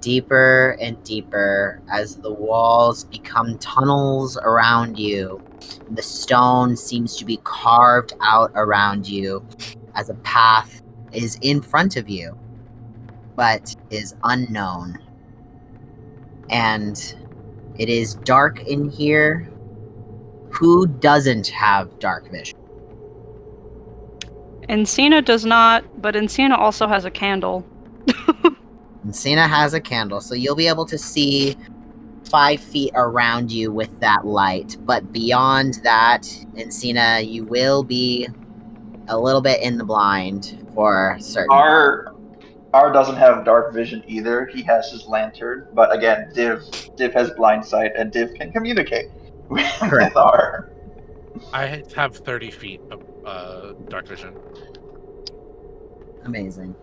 deeper 0.00 0.76
and 0.80 1.02
deeper 1.04 1.80
as 1.90 2.16
the 2.16 2.32
walls 2.32 3.04
become 3.04 3.58
tunnels 3.58 4.36
around 4.36 4.98
you. 4.98 5.42
The 5.90 6.02
stone 6.02 6.76
seems 6.76 7.16
to 7.16 7.24
be 7.24 7.38
carved 7.44 8.12
out 8.20 8.52
around 8.54 9.08
you 9.08 9.44
as 9.94 10.10
a 10.10 10.14
path 10.14 10.82
is 11.12 11.38
in 11.40 11.62
front 11.62 11.96
of 11.96 12.08
you, 12.08 12.38
but 13.34 13.74
is 13.90 14.14
unknown. 14.24 14.98
And 16.50 17.14
it 17.78 17.88
is 17.88 18.14
dark 18.14 18.62
in 18.66 18.90
here, 18.90 19.48
who 20.50 20.86
doesn't 20.86 21.48
have 21.48 21.98
dark 21.98 22.30
vision? 22.30 22.58
Encina 24.68 25.24
does 25.24 25.44
not, 25.44 25.84
but 26.02 26.14
Encina 26.14 26.58
also 26.58 26.86
has 26.86 27.04
a 27.04 27.10
candle. 27.10 27.64
Encina 29.06 29.48
has 29.48 29.74
a 29.74 29.80
candle, 29.80 30.20
so 30.20 30.34
you'll 30.34 30.56
be 30.56 30.66
able 30.66 30.86
to 30.86 30.98
see 30.98 31.56
five 32.24 32.60
feet 32.60 32.90
around 32.94 33.52
you 33.52 33.70
with 33.70 34.00
that 34.00 34.26
light. 34.26 34.76
But 34.80 35.12
beyond 35.12 35.74
that, 35.84 36.22
Encina, 36.54 37.26
you 37.26 37.44
will 37.44 37.84
be 37.84 38.28
a 39.08 39.18
little 39.18 39.40
bit 39.40 39.62
in 39.62 39.78
the 39.78 39.84
blind 39.84 40.66
for 40.74 41.16
certain. 41.20 41.52
R 41.52 42.12
R 42.74 42.92
doesn't 42.92 43.16
have 43.16 43.44
dark 43.44 43.72
vision 43.72 44.02
either. 44.06 44.46
He 44.46 44.62
has 44.64 44.90
his 44.90 45.06
lantern, 45.06 45.68
but 45.72 45.94
again, 45.94 46.30
Div 46.34 46.62
Div 46.96 47.12
has 47.14 47.30
blind 47.30 47.64
sight, 47.64 47.92
and 47.96 48.10
Div 48.12 48.34
can 48.34 48.52
communicate 48.52 49.06
with 49.48 49.64
Correct. 49.78 50.16
R. 50.16 50.70
I 51.52 51.82
have 51.94 52.16
30 52.16 52.50
feet 52.50 52.80
of 52.90 53.02
uh, 53.26 53.72
dark 53.88 54.06
vision. 54.08 54.34
Amazing. 56.24 56.74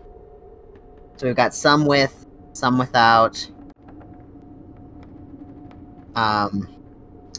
So 1.16 1.26
we've 1.26 1.36
got 1.36 1.54
some 1.54 1.86
with, 1.86 2.26
some 2.52 2.78
without. 2.78 3.50
Um, 6.14 6.68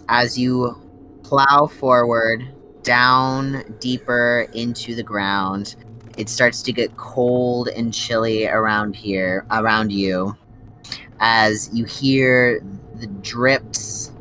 as 0.10 0.38
you 0.38 0.82
plow 1.24 1.68
forward 1.68 2.44
down 2.84 3.64
deeper 3.80 4.48
into 4.54 4.96
the 4.96 5.04
ground, 5.04 5.76
it 6.18 6.30
starts 6.30 6.62
to 6.64 6.74
get 6.74 6.96
cold 6.98 7.70
and 7.70 7.94
chilly 7.94 8.48
around 8.48 8.96
here, 8.96 9.46
around 9.52 9.92
you, 9.92 10.36
as 11.20 11.70
you 11.74 11.86
hear 11.86 12.62
the 12.96 13.08
drips 13.08 14.12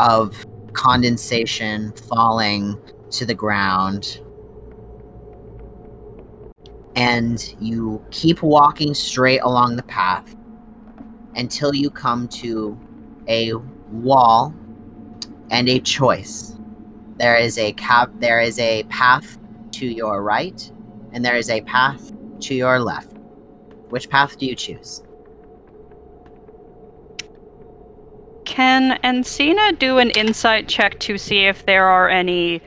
of 0.00 0.44
condensation 0.72 1.92
falling 1.92 2.80
to 3.10 3.26
the 3.26 3.34
ground 3.34 4.20
and 6.98 7.54
you 7.60 8.04
keep 8.10 8.42
walking 8.42 8.92
straight 8.92 9.40
along 9.42 9.76
the 9.76 9.82
path 9.84 10.34
until 11.36 11.72
you 11.72 11.90
come 11.90 12.26
to 12.26 12.76
a 13.28 13.52
wall 13.92 14.52
and 15.50 15.68
a 15.68 15.78
choice. 15.78 16.56
There 17.16 17.36
is 17.36 17.56
a 17.56 17.72
cap 17.74 18.10
there 18.18 18.40
is 18.40 18.58
a 18.58 18.82
path 18.84 19.38
to 19.72 19.86
your 19.86 20.24
right 20.24 20.72
and 21.12 21.24
there 21.24 21.36
is 21.36 21.50
a 21.50 21.60
path 21.60 22.12
to 22.40 22.54
your 22.54 22.80
left. 22.80 23.14
Which 23.90 24.10
path 24.10 24.36
do 24.36 24.46
you 24.46 24.56
choose? 24.56 25.02
Can 28.44 28.98
Encina 29.04 29.78
do 29.78 29.98
an 29.98 30.10
insight 30.10 30.66
check 30.68 30.98
to 31.00 31.16
see 31.16 31.44
if 31.44 31.64
there 31.64 31.86
are 31.86 32.08
any 32.08 32.60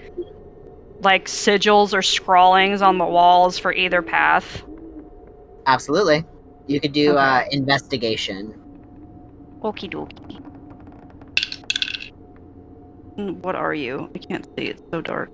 like 1.02 1.26
sigils 1.26 1.94
or 1.94 2.02
scrawlings 2.02 2.82
on 2.82 2.98
the 2.98 3.06
walls 3.06 3.58
for 3.58 3.74
either 3.74 4.02
path? 4.02 4.64
Absolutely. 5.68 6.26
You 6.68 6.80
could 6.80 6.94
do 6.94 7.12
Okay. 7.12 7.20
uh, 7.20 7.44
investigation. 7.52 8.54
Okie 9.62 9.90
dokie. 9.92 10.40
Mm, 13.18 13.38
What 13.44 13.56
are 13.56 13.74
you? 13.74 14.10
I 14.16 14.20
can't 14.20 14.46
see. 14.58 14.68
It's 14.68 14.82
so 14.92 15.02
dark. 15.02 15.30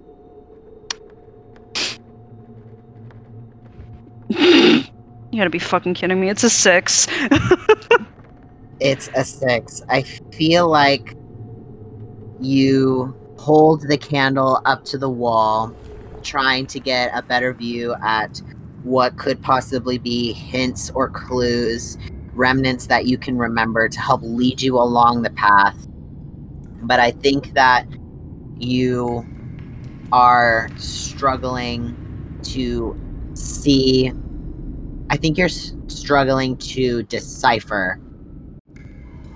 You 5.29 5.39
gotta 5.41 5.49
be 5.49 5.59
fucking 5.59 5.93
kidding 5.93 6.21
me. 6.21 6.29
It's 6.29 6.43
a 6.45 6.49
six. 6.49 7.05
It's 8.79 9.09
a 9.15 9.25
six. 9.25 9.81
I 9.89 10.03
feel 10.03 10.69
like 10.69 11.15
you 12.39 13.15
hold 13.37 13.87
the 13.87 13.97
candle 13.97 14.61
up 14.65 14.83
to 14.85 14.97
the 14.97 15.09
wall, 15.09 15.73
trying 16.23 16.65
to 16.67 16.79
get 16.79 17.11
a 17.13 17.21
better 17.21 17.53
view 17.53 17.95
at 18.03 18.41
what 18.83 19.17
could 19.17 19.41
possibly 19.41 19.97
be 19.97 20.33
hints 20.33 20.89
or 20.91 21.09
clues, 21.09 21.97
remnants 22.33 22.87
that 22.87 23.05
you 23.05 23.17
can 23.17 23.37
remember 23.37 23.89
to 23.89 23.99
help 23.99 24.21
lead 24.23 24.61
you 24.61 24.77
along 24.77 25.21
the 25.21 25.29
path. 25.31 25.87
But 26.83 26.99
I 26.99 27.11
think 27.11 27.53
that 27.53 27.85
you 28.57 29.25
are 30.11 30.69
struggling 30.77 31.95
to 32.43 32.95
see. 33.33 34.11
I 35.09 35.17
think 35.17 35.37
you're 35.37 35.49
struggling 35.49 36.57
to 36.57 37.03
decipher 37.03 37.99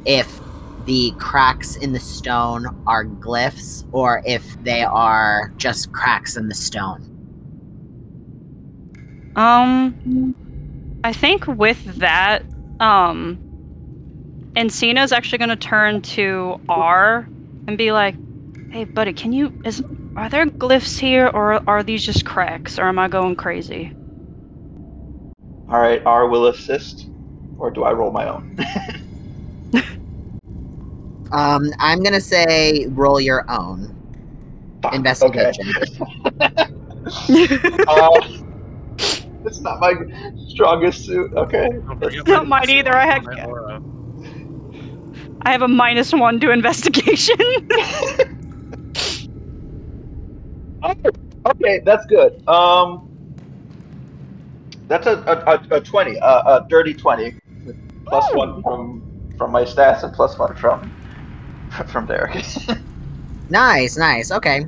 if 0.05 0.39
the 0.85 1.11
cracks 1.19 1.75
in 1.77 1.93
the 1.93 1.99
stone 1.99 2.65
are 2.87 3.05
glyphs 3.05 3.85
or 3.91 4.21
if 4.25 4.43
they 4.63 4.83
are 4.83 5.53
just 5.57 5.91
cracks 5.91 6.37
in 6.37 6.47
the 6.47 6.55
stone. 6.55 7.01
Um, 9.35 10.35
I 11.03 11.13
think 11.13 11.47
with 11.47 11.83
that, 11.97 12.43
um, 12.79 13.39
Encina's 14.55 15.11
actually 15.11 15.37
gonna 15.37 15.55
turn 15.55 16.01
to 16.01 16.59
R 16.67 17.27
and 17.67 17.77
be 17.77 17.91
like, 17.91 18.15
"Hey, 18.71 18.83
buddy, 18.83 19.13
can 19.13 19.31
you? 19.31 19.53
Is 19.63 19.83
are 20.15 20.29
there 20.29 20.45
glyphs 20.45 20.99
here, 20.99 21.27
or 21.33 21.61
are 21.67 21.83
these 21.83 22.03
just 22.03 22.25
cracks, 22.25 22.77
or 22.77 22.87
am 22.87 22.99
I 22.99 23.07
going 23.07 23.35
crazy?" 23.35 23.91
All 25.69 25.79
right, 25.79 26.01
R 26.05 26.27
will 26.27 26.47
assist, 26.47 27.07
or 27.57 27.71
do 27.71 27.83
I 27.83 27.93
roll 27.93 28.11
my 28.11 28.27
own? 28.27 28.57
Um, 31.31 31.71
I'm 31.79 32.03
gonna 32.03 32.21
say 32.21 32.87
roll 32.89 33.19
your 33.21 33.49
own 33.49 33.95
Fuck, 34.81 34.93
investigation. 34.95 35.71
Okay. 35.79 36.47
uh, 37.87 38.19
it's 39.45 39.61
not 39.61 39.79
my 39.79 39.93
strongest 40.49 41.05
suit. 41.05 41.31
Okay. 41.33 41.69
Don't 41.69 41.99
forget 41.99 42.27
Not 42.27 42.47
my 42.47 42.59
mine 42.59 42.69
either, 42.69 42.95
I 42.95 43.05
had- 43.05 43.25
I 45.43 45.51
have 45.51 45.63
a 45.63 45.67
minus 45.67 46.13
one 46.13 46.39
to 46.39 46.51
investigation. 46.51 47.35
Okay, 51.45 51.81
that's 51.85 52.05
good. 52.05 52.47
Um, 52.47 53.07
that's 54.87 55.07
a 55.07 55.17
a, 55.21 55.75
a, 55.75 55.77
a 55.77 55.81
twenty, 55.81 56.15
a, 56.17 56.25
a 56.25 56.65
dirty 56.69 56.93
twenty, 56.93 57.35
with 57.65 57.77
plus 58.05 58.31
one 58.33 58.61
from 58.61 59.03
from 59.37 59.51
my 59.51 59.63
stats 59.63 60.03
and 60.03 60.13
plus 60.13 60.37
one 60.37 60.55
from 60.55 60.91
from 61.87 62.05
Derek. 62.05 62.43
Nice, 63.51 63.97
nice. 63.97 64.31
Okay. 64.31 64.65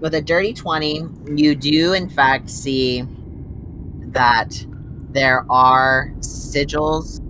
With 0.00 0.14
a 0.14 0.22
dirty 0.22 0.54
20, 0.54 1.04
you 1.34 1.54
do 1.54 1.92
in 1.92 2.08
fact 2.08 2.48
see 2.48 3.04
that 4.12 4.64
there 5.10 5.44
are 5.50 6.10
sigils 6.20 7.20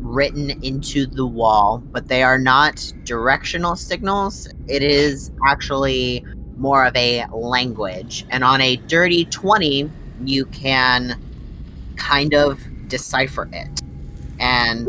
written 0.00 0.50
into 0.64 1.06
the 1.06 1.24
wall, 1.24 1.80
but 1.92 2.08
they 2.08 2.24
are 2.24 2.38
not 2.38 2.92
directional 3.04 3.76
signals. 3.76 4.48
It 4.66 4.82
is 4.82 5.30
actually 5.46 6.24
more 6.56 6.84
of 6.84 6.96
a 6.96 7.24
language. 7.32 8.26
And 8.30 8.42
on 8.42 8.60
a 8.60 8.74
dirty 8.88 9.26
20, 9.26 9.88
you 10.24 10.44
can 10.46 11.22
kind 11.94 12.34
of 12.34 12.60
decipher 12.88 13.48
it. 13.52 13.80
And 14.40 14.88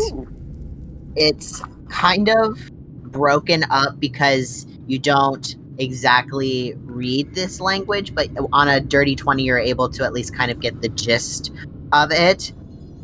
it's 1.16 1.62
kind 1.90 2.28
of 2.28 2.72
broken 3.12 3.64
up 3.70 4.00
because 4.00 4.66
you 4.88 5.00
don't 5.00 5.56
exactly 5.78 6.74
read 6.84 7.34
this 7.34 7.60
language, 7.60 8.14
but 8.14 8.30
on 8.54 8.68
a 8.68 8.80
dirty 8.80 9.16
20, 9.16 9.44
you're 9.44 9.58
able 9.58 9.90
to 9.90 10.04
at 10.04 10.14
least 10.14 10.36
kind 10.36 10.52
of 10.52 10.60
get 10.60 10.82
the 10.82 10.90
gist 10.90 11.52
of 11.92 12.12
it. 12.12 12.54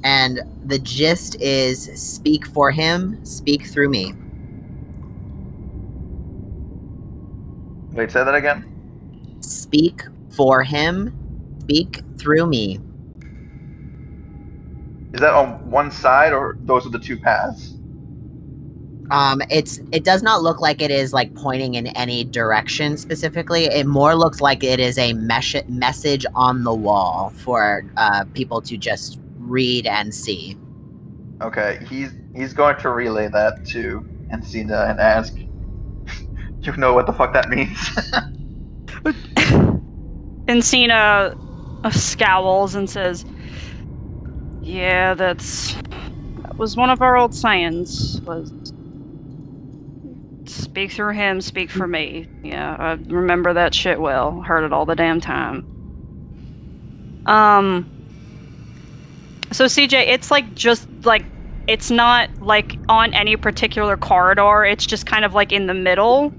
And 0.03 0.41
the 0.65 0.79
gist 0.79 1.41
is 1.41 1.85
speak 1.99 2.45
for 2.47 2.71
him, 2.71 3.23
speak 3.25 3.65
through 3.65 3.89
me. 3.89 4.13
Wait, 7.93 8.11
say 8.11 8.23
that 8.23 8.35
again. 8.35 8.65
Speak 9.41 10.03
for 10.29 10.61
him, 10.61 11.13
speak 11.61 12.01
through 12.17 12.45
me. 12.45 12.79
Is 15.13 15.21
that 15.21 15.33
on 15.33 15.67
one 15.71 15.89
side, 15.89 16.31
or 16.31 16.57
those 16.61 16.85
are 16.85 16.89
the 16.89 16.99
two 16.99 17.17
paths? 17.17 17.76
Um, 19.09 19.41
it's 19.49 19.79
it 19.91 20.03
does 20.03 20.21
not 20.21 20.41
look 20.41 20.59
like 20.59 20.81
it 20.81 20.91
is 20.91 21.13
like 21.13 21.33
pointing 21.35 21.75
in 21.75 21.87
any 21.87 22.25
direction 22.25 22.97
specifically. 22.97 23.65
It 23.65 23.85
more 23.85 24.15
looks 24.15 24.41
like 24.41 24.63
it 24.63 24.79
is 24.79 24.97
a 24.97 25.13
mesh- 25.13 25.55
message 25.67 26.25
on 26.35 26.63
the 26.63 26.73
wall 26.73 27.31
for 27.37 27.85
uh, 27.95 28.25
people 28.33 28.61
to 28.63 28.77
just 28.77 29.19
read 29.37 29.87
and 29.87 30.13
see. 30.13 30.57
Okay, 31.41 31.79
he's 31.89 32.11
he's 32.35 32.53
going 32.53 32.77
to 32.77 32.89
relay 32.89 33.29
that 33.29 33.65
to 33.67 34.05
Encina 34.33 34.89
and 34.89 34.99
ask, 34.99 35.33
"You 36.61 36.75
know 36.75 36.93
what 36.93 37.05
the 37.05 37.13
fuck 37.13 37.33
that 37.33 37.49
means?" 37.49 37.77
Encina 40.47 41.37
uh, 41.83 41.89
scowls 41.91 42.75
and 42.75 42.89
says, 42.89 43.23
"Yeah, 44.61 45.13
that's 45.13 45.75
that 46.43 46.57
was 46.57 46.75
one 46.75 46.89
of 46.89 47.01
our 47.01 47.15
old 47.15 47.33
sayings. 47.33 48.19
Was 48.21 48.51
speak 50.77 50.91
through 50.91 51.13
him, 51.13 51.41
speak 51.41 51.71
for 51.71 51.87
me. 51.87 52.27
Yeah, 52.43 52.75
I 52.77 52.91
remember 53.11 53.51
that 53.51 53.73
shit 53.73 53.99
well. 53.99 54.41
Heard 54.41 54.63
it 54.63 54.71
all 54.71 54.85
the 54.85 54.93
damn 54.93 55.19
time. 55.19 55.65
Um. 57.25 57.89
So 59.51 59.65
CJ, 59.65 60.07
it's 60.07 60.29
like 60.29 60.53
just 60.53 60.87
like 61.03 61.25
it's 61.65 61.89
not 61.89 62.29
like 62.43 62.77
on 62.89 63.11
any 63.15 63.35
particular 63.35 63.97
corridor. 63.97 64.65
It's 64.65 64.85
just 64.85 65.07
kind 65.07 65.25
of 65.25 65.33
like 65.33 65.51
in 65.51 65.65
the 65.65 65.73
middle. 65.73 66.31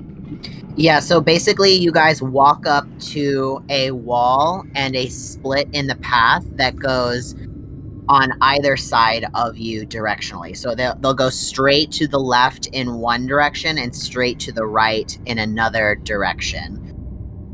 Yeah, 0.77 1.01
so 1.01 1.20
basically, 1.20 1.73
you 1.73 1.90
guys 1.90 2.23
walk 2.23 2.65
up 2.65 2.86
to 3.10 3.60
a 3.69 3.90
wall 3.90 4.65
and 4.77 4.94
a 4.94 5.09
split 5.09 5.69
in 5.73 5.89
the 5.89 5.97
path 5.97 6.44
that 6.59 6.77
goes 6.77 7.35
on 8.09 8.32
either 8.40 8.76
side 8.76 9.26
of 9.35 9.59
you 9.59 9.86
directionally. 9.86 10.56
So 10.56 10.74
they'll, 10.74 10.94
they'll 10.97 11.14
go 11.14 11.30
straight 11.30 11.93
to 11.93 12.09
the 12.09 12.18
left 12.18 12.66
in 12.68 12.94
one 12.94 13.26
direction 13.26 13.78
and 13.78 13.94
straight 13.94 14.39
to 14.40 14.52
the 14.52 14.64
right 14.64 15.16
in 15.26 15.39
another 15.39 15.97
direction. 16.02 16.85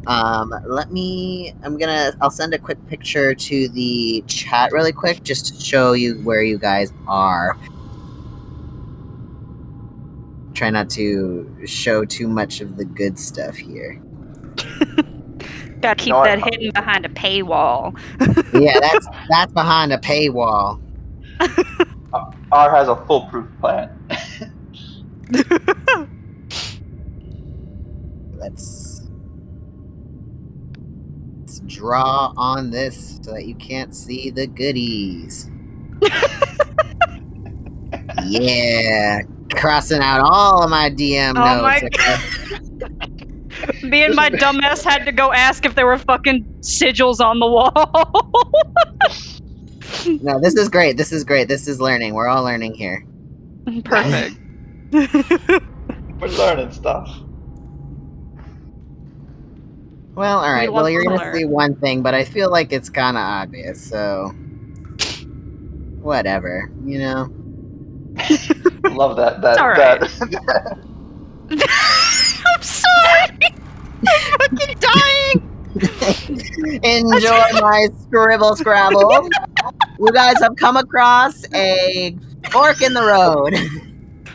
Um, 0.06 0.52
let 0.66 0.92
me, 0.92 1.54
I'm 1.62 1.78
gonna, 1.78 2.12
I'll 2.20 2.30
send 2.30 2.54
a 2.54 2.58
quick 2.58 2.84
picture 2.86 3.34
to 3.34 3.68
the 3.70 4.22
chat 4.26 4.70
really 4.70 4.92
quick 4.92 5.22
just 5.22 5.46
to 5.54 5.60
show 5.60 5.92
you 5.92 6.20
where 6.22 6.42
you 6.42 6.58
guys 6.58 6.92
are. 7.08 7.58
Try 10.52 10.70
not 10.70 10.88
to 10.90 11.66
show 11.66 12.04
too 12.04 12.28
much 12.28 12.60
of 12.60 12.76
the 12.76 12.84
good 12.84 13.18
stuff 13.18 13.56
here. 13.56 14.00
Gotta 15.80 15.96
keep 15.96 16.10
No, 16.12 16.18
I- 16.20 16.36
that 16.36 16.44
hidden 16.44 16.70
behind 16.72 17.04
a 17.04 17.08
paywall. 17.10 17.98
yeah, 18.54 18.78
that's 18.80 19.06
that's 19.28 19.52
behind 19.52 19.92
a 19.92 19.98
paywall. 19.98 20.80
R 22.52 22.70
has 22.74 22.88
a 22.88 22.96
foolproof 23.06 23.46
plan. 23.60 23.90
Let's 28.36 29.02
let's 31.40 31.60
draw 31.60 32.32
on 32.36 32.70
this 32.70 33.18
so 33.22 33.32
that 33.32 33.46
you 33.46 33.54
can't 33.54 33.94
see 33.94 34.30
the 34.30 34.46
goodies. 34.46 35.50
yeah, 38.24 39.20
crossing 39.54 40.00
out 40.02 40.20
all 40.20 40.62
of 40.62 40.70
my 40.70 40.90
DM 40.90 41.30
Oh 41.36 41.62
my 41.62 41.78
notes. 41.80 41.84
okay? 41.84 42.16
Me 43.82 44.04
and 44.04 44.14
my 44.14 44.30
dumbass 44.30 44.82
had 44.82 45.04
to 45.04 45.12
go 45.12 45.32
ask 45.32 45.64
if 45.64 45.74
there 45.74 45.86
were 45.86 45.98
fucking 45.98 46.44
sigils 46.60 47.20
on 47.20 47.38
the 47.38 47.46
wall. 47.46 47.72
No, 50.22 50.40
this 50.40 50.54
is 50.54 50.68
great. 50.68 50.96
This 50.96 51.12
is 51.12 51.24
great. 51.24 51.48
This 51.48 51.68
is 51.68 51.80
learning. 51.80 52.14
We're 52.14 52.28
all 52.28 52.44
learning 52.44 52.74
here. 52.74 53.06
Perfect. 53.84 54.36
We're 54.92 56.28
learning 56.28 56.72
stuff. 56.72 57.08
Well, 60.14 60.38
all 60.38 60.52
right. 60.52 60.72
Well, 60.72 60.88
you're 60.88 61.04
gonna 61.04 61.32
see 61.34 61.44
one 61.44 61.74
thing, 61.76 62.02
but 62.02 62.14
I 62.14 62.24
feel 62.24 62.50
like 62.50 62.72
it's 62.72 62.88
kind 62.88 63.16
of 63.16 63.22
obvious. 63.22 63.82
So, 63.82 64.28
whatever. 66.00 66.70
You 66.84 66.98
know. 66.98 67.28
Love 68.90 69.16
that. 69.16 69.42
That. 69.42 69.58
All 69.58 69.74
that 69.74 70.02
I'm 72.46 72.62
sorry. 72.62 73.53
I'm 74.06 74.56
fucking 74.56 74.76
dying. 74.80 75.50
Enjoy 76.84 77.60
my 77.60 77.88
scribble 78.02 78.56
scrabble. 78.56 79.28
you 79.98 80.12
guys 80.12 80.38
have 80.40 80.54
come 80.56 80.76
across 80.76 81.44
a 81.52 82.16
fork 82.50 82.80
in 82.82 82.94
the 82.94 83.02
road. 83.02 83.54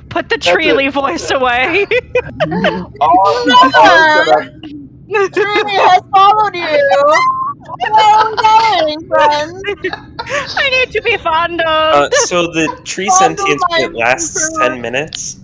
Put 0.10 0.28
the 0.30 0.38
That's. 0.38 0.50
Treely 0.50 0.92
voice 0.92 1.32
away. 1.32 1.86
Oh, 3.02 4.26
Brother! 4.26 4.60
Tree 5.10 5.64
has 5.66 6.02
followed 6.14 6.56
you. 6.56 6.62
Where 7.80 7.94
are 7.94 8.30
you 8.30 8.36
going, 8.36 9.08
friend? 9.08 9.64
I 10.22 10.70
need 10.70 10.92
to 10.94 11.02
be 11.02 11.18
fond 11.18 11.62
of. 11.62 11.68
Uh, 11.68 12.10
so 12.12 12.44
the 12.44 12.82
tree 12.84 13.08
Follow 13.08 13.36
sentience 13.36 13.64
lasts 13.94 14.58
ten 14.60 14.82
minutes. 14.82 15.40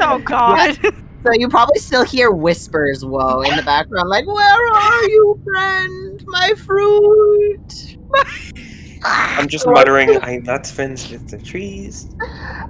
oh 0.00 0.18
God. 0.24 0.78
So 1.24 1.32
you 1.32 1.48
probably 1.48 1.80
still 1.80 2.04
hear 2.04 2.30
whispers, 2.30 3.04
whoa, 3.04 3.42
in 3.42 3.56
the 3.56 3.62
background, 3.62 4.08
like, 4.08 4.26
"Where 4.26 4.72
are 4.72 5.04
you, 5.04 5.40
friend? 5.44 6.24
My 6.26 6.54
fruit." 6.54 7.96
I'm 9.04 9.48
just 9.48 9.66
muttering, 9.68 10.20
I'm 10.22 10.44
not 10.44 10.66
friends 10.66 11.10
with 11.10 11.28
the 11.28 11.38
trees. 11.38 12.14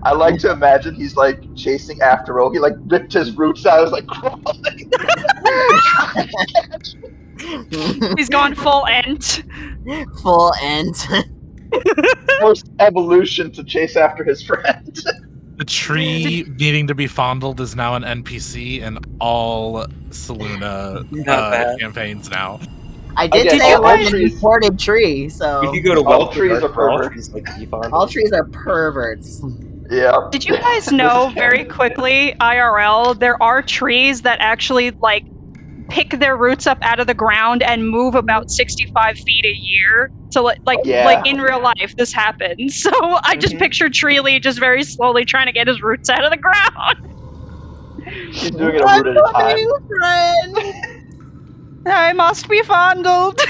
I 0.02 0.12
like 0.12 0.38
to 0.40 0.50
imagine 0.50 0.94
he's 0.94 1.16
like 1.16 1.54
chasing 1.54 2.00
after 2.00 2.34
Ro. 2.34 2.50
He 2.50 2.58
like 2.58 2.74
ripped 2.86 3.12
his 3.12 3.36
roots 3.36 3.66
out. 3.66 3.84
Is 3.84 3.92
like 3.92 4.06
crawling. 4.08 4.90
He's 8.16 8.28
gone 8.28 8.54
full 8.54 8.86
ent. 8.86 9.44
Full 10.22 10.54
end. 10.62 10.96
Forced 12.40 12.70
evolution 12.80 13.52
to 13.52 13.62
chase 13.62 13.96
after 13.96 14.24
his 14.24 14.42
friend. 14.42 14.98
The 15.58 15.64
tree 15.64 16.44
needing 16.56 16.86
to 16.86 16.94
be 16.94 17.08
fondled 17.08 17.60
is 17.60 17.74
now 17.74 17.94
an 17.96 18.04
NPC 18.04 18.80
in 18.80 18.98
all 19.20 19.84
Saluna 20.10 21.26
uh, 21.28 21.76
campaigns 21.78 22.30
now. 22.30 22.60
I 23.16 23.26
did 23.26 23.48
Okay, 23.48 23.58
say 23.58 23.72
it 23.72 23.74
all 23.74 23.82
was 23.82 24.06
an 24.06 24.10
trees- 24.12 24.40
tree, 24.78 25.28
so 25.28 25.60
We 25.72 25.80
could 25.80 25.84
go 25.84 25.94
to 25.96 26.00
All 26.08 26.18
Welcome 26.20 26.36
trees 26.38 26.52
are 26.52 26.62
all 26.62 26.68
perverts. 26.98 27.08
trees 27.12 27.30
like 27.34 27.44
to 27.46 27.58
be 27.58 27.66
fondled. 27.66 27.92
all 27.92 28.06
trees 28.06 28.30
are 28.32 28.44
perverts. 28.44 29.42
yeah. 29.90 30.28
Did 30.30 30.44
you 30.44 30.56
guys 30.58 30.92
know 30.92 31.32
very 31.34 31.64
quickly, 31.64 32.36
IRL, 32.40 33.18
there 33.18 33.42
are 33.42 33.60
trees 33.60 34.22
that 34.22 34.38
actually 34.40 34.92
like 34.92 35.24
pick 35.88 36.10
their 36.20 36.36
roots 36.36 36.66
up 36.66 36.78
out 36.82 37.00
of 37.00 37.06
the 37.06 37.14
ground 37.14 37.62
and 37.62 37.88
move 37.88 38.14
about 38.14 38.50
65 38.50 39.16
feet 39.16 39.44
a 39.44 39.54
year. 39.54 40.10
So 40.30 40.42
like 40.42 40.58
like, 40.66 40.78
Yeah. 40.84 41.04
like 41.04 41.26
in 41.26 41.40
real 41.40 41.60
life 41.62 41.94
this 41.96 42.12
happens. 42.12 42.76
So 42.82 42.90
I 43.24 43.36
just 43.36 43.54
Mhm. 43.54 43.58
pictured 43.60 43.92
Treely 43.92 44.40
just 44.40 44.58
very 44.60 44.82
slowly 44.84 45.24
trying 45.24 45.46
to 45.46 45.52
get 45.52 45.66
his 45.66 45.80
roots 45.82 46.08
out 46.10 46.24
of 46.24 46.30
the 46.30 46.36
ground. 46.36 47.14
She's 48.32 48.50
doing 48.52 48.74
it 48.74 48.80
a 48.82 48.84
I'm 48.86 49.02
root 49.02 49.16
at 49.16 49.16
a 49.16 49.32
time. 49.32 49.58
friend. 49.98 50.74
I 51.86 52.12
must 52.12 52.48
be 52.48 52.62
fondled. 52.62 53.38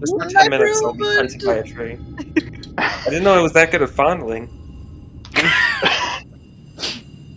Just 0.00 0.14
for 0.18 0.28
ten 0.28 0.50
minutes, 0.50 0.80
I'll 0.84 0.92
be 0.94 1.02
fruit. 1.04 1.16
hunted 1.16 1.42
by 1.44 1.54
a 1.56 1.62
tree. 1.64 1.98
I 2.78 3.04
didn't 3.04 3.24
know 3.24 3.34
I 3.34 3.40
was 3.42 3.52
that 3.54 3.70
good 3.72 3.82
at 3.82 3.90
fondling. 3.90 4.48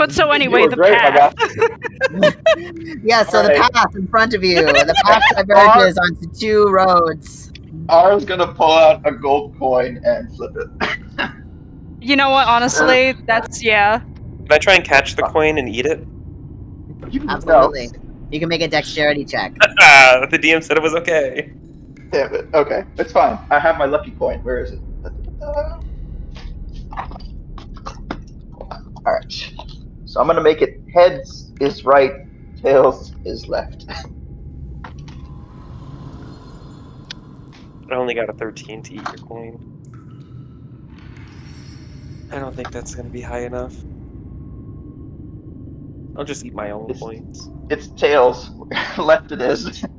But 0.02 0.12
so 0.12 0.32
anyway, 0.32 0.66
the 0.68 0.76
great, 0.76 0.98
path. 0.98 1.36
Yeah, 3.04 3.22
so 3.22 3.44
the 3.44 3.54
Alright. 3.54 3.72
path 3.72 3.96
in 3.96 4.08
front 4.08 4.34
of 4.34 4.44
you, 4.44 4.56
the 4.66 4.96
path 5.06 5.22
diverges 5.36 5.96
onto 6.00 6.28
two 6.34 6.66
roads. 6.70 7.52
R's 7.88 8.26
gonna 8.26 8.52
pull 8.52 8.72
out 8.72 9.02
a 9.06 9.12
gold 9.12 9.56
coin 9.60 10.02
and 10.04 10.36
flip 10.36 10.56
it. 10.56 11.30
You 12.02 12.16
know 12.16 12.32
what? 12.32 12.48
Honestly, 12.48 13.14
that's 13.28 13.64
yeah. 13.64 14.00
Can 14.00 14.48
I 14.50 14.58
try 14.58 14.74
and 14.74 14.84
catch 14.84 15.16
the 15.16 15.22
coin 15.22 15.60
and 15.60 15.70
eat 15.70 15.86
it? 15.86 16.00
You 17.12 17.24
Absolutely. 17.30 17.90
You 18.32 18.40
can 18.40 18.50
make 18.50 18.62
a 18.62 18.68
dexterity 18.68 19.24
check. 19.24 19.56
Ah, 19.82 20.26
the 20.32 20.40
DM 20.40 20.64
said 20.64 20.78
it 20.78 20.84
was 20.84 20.96
okay. 20.96 21.54
Damn 22.10 22.34
it. 22.34 22.48
Okay, 22.56 22.86
it's 22.98 23.12
fine. 23.12 23.38
I 23.52 23.60
have 23.60 23.78
my 23.78 23.86
lucky 23.86 24.10
coin. 24.10 24.40
Where 24.40 24.64
is 24.64 24.72
it? 24.72 24.80
All 29.06 29.14
right. 29.14 29.54
So 30.12 30.20
I'm 30.20 30.28
gonna 30.28 30.42
make 30.42 30.62
it 30.62 30.74
heads 30.94 31.54
is 31.62 31.86
right, 31.86 32.12
tails 32.62 33.14
is 33.24 33.48
left. 33.48 33.86
I 37.90 37.96
only 37.96 38.14
got 38.14 38.30
a 38.30 38.34
13 38.34 38.84
to 38.84 38.94
eat 38.96 39.08
your 39.08 39.20
coin. 39.20 39.62
I 42.30 42.40
don't 42.40 42.54
think 42.54 42.72
that's 42.74 42.94
gonna 42.94 43.10
be 43.10 43.22
high 43.22 43.46
enough. 43.46 43.86
I'll 46.18 46.26
just 46.26 46.44
eat 46.44 46.54
my 46.54 46.72
own 46.72 46.90
It's- 46.90 47.00
coins. 47.00 47.50
It's 47.70 47.88
tails. 47.92 48.52
left 48.98 49.32
it 49.32 49.42
is. 49.42 49.80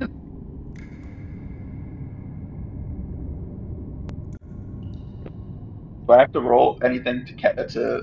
Do 6.07 6.13
I 6.13 6.19
have 6.19 6.31
to 6.33 6.39
roll 6.41 6.77
anything 6.83 7.25
to 7.25 7.33
ca- 7.33 7.63
to 7.63 7.95
uh, 7.97 8.01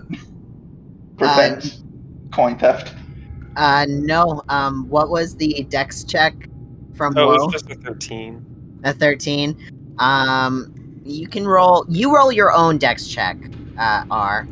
prevent 1.16 1.78
coin 2.32 2.56
theft? 2.58 2.94
Uh, 3.56 3.86
no. 3.88 4.42
Um, 4.48 4.88
what 4.88 5.10
was 5.10 5.36
the 5.36 5.66
dex 5.68 6.04
check 6.04 6.34
from 6.94 7.14
Oh, 7.16 7.22
it 7.32 7.38
Woe? 7.38 7.44
was 7.46 7.52
just 7.52 7.70
a 7.70 7.74
13. 7.74 8.80
A 8.84 8.92
thirteen. 8.92 9.56
Um, 9.98 10.72
you 11.04 11.28
can 11.28 11.46
roll. 11.46 11.84
You 11.88 12.14
roll 12.14 12.32
your 12.32 12.52
own 12.52 12.78
dex 12.78 13.06
check. 13.08 13.36
Uh, 13.78 14.04
R. 14.10 14.46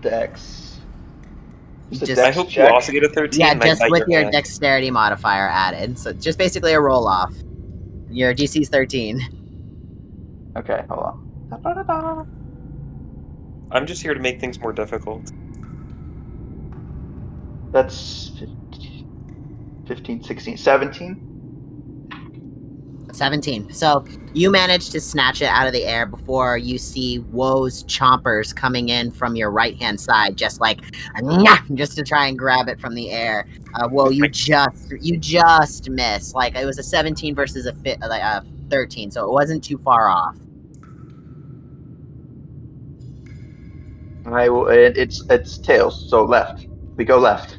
Dex. 0.00 0.80
Just 1.90 2.02
a 2.02 2.06
Just- 2.06 2.20
I 2.22 2.30
hope 2.32 2.48
check? 2.48 2.68
you 2.68 2.74
also 2.74 2.92
get 2.92 3.04
a 3.04 3.08
13. 3.08 3.40
Yeah, 3.40 3.54
just 3.54 3.82
with 3.90 4.08
your 4.08 4.20
hand. 4.22 4.32
dexterity 4.32 4.90
modifier 4.90 5.48
added. 5.48 5.98
So 5.98 6.12
just 6.12 6.38
basically 6.38 6.72
a 6.72 6.80
roll 6.80 7.06
off. 7.06 7.32
Your 8.10 8.34
DC's 8.34 8.68
thirteen. 8.68 9.20
Okay, 10.56 10.84
hold 10.90 11.00
on. 11.04 11.30
Da-da-da-da. 11.50 12.24
I'm 13.70 13.86
just 13.86 14.02
here 14.02 14.12
to 14.12 14.20
make 14.20 14.38
things 14.40 14.60
more 14.60 14.72
difficult. 14.72 15.30
That's 17.72 18.30
15, 19.86 20.22
16, 20.22 20.56
17. 20.56 21.28
17. 23.12 23.72
So 23.72 24.04
you 24.32 24.50
manage 24.50 24.90
to 24.90 25.00
snatch 25.00 25.42
it 25.42 25.46
out 25.46 25.66
of 25.66 25.72
the 25.72 25.84
air 25.84 26.06
before 26.06 26.56
you 26.56 26.78
see 26.78 27.18
Woe's 27.18 27.84
chompers 27.84 28.54
coming 28.54 28.88
in 28.88 29.10
from 29.10 29.36
your 29.36 29.50
right 29.50 29.76
hand 29.76 30.00
side, 30.00 30.36
just 30.36 30.60
like 30.60 30.80
"Nyah!" 31.16 31.74
just 31.74 31.96
to 31.96 32.02
try 32.02 32.26
and 32.26 32.38
grab 32.38 32.68
it 32.68 32.80
from 32.80 32.94
the 32.94 33.10
air. 33.10 33.46
Uh, 33.74 33.88
Woe, 33.90 34.10
you 34.10 34.28
just 34.28 34.92
you 35.00 35.18
just 35.18 35.90
miss. 35.90 36.34
Like 36.34 36.56
it 36.56 36.64
was 36.64 36.78
a 36.78 36.82
17 36.82 37.34
versus 37.34 37.66
a 37.66 37.74
fi- 37.74 37.98
like 38.00 38.22
a 38.22 38.44
13, 38.70 39.10
so 39.10 39.24
it 39.24 39.32
wasn't 39.32 39.62
too 39.62 39.78
far 39.78 40.08
off. 40.08 40.36
I 44.24 44.48
will, 44.48 44.68
it's 44.68 45.22
it's 45.28 45.58
tails, 45.58 46.08
so 46.08 46.24
left. 46.24 46.66
We 46.96 47.04
go 47.04 47.18
left. 47.18 47.58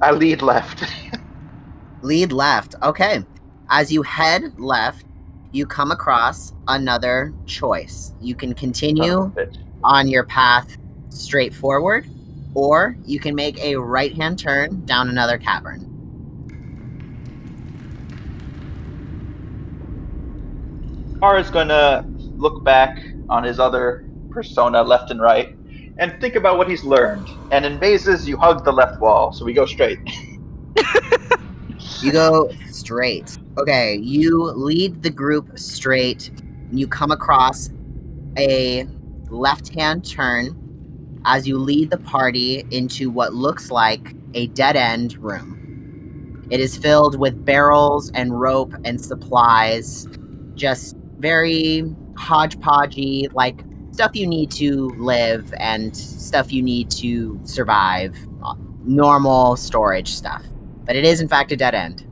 I 0.00 0.10
lead 0.10 0.42
left. 0.42 0.84
Lead 2.02 2.32
left. 2.32 2.74
Okay. 2.82 3.24
As 3.70 3.90
you 3.90 4.02
head 4.02 4.42
left, 4.58 5.06
you 5.52 5.64
come 5.64 5.90
across 5.90 6.52
another 6.68 7.32
choice. 7.46 8.12
You 8.20 8.34
can 8.34 8.54
continue 8.54 9.04
oh, 9.04 9.06
Son 9.06 9.26
of 9.26 9.36
a 9.36 9.40
bitch. 9.40 9.56
on 9.84 10.08
your 10.08 10.24
path 10.24 10.76
straight 11.08 11.54
forward, 11.54 12.06
or 12.52 12.98
you 13.06 13.18
can 13.18 13.34
make 13.34 13.58
a 13.64 13.76
right 13.76 14.14
hand 14.14 14.38
turn 14.38 14.82
down 14.84 15.08
another 15.08 15.38
cavern. 15.38 15.88
Is 21.38 21.48
gonna 21.48 22.06
look 22.36 22.62
back 22.66 22.98
on 23.30 23.44
his 23.44 23.58
other 23.58 24.04
persona 24.30 24.82
left 24.82 25.10
and 25.10 25.22
right 25.22 25.48
and 25.98 26.20
think 26.20 26.34
about 26.34 26.58
what 26.58 26.68
he's 26.68 26.84
learned. 26.84 27.28
And 27.50 27.64
in 27.64 27.78
mazes, 27.78 28.28
you 28.28 28.36
hug 28.36 28.64
the 28.64 28.72
left 28.72 29.00
wall, 29.00 29.32
so 29.32 29.44
we 29.44 29.52
go 29.52 29.66
straight. 29.66 29.98
You 32.00 32.12
go 32.12 32.50
straight. 32.70 33.38
Okay, 33.56 33.96
you 33.96 34.42
lead 34.42 35.02
the 35.02 35.08
group 35.08 35.58
straight. 35.58 36.30
You 36.70 36.86
come 36.86 37.10
across 37.10 37.70
a 38.36 38.86
left 39.30 39.74
hand 39.74 40.04
turn 40.04 41.20
as 41.24 41.48
you 41.48 41.56
lead 41.56 41.90
the 41.90 41.96
party 41.98 42.66
into 42.70 43.10
what 43.10 43.32
looks 43.32 43.70
like 43.70 44.14
a 44.34 44.48
dead 44.48 44.76
end 44.76 45.16
room. 45.16 46.46
It 46.50 46.60
is 46.60 46.76
filled 46.76 47.18
with 47.18 47.42
barrels 47.44 48.10
and 48.12 48.38
rope 48.38 48.74
and 48.84 49.02
supplies, 49.02 50.06
just 50.54 50.96
very 51.18 51.84
hodgepodgey, 52.16 53.32
like 53.32 53.64
stuff 53.94 54.16
you 54.16 54.26
need 54.26 54.50
to 54.50 54.88
live 54.98 55.54
and 55.58 55.96
stuff 55.96 56.52
you 56.52 56.62
need 56.62 56.90
to 56.90 57.40
survive. 57.44 58.16
uh, 58.44 58.54
Normal 58.82 59.56
storage 59.56 60.12
stuff. 60.12 60.44
But 60.84 60.96
it 60.96 61.04
is, 61.04 61.20
in 61.20 61.28
fact, 61.28 61.52
a 61.52 61.56
dead 61.56 61.74
end. 61.74 62.04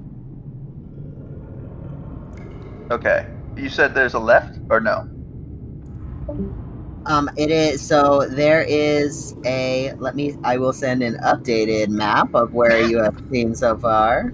Okay. 2.90 3.26
You 3.56 3.68
said 3.68 3.94
there's 3.94 4.14
a 4.14 4.18
left 4.18 4.58
or 4.70 4.80
no? 4.80 5.08
Um, 7.04 7.28
it 7.36 7.50
is 7.50 7.82
so 7.82 8.26
there 8.28 8.62
is 8.62 9.34
a. 9.44 9.92
Let 9.98 10.14
me. 10.14 10.36
I 10.44 10.56
will 10.56 10.72
send 10.72 11.02
an 11.02 11.18
updated 11.24 11.88
map 11.88 12.32
of 12.32 12.54
where 12.54 12.80
you 12.80 13.02
have 13.02 13.20
seen 13.30 13.56
so 13.56 13.76
far. 13.76 14.32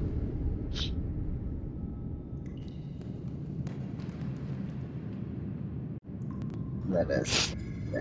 This 7.05 7.55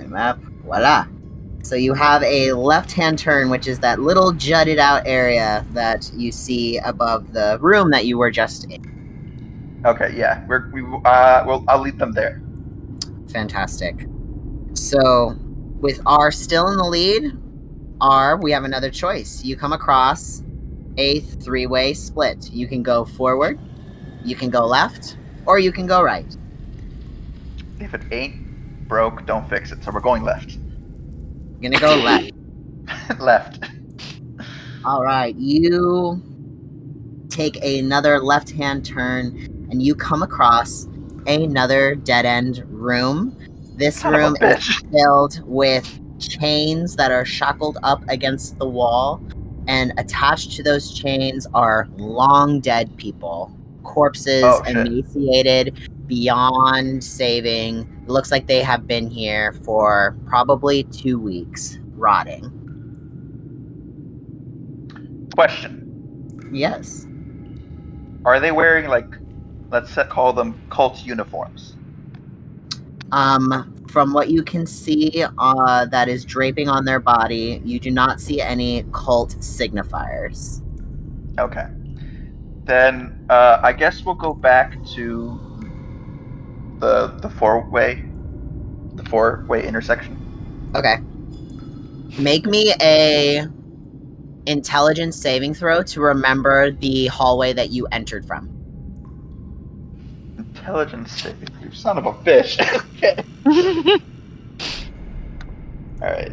map. 0.07 0.39
Voila. 0.63 1.07
So 1.63 1.75
you 1.75 1.93
have 1.93 2.23
a 2.23 2.53
left-hand 2.53 3.19
turn, 3.19 3.49
which 3.49 3.67
is 3.67 3.79
that 3.79 3.99
little 3.99 4.31
jutted 4.31 4.79
out 4.79 5.03
area 5.05 5.65
that 5.73 6.09
you 6.13 6.31
see 6.31 6.77
above 6.77 7.33
the 7.33 7.57
room 7.59 7.91
that 7.91 8.05
you 8.05 8.17
were 8.17 8.31
just 8.31 8.71
in. 8.71 9.81
Okay, 9.85 10.13
yeah. 10.15 10.45
We're 10.47 10.69
we 10.71 10.81
uh 10.81 11.43
well 11.45 11.65
I'll 11.67 11.81
lead 11.81 11.99
them 11.99 12.13
there. 12.13 12.41
Fantastic. 13.29 14.07
So, 14.73 15.35
with 15.81 15.99
R 16.05 16.31
still 16.31 16.69
in 16.69 16.77
the 16.77 16.85
lead, 16.85 17.37
R, 17.99 18.37
we 18.37 18.51
have 18.51 18.63
another 18.63 18.89
choice. 18.89 19.43
You 19.43 19.57
come 19.57 19.73
across 19.73 20.43
a 20.97 21.19
three-way 21.19 21.93
split. 21.93 22.49
You 22.51 22.67
can 22.67 22.83
go 22.83 23.03
forward, 23.03 23.59
you 24.23 24.35
can 24.35 24.49
go 24.49 24.65
left, 24.65 25.17
or 25.45 25.59
you 25.59 25.71
can 25.71 25.85
go 25.85 26.01
right. 26.01 26.35
If 27.79 27.93
it 27.93 28.01
ain't 28.11 28.46
broke, 28.87 29.25
don't 29.25 29.47
fix 29.49 29.71
it. 29.71 29.83
So 29.83 29.91
we're 29.91 29.99
going 29.99 30.23
left. 30.23 30.57
You're 31.59 31.71
gonna 31.71 31.79
go 31.79 31.95
left. 31.95 32.31
left. 33.19 33.63
All 34.85 35.03
right, 35.03 35.35
you 35.35 36.21
take 37.29 37.63
another 37.63 38.19
left-hand 38.19 38.85
turn, 38.85 39.67
and 39.69 39.81
you 39.81 39.95
come 39.95 40.23
across 40.23 40.87
another 41.25 41.95
dead-end 41.95 42.63
room. 42.67 43.37
This 43.75 43.99
Son 43.99 44.13
room 44.13 44.35
is 44.41 44.65
filled 44.91 45.41
with 45.45 45.99
chains 46.19 46.95
that 46.95 47.11
are 47.11 47.25
shackled 47.25 47.77
up 47.83 48.01
against 48.07 48.57
the 48.59 48.67
wall, 48.67 49.21
and 49.67 49.93
attached 49.97 50.53
to 50.53 50.63
those 50.63 50.97
chains 50.97 51.45
are 51.53 51.87
long 51.97 52.59
dead 52.61 52.95
people, 52.97 53.51
corpses, 53.83 54.43
Oh, 54.45 54.63
emaciated 54.65 55.77
beyond 56.07 57.03
saving. 57.03 57.79
It 58.03 58.09
looks 58.09 58.31
like 58.31 58.47
they 58.47 58.61
have 58.61 58.87
been 58.87 59.09
here 59.09 59.53
for 59.63 60.17
probably 60.25 60.83
two 60.83 61.19
weeks, 61.19 61.79
rotting. 61.95 62.51
Question: 65.35 66.49
Yes. 66.51 67.05
Are 68.25 68.39
they 68.39 68.51
wearing 68.51 68.87
like, 68.89 69.07
let's 69.69 69.93
call 70.09 70.33
them 70.33 70.59
cult 70.69 71.05
uniforms? 71.05 71.75
Um, 73.11 73.73
from 73.89 74.13
what 74.13 74.29
you 74.29 74.43
can 74.43 74.65
see, 74.65 75.23
uh, 75.37 75.85
that 75.85 76.09
is 76.09 76.25
draping 76.25 76.67
on 76.67 76.85
their 76.85 76.99
body, 76.99 77.61
you 77.63 77.79
do 77.79 77.89
not 77.89 78.19
see 78.19 78.41
any 78.41 78.83
cult 78.91 79.35
signifiers. 79.39 80.61
Okay. 81.39 81.67
Then 82.65 83.25
uh, 83.29 83.59
I 83.63 83.71
guess 83.71 84.03
we'll 84.03 84.15
go 84.15 84.33
back 84.33 84.83
to 84.95 85.39
the 86.79 87.07
the 87.21 87.29
four 87.29 87.67
way, 87.69 88.03
the 88.95 89.03
four 89.05 89.45
way 89.47 89.65
intersection. 89.65 90.15
Okay. 90.75 90.97
Make 92.19 92.45
me 92.45 92.73
a 92.81 93.47
intelligence 94.45 95.15
saving 95.15 95.53
throw 95.53 95.83
to 95.83 96.01
remember 96.01 96.71
the 96.71 97.07
hallway 97.07 97.53
that 97.53 97.69
you 97.69 97.85
entered 97.91 98.25
from. 98.25 98.49
Intelligence 100.37 101.11
saving. 101.11 101.49
You 101.61 101.71
son 101.71 101.97
of 101.97 102.05
a 102.05 102.13
bitch. 102.13 102.59
okay. 102.97 103.23
All 106.01 106.09
right. 106.09 106.31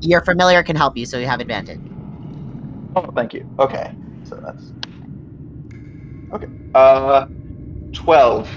Your 0.00 0.22
familiar 0.22 0.62
can 0.62 0.76
help 0.76 0.96
you, 0.96 1.06
so 1.06 1.18
you 1.18 1.26
have 1.26 1.40
advantage. 1.40 1.80
Oh, 2.96 3.10
thank 3.12 3.32
you. 3.34 3.48
Okay. 3.58 3.94
So 4.24 4.36
that's 4.36 4.72
okay. 6.32 6.48
Uh, 6.74 7.26
twelve. 7.94 8.48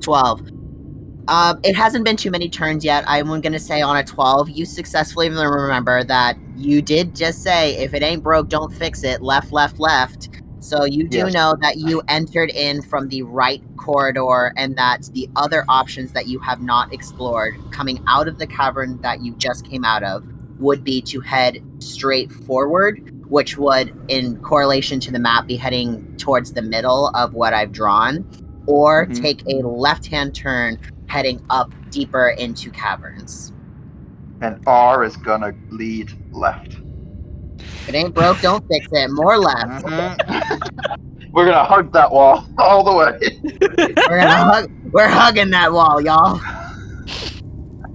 12. 0.00 0.40
Um, 1.28 1.60
it 1.62 1.76
hasn't 1.76 2.04
been 2.04 2.16
too 2.16 2.30
many 2.30 2.48
turns 2.48 2.84
yet. 2.84 3.04
I'm 3.06 3.26
going 3.26 3.52
to 3.52 3.58
say 3.58 3.82
on 3.82 3.96
a 3.96 4.02
12, 4.02 4.50
you 4.50 4.64
successfully 4.64 5.28
remember 5.28 6.02
that 6.04 6.36
you 6.56 6.82
did 6.82 7.14
just 7.14 7.42
say, 7.42 7.76
if 7.76 7.94
it 7.94 8.02
ain't 8.02 8.22
broke, 8.22 8.48
don't 8.48 8.72
fix 8.72 9.04
it. 9.04 9.22
Left, 9.22 9.52
left, 9.52 9.78
left. 9.78 10.30
So 10.58 10.84
you 10.84 11.06
do 11.08 11.18
Yes. 11.18 11.34
know 11.34 11.54
that 11.60 11.76
you 11.76 12.02
entered 12.08 12.50
in 12.50 12.82
from 12.82 13.08
the 13.08 13.22
right 13.22 13.62
corridor 13.76 14.52
and 14.56 14.76
that 14.76 15.08
the 15.12 15.28
other 15.36 15.64
options 15.68 16.12
that 16.12 16.26
you 16.26 16.38
have 16.40 16.60
not 16.60 16.92
explored 16.92 17.54
coming 17.70 18.02
out 18.08 18.26
of 18.26 18.38
the 18.38 18.46
cavern 18.46 19.00
that 19.02 19.22
you 19.22 19.34
just 19.36 19.68
came 19.68 19.84
out 19.84 20.02
of 20.02 20.24
would 20.58 20.82
be 20.84 21.00
to 21.02 21.20
head 21.20 21.62
straight 21.78 22.30
forward, 22.32 23.00
which 23.28 23.56
would, 23.56 23.94
in 24.08 24.36
correlation 24.42 25.00
to 25.00 25.10
the 25.12 25.18
map, 25.18 25.46
be 25.46 25.56
heading 25.56 26.14
towards 26.18 26.52
the 26.52 26.62
middle 26.62 27.08
of 27.14 27.32
what 27.34 27.54
I've 27.54 27.72
drawn, 27.72 28.26
or 28.70 29.06
Mhm. 29.06 29.20
take 29.20 29.42
a 29.46 29.56
left 29.66 30.06
hand 30.06 30.34
turn 30.34 30.78
heading 31.06 31.40
up 31.50 31.72
deeper 31.90 32.28
into 32.38 32.70
caverns. 32.70 33.52
And 34.40 34.60
R 34.66 35.04
is 35.04 35.16
gonna 35.16 35.52
lead 35.70 36.12
left. 36.32 36.78
If 37.58 37.88
it 37.88 37.94
ain't 37.94 38.14
broke, 38.14 38.40
don't 38.40 38.64
fix 38.68 38.86
it. 38.92 39.10
More 39.10 39.36
left. 39.38 39.84
We're 41.32 41.44
gonna 41.44 41.64
hug 41.64 41.92
that 41.92 42.10
wall 42.10 42.44
all 42.58 42.82
the 42.82 42.92
way. 42.92 43.18
We're 44.08 44.20
gonna 44.20 44.30
hug. 44.30 44.70
We're 44.92 45.08
hugging 45.08 45.50
that 45.50 45.72
wall, 45.72 46.00
y'all. 46.00 46.40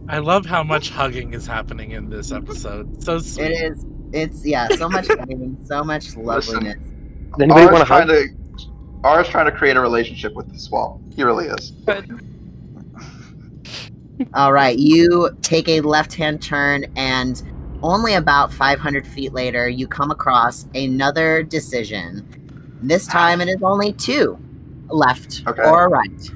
I 0.07 0.19
love 0.19 0.45
how 0.45 0.63
much 0.63 0.89
hugging 0.89 1.33
is 1.33 1.47
happening 1.47 1.91
in 1.91 2.09
this 2.09 2.31
episode. 2.31 3.03
So 3.03 3.17
sweet. 3.19 3.45
It 3.51 3.71
is. 3.71 3.85
It's 4.13 4.45
yeah. 4.45 4.67
So 4.75 4.87
much 4.87 5.07
hugging, 5.07 5.57
so 5.65 5.83
much 5.83 6.15
loveliness. 6.15 6.75
Does 6.75 7.41
anybody 7.41 7.65
want 7.65 7.79
to 7.79 7.85
hug? 7.85 8.07
to 8.07 8.27
R 9.05 9.21
is 9.21 9.27
trying 9.27 9.45
to 9.45 9.51
create 9.51 9.77
a 9.77 9.81
relationship 9.81 10.33
with 10.33 10.51
this 10.51 10.71
wall. 10.71 10.99
He 11.15 11.21
really 11.23 11.45
is. 11.45 11.73
All 14.33 14.51
right, 14.51 14.79
you 14.79 15.29
take 15.43 15.69
a 15.69 15.81
left-hand 15.81 16.41
turn, 16.41 16.85
and 16.95 17.43
only 17.83 18.15
about 18.15 18.51
500 18.51 19.05
feet 19.05 19.31
later, 19.31 19.69
you 19.69 19.87
come 19.87 20.09
across 20.09 20.65
another 20.73 21.43
decision. 21.43 22.27
This 22.81 23.05
time, 23.05 23.41
it 23.41 23.47
is 23.47 23.61
only 23.61 23.93
two, 23.93 24.39
left 24.89 25.43
Okay. 25.45 25.61
or 25.61 25.87
right. 25.87 26.31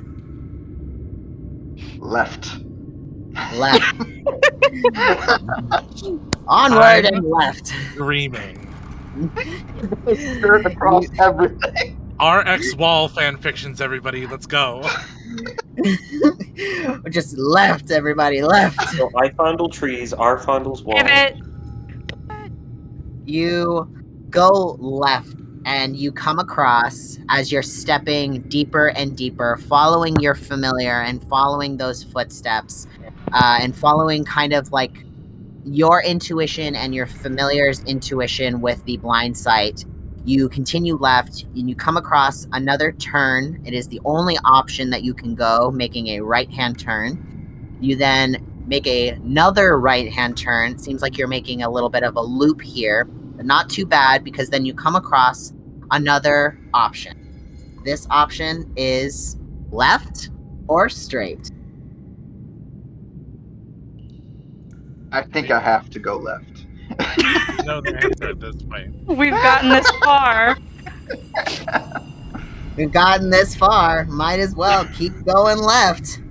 Left. 1.98 2.56
Left. 3.56 3.96
Onward 6.48 7.06
I'm- 7.06 7.16
and 7.16 7.26
left. 7.32 7.74
Screaming. 7.94 8.68
Skirt 10.06 10.68
across 10.68 11.06
everything. 11.20 11.99
RX 12.22 12.76
Wall 12.76 13.08
fan 13.08 13.38
fictions, 13.38 13.80
everybody. 13.80 14.28
Let's 14.28 14.46
go. 14.46 14.84
Just 17.10 17.38
left, 17.38 17.92
everybody 17.92 18.42
left. 18.42 18.90
So 18.90 19.10
I 19.16 19.30
fondle 19.30 19.70
trees, 19.70 20.14
R 20.14 20.38
fondles 20.38 20.84
walls. 20.84 21.02
Give 21.02 21.08
it. 21.08 21.38
You 23.26 23.88
go 24.30 24.78
left 24.80 25.36
and 25.66 25.96
you 25.96 26.12
come 26.12 26.40
across 26.40 27.20
as 27.30 27.52
you're 27.52 27.62
stepping 27.62 28.42
deeper 28.44 28.90
and 28.90 29.16
deeper, 29.16 29.58
following 29.68 30.16
your 30.20 30.36
familiar 30.36 31.02
and 31.02 31.24
following 31.30 31.78
those 31.78 32.04
footsteps, 32.04 32.88
uh, 33.34 33.60
and 33.62 33.76
following 33.76 34.26
kind 34.26 34.54
of 34.54 34.72
like 34.72 35.06
your 35.66 36.02
intuition 36.02 36.76
and 36.76 36.96
your 36.96 37.06
familiar's 37.06 37.84
intuition 37.84 38.62
with 38.62 38.84
the 38.86 38.98
blind 38.98 39.38
sight. 39.38 39.86
You 40.30 40.48
continue 40.48 40.96
left 40.96 41.46
and 41.56 41.68
you 41.68 41.76
come 41.76 41.98
across 41.98 42.46
another 42.52 42.92
turn. 42.92 43.60
It 43.66 43.74
is 43.74 43.88
the 43.88 44.00
only 44.06 44.38
option 44.46 44.92
that 44.92 45.02
you 45.02 45.16
can 45.16 45.34
go, 45.34 45.72
making 45.72 46.06
a 46.10 46.20
right 46.20 46.48
hand 46.52 46.78
turn. 46.78 47.76
You 47.82 47.96
then 47.96 48.38
make 48.68 48.86
a, 48.86 49.10
another 49.10 49.80
right 49.80 50.14
hand 50.14 50.38
turn. 50.38 50.74
It 50.74 50.82
seems 50.82 51.02
like 51.02 51.18
you're 51.18 51.28
making 51.28 51.64
a 51.64 51.70
little 51.72 51.90
bit 51.90 52.04
of 52.04 52.16
a 52.16 52.22
loop 52.22 52.62
here, 52.62 53.06
but 53.06 53.48
not 53.48 53.72
too 53.72 53.88
bad 53.88 54.24
because 54.24 54.52
then 54.52 54.66
you 54.66 54.76
come 54.76 54.96
across 54.96 55.52
another 55.90 56.60
option. 56.76 57.82
This 57.84 58.06
option 58.12 58.72
is 58.76 59.36
left 59.72 60.30
or 60.68 60.90
straight. 60.90 61.50
I 65.12 65.24
think 65.24 65.50
I 65.50 65.60
have 65.60 65.90
to 65.90 65.98
go 65.98 66.18
left. 66.18 66.59
You 67.60 67.66
know 67.66 67.82
the 67.82 67.96
answer 68.02 68.30
at 68.30 68.40
this 68.40 68.62
point. 68.64 68.96
We've 69.06 69.32
gotten 69.32 69.70
this 69.70 69.90
far. 70.04 70.58
We've 72.78 72.92
gotten 72.92 73.30
this 73.30 73.56
far. 73.56 74.06
Might 74.06 74.40
as 74.40 74.56
well 74.56 74.86
keep 74.94 75.14
going 75.26 75.58
left. 75.60 76.22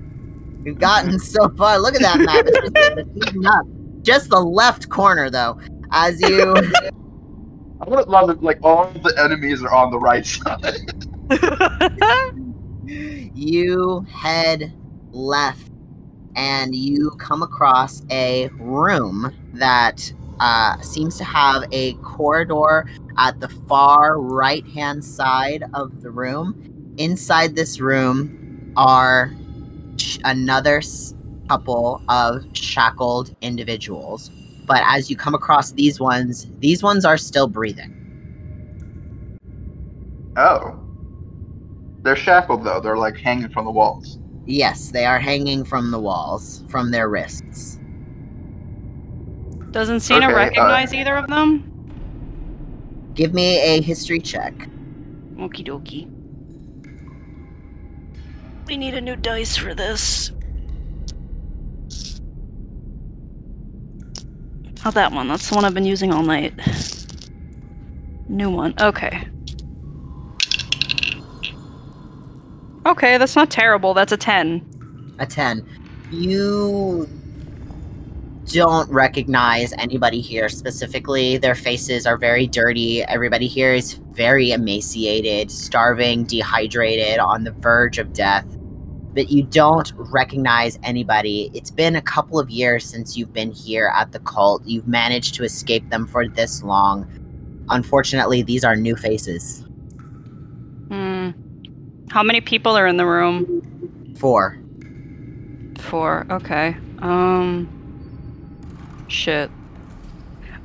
We've 0.63 0.79
gotten 0.79 1.19
so 1.19 1.49
far. 1.51 1.79
Look 1.79 1.95
at 1.95 2.01
that 2.01 2.19
map. 2.21 2.47
It's 2.49 3.33
just, 3.33 3.47
up. 3.47 3.67
Just 4.03 4.31
the 4.31 4.41
left 4.41 4.89
corner, 4.89 5.31
though. 5.31 5.61
As 5.93 6.21
you 6.21 6.55
I 7.81 7.89
would 7.89 8.09
love 8.09 8.31
it 8.31 8.43
like 8.43 8.59
all 8.63 8.91
the 8.91 9.15
enemies 9.23 9.63
are 9.63 9.73
on 9.73 9.91
the 9.91 9.99
right 9.99 10.27
side. 10.27 11.05
you 13.35 14.01
head 14.11 14.73
left 15.13 15.71
and 16.35 16.75
you 16.75 17.11
come 17.19 17.43
across 17.43 18.03
a 18.11 18.49
room 18.59 19.33
that 19.55 20.13
uh, 20.41 20.81
seems 20.81 21.17
to 21.19 21.25
have 21.25 21.65
a 21.73 21.95
corridor 21.95 22.87
at 23.17 23.41
the 23.41 23.49
far 23.69 24.19
right 24.21 24.67
hand 24.69 25.05
side 25.05 25.65
of 25.75 26.01
the 26.03 26.11
room. 26.11 26.95
Inside 26.99 27.55
this 27.57 27.81
room 27.81 28.73
are 28.77 29.33
sh- 29.97 30.19
another 30.25 30.79
s- 30.79 31.15
couple 31.49 32.03
of 32.09 32.45
shackled 32.53 33.35
individuals. 33.41 34.31
But 34.67 34.83
as 34.85 35.09
you 35.11 35.17
come 35.17 35.35
across 35.35 35.73
these 35.73 35.99
ones, 35.99 36.47
these 36.61 36.83
ones 36.83 37.05
are 37.05 37.17
still 37.17 37.49
breathing. 37.49 37.95
Oh. 40.37 40.79
They're 42.03 42.17
shackled 42.17 42.65
though. 42.65 42.81
They're 42.81 42.97
like 42.97 43.17
hanging 43.17 43.49
from 43.49 43.65
the 43.65 43.71
walls. 43.71 44.19
Yes, 44.47 44.91
they 44.93 45.05
are 45.05 45.19
hanging 45.19 45.65
from 45.65 45.91
the 45.91 45.99
walls, 45.99 46.65
from 46.69 46.91
their 46.91 47.09
wrists. 47.09 47.78
Doesn't 49.79 50.01
Cena 50.01 50.27
Okay, 50.27 50.35
uh, 50.35 50.37
recognize 50.37 50.93
either 50.93 51.15
of 51.15 51.29
them? 51.29 51.63
Give 53.15 53.33
me 53.33 53.61
a 53.61 53.81
history 53.81 54.19
check. 54.19 54.53
Okie 55.37 55.65
dokie. 55.65 56.11
We 58.67 58.77
need 58.77 58.95
a 58.95 59.01
new 59.01 59.15
dice 59.15 59.57
for 59.57 59.77
this. 59.77 60.33
Oh, 64.85 64.91
that 64.91 65.13
one. 65.13 65.29
That's 65.29 65.49
the 65.49 65.55
one 65.55 65.65
I've 65.65 65.75
been 65.75 65.85
using 65.85 66.13
all 66.13 66.25
night. 66.25 66.55
New 68.29 68.51
one. 68.51 68.75
Okay. 68.81 69.29
Okay, 72.85 73.17
that's 73.17 73.37
not 73.37 73.49
terrible. 73.49 73.95
That's 73.95 74.11
a 74.11 74.17
10. 74.17 75.15
A 75.21 75.27
10. 75.27 75.65
You 76.11 77.09
don't 78.49 78.91
recognize 78.91 79.75
anybody 79.75 80.21
here 80.21 80.49
specifically. 80.49 81.37
Their 81.37 81.55
faces 81.55 82.07
are 82.07 82.17
very 82.17 82.47
dirty. 82.47 83.03
Everybody 83.05 83.47
here 83.47 83.75
is 83.75 83.95
very 84.13 84.53
emaciated, 84.53 85.51
starving, 85.51 86.25
dehydrated, 86.25 87.19
on 87.19 87.45
the 87.45 87.53
verge 87.53 87.99
of 87.99 88.13
death. 88.15 88.47
But 89.15 89.31
you 89.31 89.43
don't 89.43 89.93
recognize 89.97 90.79
anybody. 90.83 91.51
It's 91.53 91.71
been 91.71 91.95
a 91.97 92.03
couple 92.03 92.39
of 92.39 92.49
years 92.49 92.85
since 92.85 93.17
you've 93.17 93.33
been 93.33 93.53
here 93.53 93.93
at 93.95 94.13
the 94.13 94.21
cult. 94.21 94.65
You've 94.65 94.89
managed 94.89 95.35
to 95.35 95.45
escape 95.45 95.89
them 95.91 96.07
for 96.07 96.27
this 96.27 96.63
long. 96.63 97.07
Unfortunately, 97.69 98.43
these 98.43 98.65
are 98.65 98.77
new 98.77 98.97
faces. 98.97 99.67
Hmm. 100.89 101.31
How 102.11 102.23
many 102.23 102.41
people 102.41 102.77
are 102.79 102.87
in 102.87 102.97
the 102.97 103.07
room? 103.07 104.15
Four. 104.19 104.59
Four. 105.79 106.27
Okay. 106.31 106.77
Um. 107.01 107.78
Shit. 109.09 109.51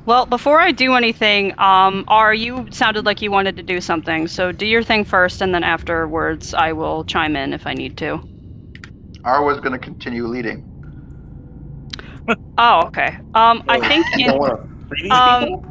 Well, 0.06 0.26
before 0.26 0.60
I 0.60 0.70
do 0.70 0.94
anything, 0.94 1.58
um, 1.58 2.04
are 2.08 2.34
you 2.34 2.66
sounded 2.70 3.06
like 3.06 3.22
you 3.22 3.30
wanted 3.30 3.56
to 3.56 3.62
do 3.62 3.80
something, 3.80 4.28
so 4.28 4.52
do 4.52 4.66
your 4.66 4.82
thing 4.82 5.04
first, 5.04 5.40
and 5.40 5.54
then 5.54 5.64
afterwards 5.64 6.52
I 6.52 6.72
will 6.72 7.04
chime 7.04 7.36
in 7.36 7.54
if 7.54 7.66
I 7.66 7.72
need 7.72 7.96
to. 7.98 8.20
R 9.24 9.42
R's 9.42 9.60
gonna 9.60 9.78
continue 9.78 10.26
leading. 10.26 10.62
Oh, 12.58 12.86
okay. 12.86 13.16
Um, 13.34 13.62
I 13.68 13.80
think 13.88 14.06
You 14.16 14.26
in, 14.26 14.30
don't 14.32 14.40
want 14.40 14.62
to 14.62 14.88
free 14.88 15.02
these 15.02 15.12
Um. 15.12 15.70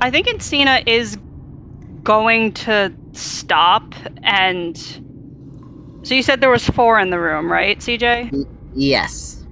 I 0.00 0.10
think 0.10 0.26
Encina 0.26 0.86
is 0.86 1.18
going 2.02 2.52
to 2.52 2.94
stop 3.12 3.94
and. 4.22 4.76
So 6.04 6.14
you 6.14 6.22
said 6.22 6.40
there 6.40 6.50
was 6.50 6.64
four 6.68 7.00
in 7.00 7.10
the 7.10 7.18
room, 7.18 7.50
right, 7.50 7.78
CJ? 7.78 8.46
Yes. 8.74 9.44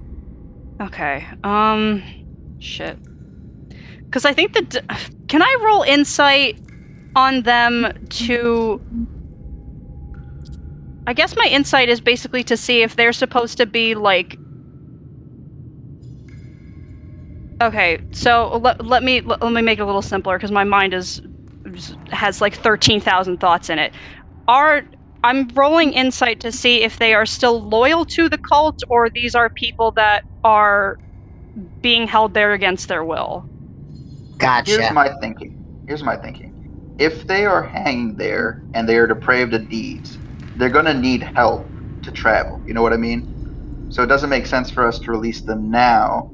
Okay. 0.79 1.27
Um, 1.43 2.01
shit. 2.65 2.99
Because 4.11 4.25
I 4.25 4.33
think 4.33 4.53
that. 4.53 4.85
Can 5.29 5.43
I 5.43 5.57
roll 5.65 5.83
insight 5.83 6.61
on 7.15 7.43
them 7.43 7.91
to. 8.11 8.81
I 11.07 11.13
guess 11.13 11.35
my 11.37 11.47
insight 11.51 11.89
is 11.89 12.01
basically 12.01 12.43
to 12.45 12.57
see 12.57 12.83
if 12.83 12.95
they're 12.95 13.13
supposed 13.13 13.57
to 13.57 13.65
be 13.65 13.95
like. 13.95 14.39
Okay, 17.61 17.99
so 18.13 18.57
let, 18.63 18.85
let 18.85 19.03
me 19.03 19.21
let, 19.21 19.41
let 19.43 19.53
me 19.53 19.61
make 19.63 19.79
it 19.79 19.83
a 19.83 19.85
little 19.85 20.01
simpler 20.03 20.37
because 20.37 20.51
my 20.51 20.63
mind 20.65 20.93
is 20.93 21.21
has 22.11 22.41
like 22.41 22.55
thirteen 22.55 23.01
thousand 23.01 23.39
thoughts 23.39 23.69
in 23.69 23.79
it. 23.79 23.95
Are 24.47 24.83
I'm 25.23 25.49
rolling 25.55 25.93
insight 25.93 26.39
to 26.41 26.51
see 26.51 26.83
if 26.83 26.99
they 26.99 27.13
are 27.15 27.25
still 27.25 27.67
loyal 27.67 28.05
to 28.07 28.29
the 28.29 28.37
cult 28.37 28.79
or 28.89 29.09
these 29.13 29.35
are 29.35 29.49
people 29.49 29.93
that 29.97 30.23
are 30.43 30.97
being 31.81 32.07
held 32.07 32.33
there 32.33 32.53
against 32.53 32.87
their 32.87 33.03
will. 33.03 33.47
Gotcha. 34.39 34.71
Here's 34.71 34.91
my 34.91 35.11
thinking. 35.21 35.55
Here's 35.87 36.03
my 36.03 36.17
thinking. 36.17 36.53
If 36.97 37.27
they 37.27 37.45
are 37.45 37.63
hanging 37.63 38.15
there 38.17 38.63
and 38.73 38.87
they 38.87 38.97
are 38.97 39.07
depraved 39.07 39.53
of 39.53 39.69
deeds, 39.69 40.19
they're 40.55 40.69
gonna 40.69 40.93
need 40.93 41.29
help 41.35 41.71
to 42.03 42.11
travel. 42.11 42.61
You 42.65 42.73
know 42.73 42.81
what 42.81 42.93
I 42.93 42.97
mean? 42.97 43.27
So 43.89 44.03
it 44.03 44.07
doesn't 44.07 44.29
make 44.29 44.45
sense 44.45 44.71
for 44.71 44.87
us 44.87 44.99
to 44.99 45.11
release 45.11 45.43
them 45.43 45.69
now 45.71 46.31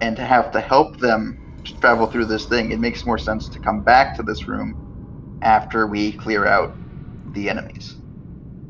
and 0.00 0.16
to 0.16 0.24
have 0.24 0.50
to 0.52 0.60
help 0.60 0.98
them 0.98 1.38
travel 1.80 2.06
through 2.06 2.26
this 2.26 2.46
thing. 2.46 2.72
It 2.72 2.80
makes 2.80 3.06
more 3.06 3.18
sense 3.18 3.48
to 3.50 3.60
come 3.60 3.82
back 3.82 4.16
to 4.16 4.22
this 4.22 4.48
room 4.48 4.74
after 5.42 5.86
we 5.86 6.12
clear 6.12 6.46
out 6.46 6.70
the 7.26 7.50
enemies. 7.50 7.96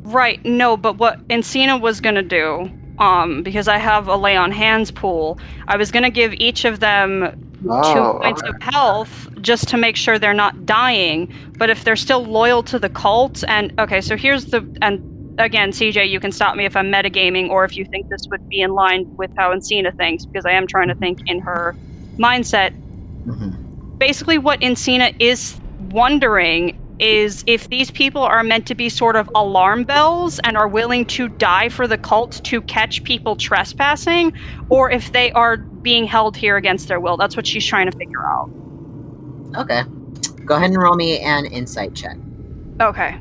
Right, 0.04 0.40
no, 0.44 0.76
but 0.76 0.98
what 0.98 1.20
Encina 1.30 1.80
was 1.80 2.00
gonna 2.00 2.22
do, 2.22 2.72
um, 3.00 3.42
because 3.42 3.68
I 3.68 3.78
have 3.78 4.08
a 4.08 4.16
lay 4.16 4.36
on 4.36 4.52
hands 4.52 4.90
pool, 4.92 5.38
I 5.68 5.76
was 5.78 5.92
gonna 5.92 6.10
give 6.10 6.34
each 6.38 6.64
of 6.66 6.80
them 6.80 7.30
Oh, 7.68 7.72
two 7.82 8.10
points 8.22 8.42
of 8.48 8.54
health 8.60 9.28
just 9.40 9.68
to 9.70 9.78
make 9.78 9.96
sure 9.96 10.18
they're 10.18 10.34
not 10.34 10.66
dying. 10.66 11.28
But 11.58 11.70
if 11.70 11.84
they're 11.84 11.96
still 11.96 12.24
loyal 12.24 12.62
to 12.64 12.78
the 12.78 12.90
cult, 12.90 13.44
and 13.48 13.72
okay, 13.78 14.00
so 14.02 14.16
here's 14.16 14.46
the 14.46 14.68
and 14.82 15.02
again, 15.38 15.72
CJ, 15.72 16.08
you 16.08 16.20
can 16.20 16.32
stop 16.32 16.56
me 16.56 16.66
if 16.66 16.76
I'm 16.76 16.92
metagaming 16.92 17.50
or 17.50 17.64
if 17.64 17.76
you 17.76 17.84
think 17.90 18.06
this 18.10 18.22
would 18.30 18.42
be 18.50 18.60
in 18.62 18.72
line 18.74 19.06
with 19.18 19.30
how 19.36 19.54
Encina 19.54 19.92
thinks, 19.96 20.26
because 20.26 20.46
I 20.46 20.52
am 20.52 20.66
trying 20.68 20.88
to 20.88 20.96
think 20.96 21.18
in 21.26 21.40
her 21.46 21.76
mindset. 22.20 22.72
Mhm. 23.26 23.60
Basically, 23.98 24.38
what 24.38 24.60
Encina 24.60 25.12
is 25.18 25.60
wondering 25.78 26.72
is 27.00 27.42
if 27.46 27.68
these 27.68 27.90
people 27.90 28.22
are 28.22 28.44
meant 28.44 28.66
to 28.66 28.74
be 28.74 28.88
sort 28.88 29.16
of 29.16 29.30
alarm 29.34 29.84
bells 29.84 30.38
and 30.44 30.56
are 30.56 30.68
willing 30.68 31.06
to 31.06 31.28
die 31.28 31.68
for 31.68 31.88
the 31.88 31.98
cult 31.98 32.40
to 32.44 32.62
catch 32.62 33.02
people 33.04 33.36
trespassing, 33.36 34.32
or 34.68 34.90
if 34.90 35.12
they 35.12 35.32
are 35.32 35.56
being 35.82 36.04
held 36.06 36.36
here 36.36 36.56
against 36.56 36.88
their 36.88 37.00
will. 37.00 37.16
That's 37.16 37.36
what 37.36 37.46
she's 37.46 37.66
trying 37.66 37.90
to 37.90 37.96
figure 37.96 38.26
out. 38.26 38.50
Okay. 39.56 39.82
Go 40.44 40.56
ahead 40.56 40.70
and 40.70 40.82
roll 40.82 40.94
me 40.94 41.20
an 41.20 41.46
insight 41.46 41.94
check. 41.94 42.16
Okay. 42.80 43.16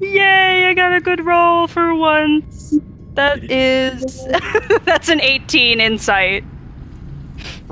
Yay, 0.00 0.66
I 0.66 0.74
got 0.74 0.94
a 0.94 1.00
good 1.00 1.24
roll 1.24 1.68
for 1.68 1.94
once. 1.94 2.74
That 3.14 3.50
is 3.50 4.26
that's 4.84 5.08
an 5.08 5.20
18 5.20 5.80
insight. 5.80 6.44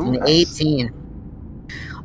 Ooh, 0.00 0.14
An 0.14 0.20
nice. 0.20 0.60
18. 0.60 0.94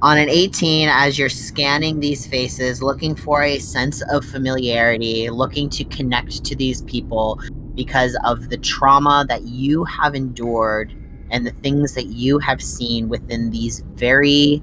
On 0.01 0.17
an 0.17 0.29
18, 0.29 0.89
as 0.89 1.17
you're 1.17 1.29
scanning 1.29 1.99
these 1.99 2.27
faces, 2.27 2.83
looking 2.83 3.15
for 3.15 3.43
a 3.43 3.59
sense 3.59 4.03
of 4.11 4.25
familiarity, 4.25 5.29
looking 5.29 5.69
to 5.69 5.83
connect 5.85 6.43
to 6.43 6.55
these 6.55 6.81
people 6.83 7.39
because 7.75 8.17
of 8.25 8.49
the 8.49 8.57
trauma 8.57 9.25
that 9.27 9.43
you 9.43 9.83
have 9.85 10.13
endured 10.13 10.93
and 11.31 11.45
the 11.45 11.51
things 11.51 11.93
that 11.95 12.07
you 12.07 12.39
have 12.39 12.61
seen 12.61 13.09
within 13.09 13.49
these 13.49 13.79
very 13.93 14.61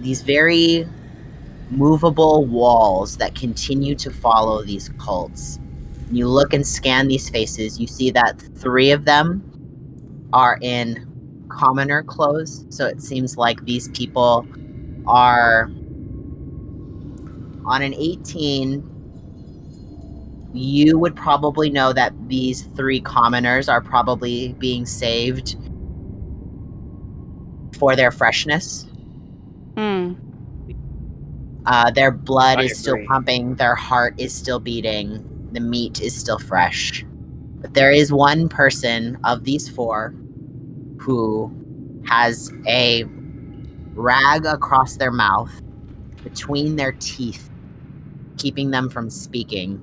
these 0.00 0.22
very 0.22 0.86
movable 1.70 2.44
walls 2.44 3.16
that 3.16 3.34
continue 3.34 3.94
to 3.94 4.10
follow 4.10 4.62
these 4.62 4.90
cults. 4.98 5.58
You 6.10 6.28
look 6.28 6.52
and 6.52 6.66
scan 6.66 7.08
these 7.08 7.30
faces, 7.30 7.80
you 7.80 7.86
see 7.86 8.10
that 8.10 8.40
three 8.56 8.90
of 8.90 9.04
them 9.04 9.48
are 10.32 10.58
in 10.60 11.06
commoner 11.52 12.02
clothes. 12.02 12.64
So 12.70 12.86
it 12.86 13.02
seems 13.02 13.36
like 13.36 13.64
these 13.64 13.88
people 13.88 14.46
are 15.06 15.70
on 17.64 17.82
an 17.82 17.94
18. 17.94 18.88
You 20.54 20.98
would 20.98 21.16
probably 21.16 21.70
know 21.70 21.92
that 21.92 22.12
these 22.28 22.62
three 22.62 23.00
commoners 23.00 23.68
are 23.68 23.80
probably 23.80 24.54
being 24.54 24.84
saved 24.86 25.56
for 27.78 27.96
their 27.96 28.10
freshness. 28.10 28.86
Hmm. 29.76 30.14
Uh, 31.64 31.90
their 31.92 32.10
blood 32.10 32.58
I 32.58 32.64
is 32.64 32.78
still 32.78 32.98
pumping, 33.06 33.54
their 33.54 33.76
heart 33.76 34.14
is 34.18 34.34
still 34.34 34.58
beating, 34.58 35.24
the 35.52 35.60
meat 35.60 36.00
is 36.02 36.14
still 36.14 36.38
fresh. 36.38 37.04
But 37.60 37.74
there 37.74 37.92
is 37.92 38.12
one 38.12 38.48
person 38.48 39.16
of 39.22 39.44
these 39.44 39.68
four 39.68 40.12
who 41.02 41.50
has 42.06 42.52
a 42.68 43.04
rag 43.94 44.46
across 44.46 44.96
their 44.96 45.10
mouth, 45.10 45.50
between 46.22 46.76
their 46.76 46.92
teeth, 46.92 47.50
keeping 48.36 48.70
them 48.70 48.88
from 48.88 49.10
speaking, 49.10 49.80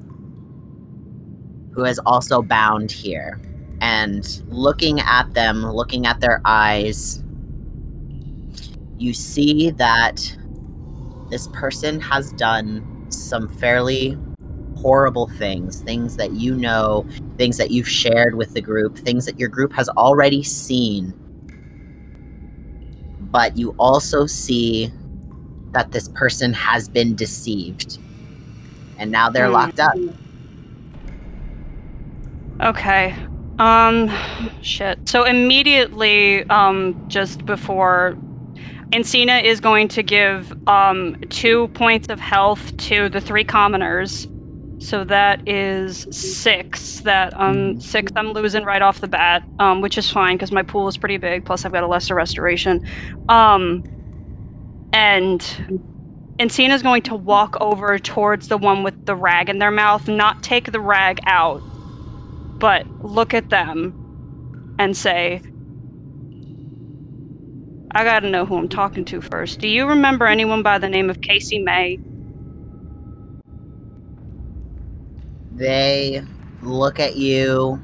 who 1.73 1.83
is 1.83 1.99
also 2.05 2.41
bound 2.41 2.89
here. 2.89 3.39
And 3.81 4.25
looking 4.47 5.01
at 5.01 5.33
them, 5.33 5.65
looking 5.65 6.05
at 6.05 6.21
their 6.21 6.41
eyes, 6.45 7.21
you 8.97 9.13
see 9.13 9.71
that 9.71 10.37
this 11.29 11.47
person 11.49 11.99
has 11.99 12.31
done 12.33 13.05
some 13.09 13.47
fairly 13.47 14.17
horrible 14.81 15.27
things, 15.27 15.81
things 15.81 16.15
that 16.15 16.33
you 16.33 16.55
know, 16.55 17.05
things 17.37 17.57
that 17.57 17.71
you've 17.71 17.87
shared 17.87 18.35
with 18.35 18.53
the 18.53 18.61
group, 18.61 18.97
things 18.97 19.25
that 19.25 19.39
your 19.39 19.49
group 19.49 19.73
has 19.73 19.89
already 19.89 20.41
seen. 20.43 21.13
But 23.19 23.57
you 23.57 23.75
also 23.77 24.25
see 24.25 24.91
that 25.73 25.91
this 25.91 26.07
person 26.09 26.53
has 26.53 26.87
been 26.87 27.15
deceived. 27.15 27.99
And 28.97 29.11
now 29.11 29.29
they're 29.29 29.47
Hmm. 29.47 29.53
locked 29.53 29.79
up. 29.79 29.93
Okay. 32.61 33.15
Um 33.59 34.09
shit. 34.61 34.99
So 35.07 35.25
immediately 35.25 36.47
um 36.49 36.95
just 37.09 37.45
before 37.45 38.17
Encina 38.93 39.43
is 39.43 39.59
going 39.59 39.87
to 39.89 40.03
give 40.03 40.53
um 40.67 41.15
2 41.29 41.67
points 41.69 42.07
of 42.09 42.19
health 42.19 42.75
to 42.77 43.09
the 43.09 43.21
three 43.21 43.43
commoners. 43.43 44.27
So 44.79 45.03
that 45.05 45.41
is 45.45 46.07
6 46.11 47.01
that 47.03 47.33
um 47.39 47.75
6 47.79 48.11
I'm 48.15 48.31
losing 48.33 48.63
right 48.65 48.81
off 48.81 49.01
the 49.01 49.07
bat, 49.09 49.43
um 49.59 49.81
which 49.81 49.97
is 49.97 50.09
fine 50.09 50.37
cuz 50.37 50.51
my 50.51 50.63
pool 50.63 50.87
is 50.87 50.97
pretty 50.97 51.17
big 51.17 51.45
plus 51.45 51.65
I've 51.65 51.73
got 51.73 51.83
a 51.83 51.87
lesser 51.87 52.15
restoration. 52.15 52.81
Um 53.29 53.83
and 54.93 55.41
Encina's 56.41 56.83
going 56.83 57.03
to 57.03 57.15
walk 57.15 57.57
over 57.61 57.99
towards 57.99 58.47
the 58.47 58.57
one 58.57 58.83
with 58.83 58.95
the 59.05 59.15
rag 59.15 59.49
in 59.49 59.59
their 59.59 59.71
mouth, 59.71 60.07
not 60.07 60.41
take 60.43 60.71
the 60.71 60.81
rag 60.81 61.19
out, 61.27 61.63
but 62.59 62.87
look 63.01 63.33
at 63.33 63.49
them 63.49 63.95
and 64.79 64.97
say, 64.97 65.41
I 67.93 68.03
gotta 68.03 68.29
know 68.29 68.45
who 68.45 68.57
I'm 68.57 68.69
talking 68.69 69.05
to 69.05 69.21
first. 69.21 69.59
Do 69.61 69.67
you 69.67 69.87
remember 69.87 70.27
anyone 70.27 70.63
by 70.63 70.79
the 70.79 70.89
name 70.89 71.09
of 71.09 71.21
Casey 71.21 71.59
May? 71.63 71.99
They 75.59 76.23
look 76.61 77.01
at 77.01 77.17
you, 77.17 77.81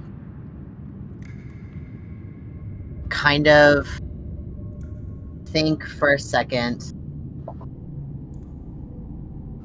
kind 3.09 3.49
of 3.49 3.85
think 5.47 5.85
for 5.85 6.13
a 6.13 6.19
second, 6.19 6.93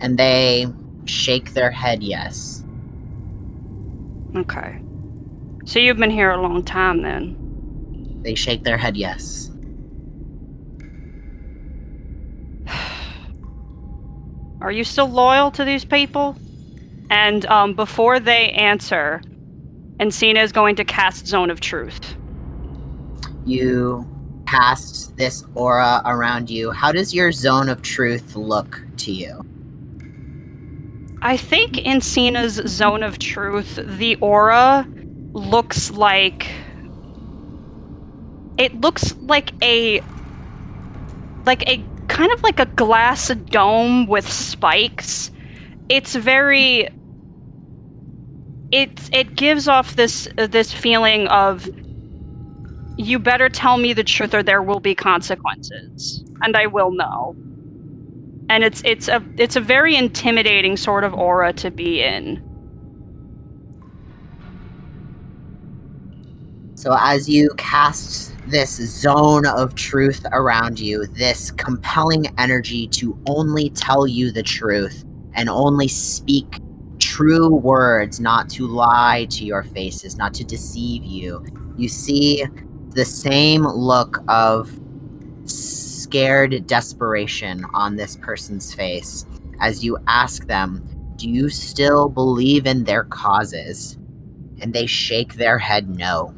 and 0.00 0.18
they 0.18 0.66
shake 1.04 1.54
their 1.54 1.70
head 1.70 2.02
yes. 2.02 2.64
Okay. 4.34 4.82
So 5.64 5.78
you've 5.78 5.98
been 5.98 6.10
here 6.10 6.32
a 6.32 6.42
long 6.42 6.64
time 6.64 7.02
then. 7.02 7.36
They 8.22 8.34
shake 8.34 8.64
their 8.64 8.76
head 8.76 8.96
yes. 8.96 9.52
Are 14.60 14.72
you 14.72 14.82
still 14.82 15.08
loyal 15.08 15.52
to 15.52 15.64
these 15.64 15.84
people? 15.84 16.36
And 17.10 17.44
um, 17.46 17.74
before 17.74 18.20
they 18.20 18.50
answer, 18.52 19.20
Encina 19.98 20.42
is 20.42 20.52
going 20.52 20.76
to 20.76 20.84
cast 20.84 21.26
Zone 21.26 21.50
of 21.50 21.60
Truth. 21.60 22.16
You 23.44 24.06
cast 24.46 25.16
this 25.16 25.44
aura 25.54 26.02
around 26.04 26.50
you. 26.50 26.70
How 26.70 26.92
does 26.92 27.14
your 27.14 27.32
zone 27.32 27.68
of 27.68 27.82
truth 27.82 28.34
look 28.34 28.80
to 28.98 29.12
you? 29.12 29.44
I 31.22 31.36
think 31.36 31.74
Encina's 31.74 32.54
zone 32.66 33.02
of 33.02 33.18
truth, 33.18 33.78
the 33.82 34.16
aura 34.16 34.86
looks 35.32 35.90
like 35.90 36.48
it 38.58 38.80
looks 38.80 39.14
like 39.16 39.52
a 39.62 40.02
like 41.46 41.62
a 41.68 41.84
kind 42.08 42.32
of 42.32 42.42
like 42.42 42.58
a 42.58 42.66
glass 42.66 43.28
dome 43.28 44.06
with 44.06 44.28
spikes. 44.30 45.30
It's 45.88 46.14
very 46.14 46.88
it 48.72 49.10
it 49.12 49.34
gives 49.34 49.68
off 49.68 49.96
this 49.96 50.28
uh, 50.38 50.46
this 50.46 50.72
feeling 50.72 51.26
of 51.28 51.68
you 52.96 53.18
better 53.18 53.48
tell 53.48 53.78
me 53.78 53.92
the 53.92 54.04
truth 54.04 54.34
or 54.34 54.42
there 54.42 54.62
will 54.62 54.80
be 54.80 54.94
consequences 54.94 56.24
and 56.42 56.56
I 56.56 56.66
will 56.66 56.92
know 56.92 57.34
and 58.50 58.64
it's 58.64 58.82
it's 58.84 59.08
a 59.08 59.24
it's 59.38 59.56
a 59.56 59.60
very 59.60 59.96
intimidating 59.96 60.76
sort 60.76 61.04
of 61.04 61.14
aura 61.14 61.52
to 61.54 61.70
be 61.70 62.02
in. 62.02 62.42
So, 66.74 66.96
as 66.98 67.28
you 67.28 67.50
cast 67.56 68.34
this 68.48 68.76
zone 68.76 69.46
of 69.46 69.76
truth 69.76 70.26
around 70.32 70.80
you, 70.80 71.06
this 71.06 71.52
compelling 71.52 72.26
energy 72.38 72.88
to 72.88 73.16
only 73.28 73.70
tell 73.70 74.06
you 74.06 74.32
the 74.32 74.42
truth 74.42 75.04
and 75.34 75.48
only 75.48 75.86
speak 75.86 76.58
true 77.20 77.54
words, 77.54 78.18
not 78.18 78.48
to 78.48 78.66
lie 78.66 79.26
to 79.28 79.44
your 79.44 79.62
faces, 79.62 80.16
not 80.16 80.32
to 80.32 80.42
deceive 80.42 81.04
you, 81.04 81.44
you 81.76 81.86
see 81.86 82.46
the 82.94 83.04
same 83.04 83.66
look 83.66 84.22
of 84.28 84.70
scared 85.44 86.66
desperation 86.66 87.62
on 87.74 87.96
this 87.96 88.16
person's 88.16 88.72
face 88.72 89.26
as 89.60 89.84
you 89.84 89.98
ask 90.06 90.46
them, 90.46 90.82
Do 91.16 91.28
you 91.28 91.50
still 91.50 92.08
believe 92.08 92.66
in 92.66 92.84
their 92.84 93.04
causes? 93.04 93.98
And 94.62 94.72
they 94.72 94.86
shake 94.86 95.34
their 95.34 95.58
head 95.58 95.90
no. 95.90 96.34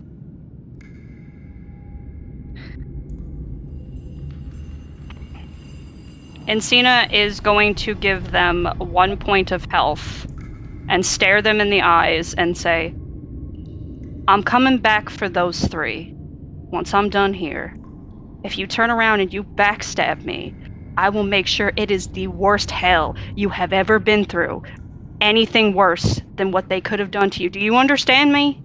Encina 6.49 7.11
is 7.13 7.39
going 7.39 7.77
to 7.77 7.95
give 7.95 8.33
them 8.33 8.67
one 8.79 9.17
point 9.17 9.53
of 9.53 9.65
health 9.67 10.27
and 10.89 11.05
stare 11.05 11.43
them 11.43 11.61
in 11.61 11.71
the 11.71 11.83
eyes 11.83 12.35
and 12.35 12.57
say, 12.57 12.95
I'm 14.29 14.43
coming 14.43 14.79
back 14.79 15.11
for 15.11 15.29
those 15.29 15.65
three. 15.65 16.15
Once 16.17 16.95
I'm 16.95 17.11
done 17.11 17.35
here, 17.35 17.77
if 18.45 18.57
you 18.59 18.67
turn 18.67 18.91
around 18.91 19.21
and 19.21 19.33
you 19.33 19.43
backstab 19.45 20.25
me, 20.25 20.55
I 20.97 21.09
will 21.09 21.25
make 21.25 21.47
sure 21.47 21.73
it 21.77 21.91
is 21.91 22.09
the 22.09 22.27
worst 22.29 22.71
hell 22.71 23.17
you 23.35 23.49
have 23.49 23.73
ever 23.73 23.99
been 23.99 24.25
through. 24.25 24.63
Anything 25.21 25.75
worse 25.75 26.21
than 26.37 26.51
what 26.51 26.69
they 26.69 26.81
could 26.81 26.99
have 26.99 27.11
done 27.11 27.31
to 27.31 27.43
you. 27.43 27.51
Do 27.51 27.61
you 27.61 27.77
understand 27.77 28.33
me? 28.33 28.61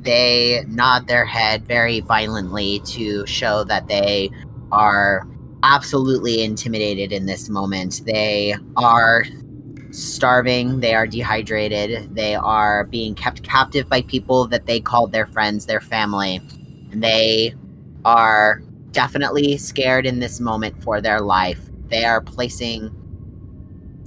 They 0.00 0.64
nod 0.68 1.08
their 1.08 1.24
head 1.24 1.66
very 1.66 2.00
violently 2.00 2.80
to 2.86 3.26
show 3.26 3.64
that 3.64 3.88
they 3.88 4.30
are 4.72 5.26
absolutely 5.62 6.42
intimidated 6.42 7.12
in 7.12 7.26
this 7.26 7.48
moment. 7.48 8.02
They 8.04 8.54
are 8.76 9.24
starving, 9.90 10.80
they 10.80 10.94
are 10.94 11.06
dehydrated, 11.06 12.14
they 12.14 12.34
are 12.34 12.84
being 12.84 13.14
kept 13.14 13.42
captive 13.42 13.88
by 13.88 14.02
people 14.02 14.46
that 14.48 14.66
they 14.66 14.80
called 14.80 15.12
their 15.12 15.26
friends, 15.26 15.66
their 15.66 15.80
family, 15.80 16.40
and 16.92 17.02
they 17.02 17.54
are 18.04 18.62
definitely 18.92 19.56
scared 19.56 20.06
in 20.06 20.18
this 20.18 20.40
moment 20.40 20.82
for 20.82 21.00
their 21.00 21.20
life. 21.20 21.60
They 21.88 22.04
are 22.04 22.20
placing 22.20 22.94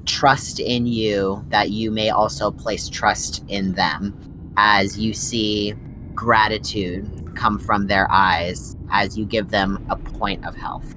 trust 0.05 0.59
in 0.59 0.85
you 0.85 1.43
that 1.49 1.71
you 1.71 1.91
may 1.91 2.09
also 2.09 2.51
place 2.51 2.89
trust 2.89 3.43
in 3.47 3.73
them 3.73 4.13
as 4.57 4.99
you 4.99 5.13
see 5.13 5.73
gratitude 6.13 7.09
come 7.35 7.57
from 7.57 7.87
their 7.87 8.09
eyes 8.11 8.75
as 8.91 9.17
you 9.17 9.25
give 9.25 9.49
them 9.49 9.83
a 9.89 9.95
point 9.95 10.45
of 10.45 10.55
health. 10.55 10.95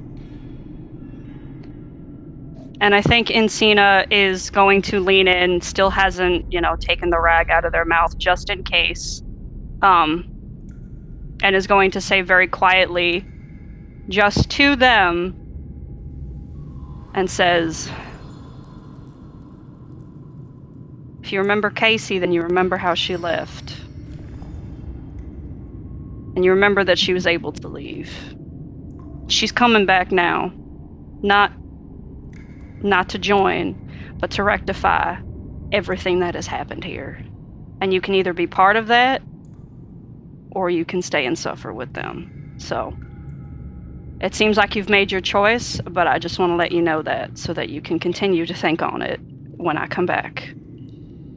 And 2.81 2.95
I 2.95 3.03
think 3.03 3.29
Encina 3.29 4.07
is 4.11 4.51
going 4.51 4.83
to 4.83 5.01
lean 5.01 5.29
in, 5.29 5.61
still 5.63 5.91
hasn't, 5.91 6.47
you 6.51 6.61
know, 6.61 6.77
taken 6.81 7.11
the 7.11 7.21
rag 7.21 7.49
out 7.51 7.65
of 7.65 7.73
their 7.73 7.87
mouth 7.87 8.13
just 8.19 8.51
in 8.51 8.63
case. 8.65 9.23
Um, 9.83 10.27
and 11.43 11.57
is 11.57 11.67
going 11.67 11.91
to 11.93 12.01
say 12.01 12.23
very 12.23 12.49
quietly, 12.49 13.27
just 14.11 14.51
to 14.51 14.77
them, 14.77 15.35
and 17.15 17.31
says, 17.31 17.91
If 21.23 21.33
you 21.33 21.41
remember 21.41 21.71
Casey, 21.71 22.19
then 22.21 22.33
you 22.33 22.43
remember 22.43 22.77
how 22.77 22.95
she 22.95 23.17
left. 23.17 23.77
And 26.37 26.45
you 26.45 26.53
remember 26.53 26.85
that 26.85 26.99
she 26.99 27.13
was 27.13 27.27
able 27.27 27.53
to 27.53 27.69
leave. 27.69 28.11
She's 29.29 29.53
coming 29.53 29.87
back 29.87 30.13
now. 30.13 30.53
Not 31.23 31.53
not 32.83 33.09
to 33.11 33.19
join, 33.19 33.79
but 34.21 34.31
to 34.33 34.43
rectify 34.43 35.17
everything 35.73 36.21
that 36.21 36.35
has 36.35 36.47
happened 36.49 36.85
here. 36.85 37.19
And 37.81 37.93
you 37.95 38.01
can 38.01 38.15
either 38.15 38.33
be 38.33 38.47
part 38.47 38.77
of 38.77 38.89
that 38.89 39.23
or 40.53 40.71
you 40.71 40.85
can 40.85 41.03
stay 41.03 41.27
and 41.27 41.39
suffer 41.39 41.73
with 41.73 41.93
them. 41.95 42.31
So 42.59 42.97
it 44.21 44.35
seems 44.35 44.57
like 44.57 44.77
you've 44.77 44.89
made 44.89 45.13
your 45.13 45.21
choice, 45.21 45.81
but 45.91 46.07
I 46.07 46.19
just 46.19 46.39
want 46.39 46.51
to 46.51 46.57
let 46.57 46.73
you 46.73 46.83
know 46.83 47.03
that 47.03 47.39
so 47.39 47.53
that 47.55 47.71
you 47.71 47.83
can 47.83 47.99
continue 47.99 48.47
to 48.47 48.55
think 48.55 48.83
on 48.83 49.03
it 49.03 49.21
when 49.59 49.79
I 49.79 49.87
come 49.87 50.07
back. 50.07 50.55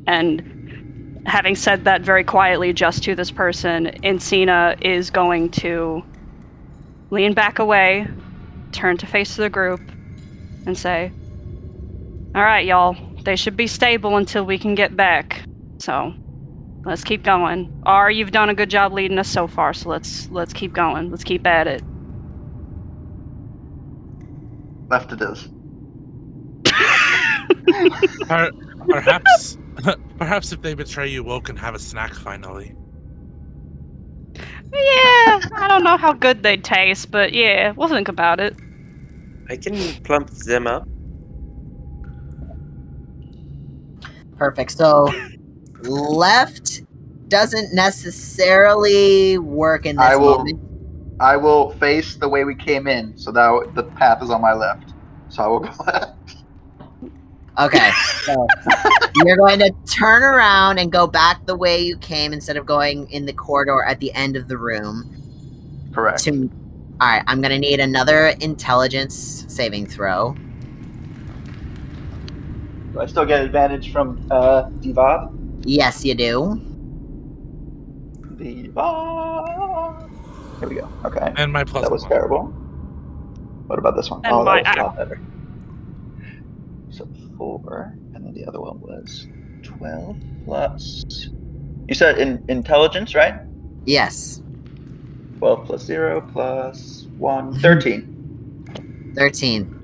And 0.07 0.43
having 1.25 1.55
said 1.55 1.85
that 1.85 2.01
very 2.03 2.23
quietly 2.23 2.73
just 2.73 3.03
to 3.03 3.15
this 3.15 3.31
person, 3.31 3.91
Encina 4.03 4.75
is 4.81 5.09
going 5.09 5.49
to 5.51 6.03
lean 7.11 7.33
back 7.33 7.59
away, 7.59 8.07
turn 8.71 8.97
to 8.97 9.07
face 9.07 9.35
the 9.35 9.49
group, 9.49 9.91
and 10.65 10.77
say, 10.77 11.13
All 12.35 12.43
right, 12.43 12.65
y'all. 12.65 12.95
They 13.23 13.35
should 13.35 13.57
be 13.57 13.67
stable 13.67 14.15
until 14.17 14.45
we 14.45 14.57
can 14.59 14.75
get 14.75 14.95
back. 14.95 15.41
So, 15.79 16.13
let's 16.85 17.03
keep 17.03 17.23
going. 17.23 17.81
R, 17.83 18.11
you've 18.11 18.31
done 18.31 18.49
a 18.49 18.53
good 18.53 18.69
job 18.69 18.93
leading 18.93 19.17
us 19.17 19.27
so 19.27 19.47
far, 19.47 19.73
so 19.73 19.89
let's 19.89 20.29
let's 20.29 20.53
keep 20.53 20.73
going. 20.73 21.09
Let's 21.09 21.23
keep 21.23 21.45
at 21.47 21.67
it. 21.67 21.81
Left 24.89 25.11
it 25.11 25.21
is. 25.21 25.49
Per- 28.27 28.51
perhaps, 28.87 29.57
perhaps 30.17 30.51
if 30.51 30.61
they 30.61 30.75
betray 30.75 31.07
you, 31.07 31.23
Woe 31.23 31.41
can 31.41 31.55
have 31.55 31.73
a 31.73 31.79
snack 31.79 32.13
finally. 32.13 32.75
Yeah, 34.71 35.39
I 35.55 35.65
don't 35.67 35.83
know 35.83 35.97
how 35.97 36.13
good 36.13 36.43
they'd 36.43 36.63
taste, 36.63 37.09
but 37.09 37.33
yeah, 37.33 37.73
we'll 37.75 37.87
think 37.87 38.07
about 38.07 38.39
it. 38.39 38.55
I 39.49 39.57
can 39.57 39.75
plump 40.03 40.29
them 40.29 40.67
up. 40.67 40.87
Perfect. 44.39 44.71
So 44.71 45.07
left 45.81 46.81
doesn't 47.27 47.75
necessarily 47.75 49.37
work 49.37 49.85
in 49.85 49.97
this 49.97 50.05
I 50.05 50.15
will- 50.15 50.37
moment. 50.39 50.59
I 51.21 51.35
will 51.35 51.71
face 51.71 52.15
the 52.15 52.29
way 52.29 52.45
we 52.45 52.55
came 52.55 52.87
in, 52.87 53.17
so 53.17 53.29
that 53.33 53.71
the 53.75 53.83
path 53.83 54.23
is 54.23 54.29
on 54.29 54.41
my 54.41 54.53
left. 54.53 54.93
So 55.27 55.43
I 55.43 55.47
will 55.47 55.59
go 55.59 55.69
left. 55.85 56.15
Okay. 57.59 57.91
So 58.23 58.47
you're 59.25 59.35
going 59.35 59.59
to 59.59 59.69
turn 59.85 60.23
around 60.23 60.77
and 60.77 60.89
go 60.89 61.07
back 61.07 61.45
the 61.45 61.57
way 61.57 61.81
you 61.81 61.97
came 61.97 62.31
instead 62.31 62.55
of 62.55 62.65
going 62.65 63.09
in 63.11 63.25
the 63.25 63.33
corridor 63.33 63.83
at 63.83 63.99
the 63.99 64.13
end 64.13 64.37
of 64.37 64.47
the 64.47 64.57
room. 64.57 65.13
Correct. 65.93 66.23
To 66.23 66.49
all 67.01 67.07
right, 67.09 67.23
I'm 67.27 67.41
gonna 67.41 67.59
need 67.59 67.79
another 67.81 68.27
intelligence 68.41 69.45
saving 69.49 69.87
throw. 69.87 70.35
Do 72.99 73.03
I 73.03 73.07
still 73.07 73.25
get 73.25 73.39
advantage 73.45 73.93
from 73.93 74.27
uh, 74.29 74.63
Divad? 74.81 75.31
Yes, 75.63 76.03
you 76.03 76.13
do. 76.15 76.59
Divad. 78.35 80.09
Here 80.59 80.67
we 80.67 80.75
go. 80.75 80.89
Okay. 81.05 81.31
And 81.37 81.53
my 81.53 81.63
plus 81.63 81.83
That 81.85 81.91
was 81.93 82.01
one. 82.01 82.11
terrible. 82.11 82.43
What 83.67 83.79
about 83.79 83.95
this 83.95 84.11
one? 84.11 84.19
And 84.25 84.33
oh, 84.35 84.43
my 84.43 84.61
that 84.63 84.75
was 84.75 84.77
a 84.77 84.83
lot 84.83 84.97
better. 84.97 85.21
So 86.89 87.07
four, 87.37 87.95
and 88.13 88.25
then 88.25 88.33
the 88.33 88.45
other 88.45 88.59
one 88.59 88.81
was 88.81 89.27
twelve 89.63 90.17
plus. 90.43 91.29
You 91.87 91.95
said 91.95 92.17
in 92.17 92.43
intelligence, 92.49 93.15
right? 93.15 93.35
Yes, 93.85 94.41
Twelve 95.37 95.65
plus 95.65 95.85
zero 95.85 96.19
plus 96.33 97.07
one. 97.17 97.57
Thirteen. 97.61 99.13
thirteen. 99.15 99.77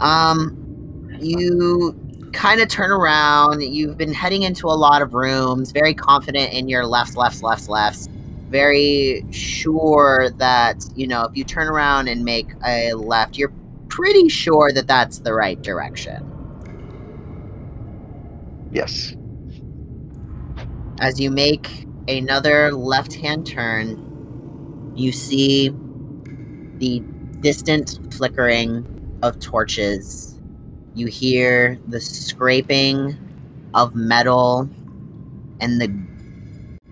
Um, 0.00 0.57
you 1.20 1.94
kind 2.32 2.60
of 2.60 2.68
turn 2.68 2.90
around. 2.90 3.62
You've 3.62 3.96
been 3.96 4.12
heading 4.12 4.42
into 4.42 4.66
a 4.66 4.76
lot 4.76 5.02
of 5.02 5.14
rooms, 5.14 5.72
very 5.72 5.94
confident 5.94 6.52
in 6.52 6.68
your 6.68 6.86
lefts, 6.86 7.16
lefts, 7.16 7.42
lefts, 7.42 7.68
lefts. 7.68 8.08
Very 8.48 9.24
sure 9.30 10.30
that 10.36 10.82
you 10.94 11.06
know 11.06 11.24
if 11.24 11.36
you 11.36 11.44
turn 11.44 11.68
around 11.68 12.08
and 12.08 12.24
make 12.24 12.50
a 12.64 12.94
left, 12.94 13.36
you're 13.36 13.52
pretty 13.88 14.28
sure 14.28 14.72
that 14.72 14.86
that's 14.86 15.18
the 15.20 15.34
right 15.34 15.60
direction. 15.60 16.24
Yes. 18.70 19.14
As 21.00 21.20
you 21.20 21.30
make 21.30 21.86
another 22.08 22.72
left 22.72 23.14
hand 23.14 23.46
turn, 23.46 24.92
you 24.94 25.12
see 25.12 25.70
the 26.78 27.00
distant 27.40 27.98
flickering 28.12 29.18
of 29.22 29.38
torches. 29.40 30.27
You 30.98 31.06
hear 31.06 31.78
the 31.86 32.00
scraping 32.00 33.16
of 33.72 33.94
metal 33.94 34.68
and 35.60 35.80
the 35.80 35.96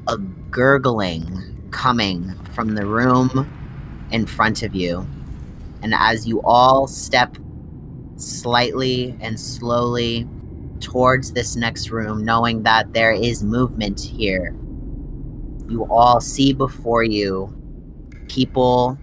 a 0.06 0.16
gurgling 0.48 1.66
coming 1.72 2.32
from 2.54 2.76
the 2.76 2.86
room 2.86 3.50
in 4.12 4.24
front 4.24 4.62
of 4.62 4.76
you. 4.76 5.04
And 5.82 5.92
as 5.92 6.24
you 6.24 6.40
all 6.42 6.86
step 6.86 7.36
slightly 8.14 9.16
and 9.20 9.40
slowly 9.40 10.28
towards 10.78 11.32
this 11.32 11.56
next 11.56 11.90
room, 11.90 12.24
knowing 12.24 12.62
that 12.62 12.92
there 12.92 13.10
is 13.12 13.42
movement 13.42 13.98
here. 13.98 14.54
You 15.68 15.84
all 15.90 16.20
see 16.20 16.52
before 16.52 17.02
you 17.02 17.52
people 18.28 18.98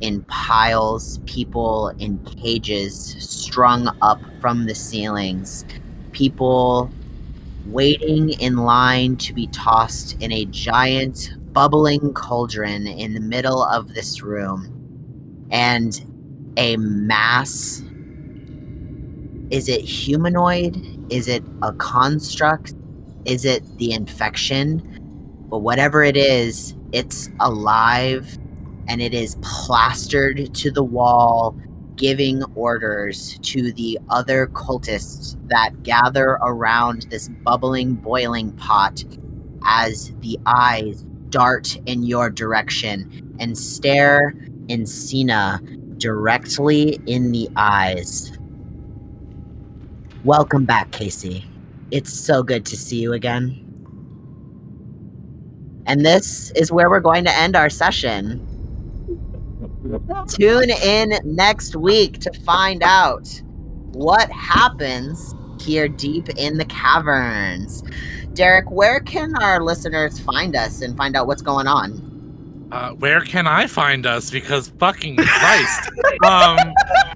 in 0.00 0.22
piles, 0.24 1.18
people 1.26 1.88
in 1.98 2.18
cages 2.24 3.16
strung 3.18 3.88
up 4.02 4.20
from 4.40 4.66
the 4.66 4.74
ceilings, 4.74 5.64
people 6.12 6.90
waiting 7.66 8.30
in 8.40 8.56
line 8.58 9.16
to 9.16 9.32
be 9.32 9.46
tossed 9.48 10.20
in 10.20 10.30
a 10.32 10.44
giant 10.46 11.32
bubbling 11.52 12.12
cauldron 12.12 12.86
in 12.86 13.14
the 13.14 13.20
middle 13.20 13.62
of 13.64 13.94
this 13.94 14.22
room. 14.22 14.72
And 15.50 16.52
a 16.56 16.76
mass 16.76 17.82
is 19.50 19.68
it 19.68 19.80
humanoid? 19.82 20.76
Is 21.10 21.28
it 21.28 21.44
a 21.62 21.72
construct? 21.74 22.74
Is 23.24 23.44
it 23.44 23.62
the 23.78 23.92
infection? 23.92 24.82
But 25.48 25.58
whatever 25.58 26.02
it 26.02 26.16
is, 26.16 26.74
it's 26.92 27.28
alive 27.40 28.38
and 28.88 29.00
it 29.02 29.14
is 29.14 29.36
plastered 29.42 30.54
to 30.54 30.70
the 30.70 30.82
wall, 30.82 31.56
giving 31.96 32.42
orders 32.54 33.38
to 33.42 33.72
the 33.72 33.98
other 34.10 34.46
cultists 34.48 35.36
that 35.48 35.82
gather 35.82 36.38
around 36.42 37.06
this 37.10 37.28
bubbling, 37.28 37.94
boiling 37.94 38.52
pot 38.52 39.04
as 39.64 40.12
the 40.20 40.38
eyes 40.46 41.04
dart 41.30 41.76
in 41.86 42.02
your 42.02 42.30
direction 42.30 43.36
and 43.40 43.58
stare 43.58 44.34
Encina 44.68 45.98
directly 45.98 46.98
in 47.06 47.32
the 47.32 47.48
eyes. 47.56 48.36
Welcome 50.24 50.64
back, 50.64 50.90
Casey. 50.92 51.44
It's 51.90 52.12
so 52.12 52.42
good 52.42 52.66
to 52.66 52.76
see 52.76 53.00
you 53.00 53.12
again. 53.12 53.62
And 55.86 56.04
this 56.04 56.50
is 56.56 56.72
where 56.72 56.90
we're 56.90 57.00
going 57.00 57.24
to 57.24 57.32
end 57.32 57.54
our 57.54 57.70
session. 57.70 58.44
Tune 60.28 60.70
in 60.70 61.18
next 61.24 61.76
week 61.76 62.18
to 62.20 62.32
find 62.40 62.82
out 62.82 63.28
what 63.92 64.30
happens 64.30 65.34
here 65.60 65.88
deep 65.88 66.28
in 66.30 66.58
the 66.58 66.64
caverns. 66.66 67.82
Derek, 68.34 68.70
where 68.70 69.00
can 69.00 69.34
our 69.42 69.62
listeners 69.62 70.18
find 70.20 70.54
us 70.54 70.82
and 70.82 70.96
find 70.96 71.16
out 71.16 71.26
what's 71.26 71.42
going 71.42 71.66
on? 71.66 72.12
Uh, 72.72 72.90
where 72.90 73.20
can 73.20 73.46
I 73.46 73.66
find 73.68 74.06
us? 74.06 74.30
Because 74.30 74.68
fucking 74.78 75.16
Christ. 75.16 75.90
um, 76.24 76.58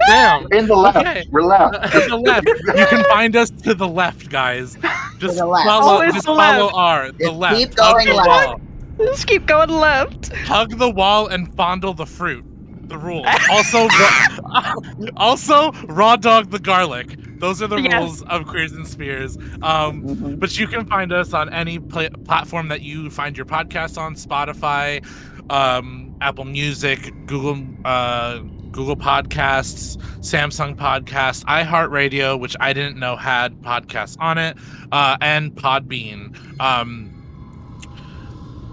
damn. 0.06 0.46
In 0.52 0.66
the 0.66 0.76
left. 0.76 0.96
Okay. 0.98 1.24
We're 1.30 1.42
left. 1.42 1.92
to 1.92 2.00
the 2.08 2.16
left. 2.16 2.46
You 2.46 2.86
can 2.86 3.04
find 3.06 3.34
us 3.36 3.50
to 3.50 3.74
the 3.74 3.88
left, 3.88 4.30
guys. 4.30 4.78
Just 5.18 5.36
the 5.36 5.44
left. 5.46 5.66
follow, 5.66 5.92
Always 5.94 6.14
just 6.14 6.26
the 6.26 6.34
follow 6.34 6.66
left. 6.66 6.76
R. 6.76 7.12
The 7.12 7.18
Just 7.24 7.34
left. 7.36 7.56
keep 7.58 7.74
Hug 7.78 7.94
going 7.94 8.06
the 8.08 8.14
left. 8.14 8.28
wall. 8.28 8.60
Let's 8.98 9.24
keep 9.24 9.46
going 9.46 9.70
left. 9.70 10.32
Hug 10.36 10.78
the 10.78 10.88
wall 10.90 11.26
and 11.26 11.52
fondle 11.56 11.94
the 11.94 12.06
fruit. 12.06 12.44
The 12.90 12.98
rules. 12.98 13.26
Also, 13.50 13.86
ra- 13.86 14.74
also 15.16 15.72
raw 15.86 16.16
dog 16.16 16.50
the 16.50 16.58
garlic. 16.58 17.16
Those 17.38 17.62
are 17.62 17.68
the 17.68 17.80
Yes. 17.80 17.94
rules 18.02 18.22
of 18.22 18.46
Queers 18.46 18.72
and 18.72 18.86
Spears. 18.86 19.36
Um, 19.62 20.02
Mhm. 20.02 20.38
but 20.40 20.58
you 20.58 20.66
can 20.66 20.84
find 20.86 21.12
us 21.12 21.32
on 21.32 21.48
any 21.52 21.78
pla- 21.78 22.08
platform 22.24 22.68
that 22.68 22.82
you 22.82 23.08
find 23.10 23.36
your 23.36 23.46
podcast 23.46 23.96
on 23.96 24.14
spotify 24.14 25.02
um, 25.50 26.14
apple 26.20 26.44
music 26.44 27.12
google 27.26 27.58
uh, 27.84 28.38
google 28.70 28.96
podcasts 28.96 29.96
samsung 30.20 30.76
podcast 30.76 31.44
iheartradio 31.46 32.38
which 32.38 32.54
i 32.60 32.72
didn't 32.72 32.98
know 32.98 33.16
had 33.16 33.54
podcasts 33.62 34.16
on 34.20 34.38
it 34.38 34.56
uh, 34.92 35.16
and 35.20 35.54
podbean 35.56 36.36
um, 36.60 37.09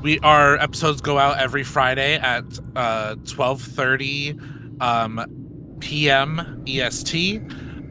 we 0.07 0.17
our 0.19 0.55
episodes 0.59 1.01
go 1.01 1.19
out 1.19 1.38
every 1.38 1.65
friday 1.65 2.15
at 2.15 2.45
uh, 2.77 3.13
12.30 3.23 4.81
um, 4.81 5.75
p.m 5.81 6.63
est 6.65 7.41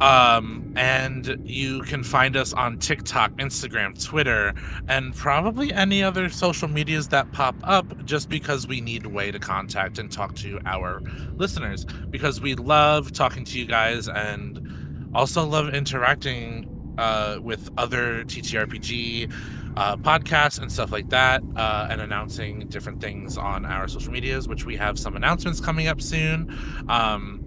um, 0.01 0.73
and 0.77 1.39
you 1.45 1.83
can 1.83 2.05
find 2.05 2.37
us 2.37 2.53
on 2.53 2.79
TikTok, 2.79 3.33
Instagram, 3.39 3.99
Twitter, 4.05 4.53
and 4.89 5.15
probably 5.15 5.73
any 5.73 6.03
other 6.03 6.29
social 6.29 6.69
medias 6.69 7.09
that 7.09 7.33
pop 7.33 7.55
up 7.63 8.05
just 8.05 8.29
because 8.29 8.67
we 8.69 8.83
need 8.83 9.07
a 9.07 9.09
way 9.09 9.31
to 9.31 9.39
contact 9.39 9.99
and 9.99 10.13
talk 10.13 10.35
to 10.35 10.61
our 10.67 11.01
listeners. 11.37 11.87
Because 12.11 12.43
we 12.43 12.57
love 12.57 13.11
talking 13.13 13.43
to 13.47 13.59
you 13.59 13.65
guys 13.65 14.07
and 14.07 15.11
also 15.15 15.47
love 15.47 15.73
interacting 15.73 16.69
uh, 16.99 17.39
with 17.41 17.71
other 17.79 18.25
TTRPG 18.25 19.33
uh, 19.77 19.97
podcasts 19.97 20.61
and 20.61 20.71
stuff 20.71 20.91
like 20.93 21.09
that 21.11 21.43
uh, 21.57 21.89
and 21.91 22.01
announcing 22.01 22.67
different 22.69 23.01
things 23.01 23.37
on 23.37 23.65
our 23.65 23.89
social 23.89 24.13
medias, 24.13 24.49
which 24.49 24.65
we 24.65 24.77
have 24.77 24.99
some 24.99 25.17
announcements 25.17 25.61
coming 25.61 25.89
up 25.89 26.01
soon. 26.01 26.57
Um, 26.89 27.43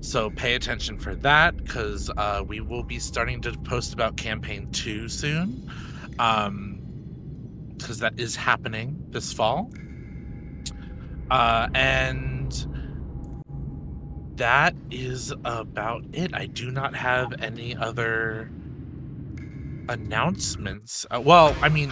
so 0.00 0.30
pay 0.30 0.54
attention 0.54 0.98
for 0.98 1.14
that 1.16 1.56
because 1.56 2.10
uh, 2.16 2.42
we 2.46 2.60
will 2.60 2.84
be 2.84 2.98
starting 2.98 3.40
to 3.42 3.52
post 3.58 3.92
about 3.92 4.16
campaign 4.16 4.70
two 4.70 5.08
soon. 5.08 5.70
Um, 6.18 6.78
because 7.78 8.00
that 8.00 8.18
is 8.18 8.36
happening 8.36 9.02
this 9.10 9.32
fall. 9.32 9.70
Uh, 11.30 11.68
and 11.74 12.66
that 14.36 14.74
is 14.90 15.32
about 15.44 16.04
it. 16.12 16.34
I 16.34 16.46
do 16.46 16.70
not 16.70 16.94
have 16.94 17.34
any 17.40 17.76
other 17.76 18.50
announcements. 19.88 21.06
Uh, 21.10 21.20
well, 21.24 21.56
I 21.62 21.68
mean, 21.68 21.90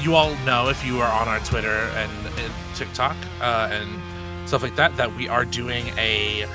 you 0.00 0.14
all 0.14 0.34
know 0.44 0.68
if 0.68 0.84
you 0.84 1.00
are 1.00 1.10
on 1.10 1.28
our 1.28 1.40
Twitter 1.40 1.68
and, 1.68 2.26
and 2.38 2.52
TikTok 2.74 3.16
uh, 3.40 3.68
and 3.70 4.48
stuff 4.48 4.62
like 4.62 4.76
that 4.76 4.96
that 4.96 5.14
we 5.16 5.28
are 5.28 5.44
doing 5.44 5.86
a 5.98 6.46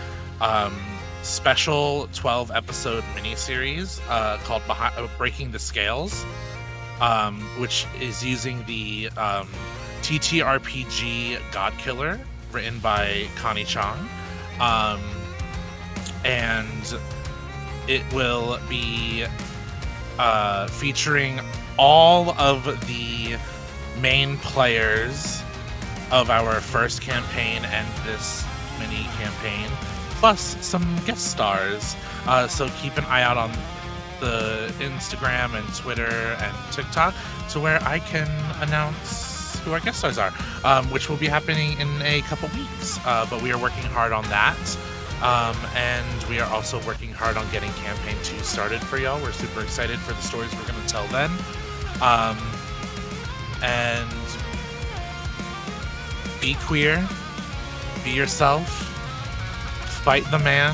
um, 0.41 0.76
special 1.23 2.07
12 2.14 2.51
episode 2.51 3.03
miniseries 3.15 3.99
uh, 4.10 4.38
called 4.38 4.61
uh, 4.69 5.07
Breaking 5.18 5.51
the 5.51 5.60
Scales, 5.60 6.26
um, 7.01 7.39
which 7.60 7.85
is 7.99 8.23
using 8.23 8.64
the 8.65 9.10
um, 9.18 9.47
TTRPG 10.01 11.39
God 11.51 11.73
Killer 11.77 12.19
written 12.51 12.80
by 12.80 13.27
Connie 13.35 13.65
Chong. 13.65 14.10
Um, 14.60 15.01
and 16.26 16.97
it 17.88 18.03
will 18.14 18.60
be 18.69 19.26
uh, 20.20 20.68
featuring 20.68 21.40
all 21.78 22.32
of 22.32 22.64
the 22.88 23.38
main 24.00 24.38
players 24.38 25.41
of 26.12 26.30
our 26.30 26.60
first 26.62 27.02
campaign 27.02 27.64
and 27.66 27.88
this 28.06 28.46
mini 28.80 29.04
campaign, 29.18 29.70
plus 30.20 30.58
some 30.66 30.84
guest 31.06 31.32
stars. 31.32 31.96
Uh, 32.28 32.48
so 32.48 32.70
keep 32.82 32.98
an 32.98 33.06
eye 33.06 33.24
out 33.24 33.38
on 33.38 33.52
the 34.20 34.72
Instagram 34.80 35.58
and 35.58 35.74
Twitter 35.76 36.04
and 36.04 36.74
TikTok 36.74 37.16
to 37.50 37.60
where 37.60 37.82
I 37.84 38.00
can 38.00 38.28
announce 38.62 39.60
who 39.60 39.72
our 39.72 39.80
guest 39.80 40.00
stars 40.00 40.18
are, 40.18 40.34
um, 40.64 40.86
which 40.91 41.10
will 41.10 41.18
be 41.18 41.28
happening 41.28 41.80
in 41.80 41.90
a 42.02 42.22
couple 42.22 42.50
weeks. 42.50 43.00
Uh, 43.06 43.26
but 43.30 43.41
we 43.41 43.52
are 43.52 43.58
working 43.58 43.84
hard 43.84 44.12
on 44.12 44.24
that. 44.26 44.58
Um, 45.22 45.58
and 45.76 46.24
we 46.30 46.40
are 46.40 46.50
also 46.50 46.82
working 46.86 47.12
hard 47.12 47.36
on 47.36 47.50
getting 47.52 47.72
campaign 47.74 48.16
two 48.24 48.40
started 48.40 48.82
for 48.82 48.98
y'all. 48.98 49.22
We're 49.22 49.34
super 49.34 49.62
excited 49.62 50.00
for 50.00 50.14
the 50.14 50.22
stories 50.22 50.54
we're 50.56 50.68
going 50.68 50.82
to 50.82 50.88
tell 50.88 51.06
then. 51.08 51.32
Um, 52.02 52.38
and 53.62 54.10
be 56.40 56.56
queer, 56.66 57.06
be 58.04 58.12
yourself, 58.12 58.70
fight 60.04 60.24
the 60.32 60.40
man, 60.40 60.74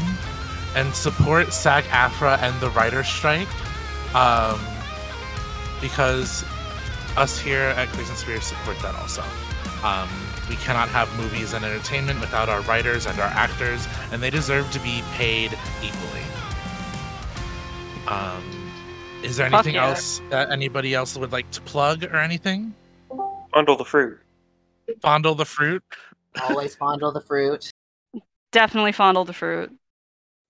and 0.75 0.93
support 0.93 1.51
SAG 1.51 1.85
AFTRA 1.85 2.37
and 2.39 2.59
the 2.61 2.69
writer's 2.71 3.07
strike. 3.07 3.47
Um, 4.13 4.59
because 5.81 6.45
us 7.17 7.39
here 7.39 7.73
at 7.77 7.89
Queers 7.89 8.09
and 8.09 8.17
Spears 8.17 8.43
support 8.45 8.77
that 8.79 8.95
also. 8.95 9.23
Um, 9.83 10.09
we 10.49 10.55
cannot 10.57 10.89
have 10.89 11.13
movies 11.17 11.53
and 11.53 11.65
entertainment 11.65 12.19
without 12.19 12.49
our 12.49 12.61
writers 12.61 13.05
and 13.05 13.19
our 13.19 13.27
actors, 13.27 13.87
and 14.11 14.21
they 14.21 14.29
deserve 14.29 14.69
to 14.71 14.79
be 14.79 15.01
paid 15.13 15.51
equally. 15.81 16.21
Um, 18.07 18.43
is 19.23 19.37
there 19.37 19.47
anything 19.47 19.75
yeah. 19.75 19.87
else 19.87 20.21
that 20.29 20.51
anybody 20.51 20.93
else 20.93 21.17
would 21.17 21.31
like 21.31 21.49
to 21.51 21.61
plug 21.61 22.03
or 22.03 22.17
anything? 22.17 22.73
Bundle 23.51 23.75
the 23.75 23.85
fruit. 23.85 24.19
Fondle 25.01 25.33
the 25.33 25.45
fruit. 25.45 25.83
Always 26.49 26.75
fondle 26.75 27.11
the 27.11 27.21
fruit. 27.21 27.71
Definitely 28.51 28.91
fondle 28.91 29.25
the 29.25 29.33
fruit. 29.33 29.71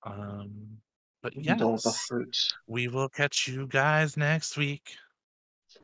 Um, 0.03 0.77
but 1.21 1.33
Indulge 1.35 1.83
the 1.83 1.91
fruit. 1.91 2.37
we 2.67 2.87
will 2.87 3.09
catch 3.09 3.47
you 3.47 3.65
guys 3.67 4.17
next 4.17 4.57
week. 4.57 4.95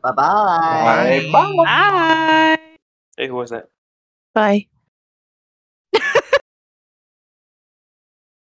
Bye 0.04 0.12
bye. 0.12 1.30
Bye. 1.32 1.56
Bye. 1.56 1.64
Bye. 1.66 2.58
Hey, 3.18 3.28
who 3.28 3.36
was 3.36 3.52
that? 3.52 3.70
Bye. 4.34 4.68